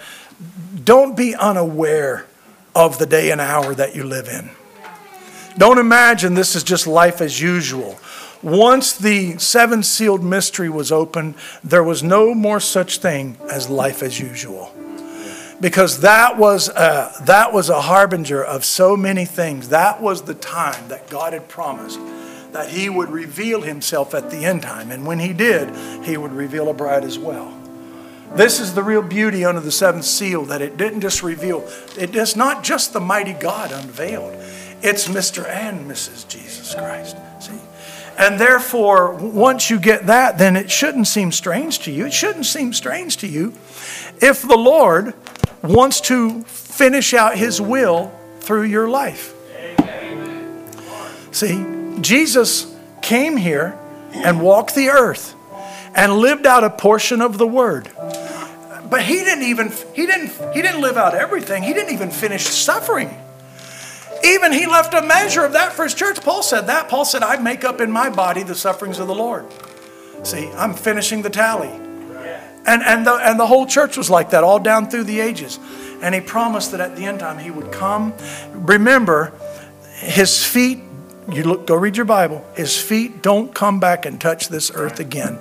don't 0.84 1.15
be 1.15 1.36
unaware 1.36 2.26
of 2.76 2.98
the 2.98 3.06
day 3.06 3.31
and 3.31 3.41
hour 3.41 3.76
that 3.76 3.95
you 3.95 4.03
live 4.03 4.27
in. 4.27 4.49
Don't 5.57 5.77
imagine 5.77 6.34
this 6.34 6.56
is 6.56 6.64
just 6.64 6.88
life 6.88 7.22
as 7.22 7.41
usual. 7.41 7.99
Once 8.41 8.95
the 8.95 9.38
seven 9.38 9.84
sealed 9.84 10.23
mystery 10.23 10.69
was 10.69 10.91
opened, 10.91 11.36
there 11.64 11.84
was 11.84 12.02
no 12.02 12.34
more 12.34 12.60
such 12.60 12.99
thing 12.99 13.38
as 13.52 13.69
life 13.69 14.02
as 14.02 14.19
usual. 14.19 14.73
Because 15.61 16.02
that 16.02 16.38
was, 16.38 16.69
a, 16.69 17.14
that 17.23 17.53
was 17.53 17.69
a 17.69 17.81
harbinger 17.81 18.44
of 18.44 18.64
so 18.64 18.95
many 18.95 19.26
things. 19.26 19.69
That 19.69 20.02
was 20.02 20.22
the 20.22 20.34
time 20.34 20.88
that 20.88 21.10
God 21.10 21.34
had 21.34 21.48
promised 21.49 21.99
that 22.53 22.69
He 22.69 22.90
would 22.90 23.10
reveal 23.10 23.61
Himself 23.61 24.14
at 24.14 24.31
the 24.31 24.45
end 24.45 24.61
time. 24.61 24.91
And 24.91 25.06
when 25.06 25.19
He 25.19 25.34
did, 25.34 25.76
He 26.06 26.18
would 26.18 26.31
reveal 26.31 26.69
a 26.69 26.73
bride 26.73 27.03
as 27.03 27.19
well. 27.19 27.53
This 28.36 28.60
is 28.60 28.73
the 28.73 28.84
real 28.84 29.02
beauty 29.02 29.44
under 29.44 29.60
the 29.60 29.72
seventh 29.72 30.06
seal 30.06 30.45
that 30.45 30.61
it 30.61 30.77
didn't 30.77 31.02
just 31.02 31.23
reveal, 31.23 31.68
it 31.98 32.15
is 32.15 32.36
not 32.36 32.64
just 32.64 32.94
the 32.94 32.99
mighty 32.99 33.34
God 33.34 33.72
unveiled, 33.72 34.36
it's 34.81 35.07
Mr. 35.07 35.48
and 35.48 35.90
Mrs. 35.90 36.27
Jesus 36.27 36.76
Christ. 36.76 37.18
See? 37.40 37.60
And 38.18 38.40
therefore, 38.40 39.14
once 39.15 39.69
you 39.69 39.80
get 39.80 40.06
that, 40.07 40.38
then 40.38 40.56
it 40.56 40.69
shouldn't 40.69 41.07
seem 41.07 41.31
strange 41.31 41.80
to 41.80 41.91
you. 41.91 42.06
It 42.06 42.14
shouldn't 42.14 42.45
seem 42.45 42.73
strange 42.73 43.18
to 43.18 43.27
you 43.27 43.53
if 44.22 44.41
the 44.41 44.57
Lord 44.57 45.14
wants 45.61 46.02
to 46.02 46.41
finish 46.44 47.14
out 47.14 47.38
His 47.38 47.61
will 47.61 48.11
through 48.40 48.64
your 48.64 48.90
life. 48.90 49.34
See, 51.31 51.65
Jesus 52.02 52.76
came 53.02 53.38
here 53.38 53.77
and 54.11 54.41
walked 54.41 54.76
the 54.76 54.90
earth 54.90 55.36
and 55.95 56.14
lived 56.18 56.45
out 56.45 56.64
a 56.64 56.69
portion 56.69 57.22
of 57.22 57.38
the 57.38 57.48
word. 57.48 57.91
But 58.90 59.03
he 59.03 59.15
didn't 59.15 59.44
even 59.44 59.72
he 59.94 60.06
didn't 60.07 60.31
he 60.53 60.61
didn't 60.61 60.81
live 60.81 60.98
out 60.98 61.14
everything. 61.14 61.61
He 61.61 61.73
didn't 61.73 61.94
even 61.94 62.10
finish 62.10 62.44
suffering. 62.44 63.15
Even 64.23 64.52
he 64.52 64.65
left 64.65 64.94
a 64.94 65.02
measure 65.02 65.45
of 65.45 65.53
that 65.53 65.73
for 65.73 65.84
his 65.84 65.94
church. 65.94 66.22
Paul 66.22 66.44
said 66.44 66.68
that. 66.68 66.90
Paul 66.90 67.06
said, 67.06 67.23
I 67.23 67.38
make 67.38 67.64
up 67.64 67.80
in 67.80 67.91
my 67.91 68.10
body 68.10 68.44
the 68.44 68.56
sufferings 68.56 68.99
of 68.99 69.07
the 69.07 69.15
Lord. 69.15 69.45
See, 70.23 70.49
I'm 70.49 70.73
finishing 70.73 71.22
the 71.22 71.30
tally. 71.30 71.72
And, 72.65 72.84
and, 72.84 73.06
the, 73.06 73.14
and 73.15 73.40
the 73.40 73.48
whole 73.48 73.65
church 73.65 73.98
was 73.98 74.10
like 74.10 74.31
that 74.31 74.44
all 74.44 74.60
down 74.60 74.90
through 74.90 75.06
the 75.06 75.19
ages. 75.19 75.60
And 76.02 76.14
he 76.14 76.22
promised 76.22 76.72
that 76.72 76.81
at 76.81 76.95
the 76.95 77.06
end 77.06 77.19
time 77.19 77.40
he 77.40 77.52
would 77.52 77.72
come. 77.72 78.14
Remember, 78.53 79.34
his 79.95 80.44
feet, 80.44 80.80
you 81.31 81.44
look, 81.44 81.68
go 81.68 81.76
read 81.76 81.98
your 81.98 82.06
Bible, 82.06 82.45
his 82.56 82.80
feet 82.80 83.22
don't 83.22 83.53
come 83.53 83.80
back 83.80 84.06
and 84.06 84.19
touch 84.19 84.49
this 84.49 84.72
earth 84.73 84.99
again 84.99 85.40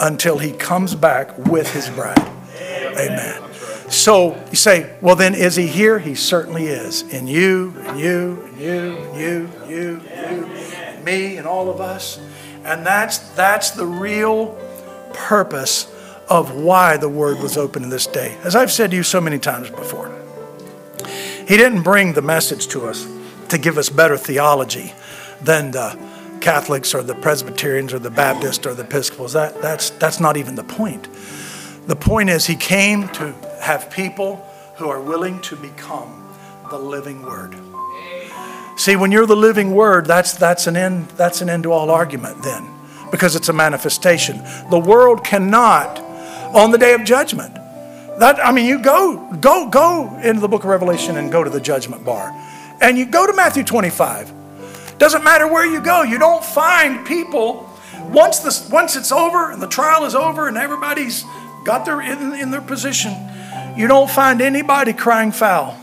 until 0.00 0.38
he 0.38 0.52
comes 0.52 0.94
back 0.94 1.36
with 1.38 1.72
his 1.72 1.88
bride. 1.90 2.18
Amen. 2.60 3.42
So 3.88 4.36
you 4.50 4.56
say, 4.56 4.94
well, 5.00 5.16
then 5.16 5.34
is 5.34 5.56
he 5.56 5.66
here? 5.66 5.98
He 5.98 6.14
certainly 6.14 6.66
is. 6.66 7.02
In 7.02 7.26
you, 7.26 7.74
and 7.78 7.98
you, 7.98 8.46
and 8.50 8.60
you, 8.60 8.96
and 8.98 9.18
you, 9.18 9.50
and 9.62 9.70
you, 9.70 10.00
and 10.10 10.20
you, 10.20 10.46
and 10.46 11.04
me, 11.04 11.36
and 11.38 11.46
all 11.46 11.70
of 11.70 11.80
us. 11.80 12.20
And 12.64 12.84
that's, 12.84 13.18
that's 13.30 13.70
the 13.70 13.86
real 13.86 14.58
purpose 15.14 15.86
of 16.28 16.54
why 16.54 16.96
the 16.96 17.08
word 17.08 17.38
was 17.38 17.56
open 17.56 17.82
in 17.82 17.88
this 17.88 18.06
day. 18.06 18.36
As 18.42 18.54
I've 18.54 18.72
said 18.72 18.90
to 18.90 18.96
you 18.96 19.02
so 19.02 19.20
many 19.20 19.38
times 19.38 19.70
before, 19.70 20.14
he 21.46 21.56
didn't 21.56 21.82
bring 21.82 22.12
the 22.12 22.22
message 22.22 22.68
to 22.68 22.86
us 22.86 23.06
to 23.48 23.58
give 23.58 23.78
us 23.78 23.88
better 23.88 24.16
theology 24.16 24.92
than 25.42 25.70
the 25.70 25.98
Catholics 26.40 26.94
or 26.94 27.02
the 27.02 27.14
Presbyterians 27.14 27.92
or 27.92 27.98
the 27.98 28.10
Baptists 28.10 28.66
or 28.66 28.74
the 28.74 28.82
Episcopals. 28.82 29.32
That, 29.32 29.60
that's, 29.62 29.90
that's 29.90 30.20
not 30.20 30.36
even 30.36 30.54
the 30.54 30.64
point. 30.64 31.08
The 31.86 31.96
point 31.96 32.28
is, 32.28 32.46
he 32.46 32.54
came 32.54 33.08
to 33.08 33.32
have 33.62 33.90
people 33.90 34.36
who 34.76 34.88
are 34.88 35.00
willing 35.00 35.40
to 35.42 35.56
become 35.56 36.28
the 36.70 36.78
living 36.78 37.22
word. 37.22 37.56
See, 38.76 38.94
when 38.94 39.10
you're 39.10 39.26
the 39.26 39.34
living 39.34 39.74
word, 39.74 40.06
that's, 40.06 40.34
that's, 40.34 40.66
an 40.66 40.76
end, 40.76 41.08
that's 41.10 41.40
an 41.40 41.48
end 41.48 41.64
to 41.64 41.72
all 41.72 41.90
argument 41.90 42.42
then, 42.42 42.68
because 43.10 43.34
it's 43.34 43.48
a 43.48 43.52
manifestation. 43.52 44.44
The 44.70 44.78
world 44.78 45.24
cannot, 45.24 45.96
on 46.54 46.70
the 46.70 46.78
day 46.78 46.94
of 46.94 47.04
judgment, 47.04 47.54
that, 48.18 48.44
I 48.44 48.50
mean, 48.52 48.66
you 48.66 48.80
go, 48.80 49.32
go, 49.40 49.68
go 49.68 50.18
into 50.22 50.40
the 50.40 50.48
book 50.48 50.64
of 50.64 50.70
Revelation 50.70 51.16
and 51.16 51.30
go 51.30 51.44
to 51.44 51.50
the 51.50 51.60
judgment 51.60 52.04
bar. 52.04 52.32
And 52.80 52.98
you 52.98 53.06
go 53.06 53.26
to 53.26 53.32
Matthew 53.32 53.64
25. 53.64 54.32
Doesn't 54.98 55.22
matter 55.22 55.46
where 55.46 55.64
you 55.64 55.80
go, 55.80 56.02
you 56.02 56.18
don't 56.18 56.44
find 56.44 57.06
people. 57.06 57.70
Once, 58.10 58.40
this, 58.40 58.68
once 58.70 58.96
it's 58.96 59.12
over 59.12 59.52
and 59.52 59.62
the 59.62 59.68
trial 59.68 60.04
is 60.04 60.14
over 60.14 60.48
and 60.48 60.56
everybody's 60.56 61.24
got 61.64 61.84
their 61.84 62.00
in, 62.00 62.34
in 62.34 62.50
their 62.50 62.60
position, 62.60 63.12
you 63.76 63.86
don't 63.86 64.10
find 64.10 64.40
anybody 64.40 64.92
crying 64.92 65.30
foul. 65.30 65.78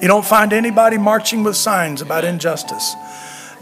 You 0.00 0.08
don't 0.08 0.24
find 0.24 0.52
anybody 0.52 0.96
marching 0.96 1.44
with 1.44 1.56
signs 1.56 2.00
about 2.00 2.24
injustice. 2.24 2.94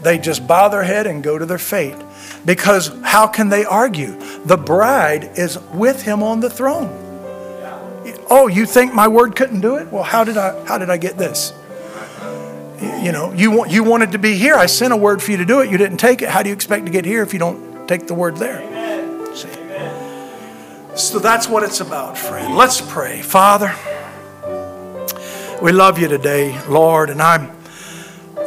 They 0.01 0.17
just 0.17 0.47
bow 0.47 0.69
their 0.69 0.83
head 0.83 1.07
and 1.07 1.21
go 1.21 1.37
to 1.37 1.45
their 1.45 1.57
fate. 1.57 1.97
Because 2.45 2.91
how 3.03 3.27
can 3.27 3.49
they 3.49 3.65
argue? 3.65 4.17
The 4.45 4.57
bride 4.57 5.37
is 5.37 5.59
with 5.73 6.03
him 6.03 6.23
on 6.23 6.39
the 6.39 6.49
throne. 6.49 7.05
Oh, 8.29 8.47
you 8.47 8.65
think 8.65 8.93
my 8.93 9.07
word 9.07 9.35
couldn't 9.35 9.61
do 9.61 9.75
it? 9.77 9.91
Well, 9.91 10.03
how 10.03 10.23
did 10.23 10.37
I 10.37 10.63
how 10.65 10.77
did 10.77 10.89
I 10.89 10.97
get 10.97 11.17
this? 11.17 11.53
You 12.81 13.11
know, 13.11 13.33
you 13.33 13.51
want 13.51 13.71
you 13.71 13.83
wanted 13.83 14.11
to 14.13 14.19
be 14.19 14.35
here. 14.35 14.55
I 14.55 14.67
sent 14.67 14.93
a 14.93 14.97
word 14.97 15.21
for 15.21 15.31
you 15.31 15.37
to 15.37 15.45
do 15.45 15.61
it. 15.61 15.69
You 15.69 15.77
didn't 15.77 15.97
take 15.97 16.21
it. 16.21 16.29
How 16.29 16.43
do 16.43 16.49
you 16.49 16.55
expect 16.55 16.85
to 16.85 16.91
get 16.91 17.05
here 17.05 17.23
if 17.23 17.33
you 17.33 17.39
don't 17.39 17.87
take 17.87 18.07
the 18.07 18.13
word 18.13 18.37
there? 18.37 18.61
See? 19.35 19.49
So 20.95 21.19
that's 21.19 21.47
what 21.47 21.63
it's 21.63 21.81
about, 21.81 22.17
friend. 22.17 22.55
Let's 22.55 22.81
pray. 22.81 23.21
Father, 23.21 23.73
we 25.61 25.71
love 25.71 25.97
you 25.97 26.07
today, 26.07 26.61
Lord, 26.67 27.09
and 27.09 27.21
I'm 27.21 27.58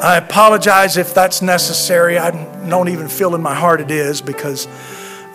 I 0.02 0.16
apologize 0.16 0.96
if 0.96 1.14
that's 1.14 1.42
necessary. 1.42 2.18
I 2.18 2.32
don't 2.68 2.88
even 2.88 3.06
feel 3.06 3.36
in 3.36 3.40
my 3.40 3.54
heart 3.54 3.80
it 3.80 3.92
is 3.92 4.20
because 4.20 4.66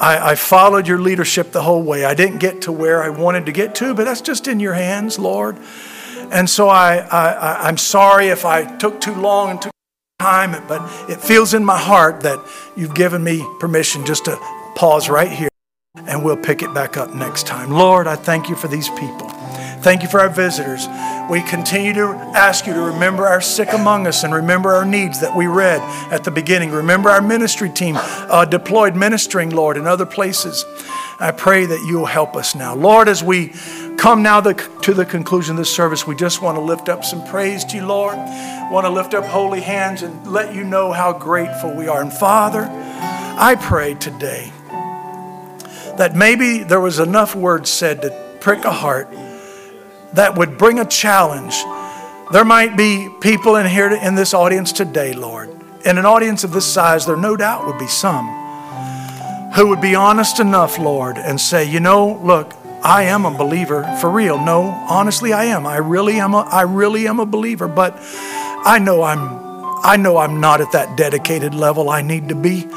I, 0.02 0.32
I, 0.32 0.36
followed 0.36 0.90
your 0.90 1.00
leadership 1.00 1.54
the 1.54 1.62
whole 1.62 1.82
way. 1.82 2.04
I 2.04 2.14
didn't 2.14 2.40
get 2.40 2.64
to 2.64 2.74
where 2.74 3.02
I 3.02 3.10
wanted 3.10 3.46
to 3.46 3.54
get 3.54 3.76
to, 3.76 3.94
but 3.94 4.04
that's 4.04 4.20
just 4.20 4.46
in 4.46 4.60
your 4.60 4.74
hands, 4.74 5.18
Lord. 5.18 5.58
And 6.32 6.50
so 6.50 6.68
I, 6.68 6.98
I, 6.98 7.68
I'm 7.68 7.78
sorry 7.78 8.28
if 8.28 8.44
I 8.44 8.66
took 8.78 9.00
too 9.00 9.16
long 9.16 9.52
and 9.52 9.62
took 9.62 9.72
time, 10.20 10.62
but 10.68 10.82
it 11.10 11.22
feels 11.22 11.54
in 11.54 11.64
my 11.64 11.78
heart 11.78 12.22
that 12.22 12.38
you've 12.76 12.94
given 12.94 13.24
me 13.24 13.48
permission 13.62 14.06
just 14.06 14.26
to 14.26 14.38
pause 14.76 15.10
right 15.10 15.32
here 15.32 15.50
and 15.96 16.26
we'll 16.26 16.38
pick 16.38 16.62
it 16.62 16.74
back 16.74 16.98
up 16.98 17.16
next 17.16 17.48
time. 17.48 17.72
Lord, 17.72 18.06
I 18.06 18.18
thank 18.18 18.50
you 18.50 18.56
for 18.56 18.68
these 18.68 18.90
people. 18.90 19.37
Thank 19.82 20.02
you 20.02 20.10
for 20.10 20.20
our 20.20 20.30
visitors. 20.30 20.88
We 21.30 21.42
continue 21.42 21.94
to 21.94 22.08
ask 22.36 22.66
you 22.66 22.74
to 22.74 22.82
remember 22.82 23.26
our 23.26 23.42
sick 23.42 23.74
among 23.74 24.08
us 24.08 24.24
and 24.24 24.34
remember 24.34 24.74
our 24.74 24.86
needs 24.86 25.22
that 25.22 25.36
we 25.36 25.48
read 25.48 25.82
at 26.12 26.24
the 26.24 26.32
beginning. 26.32 26.72
Remember 26.72 27.10
our 27.10 27.22
ministry 27.22 27.70
team 27.70 27.96
uh, 27.98 28.46
deployed 28.46 28.96
ministering, 28.96 29.52
Lord, 29.52 29.78
in 29.78 29.86
other 29.86 30.06
places. 30.06 30.66
I 31.20 31.32
pray 31.32 31.66
that 31.66 31.86
you 31.88 31.98
will 31.98 32.06
help 32.06 32.36
us 32.36 32.56
now. 32.56 32.76
Lord, 32.76 33.08
as 33.08 33.24
we 33.24 33.54
come 33.98 34.24
now 34.24 34.42
the, 34.42 34.54
to 34.84 34.94
the 34.94 35.06
conclusion 35.06 35.54
of 35.54 35.58
this 35.58 35.74
service, 35.74 36.08
we 36.08 36.16
just 36.16 36.42
want 36.42 36.58
to 36.58 36.62
lift 36.62 36.90
up 36.90 37.04
some 37.04 37.26
praise 37.28 37.66
to 37.66 37.78
you, 37.78 37.86
Lord. 37.86 38.16
Want 38.72 38.86
to 38.86 38.90
lift 38.92 39.14
up 39.14 39.26
holy 39.26 39.62
hands 39.62 40.02
and 40.02 40.28
let 40.28 40.54
you 40.54 40.64
know 40.64 40.92
how 40.92 41.14
grateful 41.14 41.74
we 41.74 41.88
are. 41.88 42.02
And 42.02 42.14
Father, 42.14 42.68
I 42.70 43.56
pray 43.60 43.96
today 43.96 44.52
that 45.98 46.16
maybe 46.16 46.60
there 46.60 46.82
was 46.82 47.00
enough 47.00 47.36
words 47.36 47.70
said 47.70 48.02
to 48.02 48.38
prick 48.40 48.64
a 48.66 48.72
heart 48.72 49.10
that 50.14 50.38
would 50.38 50.58
bring 50.58 50.80
a 50.80 50.86
challenge. 50.86 51.56
There 52.32 52.46
might 52.46 52.76
be 52.76 53.10
people 53.22 53.56
in 53.56 53.66
here 53.66 53.90
in 53.90 54.16
this 54.16 54.34
audience 54.34 54.72
today, 54.72 55.14
Lord. 55.14 55.50
In 55.86 55.98
an 55.98 56.06
audience 56.06 56.44
of 56.44 56.52
this 56.52 56.66
size, 56.66 57.06
there 57.06 57.18
no 57.18 57.38
doubt 57.38 57.66
would 57.66 57.78
be 57.78 57.88
some 57.88 58.46
who 59.56 59.68
would 59.70 59.82
be 59.82 59.96
honest 59.96 60.40
enough, 60.40 60.78
Lord, 60.78 61.18
and 61.18 61.42
say, 61.42 61.64
you 61.64 61.80
know, 61.80 62.20
look, 62.24 62.54
I 62.84 63.04
am 63.04 63.26
a 63.26 63.36
believer 63.36 63.84
for 64.00 64.10
real. 64.10 64.38
No, 64.38 64.62
honestly, 64.88 65.34
I 65.34 65.46
am. 65.46 65.66
I 65.66 65.78
really 65.78 66.20
am 66.20 66.36
a, 66.36 66.42
I 66.42 66.62
really 66.62 67.08
am 67.08 67.20
a 67.20 67.26
believer, 67.26 67.68
but 67.68 67.98
I 68.00 68.80
know 68.80 69.02
I'm 69.02 69.48
I 69.84 69.96
know 69.96 70.18
I'm 70.18 70.42
not 70.42 70.60
at 70.60 70.72
that 70.74 70.98
dedicated 70.98 71.54
level 71.54 71.90
I 71.90 72.02
need 72.02 72.30
to 72.30 72.36
be. 72.36 72.68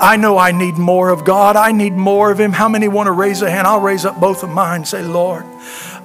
I 0.00 0.16
know 0.16 0.38
I 0.38 0.52
need 0.52 0.74
more 0.74 1.10
of 1.10 1.24
God. 1.24 1.56
I 1.56 1.72
need 1.72 1.92
more 1.92 2.30
of 2.30 2.40
Him. 2.40 2.52
How 2.52 2.68
many 2.68 2.88
want 2.88 3.06
to 3.08 3.12
raise 3.12 3.42
a 3.42 3.50
hand? 3.50 3.66
I'll 3.66 3.80
raise 3.80 4.04
up 4.04 4.18
both 4.18 4.42
of 4.42 4.50
mine 4.50 4.84
say, 4.84 5.02
Lord, 5.02 5.44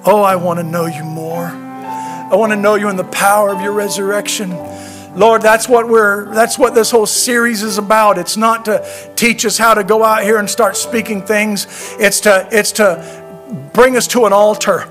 oh, 0.04 0.22
I 0.22 0.36
want 0.36 0.58
to 0.58 0.62
know 0.62 0.86
you 0.86 1.04
more. 1.04 1.46
I 1.46 2.34
want 2.34 2.52
to 2.52 2.56
know 2.56 2.76
you 2.76 2.88
in 2.88 2.96
the 2.96 3.04
power 3.04 3.50
of 3.50 3.60
your 3.60 3.72
resurrection. 3.72 4.50
Lord, 5.16 5.42
that's 5.42 5.68
what 5.68 5.88
we're 5.88 6.32
that's 6.32 6.58
what 6.58 6.74
this 6.74 6.90
whole 6.90 7.06
series 7.06 7.62
is 7.62 7.78
about. 7.78 8.16
It's 8.16 8.36
not 8.36 8.64
to 8.66 9.12
teach 9.16 9.44
us 9.44 9.58
how 9.58 9.74
to 9.74 9.82
go 9.82 10.04
out 10.04 10.22
here 10.22 10.38
and 10.38 10.48
start 10.48 10.76
speaking 10.76 11.26
things. 11.26 11.66
It's 11.98 12.20
to 12.20 12.48
it's 12.52 12.72
to 12.72 13.20
bring 13.72 13.96
us 13.96 14.06
to 14.08 14.26
an 14.26 14.32
altar. 14.32 14.84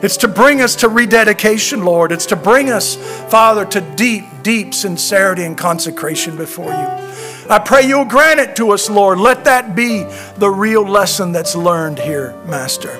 It's 0.00 0.16
to 0.18 0.28
bring 0.28 0.60
us 0.62 0.76
to 0.76 0.88
rededication, 0.88 1.84
Lord. 1.84 2.12
It's 2.12 2.26
to 2.26 2.36
bring 2.36 2.70
us, 2.70 2.94
Father, 3.30 3.64
to 3.66 3.80
deep, 3.96 4.24
deep 4.42 4.72
sincerity 4.72 5.42
and 5.42 5.58
consecration 5.58 6.36
before 6.36 6.70
you. 6.70 7.07
I 7.50 7.58
pray 7.58 7.86
you'll 7.86 8.04
grant 8.04 8.40
it 8.40 8.56
to 8.56 8.70
us, 8.72 8.90
Lord. 8.90 9.18
Let 9.18 9.44
that 9.44 9.74
be 9.74 10.04
the 10.36 10.50
real 10.50 10.86
lesson 10.86 11.32
that's 11.32 11.56
learned 11.56 11.98
here, 11.98 12.34
Master. 12.46 12.98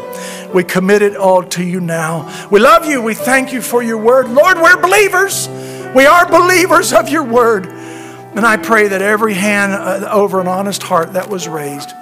We 0.54 0.64
commit 0.64 1.02
it 1.02 1.16
all 1.16 1.42
to 1.42 1.62
you 1.62 1.80
now. 1.80 2.48
We 2.50 2.58
love 2.58 2.86
you. 2.86 3.02
We 3.02 3.14
thank 3.14 3.52
you 3.52 3.60
for 3.60 3.82
your 3.82 3.98
word. 3.98 4.28
Lord, 4.30 4.56
we're 4.56 4.80
believers. 4.80 5.48
We 5.94 6.06
are 6.06 6.26
believers 6.26 6.92
of 6.94 7.10
your 7.10 7.24
word. 7.24 7.66
And 7.66 8.46
I 8.46 8.56
pray 8.56 8.88
that 8.88 9.02
every 9.02 9.34
hand 9.34 9.72
uh, 9.72 10.08
over 10.10 10.40
an 10.40 10.48
honest 10.48 10.82
heart 10.82 11.12
that 11.12 11.28
was 11.28 11.48
raised, 11.48 11.92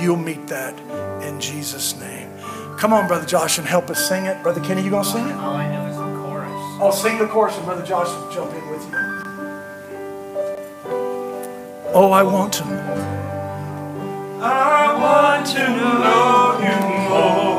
you'll 0.00 0.16
meet 0.16 0.48
that 0.48 0.76
in 1.22 1.40
Jesus' 1.40 1.94
name. 2.00 2.30
Come 2.78 2.92
on, 2.92 3.06
Brother 3.06 3.26
Josh, 3.26 3.58
and 3.58 3.66
help 3.66 3.90
us 3.90 4.08
sing 4.08 4.26
it. 4.26 4.42
Brother 4.42 4.60
Kenny, 4.60 4.82
you 4.82 4.90
gonna 4.90 5.04
sing 5.04 5.26
it? 5.26 5.32
All 5.32 5.54
I 5.54 5.70
know 5.72 5.86
is 5.86 5.96
the 5.96 6.02
chorus. 6.02 6.50
I'll 6.80 6.92
sing 6.92 7.18
the 7.18 7.26
chorus, 7.26 7.56
and 7.56 7.64
Brother 7.64 7.84
Josh 7.84 8.08
will 8.08 8.32
jump 8.32 8.52
in 8.52 8.68
with 8.70 8.75
Oh, 11.98 12.12
I 12.12 12.22
want 12.22 12.52
to. 12.52 12.64
I 14.42 14.92
want 15.00 15.46
to 15.46 15.64
know 16.04 16.58
you 16.60 17.08
more. 17.08 17.55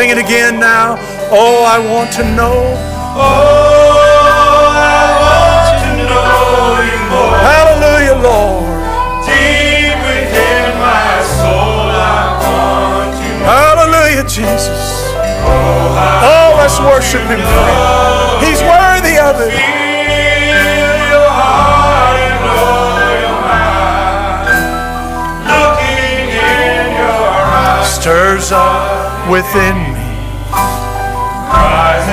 Sing 0.00 0.08
it 0.08 0.16
again 0.16 0.58
now. 0.58 0.96
Oh, 1.30 1.62
I 1.62 1.78
want 1.78 2.10
to 2.12 2.24
know. 2.24 2.72
Oh, 3.20 4.00
I 4.72 5.12
want 5.20 5.76
to 5.76 5.90
know 6.08 6.80
you 6.88 7.00
more. 7.12 7.36
Hallelujah, 7.36 8.16
Lord. 8.16 8.64
Deep 9.28 10.00
within 10.00 10.72
my 10.80 11.20
soul, 11.36 11.92
I 11.92 12.32
want 12.40 13.12
to 13.12 13.28
know. 13.28 13.44
Hallelujah, 13.44 14.24
Jesus. 14.24 15.04
Oh, 15.44 16.56
let's 16.56 16.80
worship 16.80 17.20
Him. 17.28 17.44
He's 18.40 18.62
worthy 18.62 19.18
of 19.20 19.36
it. 19.44 19.79
Stirs 28.00 28.50
up 28.50 29.28
within 29.30 29.76
me. 29.92 30.00
eyes 31.52 32.08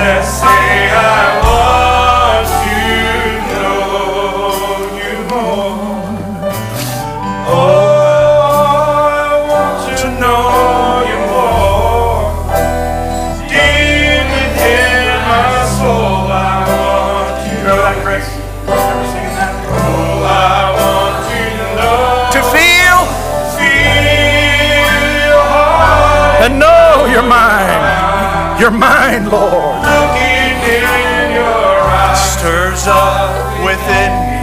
and 26.48 26.58
know 26.58 27.06
your 27.12 27.22
mind. 27.22 28.60
Your 28.60 28.70
mind, 28.70 29.28
Lord. 29.30 29.82
looking 29.84 30.56
in 30.74 31.34
your 31.34 31.80
eyes. 32.00 32.18
stirs 32.32 32.86
up 32.86 33.64
within 33.64 34.12
me 34.30 34.38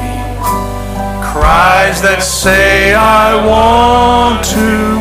cries 1.31 2.01
that 2.01 2.21
say 2.23 2.93
I 2.93 3.35
want 3.45 4.45
to 4.55 4.99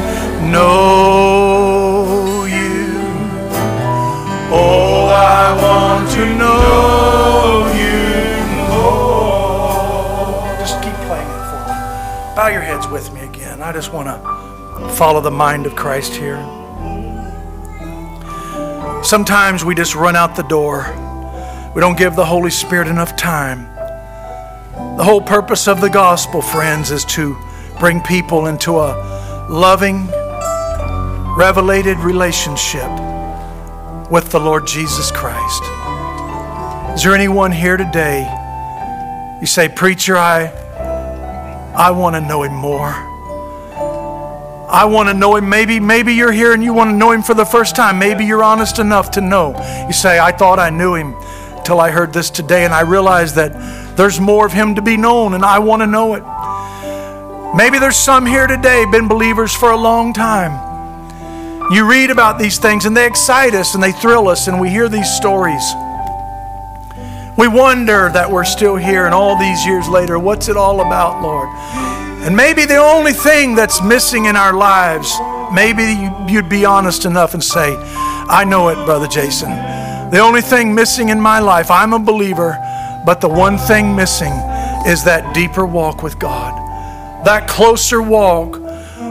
know 0.50 2.44
you 2.44 2.90
oh 4.50 5.06
I 5.06 5.54
want 5.62 6.10
to 6.12 6.24
know 6.34 7.70
you 7.82 8.02
more 8.68 10.58
just 10.58 10.82
keep 10.82 10.94
playing 11.06 11.28
it 11.28 11.44
for 11.50 11.60
me 11.68 11.76
bow 12.36 12.48
your 12.52 12.62
heads 12.62 12.86
with 12.88 13.12
me 13.12 13.20
again 13.20 13.62
I 13.62 13.72
just 13.72 13.92
want 13.92 14.08
to 14.08 14.88
follow 14.94 15.20
the 15.20 15.30
mind 15.30 15.66
of 15.66 15.76
Christ 15.76 16.14
here 16.14 16.63
sometimes 19.04 19.64
we 19.64 19.74
just 19.74 19.94
run 19.94 20.16
out 20.16 20.34
the 20.36 20.42
door 20.42 21.04
we 21.74 21.80
don't 21.80 21.98
give 21.98 22.14
the 22.14 22.24
Holy 22.24 22.50
Spirit 22.52 22.86
enough 22.86 23.16
time. 23.16 23.64
The 24.96 25.02
whole 25.02 25.20
purpose 25.20 25.66
of 25.66 25.80
the 25.80 25.90
gospel, 25.90 26.40
friends, 26.40 26.92
is 26.92 27.04
to 27.06 27.36
bring 27.80 28.00
people 28.00 28.46
into 28.46 28.78
a 28.78 29.46
loving, 29.50 30.06
revelated 31.36 31.98
relationship 31.98 32.88
with 34.08 34.30
the 34.30 34.38
Lord 34.38 34.68
Jesus 34.68 35.10
Christ. 35.10 35.64
Is 36.94 37.02
there 37.02 37.12
anyone 37.12 37.50
here 37.50 37.76
today? 37.76 38.20
You 39.40 39.48
say, 39.48 39.68
Preacher, 39.68 40.16
I, 40.16 40.46
I 41.76 41.90
want 41.90 42.14
to 42.14 42.20
know 42.20 42.44
him 42.44 42.54
more. 42.54 43.13
I 44.74 44.86
want 44.86 45.08
to 45.08 45.14
know 45.14 45.36
him. 45.36 45.48
Maybe, 45.48 45.78
maybe 45.78 46.14
you're 46.14 46.32
here 46.32 46.52
and 46.52 46.60
you 46.60 46.74
want 46.74 46.90
to 46.90 46.96
know 46.96 47.12
him 47.12 47.22
for 47.22 47.32
the 47.32 47.44
first 47.44 47.76
time. 47.76 47.96
Maybe 47.96 48.24
you're 48.24 48.42
honest 48.42 48.80
enough 48.80 49.12
to 49.12 49.20
know. 49.20 49.54
You 49.86 49.92
say, 49.92 50.18
I 50.18 50.32
thought 50.32 50.58
I 50.58 50.70
knew 50.70 50.96
him 50.96 51.14
till 51.64 51.78
I 51.78 51.92
heard 51.92 52.12
this 52.12 52.28
today, 52.28 52.64
and 52.64 52.74
I 52.74 52.80
realized 52.80 53.36
that 53.36 53.96
there's 53.96 54.18
more 54.18 54.44
of 54.44 54.52
him 54.52 54.74
to 54.74 54.82
be 54.82 54.96
known, 54.96 55.34
and 55.34 55.44
I 55.44 55.60
want 55.60 55.82
to 55.82 55.86
know 55.86 56.14
it. 56.14 56.24
Maybe 57.56 57.78
there's 57.78 57.96
some 57.96 58.26
here 58.26 58.48
today, 58.48 58.84
been 58.90 59.06
believers 59.06 59.54
for 59.54 59.70
a 59.70 59.76
long 59.76 60.12
time. 60.12 60.52
You 61.72 61.88
read 61.88 62.10
about 62.10 62.40
these 62.40 62.58
things 62.58 62.84
and 62.84 62.96
they 62.96 63.06
excite 63.06 63.54
us 63.54 63.74
and 63.74 63.82
they 63.82 63.92
thrill 63.92 64.26
us, 64.26 64.48
and 64.48 64.60
we 64.60 64.70
hear 64.70 64.88
these 64.88 65.08
stories. 65.08 65.62
We 67.38 67.46
wonder 67.46 68.10
that 68.12 68.28
we're 68.28 68.44
still 68.44 68.74
here, 68.74 69.06
and 69.06 69.14
all 69.14 69.38
these 69.38 69.64
years 69.64 69.88
later, 69.88 70.18
what's 70.18 70.48
it 70.48 70.56
all 70.56 70.80
about, 70.80 71.22
Lord? 71.22 72.03
And 72.24 72.34
maybe 72.34 72.64
the 72.64 72.78
only 72.78 73.12
thing 73.12 73.54
that's 73.54 73.82
missing 73.82 74.24
in 74.24 74.34
our 74.34 74.54
lives, 74.54 75.14
maybe 75.52 75.84
you- 75.84 76.14
you'd 76.26 76.48
be 76.48 76.64
honest 76.64 77.04
enough 77.04 77.34
and 77.34 77.44
say, 77.44 77.76
I 78.30 78.44
know 78.44 78.68
it, 78.68 78.82
Brother 78.86 79.06
Jason. 79.06 79.50
The 80.10 80.20
only 80.20 80.40
thing 80.40 80.74
missing 80.74 81.10
in 81.10 81.20
my 81.20 81.40
life, 81.40 81.70
I'm 81.70 81.92
a 81.92 81.98
believer, 81.98 82.58
but 83.04 83.20
the 83.20 83.28
one 83.28 83.58
thing 83.58 83.94
missing 83.94 84.32
is 84.86 85.04
that 85.04 85.34
deeper 85.34 85.66
walk 85.66 86.02
with 86.02 86.18
God, 86.18 86.54
that 87.24 87.46
closer 87.46 88.00
walk, 88.00 88.58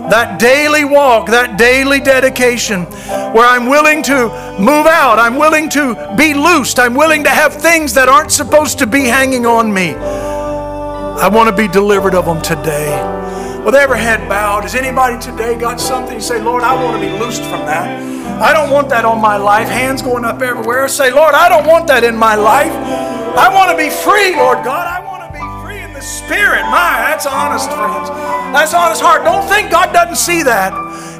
that 0.10 0.40
daily 0.40 0.84
walk, 0.84 1.28
that 1.28 1.56
daily 1.58 2.00
dedication 2.00 2.86
where 3.32 3.46
I'm 3.46 3.68
willing 3.68 4.02
to 4.04 4.32
move 4.58 4.88
out, 4.88 5.20
I'm 5.20 5.36
willing 5.38 5.70
to 5.70 5.96
be 6.16 6.34
loosed, 6.34 6.80
I'm 6.80 6.96
willing 6.96 7.24
to 7.26 7.30
have 7.30 7.54
things 7.54 7.94
that 7.94 8.10
aren't 8.10 8.32
supposed 8.32 8.80
to 8.80 8.88
be 8.88 9.06
hanging 9.06 9.46
on 9.46 9.72
me. 9.72 9.96
I 11.22 11.30
want 11.30 11.48
to 11.48 11.56
be 11.56 11.68
delivered 11.68 12.16
of 12.16 12.26
them 12.26 12.42
today. 12.42 12.92
With 13.64 13.76
every 13.76 14.00
head 14.00 14.28
bowed, 14.28 14.64
has 14.64 14.76
anybody 14.76 15.18
today 15.22 15.58
got 15.58 15.80
something? 15.80 16.16
You 16.16 16.22
say, 16.22 16.42
Lord, 16.42 16.64
I 16.64 16.74
want 16.84 17.02
to 17.02 17.08
be 17.08 17.18
loosed 17.18 17.44
from 17.44 17.62
that. 17.66 18.42
I 18.42 18.52
don't 18.52 18.72
want 18.72 18.90
that 18.90 19.06
on 19.06 19.22
my 19.22 19.38
life. 19.38 19.70
Hands 19.70 20.02
going 20.02 20.26
up 20.26 20.42
everywhere. 20.42 20.88
Say, 20.90 21.12
Lord, 21.12 21.34
I 21.34 21.48
don't 21.48 21.66
want 21.66 21.88
that 21.88 22.04
in 22.04 22.18
my 22.18 22.36
life. 22.36 22.74
I 23.38 23.54
want 23.54 23.72
to 23.72 23.78
be 23.78 23.90
free, 23.90 24.36
Lord 24.36 24.66
God. 24.66 24.90
I 24.90 25.00
want 25.06 25.24
to 25.24 25.32
be 25.32 25.46
free 25.64 25.80
in 25.80 25.94
the 25.94 26.02
spirit. 26.02 26.64
My, 26.64 27.08
that's 27.08 27.26
honest, 27.26 27.72
friends. 27.72 28.10
That's 28.52 28.74
honest 28.74 29.02
heart. 29.02 29.24
Don't 29.24 29.48
think 29.48 29.72
God 29.72 29.94
doesn't 29.94 30.18
see 30.18 30.44
that. 30.44 30.74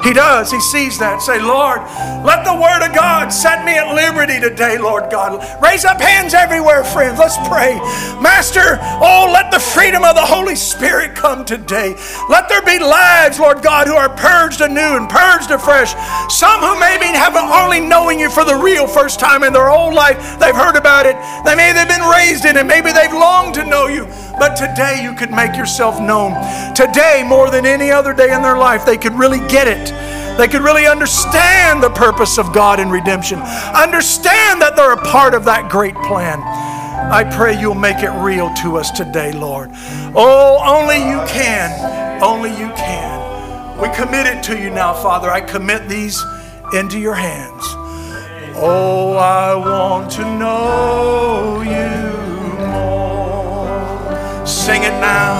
He 0.04 0.12
does. 0.12 0.52
He 0.52 0.60
sees 0.60 0.98
that. 0.98 1.22
Say, 1.22 1.40
Lord, 1.40 1.80
let 2.28 2.44
the 2.44 2.52
word 2.52 2.84
of 2.84 2.94
God 2.94 3.32
set 3.32 3.64
me 3.64 3.72
at 3.72 3.88
liberty 3.96 4.38
today, 4.38 4.76
Lord 4.76 5.10
God. 5.10 5.40
Raise 5.64 5.86
up 5.86 5.98
hands 5.98 6.34
everywhere, 6.34 6.84
friends. 6.84 7.18
Let's 7.18 7.40
pray. 7.48 7.80
Master, 8.20 8.76
oh, 9.00 9.30
let 9.32 9.50
the 9.50 9.58
freedom 9.58 10.04
of 10.04 10.14
the 10.14 10.24
Holy 10.24 10.56
Spirit 10.56 11.14
come 11.16 11.46
today. 11.46 11.96
Let 12.28 12.50
there 12.50 12.60
be 12.60 12.78
lives, 12.78 13.40
Lord 13.40 13.62
God, 13.62 13.86
who 13.86 13.96
are 13.96 14.12
purged 14.14 14.60
anew 14.60 15.00
and 15.00 15.08
purged 15.08 15.50
afresh. 15.50 15.96
Some 16.28 16.60
who 16.60 16.78
maybe 16.78 17.06
haven't 17.06 17.48
only 17.48 17.80
knowing 17.80 18.20
you 18.20 18.28
for 18.28 18.44
the 18.44 18.56
real 18.56 18.86
first 18.86 19.18
time 19.18 19.42
in 19.42 19.54
their 19.54 19.68
whole 19.68 19.94
life. 19.94 20.38
They've 20.38 20.54
heard 20.54 20.76
about 20.76 21.06
it. 21.06 21.16
They 21.48 21.56
maybe 21.56 21.80
they've 21.80 21.88
been 21.88 22.04
raised 22.12 22.44
in 22.44 22.58
it. 22.58 22.66
Maybe 22.66 22.92
they've 22.92 23.12
longed 23.12 23.54
to 23.54 23.64
know 23.64 23.86
you. 23.86 24.04
But 24.38 24.56
today 24.56 25.00
you 25.02 25.14
could 25.14 25.30
make 25.30 25.56
yourself 25.56 26.00
known. 26.00 26.34
Today, 26.74 27.24
more 27.24 27.50
than 27.50 27.64
any 27.64 27.90
other 27.90 28.12
day 28.12 28.34
in 28.34 28.42
their 28.42 28.58
life, 28.58 28.84
they 28.84 28.96
could 28.96 29.14
really 29.14 29.38
get 29.48 29.68
it. 29.68 29.93
They 30.36 30.48
could 30.48 30.62
really 30.62 30.86
understand 30.86 31.82
the 31.82 31.90
purpose 31.90 32.38
of 32.38 32.52
God 32.52 32.80
in 32.80 32.90
redemption, 32.90 33.38
understand 33.38 34.60
that 34.60 34.74
they're 34.74 34.92
a 34.92 34.96
part 34.96 35.32
of 35.32 35.44
that 35.44 35.70
great 35.70 35.94
plan. 35.94 36.40
I 36.42 37.22
pray 37.36 37.58
you'll 37.58 37.74
make 37.74 37.98
it 37.98 38.10
real 38.10 38.52
to 38.62 38.76
us 38.76 38.90
today, 38.90 39.30
Lord. 39.30 39.70
Oh, 40.14 40.60
only 40.66 40.96
you 40.96 41.22
can. 41.28 41.70
Only 42.22 42.50
you 42.50 42.68
can. 42.74 43.80
We 43.80 43.88
commit 43.94 44.26
it 44.26 44.42
to 44.44 44.58
you 44.58 44.70
now, 44.70 44.92
Father. 44.94 45.30
I 45.30 45.40
commit 45.40 45.88
these 45.88 46.20
into 46.72 46.98
your 46.98 47.14
hands. 47.14 47.62
Oh, 48.56 49.16
I 49.16 49.54
want 49.54 50.10
to 50.12 50.22
know 50.38 51.60
you 51.62 52.66
more. 52.66 54.46
Sing 54.46 54.82
it 54.82 54.98
now. 55.00 55.34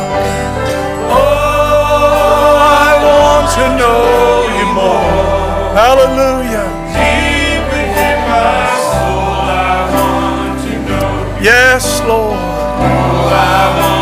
Oh, 1.10 2.56
I 2.60 2.92
want 3.02 3.50
to 3.54 3.78
know. 3.78 4.33
Hallelujah. 5.74 6.70
Deep 6.94 7.64
within 7.66 8.18
my 8.30 8.62
soul, 8.92 9.42
I 9.50 9.90
want 9.90 10.60
to 10.62 10.72
know. 10.86 11.38
Yes, 11.42 12.00
Lord. 12.06 13.93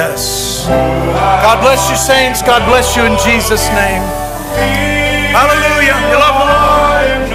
us. 0.00 0.66
God 0.66 1.60
bless 1.60 1.90
you, 1.90 1.96
saints. 1.96 2.42
God 2.42 2.64
bless 2.68 2.96
you 2.96 3.04
in 3.04 3.16
Jesus' 3.20 3.68
name. 3.76 4.02
Hallelujah. 5.36 5.94
You 6.10 6.16
love 6.18 6.36
the 6.40 6.48
Lord. 6.48 7.30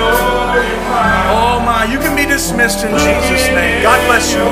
Oh 1.32 1.62
my, 1.64 1.86
you 1.86 2.00
can 2.00 2.16
be 2.16 2.26
dismissed 2.26 2.84
in 2.84 2.92
Jesus' 2.92 3.48
name. 3.54 3.84
God 3.84 4.02
bless 4.10 4.34
you. 4.34 4.44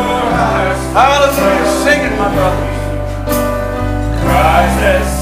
Hallelujah. 0.93 1.83
Sing 1.83 1.99
it, 2.05 2.17
my 2.17 2.29
brother. 2.33 2.67
Christ 4.21 5.12